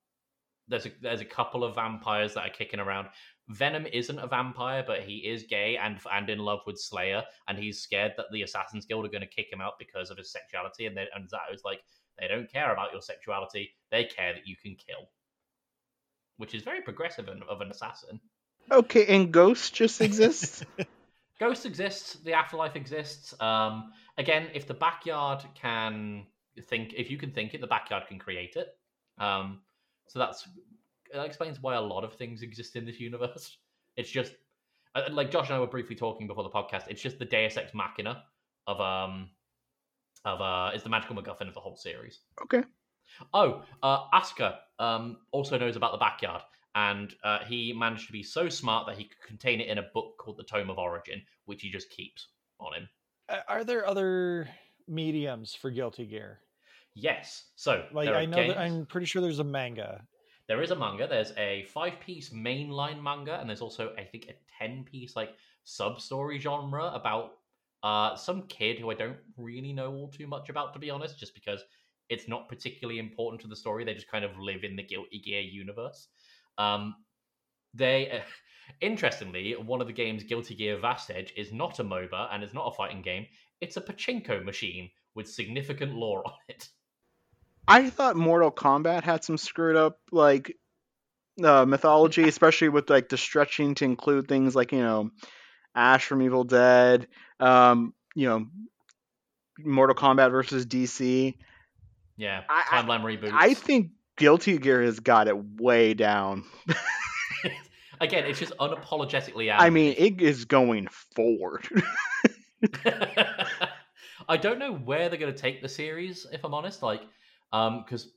there's 0.69 0.87
a 0.87 0.91
there's 1.01 1.21
a 1.21 1.27
couple 1.27 1.65
of 1.65 1.75
vampires 1.75 2.35
that 2.35 2.47
are 2.47 2.51
kicking 2.51 2.81
around. 2.81 3.09
Venom 3.49 3.87
isn't 3.87 4.19
a 4.19 4.27
vampire, 4.27 4.83
but 4.87 5.01
he 5.01 5.17
is 5.17 5.43
gay 5.43 5.77
and 5.77 5.99
and 6.11 6.31
in 6.31 6.39
love 6.39 6.61
with 6.67 6.79
Slayer, 6.79 7.23
and 7.49 7.59
he's 7.59 7.81
scared 7.81 8.13
that 8.17 8.27
the 8.33 8.43
Assassins 8.43 8.87
Guild 8.87 9.05
are 9.05 9.11
going 9.11 9.21
to 9.21 9.27
kick 9.27 9.53
him 9.53 9.61
out 9.61 9.75
because 9.79 10.11
of 10.11 10.17
his 10.17 10.33
sexuality. 10.33 10.87
And 10.87 10.97
then 10.97 11.07
and 11.15 11.29
Zato's 11.29 11.63
like, 11.65 11.81
they 12.19 12.29
don't 12.29 12.51
care 12.51 12.73
about 12.73 12.93
your 12.93 13.03
sexuality; 13.03 13.75
they 13.91 14.05
care 14.05 14.33
that 14.33 14.47
you 14.47 14.57
can 14.57 14.75
kill, 14.75 15.11
which 16.39 16.55
is 16.55 16.63
very 16.63 16.81
progressive 16.81 17.29
of 17.29 17.43
of 17.43 17.61
an 17.61 17.71
assassin. 17.71 18.21
Okay. 18.71 19.07
And 19.07 19.31
ghosts 19.33 19.71
just 19.71 20.01
exist. 20.01 20.65
Ghost 21.41 21.67
exists, 21.67 22.15
the 22.15 22.33
afterlife 22.33 22.77
exists. 22.77 23.35
Um, 23.41 23.93
again, 24.17 24.49
if 24.55 24.69
the 24.69 24.75
backyard 24.75 25.45
can 25.61 26.27
think, 26.63 26.95
if 26.97 27.11
you 27.11 27.19
can 27.19 27.31
think 27.31 27.55
it, 27.55 27.61
the 27.61 27.67
backyard 27.67 28.05
can 28.09 28.19
create 28.19 28.57
it. 28.57 28.69
Um, 29.19 29.61
so 30.09 30.19
that's 30.19 30.49
that 31.13 31.25
explains 31.25 31.61
why 31.63 31.77
a 31.77 31.81
lot 31.81 32.05
of 32.05 32.15
things 32.15 32.43
exist 32.43 32.77
in 32.77 32.85
this 32.85 33.01
universe. 33.01 33.59
It's 33.97 34.11
just 34.11 34.33
uh, 34.97 35.03
like 35.13 35.31
Josh 35.31 35.47
and 35.47 35.55
I 35.55 35.61
were 35.61 35.69
briefly 35.69 35.95
talking 35.95 36.27
before 36.27 36.43
the 36.43 36.51
podcast. 36.51 36.89
It's 36.89 37.01
just 37.01 37.21
the 37.21 37.25
Deus 37.25 37.57
Ex 37.57 37.73
Machina 37.75 38.25
of 38.67 38.81
um 38.81 39.31
of 40.25 40.41
uh 40.41 40.73
is 40.75 40.83
the 40.83 40.89
magical 40.89 41.15
MacGuffin 41.15 41.47
of 41.47 41.55
the 41.55 41.61
whole 41.61 41.77
series. 41.77 42.19
okay. 42.43 42.65
Oh, 43.33 43.63
uh, 43.85 44.09
Asuka 44.13 44.57
um, 44.81 45.19
also 45.31 45.57
knows 45.59 45.77
about 45.77 45.93
the 45.93 45.99
backyard, 45.99 46.43
and 46.75 47.15
uh, 47.23 47.41
he 47.45 47.73
managed 47.73 48.07
to 48.07 48.13
be 48.13 48.25
so 48.25 48.49
smart 48.49 48.87
that 48.89 48.99
he 48.99 49.05
could 49.05 49.21
contain 49.25 49.61
it 49.61 49.69
in 49.69 49.79
a 49.79 49.85
book 49.95 50.17
called 50.19 50.39
the 50.39 50.43
Tome 50.43 50.71
of 50.71 50.79
Origin, 50.79 51.23
which 51.45 51.63
he 51.63 51.71
just 51.71 51.91
keeps 51.91 52.29
on 52.59 52.75
him. 52.75 52.89
Uh, 53.29 53.41
Are 53.47 53.63
there 53.63 53.87
other 53.87 54.49
mediums 54.89 55.55
for 55.55 55.71
Guilty 55.71 56.07
Gear? 56.07 56.41
Yes, 56.95 57.51
so 57.57 57.87
Like 57.93 58.09
I 58.09 58.25
know 58.25 58.37
games. 58.37 58.55
that 58.55 58.61
I'm 58.61 58.87
pretty 58.87 59.07
sure 59.07 59.21
there's 59.21 59.41
a 59.41 59.45
manga. 59.45 60.07
There 60.47 60.63
is 60.63 60.71
a 60.71 60.77
manga. 60.77 61.09
There's 61.09 61.33
a 61.37 61.65
five-piece 61.73 62.31
mainline 62.31 63.03
manga, 63.03 63.41
and 63.41 63.49
there's 63.49 63.63
also 63.63 63.93
I 63.99 64.05
think 64.05 64.29
a 64.29 64.35
ten-piece 64.59 65.17
like 65.17 65.35
sub-story 65.65 66.39
genre 66.39 66.87
about 66.95 67.39
uh, 67.83 68.15
some 68.15 68.43
kid 68.43 68.79
who 68.79 68.91
I 68.91 68.95
don't 68.95 69.17
really 69.37 69.73
know 69.73 69.93
all 69.93 70.09
too 70.09 70.27
much 70.27 70.49
about, 70.51 70.73
to 70.75 70.79
be 70.79 70.91
honest, 70.91 71.19
just 71.19 71.35
because 71.35 71.65
it's 72.09 72.29
not 72.29 72.49
particularly 72.49 72.99
important 72.99 73.41
to 73.43 73.49
the 73.49 73.57
story. 73.57 73.85
They 73.85 73.95
just 73.95 74.11
kind 74.11 74.25
of 74.25 74.39
live 74.39 74.65
in 74.65 74.77
the 74.77 74.83
Guilty 74.83 75.19
Gear 75.19 75.41
universe. 75.41 76.09
Um, 76.59 76.95
they, 77.73 78.23
interestingly, 78.81 79.53
one 79.53 79.81
of 79.81 79.87
the 79.87 79.93
games, 79.93 80.23
Guilty 80.23 80.55
Gear 80.55 80.79
Vast 80.79 81.11
Edge, 81.11 81.33
is 81.37 81.53
not 81.53 81.79
a 81.79 81.85
MOBA 81.85 82.29
and 82.33 82.43
it's 82.43 82.55
not 82.55 82.67
a 82.67 82.75
fighting 82.75 83.03
game. 83.03 83.27
It's 83.65 83.79
a 83.79 83.81
pachinko 83.81 84.45
machine 84.45 84.91
with 85.15 85.27
significant 85.27 85.95
lore 85.95 86.23
on 86.27 86.35
it. 86.49 86.69
I 87.67 87.89
thought 87.89 88.15
Mortal 88.15 88.53
Kombat 88.53 89.05
had 89.05 89.25
some 89.25 89.39
screwed 89.39 89.77
up 89.77 89.99
like 90.13 90.55
uh, 91.43 91.65
mythology, 91.65 92.29
especially 92.29 92.69
with 92.69 92.91
like 92.91 93.09
the 93.09 93.17
stretching 93.17 93.75
to 93.77 93.87
include 93.87 94.29
things 94.29 94.55
like 94.55 94.73
you 94.73 94.83
know 94.83 95.11
Ash 95.75 96.05
from 96.05 96.21
Evil 96.21 96.45
Dead, 96.45 97.09
um, 97.41 97.95
you 98.15 98.29
know 98.29 98.47
Mortal 99.59 99.97
Kombat 99.97 100.31
versus 100.31 100.67
DC. 100.67 101.35
Yeah, 102.19 102.43
timeline 102.71 103.01
reboots. 103.01 103.31
I 103.33 103.55
think 103.55 103.93
Guilty 104.19 104.59
Gear 104.59 104.83
has 104.83 105.01
got 105.01 105.27
it 105.27 105.37
way 105.59 105.95
down. 105.95 106.45
Again, 108.01 108.25
it's 108.27 108.39
just 108.39 108.53
unapologetically. 108.59 109.55
I 109.57 109.71
mean, 109.71 109.95
it 109.97 110.21
is 110.21 110.45
going 110.45 110.89
forward. 111.17 111.67
I 114.29 114.37
don't 114.37 114.59
know 114.59 114.75
where 114.75 115.09
they're 115.09 115.19
going 115.19 115.35
to 115.35 115.41
take 115.41 115.63
the 115.63 115.69
series, 115.69 116.27
if 116.33 116.45
I'm 116.45 116.55
honest. 116.55 116.83
Like, 116.83 117.03
um, 117.53 117.83
because 117.85 118.09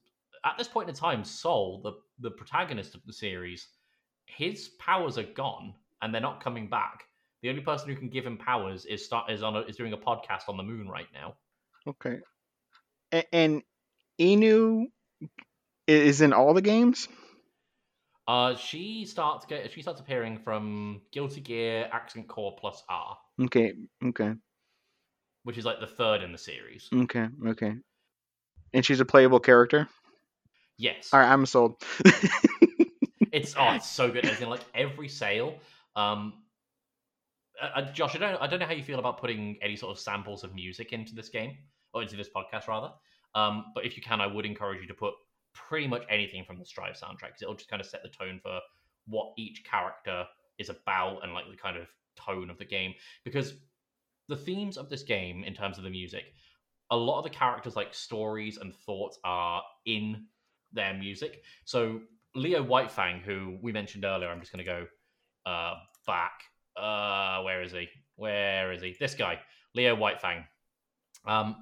at 0.46 0.58
this 0.58 0.68
point 0.68 0.90
in 0.90 0.96
time, 0.96 1.24
Sol, 1.24 1.82
the 1.84 1.94
the 2.20 2.32
protagonist 2.32 2.96
of 2.96 3.02
the 3.06 3.14
series, 3.14 3.68
his 4.26 4.70
powers 4.80 5.18
are 5.18 5.24
gone 5.24 5.74
and 6.02 6.14
they're 6.14 6.22
not 6.22 6.44
coming 6.44 6.70
back. 6.70 7.04
The 7.42 7.50
only 7.50 7.62
person 7.62 7.90
who 7.90 7.96
can 7.96 8.10
give 8.10 8.26
him 8.26 8.38
powers 8.38 8.86
is 8.86 9.06
start 9.06 9.30
is 9.32 9.44
on 9.44 9.56
a, 9.56 9.62
is 9.62 9.76
doing 9.76 9.94
a 9.94 9.98
podcast 9.98 10.48
on 10.48 10.58
the 10.58 10.64
moon 10.64 10.88
right 10.88 11.08
now. 11.14 11.36
okay, 11.88 12.20
A- 13.14 13.36
and 13.36 13.62
I-No 14.20 14.88
is 15.88 16.22
in 16.22 16.34
all 16.34 16.54
the 16.54 16.62
games. 16.62 17.08
Uh, 18.28 18.56
she 18.56 19.06
starts 19.06 19.46
get 19.46 19.72
she 19.72 19.82
starts 19.82 20.02
appearing 20.02 20.38
from 20.38 21.02
Guilty 21.12 21.40
Gear 21.42 21.88
Accent 21.92 22.28
Core 22.28 22.56
Plus 22.60 22.84
R, 22.90 23.18
Okay, 23.42 23.74
okay, 24.04 24.34
which 25.44 25.58
is 25.58 25.64
like 25.66 25.80
the 25.80 25.88
third 25.88 26.24
in 26.24 26.32
the 26.32 26.38
series. 26.38 26.90
okay, 26.94 27.28
okay. 27.48 27.74
And 28.74 28.86
she's 28.86 29.00
a 29.00 29.06
playable 29.06 29.40
character. 29.40 29.88
Yes, 30.78 31.10
All 31.14 31.20
right, 31.22 31.32
I'm 31.32 31.46
sold. 31.46 31.82
it's 33.32 33.56
oh, 33.58 33.72
it's 33.74 33.90
so 33.90 34.12
good. 34.12 34.26
As 34.26 34.42
in, 34.42 34.50
like 34.50 34.66
every 34.76 35.08
sale. 35.08 35.56
Um, 35.96 36.34
uh, 37.62 37.80
uh, 37.80 37.92
Josh, 37.92 38.16
I 38.16 38.20
don't, 38.20 38.42
I 38.42 38.46
don't 38.46 38.60
know 38.60 38.66
how 38.68 38.74
you 38.74 38.84
feel 38.84 39.00
about 39.00 39.20
putting 39.20 39.58
any 39.62 39.76
sort 39.76 39.92
of 39.96 40.00
samples 40.00 40.44
of 40.44 40.54
music 40.54 40.94
into 40.94 41.16
this 41.16 41.30
game 41.30 41.58
or 41.94 42.04
into 42.04 42.16
this 42.16 42.30
podcast 42.30 42.68
rather. 42.68 42.92
Um, 43.34 43.66
but 43.74 43.86
if 43.86 43.96
you 43.98 44.04
can, 44.04 44.22
I 44.22 44.28
would 44.28 44.46
encourage 44.46 44.82
you 44.82 44.88
to 44.88 44.94
put 44.94 45.14
pretty 45.70 45.88
much 45.88 46.04
anything 46.10 46.44
from 46.44 46.60
the 46.60 46.66
Strive 46.66 46.96
soundtrack 46.96 47.28
because 47.28 47.42
it'll 47.42 47.56
just 47.56 47.70
kind 47.70 47.82
of 47.82 47.88
set 47.88 48.04
the 48.04 48.10
tone 48.10 48.40
for 48.42 48.60
what 49.08 49.34
each 49.38 49.64
character 49.64 50.26
is 50.58 50.70
about 50.70 51.24
and 51.24 51.34
like 51.34 51.46
the 51.50 51.58
kind 51.58 51.78
of 51.78 51.88
tone 52.16 52.50
of 52.50 52.58
the 52.58 52.66
game. 52.66 52.94
Because 53.24 53.54
the 54.28 54.36
themes 54.36 54.78
of 54.78 54.90
this 54.90 55.04
game, 55.04 55.44
in 55.44 55.54
terms 55.54 55.78
of 55.78 55.84
the 55.84 55.90
music, 55.90 56.26
a 56.92 56.98
lot 56.98 57.18
of 57.18 57.24
the 57.24 57.30
characters' 57.30 57.76
like 57.76 57.94
stories 57.94 58.58
and 58.58 58.74
thoughts 58.74 59.20
are 59.24 59.62
in 59.86 60.26
their 60.72 60.94
music. 60.94 61.44
So 61.66 62.02
Leo 62.36 62.64
Whitefang, 62.64 63.22
who 63.22 63.58
we 63.62 63.72
mentioned 63.72 64.06
earlier, 64.06 64.30
I'm 64.30 64.40
just 64.40 64.52
going 64.52 64.66
to 64.66 64.72
go 64.72 64.88
uh, 65.50 65.76
back. 66.06 66.42
Uh, 66.76 67.42
where 67.42 67.62
is 67.62 67.72
he? 67.72 67.88
Where 68.16 68.72
is 68.72 68.82
he? 68.82 68.96
This 69.00 69.16
guy, 69.16 69.40
Leo 69.74 69.96
Whitefang. 69.96 70.44
Um, 71.26 71.56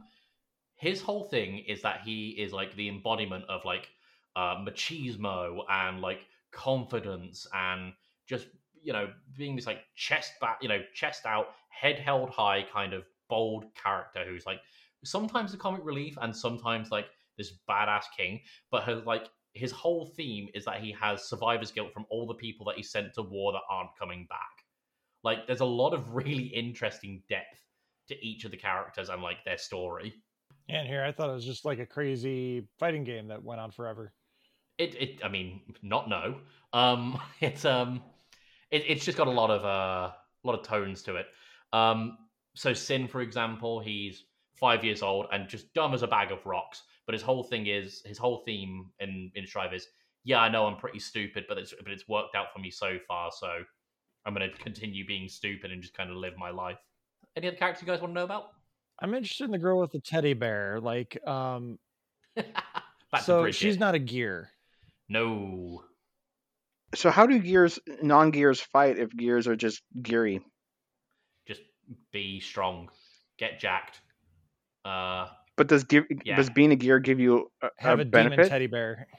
his 0.76 1.02
whole 1.02 1.24
thing 1.24 1.60
is 1.60 1.82
that 1.82 2.02
he 2.02 2.30
is 2.30 2.52
like 2.54 2.76
the 2.76 2.90
embodiment 2.90 3.46
of 3.50 3.66
like 3.66 3.90
uh, 4.36 4.56
machismo 4.58 5.64
and 5.70 6.02
like 6.02 6.22
confidence 6.52 7.48
and 7.54 7.94
just 8.28 8.48
you 8.82 8.94
know 8.94 9.08
being 9.38 9.56
this 9.56 9.68
like 9.68 9.82
chest 9.96 10.34
back, 10.42 10.58
you 10.62 10.70
know, 10.70 10.82
chest 10.94 11.26
out, 11.26 11.48
head 11.70 11.98
held 11.98 12.30
high, 12.30 12.64
kind 12.72 12.94
of 12.94 13.04
bold 13.30 13.66
character 13.76 14.24
who's 14.28 14.46
like 14.46 14.60
sometimes 15.04 15.52
the 15.52 15.58
comic 15.58 15.82
relief 15.84 16.18
and 16.22 16.36
sometimes 16.36 16.92
like 16.92 17.08
this 17.38 17.54
badass 17.70 18.04
king, 18.16 18.42
but 18.72 19.06
like 19.06 19.30
his 19.54 19.72
whole 19.72 20.06
theme 20.06 20.50
is 20.54 20.66
that 20.66 20.82
he 20.82 20.92
has 20.92 21.24
survivor's 21.24 21.72
guilt 21.72 21.94
from 21.94 22.06
all 22.10 22.28
the 22.28 22.34
people 22.34 22.66
that 22.66 22.76
he 22.76 22.84
sent 22.84 23.14
to 23.14 23.22
war 23.22 23.54
that 23.54 23.62
aren't 23.70 23.96
coming 23.98 24.26
back. 24.30 24.66
Like, 25.24 25.48
there's 25.48 25.62
a 25.62 25.66
lot 25.66 25.94
of 25.94 26.14
really 26.16 26.48
interesting 26.48 27.24
depth 27.30 27.64
to 28.08 28.26
each 28.26 28.46
of 28.46 28.52
the 28.52 28.58
characters 28.58 29.10
and 29.10 29.22
like 29.22 29.44
their 29.46 29.58
story. 29.58 30.14
And 30.68 30.88
here, 30.88 31.04
I 31.04 31.12
thought 31.12 31.30
it 31.30 31.34
was 31.34 31.46
just 31.46 31.66
like 31.66 31.80
a 31.80 31.86
crazy 31.86 32.68
fighting 32.80 33.04
game 33.04 33.28
that 33.28 33.44
went 33.44 33.62
on 33.62 33.72
forever. 33.72 34.14
It, 34.78 34.96
it, 34.96 35.20
I 35.24 35.30
mean, 35.30 35.62
not 35.82 36.10
no. 36.10 36.38
Um, 36.74 37.20
it's 37.40 37.66
um, 37.66 38.02
it, 38.72 38.84
it's 38.88 39.06
just 39.06 39.18
got 39.18 39.28
a 39.28 39.32
lot 39.32 39.52
of 39.52 39.64
uh, 39.64 40.12
a 40.12 40.44
lot 40.44 40.60
of 40.60 40.66
tones 40.66 41.04
to 41.04 41.18
it. 41.18 41.28
Um, 41.72 42.18
so 42.56 42.74
Sin, 42.74 43.08
for 43.08 43.22
example, 43.22 43.80
he's 43.80 44.26
five 44.56 44.84
years 44.84 45.02
old 45.02 45.28
and 45.32 45.48
just 45.48 45.74
dumb 45.74 45.94
as 45.94 46.02
a 46.02 46.08
bag 46.08 46.32
of 46.32 46.46
rocks. 46.46 46.84
But 47.06 47.14
his 47.14 47.22
whole 47.22 47.44
thing 47.44 47.68
is 47.68 48.02
his 48.06 48.18
whole 48.18 48.40
theme 48.46 48.90
in 49.00 49.32
in 49.36 49.46
Strive 49.46 49.74
is, 49.74 49.88
yeah, 50.24 50.40
I 50.40 50.50
know 50.50 50.66
I'm 50.66 50.78
pretty 50.78 51.00
stupid, 51.00 51.46
but 51.48 51.60
it's 51.60 51.74
but 51.84 51.92
it's 51.92 52.08
worked 52.08 52.36
out 52.36 52.48
for 52.52 52.60
me 52.60 52.72
so 52.72 52.98
far, 53.08 53.30
so 53.32 53.48
I'm 54.26 54.34
gonna 54.34 54.50
continue 54.50 55.06
being 55.06 55.30
stupid 55.30 55.72
and 55.72 55.82
just 55.82 55.94
kind 55.94 56.10
of 56.10 56.18
live 56.18 56.34
my 56.38 56.50
life. 56.50 56.80
Any 57.36 57.50
other 57.50 57.58
characters 57.58 57.84
you 57.84 57.88
guys 57.88 58.02
want 58.02 58.12
to 58.12 58.16
know 58.16 58.24
about? 58.24 58.55
I'm 59.02 59.14
interested 59.14 59.46
in 59.46 59.52
the 59.52 59.58
girl 59.58 59.80
with 59.80 59.92
the 59.92 60.00
teddy 60.00 60.34
bear. 60.34 60.80
Like, 60.80 61.18
um, 61.28 61.78
so 63.22 63.42
Bridget. 63.42 63.56
she's 63.58 63.78
not 63.78 63.96
a 63.96 64.00
gear. 64.00 64.50
no. 65.10 65.84
so 66.94 67.10
how 67.10 67.26
do 67.26 67.38
gears, 67.40 67.78
non-gears, 68.02 68.62
fight 68.62 68.98
if 68.98 69.10
gears 69.16 69.48
are 69.48 69.56
just 69.56 69.82
geary? 70.02 70.42
Just 71.46 71.62
be 72.12 72.40
strong, 72.40 72.90
get 73.38 73.60
jacked. 73.60 74.02
Uh, 74.86 75.28
But 75.58 75.68
does 75.68 75.84
give 75.84 76.06
Yeah. 76.24 76.36
does 76.38 76.50
being 76.50 76.72
a 76.72 76.76
gear 76.76 77.00
give 77.00 77.20
you 77.20 77.52
a, 77.62 77.70
Have 77.78 78.00
a 78.00 78.02
a, 78.04 78.06
demon 78.06 78.30
benefit? 78.30 78.50
teddy 78.50 78.68
bear. 78.68 79.08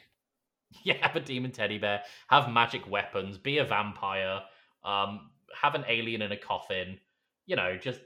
Yeah, 0.84 0.94
have 1.00 1.16
a 1.16 1.20
demon 1.20 1.52
teddy 1.52 1.78
bear, 1.78 2.02
have 2.28 2.50
magic 2.50 2.86
weapons, 2.90 3.38
be 3.38 3.58
a 3.58 3.64
vampire, 3.64 4.42
um, 4.84 5.30
have 5.54 5.74
an 5.74 5.84
alien 5.88 6.20
in 6.22 6.32
a 6.32 6.36
coffin. 6.36 6.98
You 7.46 7.56
know, 7.56 7.78
just 7.78 8.00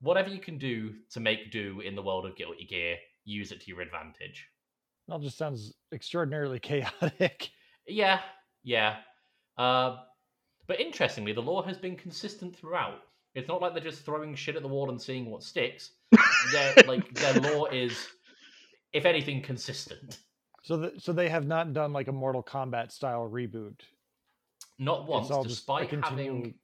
whatever 0.00 0.28
you 0.28 0.40
can 0.40 0.58
do 0.58 0.94
to 1.10 1.20
make 1.20 1.50
do 1.50 1.80
in 1.80 1.94
the 1.94 2.02
world 2.02 2.26
of 2.26 2.36
Guilty 2.36 2.64
Gear, 2.64 2.96
use 3.24 3.52
it 3.52 3.60
to 3.62 3.68
your 3.68 3.80
advantage. 3.80 4.46
That 5.08 5.20
just 5.20 5.38
sounds 5.38 5.74
extraordinarily 5.92 6.58
chaotic. 6.60 7.50
Yeah, 7.86 8.20
yeah. 8.64 8.96
Uh, 9.56 9.96
but 10.66 10.80
interestingly, 10.80 11.32
the 11.32 11.42
lore 11.42 11.64
has 11.64 11.78
been 11.78 11.96
consistent 11.96 12.56
throughout. 12.56 13.00
It's 13.34 13.48
not 13.48 13.60
like 13.60 13.74
they're 13.74 13.82
just 13.82 14.04
throwing 14.04 14.34
shit 14.34 14.56
at 14.56 14.62
the 14.62 14.68
wall 14.68 14.90
and 14.90 15.00
seeing 15.00 15.30
what 15.30 15.42
sticks. 15.42 15.92
their 16.52 16.74
like 16.86 17.12
their 17.14 17.34
lore 17.34 17.72
is, 17.72 18.08
if 18.92 19.04
anything, 19.04 19.42
consistent. 19.42 20.18
So, 20.62 20.76
the, 20.78 20.92
so 20.98 21.12
they 21.12 21.28
have 21.28 21.46
not 21.46 21.72
done 21.72 21.92
like 21.92 22.08
a 22.08 22.12
Mortal 22.12 22.42
Kombat 22.42 22.90
style 22.90 23.28
reboot. 23.30 23.80
Not 24.78 25.06
once, 25.06 25.30
all 25.30 25.44
just 25.44 25.54
a 25.54 25.58
despite 25.60 25.90
having 25.90 26.54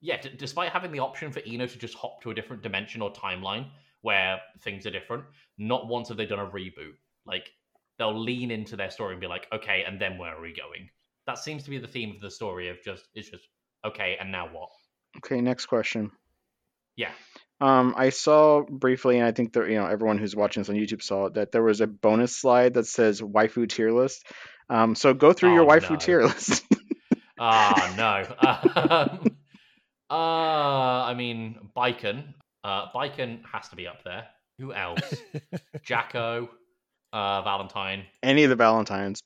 yeah, 0.00 0.20
d- 0.20 0.30
despite 0.36 0.70
having 0.72 0.92
the 0.92 1.00
option 1.00 1.30
for 1.32 1.40
I-No 1.40 1.66
to 1.66 1.78
just 1.78 1.94
hop 1.94 2.22
to 2.22 2.30
a 2.30 2.34
different 2.34 2.62
dimension 2.62 3.02
or 3.02 3.12
timeline 3.12 3.66
where 4.02 4.40
things 4.62 4.86
are 4.86 4.90
different, 4.90 5.24
not 5.58 5.86
once 5.86 6.08
have 6.08 6.16
they 6.16 6.26
done 6.26 6.38
a 6.38 6.46
reboot. 6.46 6.94
Like 7.26 7.50
they'll 7.98 8.18
lean 8.18 8.50
into 8.50 8.76
their 8.76 8.90
story 8.90 9.12
and 9.12 9.20
be 9.20 9.26
like, 9.26 9.46
okay, 9.52 9.84
and 9.86 10.00
then 10.00 10.16
where 10.18 10.34
are 10.34 10.40
we 10.40 10.54
going? 10.54 10.88
That 11.26 11.38
seems 11.38 11.64
to 11.64 11.70
be 11.70 11.78
the 11.78 11.86
theme 11.86 12.12
of 12.14 12.20
the 12.20 12.30
story 12.30 12.68
of 12.68 12.82
just 12.82 13.04
it's 13.14 13.30
just 13.30 13.44
okay, 13.84 14.16
and 14.18 14.32
now 14.32 14.48
what? 14.50 14.70
Okay, 15.18 15.40
next 15.40 15.66
question. 15.66 16.10
Yeah. 16.96 17.10
Um, 17.60 17.94
I 17.96 18.08
saw 18.08 18.62
briefly, 18.62 19.18
and 19.18 19.26
I 19.26 19.32
think 19.32 19.52
that 19.52 19.68
you 19.68 19.76
know 19.76 19.86
everyone 19.86 20.16
who's 20.16 20.34
watching 20.34 20.62
this 20.62 20.70
on 20.70 20.76
YouTube 20.76 21.02
saw 21.02 21.26
it, 21.26 21.34
that 21.34 21.52
there 21.52 21.62
was 21.62 21.82
a 21.82 21.86
bonus 21.86 22.34
slide 22.34 22.74
that 22.74 22.86
says 22.86 23.20
waifu 23.20 23.68
tier 23.68 23.92
list. 23.92 24.26
Um, 24.70 24.94
so 24.94 25.12
go 25.12 25.32
through 25.34 25.52
your 25.54 25.64
Oh, 25.64 25.68
waifu 25.68 25.90
no. 25.90 25.96
tier 25.96 26.22
list. 26.22 26.64
Ah, 27.42 27.94
no. 27.96 29.20
Um, 30.10 30.16
uh, 30.18 31.04
I 31.04 31.14
mean, 31.14 31.70
Baiken. 31.76 32.34
Uh, 32.64 32.90
Baiken 32.92 33.40
has 33.50 33.68
to 33.68 33.76
be 33.76 33.86
up 33.86 34.02
there. 34.04 34.26
Who 34.58 34.72
else? 34.74 35.14
Jack-O, 35.82 36.48
uh, 37.12 37.42
Valentine, 37.42 38.04
Any 38.22 38.44
of 38.44 38.50
the 38.50 38.56
Valentines. 38.56 39.20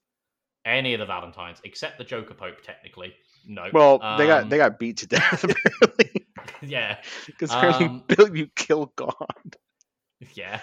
any 0.64 0.94
of 0.94 1.00
the 1.00 1.06
Valentines 1.06 1.60
except 1.64 1.98
the 1.98 2.04
Joker 2.04 2.34
Pope. 2.34 2.62
Technically, 2.62 3.14
no. 3.46 3.68
Well, 3.72 3.98
they 4.18 4.26
got 4.26 4.44
Um, 4.44 4.48
they 4.50 4.56
got 4.58 4.78
beat 4.78 4.98
to 4.98 5.06
death 5.06 5.42
apparently 5.44 6.26
yeah, 6.62 6.98
because 7.26 7.50
apparently 7.50 7.86
Um, 7.86 8.04
Bill, 8.06 8.36
you 8.36 8.46
kill 8.54 8.92
God. 8.96 9.56
yeah. 10.34 10.60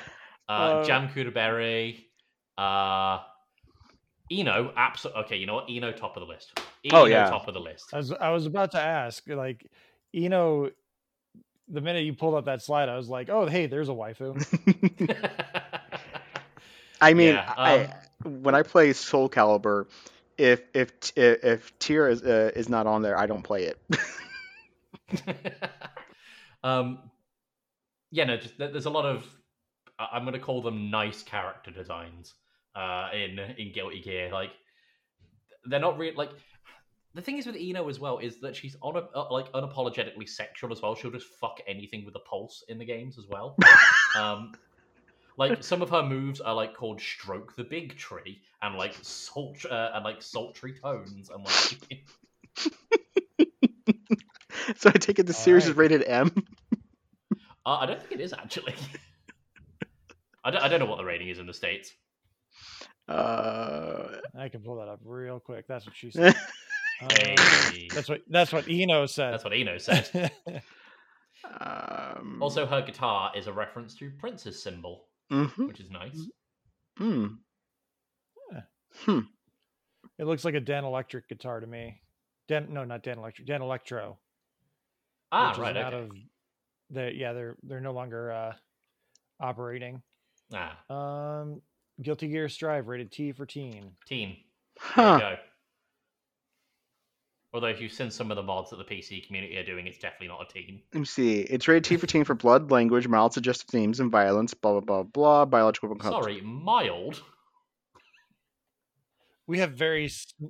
Uh, 0.47 0.51
Uh, 0.51 0.83
Jam 0.85 1.09
Kuradoberi, 1.09 2.05
uh, 2.57 3.19
I-No. 4.31 4.71
Absolutely. 4.75 5.23
Okay, 5.23 5.35
you 5.37 5.45
know 5.45 5.55
what? 5.55 5.65
I-No 5.69 5.91
top 5.91 6.15
of 6.17 6.21
the 6.21 6.27
list. 6.27 6.53
I-No 6.85 7.01
Oh, 7.01 7.05
yeah. 7.05 7.29
top 7.29 7.47
of 7.47 7.53
the 7.53 7.59
list. 7.59 7.89
I 7.93 7.97
was 7.97 8.11
I 8.13 8.29
was 8.29 8.45
about 8.45 8.71
to 8.71 8.79
ask, 8.79 9.27
like, 9.27 9.69
you 10.11 10.29
know, 10.29 10.69
the 11.67 11.81
minute 11.81 12.03
you 12.03 12.13
pulled 12.13 12.35
up 12.35 12.45
that 12.45 12.61
slide, 12.61 12.89
I 12.89 12.97
was 12.97 13.09
like, 13.09 13.29
oh, 13.29 13.47
hey, 13.47 13.67
there's 13.67 13.89
a 13.89 13.93
waifu. 13.93 14.35
I 17.01 17.13
mean, 17.13 17.35
Yeah, 17.35 17.53
I 17.57 17.93
when 18.23 18.55
I 18.55 18.63
play 18.63 18.93
Soul 18.93 19.29
Calibur, 19.29 19.87
if 20.37 20.61
if 20.73 20.99
t- 20.99 21.13
if 21.21 21.77
tier 21.79 22.07
is 22.07 22.21
uh, 22.23 22.51
is 22.55 22.69
not 22.69 22.87
on 22.87 23.01
there, 23.01 23.17
I 23.17 23.25
don't 23.25 23.43
play 23.43 23.63
it. 23.65 23.79
um, 26.63 26.99
yeah, 28.11 28.25
no, 28.25 28.37
just 28.37 28.57
there's 28.57 28.85
a 28.85 28.89
lot 28.89 29.05
of 29.05 29.25
I- 29.99 30.09
I'm 30.13 30.23
going 30.23 30.33
to 30.33 30.39
call 30.39 30.61
them 30.61 30.89
nice 30.89 31.23
character 31.23 31.71
designs 31.71 32.33
uh, 32.75 33.09
in 33.13 33.39
in 33.39 33.71
Guilty 33.73 34.01
Gear. 34.01 34.29
Like 34.31 34.51
they're 35.65 35.79
not 35.79 35.97
really 35.97 36.15
like 36.15 36.31
the 37.13 37.21
thing 37.21 37.37
is 37.37 37.45
with 37.45 37.55
I-No 37.55 37.89
as 37.89 37.99
well 37.99 38.19
is 38.19 38.39
that 38.39 38.55
she's 38.55 38.75
on 38.81 38.95
a, 38.95 39.03
uh, 39.15 39.27
like 39.31 39.51
unapologetically 39.51 40.27
sexual 40.27 40.71
as 40.71 40.81
well. 40.81 40.95
She'll 40.95 41.11
just 41.11 41.27
fuck 41.27 41.59
anything 41.67 42.05
with 42.05 42.15
a 42.15 42.19
pulse 42.19 42.63
in 42.69 42.77
the 42.77 42.85
games 42.85 43.17
as 43.17 43.27
well. 43.27 43.57
um, 44.17 44.53
like 45.37 45.63
some 45.63 45.81
of 45.81 45.89
her 45.89 46.03
moves 46.03 46.39
are 46.39 46.53
like 46.53 46.75
called 46.75 47.01
stroke 47.01 47.55
the 47.55 47.63
big 47.63 47.97
tree 47.97 48.41
and 48.61 48.77
like 48.77 48.95
salt 49.01 49.65
uh, 49.69 49.91
and 49.93 50.05
like 50.05 50.21
sultry 50.21 50.73
tones 50.79 51.29
and 51.29 51.43
like 51.43 52.05
so 54.77 54.89
I 54.89 54.97
take 54.97 55.19
it 55.19 55.25
the 55.25 55.33
series 55.33 55.67
is 55.67 55.75
rated 55.75 56.03
M. 56.05 56.31
Uh, 57.65 57.77
I 57.79 57.85
don't 57.85 57.99
think 57.99 58.13
it 58.13 58.21
is 58.21 58.33
actually. 58.33 58.75
I 60.43 60.51
don't, 60.51 60.63
I 60.63 60.67
don't 60.67 60.79
know 60.79 60.87
what 60.87 60.97
the 60.97 61.05
rating 61.05 61.29
is 61.29 61.37
in 61.37 61.45
the 61.45 61.53
states. 61.53 61.93
Uh, 63.07 64.07
I 64.37 64.49
can 64.49 64.61
pull 64.61 64.77
that 64.77 64.87
up 64.87 64.99
real 65.03 65.39
quick. 65.39 65.67
That's 65.67 65.85
what 65.85 65.95
she 65.95 66.09
said. 66.09 66.35
Hey, 67.09 67.87
that's 67.93 68.07
what 68.09 68.21
that's 68.29 68.53
what 68.53 68.65
I-No 68.69 69.05
said. 69.07 69.33
that's 69.33 69.43
what 69.43 69.53
I-No 69.53 69.77
said. 69.77 70.31
um, 71.59 72.37
Also, 72.41 72.65
her 72.65 72.81
guitar 72.81 73.31
is 73.35 73.47
a 73.47 73.53
reference 73.53 73.95
to 73.95 74.11
Prince's 74.19 74.61
symbol, 74.61 75.05
mhm, 75.31 75.67
which 75.67 75.79
is 75.79 75.89
nice. 75.89 76.19
hmm. 76.97 77.27
Yeah. 78.51 78.61
Hmm. 79.05 79.19
It 80.19 80.25
looks 80.25 80.45
like 80.45 80.53
a 80.55 80.59
Dan 80.59 80.83
Electric 80.85 81.27
guitar 81.27 81.59
to 81.59 81.67
me. 81.67 82.01
Dan, 82.47 82.67
no, 82.71 82.83
not 82.83 83.01
Dan 83.03 83.17
Electric. 83.17 83.47
Danelectro. 83.47 84.17
Ah, 85.31 85.49
which 85.49 85.57
is 85.57 85.61
right. 85.61 85.77
Out 85.77 85.93
Okay. 85.93 86.03
of 86.05 86.11
the 86.91 87.11
yeah, 87.15 87.33
they're 87.33 87.55
they're 87.63 87.79
no 87.79 87.93
longer 87.93 88.31
uh, 88.31 88.53
operating. 89.39 90.01
Ah, 90.53 90.77
Um, 90.93 91.61
Guilty 92.01 92.27
Gear 92.27 92.49
Strive 92.49 92.87
rated 92.87 93.11
T 93.11 93.31
for 93.31 93.45
teen. 93.45 93.91
teen. 94.05 94.37
There 94.95 95.05
Huh. 95.05 95.35
You 97.53 97.59
go. 97.59 97.65
Although 97.65 97.67
if 97.75 97.81
you've 97.81 97.91
seen 97.93 98.11
some 98.11 98.31
of 98.31 98.37
the 98.37 98.43
mods 98.43 98.69
that 98.71 98.77
the 98.77 98.83
PC 98.83 99.25
community 99.25 99.57
are 99.57 99.65
doing, 99.65 99.87
it's 99.87 99.97
definitely 99.97 100.27
not 100.29 100.49
a 100.49 100.53
team. 100.53 100.81
Let 100.93 100.99
me 100.99 101.05
see. 101.05 101.41
It's 101.41 101.67
rated 101.67 101.83
T 101.85 101.97
for 101.97 102.07
teen 102.07 102.23
for 102.23 102.35
blood, 102.35 102.71
language, 102.71 103.07
mild 103.07 103.33
suggestive 103.33 103.69
themes, 103.69 103.99
and 103.99 104.11
violence. 104.11 104.53
Blah 104.53 104.79
blah 104.79 104.81
blah 104.81 105.03
blah. 105.03 105.45
Biological. 105.45 105.95
con- 105.95 106.11
Sorry, 106.11 106.41
mild. 106.41 107.21
We 109.47 109.59
have 109.59 109.71
very 109.71 110.09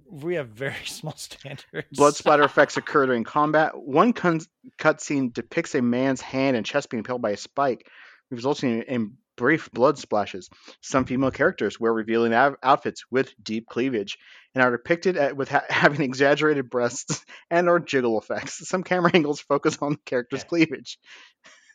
we 0.09 0.35
have 0.35 0.49
very 0.49 0.75
small 0.85 1.15
standards. 1.15 1.87
Blood 1.93 2.15
splatter 2.15 2.43
effects 2.43 2.77
occur 2.77 3.07
during 3.07 3.23
combat. 3.23 3.71
One 3.75 4.13
cun- 4.13 4.41
cutscene 4.77 5.33
depicts 5.33 5.73
a 5.75 5.81
man's 5.81 6.21
hand 6.21 6.55
and 6.55 6.65
chest 6.65 6.89
being 6.89 6.99
impaled 6.99 7.21
by 7.21 7.31
a 7.31 7.37
spike, 7.37 7.87
resulting 8.29 8.69
in, 8.77 8.81
in 8.83 9.17
brief 9.37 9.71
blood 9.71 9.97
splashes. 9.97 10.49
Some 10.81 11.05
female 11.05 11.31
characters 11.31 11.79
wear 11.79 11.91
revealing 11.93 12.33
av- 12.33 12.57
outfits 12.61 13.05
with 13.09 13.33
deep 13.41 13.65
cleavage 13.67 14.19
and 14.53 14.63
are 14.63 14.71
depicted 14.71 15.17
at, 15.17 15.35
with 15.37 15.49
ha- 15.49 15.63
having 15.69 16.01
exaggerated 16.01 16.69
breasts 16.69 17.25
and 17.49 17.69
or 17.69 17.79
jiggle 17.79 18.19
effects. 18.19 18.67
Some 18.67 18.83
camera 18.83 19.11
angles 19.15 19.39
focus 19.39 19.77
on 19.81 19.93
the 19.93 19.99
character's 20.05 20.41
Yeah. 20.41 20.47
cleavage, 20.47 20.99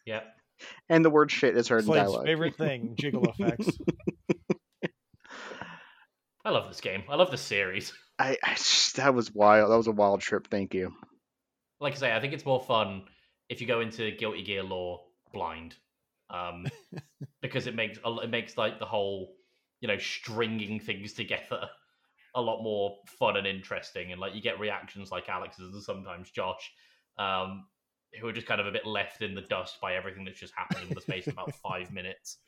Yep. 0.06 0.26
and 0.88 1.04
the 1.04 1.10
word 1.10 1.30
"shit" 1.30 1.56
is 1.56 1.68
heard 1.68 1.84
in 1.84 1.92
dialogue. 1.92 2.24
favorite 2.26 2.56
thing, 2.56 2.94
jiggle 2.98 3.24
effects. 3.28 3.68
I 6.44 6.50
love 6.50 6.68
this 6.68 6.80
game. 6.80 7.02
I 7.08 7.16
love 7.16 7.30
the 7.32 7.36
series. 7.38 7.92
I, 8.18 8.36
I 8.42 8.54
just- 8.54 8.96
that 8.96 9.14
was 9.14 9.32
wild. 9.34 9.70
That 9.70 9.76
was 9.76 9.88
a 9.88 9.92
wild 9.92 10.20
trip. 10.20 10.46
Thank 10.48 10.74
you. 10.74 10.94
Like 11.80 11.94
I 11.94 11.96
say, 11.96 12.14
I 12.14 12.20
think 12.20 12.32
it's 12.32 12.46
more 12.46 12.60
fun 12.60 13.02
if 13.48 13.60
you 13.60 13.66
go 13.66 13.80
into 13.80 14.10
Guilty 14.12 14.42
Gear 14.42 14.62
lore 14.62 15.02
blind, 15.32 15.74
um, 16.30 16.66
because 17.42 17.66
it 17.66 17.74
makes 17.74 17.98
it 18.04 18.30
makes 18.30 18.56
like 18.56 18.78
the 18.78 18.86
whole 18.86 19.34
you 19.80 19.88
know 19.88 19.98
stringing 19.98 20.80
things 20.80 21.12
together 21.12 21.68
a 22.36 22.40
lot 22.40 22.62
more 22.62 22.98
fun 23.18 23.36
and 23.36 23.46
interesting, 23.46 24.12
and 24.12 24.20
like 24.20 24.34
you 24.34 24.40
get 24.40 24.60
reactions 24.60 25.10
like 25.10 25.28
Alex's 25.28 25.74
and 25.74 25.82
sometimes 25.82 26.30
Josh, 26.30 26.70
um, 27.18 27.66
who 28.20 28.28
are 28.28 28.32
just 28.32 28.46
kind 28.46 28.60
of 28.60 28.66
a 28.66 28.72
bit 28.72 28.86
left 28.86 29.22
in 29.22 29.34
the 29.34 29.40
dust 29.40 29.80
by 29.80 29.96
everything 29.96 30.24
that's 30.24 30.38
just 30.38 30.52
happened 30.54 30.88
in 30.88 30.94
the 30.94 31.00
space 31.00 31.26
of 31.26 31.32
about 31.32 31.52
five 31.62 31.90
minutes. 31.90 32.38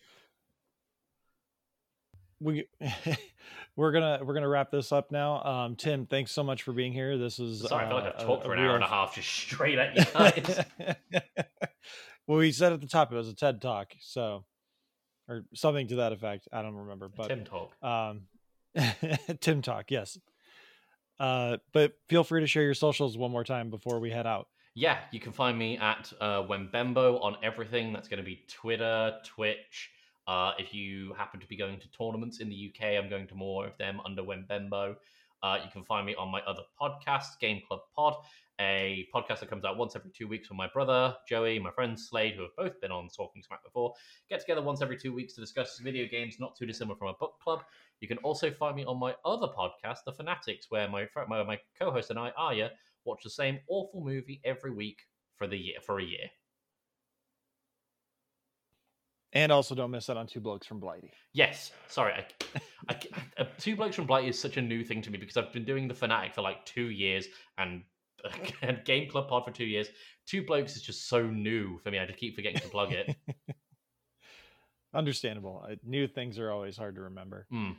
we 2.41 2.67
we're 3.77 3.93
gonna 3.93 4.21
we're 4.23 4.35
gonna 4.35 4.49
wrap 4.49 4.71
this 4.71 4.93
up 4.93 5.11
now. 5.11 5.43
Um, 5.43 5.77
Tim, 5.77 6.07
thanks 6.07 6.33
so 6.33 6.43
much 6.43 6.63
for 6.63 6.73
being 6.73 6.93
here. 6.93 7.17
This 7.17 7.39
is 7.39 7.67
Sorry, 7.67 7.87
I 7.87 7.89
feel 7.89 7.97
like 7.97 8.05
uh, 8.05 8.13
I've 8.19 8.25
talked 8.27 8.45
for 8.45 8.53
an 8.53 8.61
hour 8.61 8.75
and 8.75 8.85
a 8.85 8.89
half 8.89 9.15
just 9.15 9.29
straight 9.29 9.79
at 9.79 9.97
you 9.97 10.05
guys. 10.13 10.61
well, 12.27 12.39
we 12.39 12.53
said 12.53 12.73
at 12.73 12.81
the 12.81 12.87
top 12.87 13.11
it 13.11 13.17
was 13.17 13.29
a 13.29 13.35
TED 13.35 13.61
talk, 13.63 13.93
so 14.01 14.45
or 15.29 15.45
something 15.55 15.89
to 15.89 15.97
that 15.97 16.13
effect. 16.13 16.47
I 16.53 16.63
don't 16.63 16.75
remember, 16.75 17.09
but 17.09 17.29
Tim 17.29 17.45
talk. 17.45 17.73
um, 17.83 18.23
Tim 19.41 19.63
talk, 19.63 19.91
yes. 19.91 20.19
Uh, 21.19 21.57
but 21.73 21.95
feel 22.09 22.25
free 22.25 22.41
to 22.41 22.47
share 22.47 22.63
your 22.63 22.75
socials 22.75 23.19
one 23.19 23.31
more 23.31 23.45
time 23.45 23.71
before 23.71 23.99
we 23.99 24.11
head 24.11 24.27
out. 24.27 24.49
Yeah, 24.75 24.99
you 25.11 25.19
can 25.19 25.33
find 25.33 25.59
me 25.59 25.77
at 25.79 26.13
uh, 26.21 26.43
Wembembo 26.43 27.23
on 27.23 27.37
everything. 27.43 27.93
That's 27.93 28.07
going 28.07 28.19
to 28.19 28.25
be 28.25 28.45
Twitter, 28.49 29.15
Twitch. 29.25 29.91
Uh, 30.29 30.53
if 30.59 30.73
you 30.73 31.15
happen 31.15 31.41
to 31.41 31.47
be 31.47 31.57
going 31.57 31.81
to 31.81 31.91
tournaments 31.91 32.41
in 32.41 32.49
the 32.49 32.71
UK, 32.73 33.03
I'm 33.03 33.09
going 33.09 33.27
to 33.29 33.35
more 33.35 33.67
of 33.67 33.77
them 33.79 34.01
under 34.05 34.23
Wembembo. 34.23 34.95
Uh, 35.43 35.59
you 35.65 35.71
can 35.73 35.85
find 35.85 36.05
me 36.07 36.15
on 36.17 36.31
my 36.31 36.41
other 36.47 36.63
podcast, 36.81 37.39
Game 37.41 37.63
Club 37.67 37.81
Pod, 37.95 38.15
a 38.61 39.07
podcast 39.15 39.41
that 39.41 39.49
comes 39.49 39.65
out 39.65 39.77
once 39.77 39.95
every 39.95 40.11
two 40.11 40.27
weeks 40.27 40.49
with 40.49 40.57
my 40.57 40.67
brother, 40.67 41.15
Joey, 41.29 41.59
my 41.59 41.71
friend 41.71 41.99
Slade, 41.99 42.35
who 42.35 42.43
have 42.43 42.57
both 42.57 42.81
been 42.81 42.91
on 42.91 43.09
Talking 43.09 43.43
Smack 43.43 43.63
before. 43.63 43.95
Get 44.29 44.41
together 44.41 44.63
once 44.63 44.83
every 44.83 44.97
two 44.97 45.13
weeks 45.13 45.35
to 45.35 45.41
discuss 45.41 45.79
video 45.79 46.07
games 46.09 46.37
not 46.41 46.57
too 46.57 46.67
dissimilar 46.67 46.97
from 46.97 47.09
a 47.09 47.15
book 47.15 47.35
club. 47.43 47.63
You 48.01 48.09
can 48.09 48.19
also 48.19 48.51
find 48.51 48.77
me 48.77 48.85
on 48.85 48.99
my 48.99 49.15
other 49.25 49.49
podcast, 49.49 49.99
The 50.07 50.13
Fanatics, 50.13 50.67
where 50.69 50.89
my, 50.89 51.07
my, 51.29 51.43
my 51.43 51.59
co 51.79 51.91
host 51.91 52.11
and 52.11 52.19
I, 52.19 52.31
Aria, 52.37 52.71
watch 53.05 53.21
the 53.25 53.31
same 53.31 53.59
awful 53.69 54.05
movie 54.05 54.41
every 54.45 54.73
week 54.73 54.99
for 55.37 55.47
the 55.47 55.59
year 55.59 55.79
for 55.85 55.99
a 55.99 56.05
year. 56.05 56.29
And 59.33 59.53
also, 59.53 59.75
don't 59.75 59.91
miss 59.91 60.09
out 60.09 60.17
on 60.17 60.27
Two 60.27 60.41
Blokes 60.41 60.67
from 60.67 60.81
Blighty. 60.81 61.11
Yes, 61.35 61.73
sorry. 61.89 62.15
I, 62.15 62.61
I, 62.89 62.99
uh, 63.37 63.45
Two 63.59 63.77
Blokes 63.77 63.97
from 63.97 64.07
Blighty 64.07 64.29
is 64.29 64.39
such 64.39 64.57
a 64.57 64.63
new 64.63 64.83
thing 64.83 65.03
to 65.03 65.11
me 65.11 65.19
because 65.19 65.37
I've 65.37 65.53
been 65.53 65.65
doing 65.65 65.87
the 65.87 65.95
Fanatic 65.95 66.35
for 66.35 66.41
like 66.41 66.65
two 66.65 66.89
years 66.91 67.27
and, 67.59 67.83
and 68.63 68.83
Game 68.85 69.11
Club 69.11 69.29
Pod 69.29 69.45
for 69.45 69.51
two 69.51 69.67
years. 69.67 69.89
Two 70.27 70.45
Blokes 70.45 70.77
is 70.77 70.83
just 70.83 71.09
so 71.09 71.27
new 71.27 71.79
for 71.79 71.91
me. 71.91 71.99
I 71.99 72.07
just 72.07 72.19
keep 72.19 72.37
forgetting 72.37 72.61
to 72.61 72.69
plug 72.69 72.93
it. 72.93 73.15
Understandable. 74.95 75.67
New 75.85 76.07
things 76.09 76.39
are 76.39 76.51
always 76.51 76.79
hard 76.79 76.95
to 76.95 77.03
remember. 77.03 77.47
Hmm. 77.51 77.73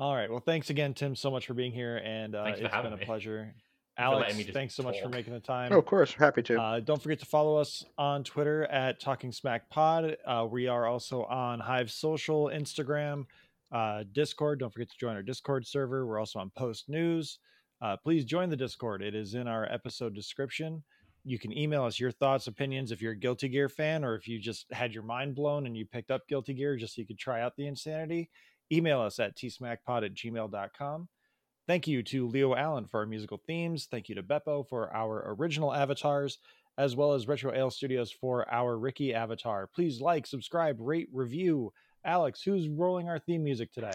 All 0.00 0.16
right. 0.16 0.30
Well, 0.30 0.40
thanks 0.40 0.70
again, 0.70 0.94
Tim, 0.94 1.14
so 1.14 1.30
much 1.30 1.46
for 1.46 1.52
being 1.52 1.72
here, 1.72 1.98
and 1.98 2.34
uh, 2.34 2.44
for 2.44 2.50
it's 2.64 2.74
been 2.74 2.92
a 2.94 2.96
me. 2.96 3.04
pleasure. 3.04 3.54
Alex, 3.98 4.20
letting 4.22 4.38
me 4.38 4.44
just 4.44 4.54
thanks 4.54 4.74
so 4.74 4.82
much 4.82 4.98
for 4.98 5.10
making 5.10 5.34
the 5.34 5.40
time. 5.40 5.70
Oh, 5.74 5.78
of 5.78 5.84
course, 5.84 6.14
happy 6.14 6.42
to. 6.44 6.58
Uh, 6.58 6.80
don't 6.80 7.02
forget 7.02 7.18
to 7.18 7.26
follow 7.26 7.58
us 7.58 7.84
on 7.98 8.24
Twitter 8.24 8.64
at 8.64 8.98
Talking 8.98 9.30
Smack 9.30 9.68
Pod. 9.68 10.16
Uh, 10.26 10.46
we 10.50 10.68
are 10.68 10.86
also 10.86 11.24
on 11.24 11.60
Hive 11.60 11.90
Social, 11.90 12.46
Instagram, 12.46 13.26
uh, 13.72 14.04
Discord. 14.12 14.60
Don't 14.60 14.72
forget 14.72 14.88
to 14.88 14.96
join 14.98 15.16
our 15.16 15.22
Discord 15.22 15.66
server. 15.66 16.06
We're 16.06 16.18
also 16.18 16.38
on 16.38 16.50
Post 16.56 16.88
News. 16.88 17.38
Uh, 17.82 17.98
please 18.02 18.24
join 18.24 18.48
the 18.48 18.56
Discord. 18.56 19.02
It 19.02 19.14
is 19.14 19.34
in 19.34 19.46
our 19.46 19.70
episode 19.70 20.14
description. 20.14 20.82
You 21.26 21.38
can 21.38 21.56
email 21.56 21.84
us 21.84 22.00
your 22.00 22.10
thoughts, 22.10 22.46
opinions 22.46 22.90
if 22.90 23.02
you're 23.02 23.12
a 23.12 23.18
Guilty 23.18 23.50
Gear 23.50 23.68
fan, 23.68 24.02
or 24.02 24.14
if 24.14 24.26
you 24.26 24.38
just 24.38 24.64
had 24.72 24.94
your 24.94 25.02
mind 25.02 25.34
blown 25.34 25.66
and 25.66 25.76
you 25.76 25.84
picked 25.84 26.10
up 26.10 26.26
Guilty 26.26 26.54
Gear 26.54 26.78
just 26.78 26.94
so 26.94 27.02
you 27.02 27.06
could 27.06 27.18
try 27.18 27.42
out 27.42 27.54
the 27.58 27.66
insanity. 27.66 28.30
Email 28.72 29.00
us 29.00 29.18
at 29.18 29.36
tsmackpod 29.36 30.04
at 30.04 30.14
gmail.com. 30.14 31.08
Thank 31.66 31.86
you 31.86 32.02
to 32.04 32.26
Leo 32.26 32.54
Allen 32.54 32.86
for 32.86 33.00
our 33.00 33.06
musical 33.06 33.38
themes. 33.46 33.86
Thank 33.90 34.08
you 34.08 34.14
to 34.16 34.22
Beppo 34.22 34.68
for 34.68 34.92
our 34.94 35.34
original 35.38 35.72
avatars, 35.72 36.38
as 36.78 36.96
well 36.96 37.12
as 37.12 37.28
Retro 37.28 37.54
Ale 37.54 37.70
Studios 37.70 38.10
for 38.10 38.52
our 38.52 38.76
Ricky 38.76 39.14
avatar. 39.14 39.68
Please 39.68 40.00
like, 40.00 40.26
subscribe, 40.26 40.78
rate, 40.80 41.08
review. 41.12 41.72
Alex, 42.04 42.42
who's 42.42 42.68
rolling 42.68 43.08
our 43.08 43.18
theme 43.18 43.44
music 43.44 43.72
today? 43.72 43.92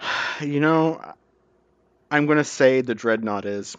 You 0.42 0.60
know, 0.60 1.00
I'm 2.10 2.26
going 2.26 2.36
to 2.36 2.44
say 2.44 2.82
the 2.82 2.94
dreadnought 2.94 3.46
is. 3.46 3.74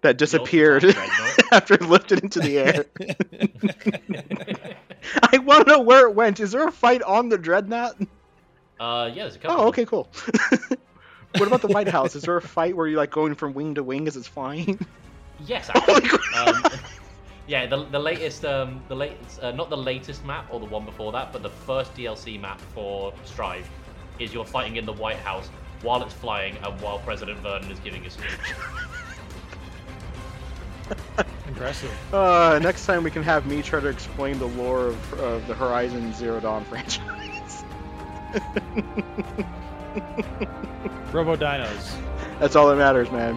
That 0.00 0.18
disappeared 0.18 0.82
The 0.82 0.88
ultimate 0.88 1.10
dreadnought. 1.16 1.52
after 1.52 1.74
it 1.74 1.82
lifted 1.82 2.24
into 2.24 2.40
the 2.40 2.58
air. 2.58 2.84
I 5.32 5.38
want 5.38 5.66
to 5.66 5.72
know 5.72 5.80
where 5.80 6.08
it 6.08 6.14
went. 6.16 6.40
Is 6.40 6.50
there 6.52 6.66
a 6.66 6.72
fight 6.72 7.02
on 7.02 7.28
the 7.28 7.38
dreadnought? 7.38 7.96
Uh, 8.80 9.10
yeah, 9.12 9.24
there's 9.24 9.36
a 9.36 9.38
couple. 9.38 9.64
Oh, 9.64 9.68
okay, 9.68 9.84
cool. 9.84 10.08
what 11.36 11.46
about 11.46 11.62
the 11.62 11.68
White 11.68 11.88
House? 11.88 12.14
Is 12.14 12.22
there 12.22 12.36
a 12.36 12.42
fight 12.42 12.76
where 12.76 12.86
you're 12.86 12.98
like 12.98 13.10
going 13.10 13.34
from 13.34 13.54
wing 13.54 13.74
to 13.74 13.82
wing 13.82 14.06
as 14.08 14.16
it's 14.16 14.26
flying? 14.26 14.78
Yes, 15.46 15.68
Holy 15.74 16.04
actually. 16.04 16.18
crap. 16.18 16.64
um, 16.64 16.80
yeah, 17.46 17.66
the, 17.66 17.84
the 17.84 17.98
latest, 17.98 18.44
um, 18.44 18.82
the 18.88 18.96
latest, 18.96 19.42
uh, 19.42 19.52
not 19.52 19.70
the 19.70 19.76
latest 19.76 20.24
map 20.24 20.46
or 20.50 20.60
the 20.60 20.66
one 20.66 20.84
before 20.84 21.12
that, 21.12 21.32
but 21.32 21.42
the 21.42 21.50
first 21.50 21.94
DLC 21.94 22.40
map 22.40 22.60
for 22.74 23.12
Strive 23.24 23.68
is 24.18 24.34
you're 24.34 24.44
fighting 24.44 24.76
in 24.76 24.86
the 24.86 24.92
White 24.92 25.18
House 25.18 25.48
while 25.82 26.02
it's 26.02 26.14
flying 26.14 26.56
and 26.64 26.80
while 26.80 26.98
President 26.98 27.38
Vernon 27.38 27.70
is 27.70 27.78
giving 27.80 28.04
a 28.04 28.10
speech. 28.10 28.30
Impressive. 31.46 32.14
Uh, 32.14 32.58
next 32.62 32.86
time 32.86 33.02
we 33.02 33.10
can 33.10 33.22
have 33.22 33.46
me 33.46 33.62
try 33.62 33.80
to 33.80 33.88
explain 33.88 34.38
the 34.38 34.46
lore 34.46 34.88
of, 34.88 35.12
of 35.14 35.46
the 35.46 35.54
Horizon 35.54 36.12
Zero 36.14 36.40
Dawn 36.40 36.64
franchise. 36.64 37.37
Robo 41.12 41.36
Dinos. 41.36 41.96
That's 42.38 42.56
all 42.56 42.68
that 42.68 42.76
matters, 42.76 43.10
man. 43.10 43.36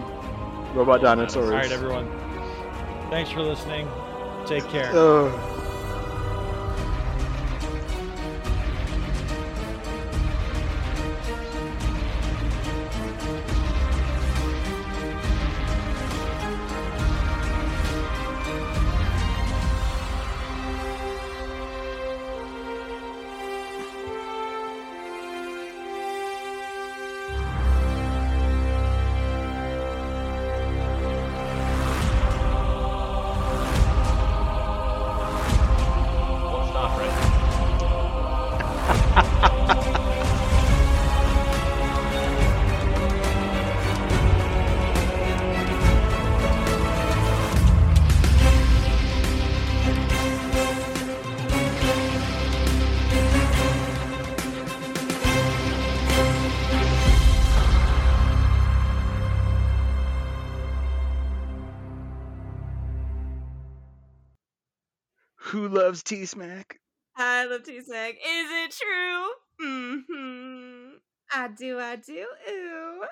Robot 0.74 1.02
dinosaurs. 1.02 1.46
All 1.46 1.50
right, 1.56 1.72
everyone. 1.72 2.08
Thanks 3.10 3.30
for 3.30 3.42
listening. 3.42 3.88
Take 4.46 4.64
care. 4.68 4.90
Ugh. 4.94 5.61
T 66.12 66.26
Smack? 66.26 66.78
I 67.16 67.46
love 67.46 67.62
T 67.62 67.80
Smack. 67.80 68.16
Is 68.16 68.50
it 68.50 68.70
true? 68.72 69.30
Mm-hmm. 69.66 70.96
I 71.32 71.48
do, 71.48 71.80
I 71.80 71.96
do. 71.96 72.26
Ooh. 72.50 73.04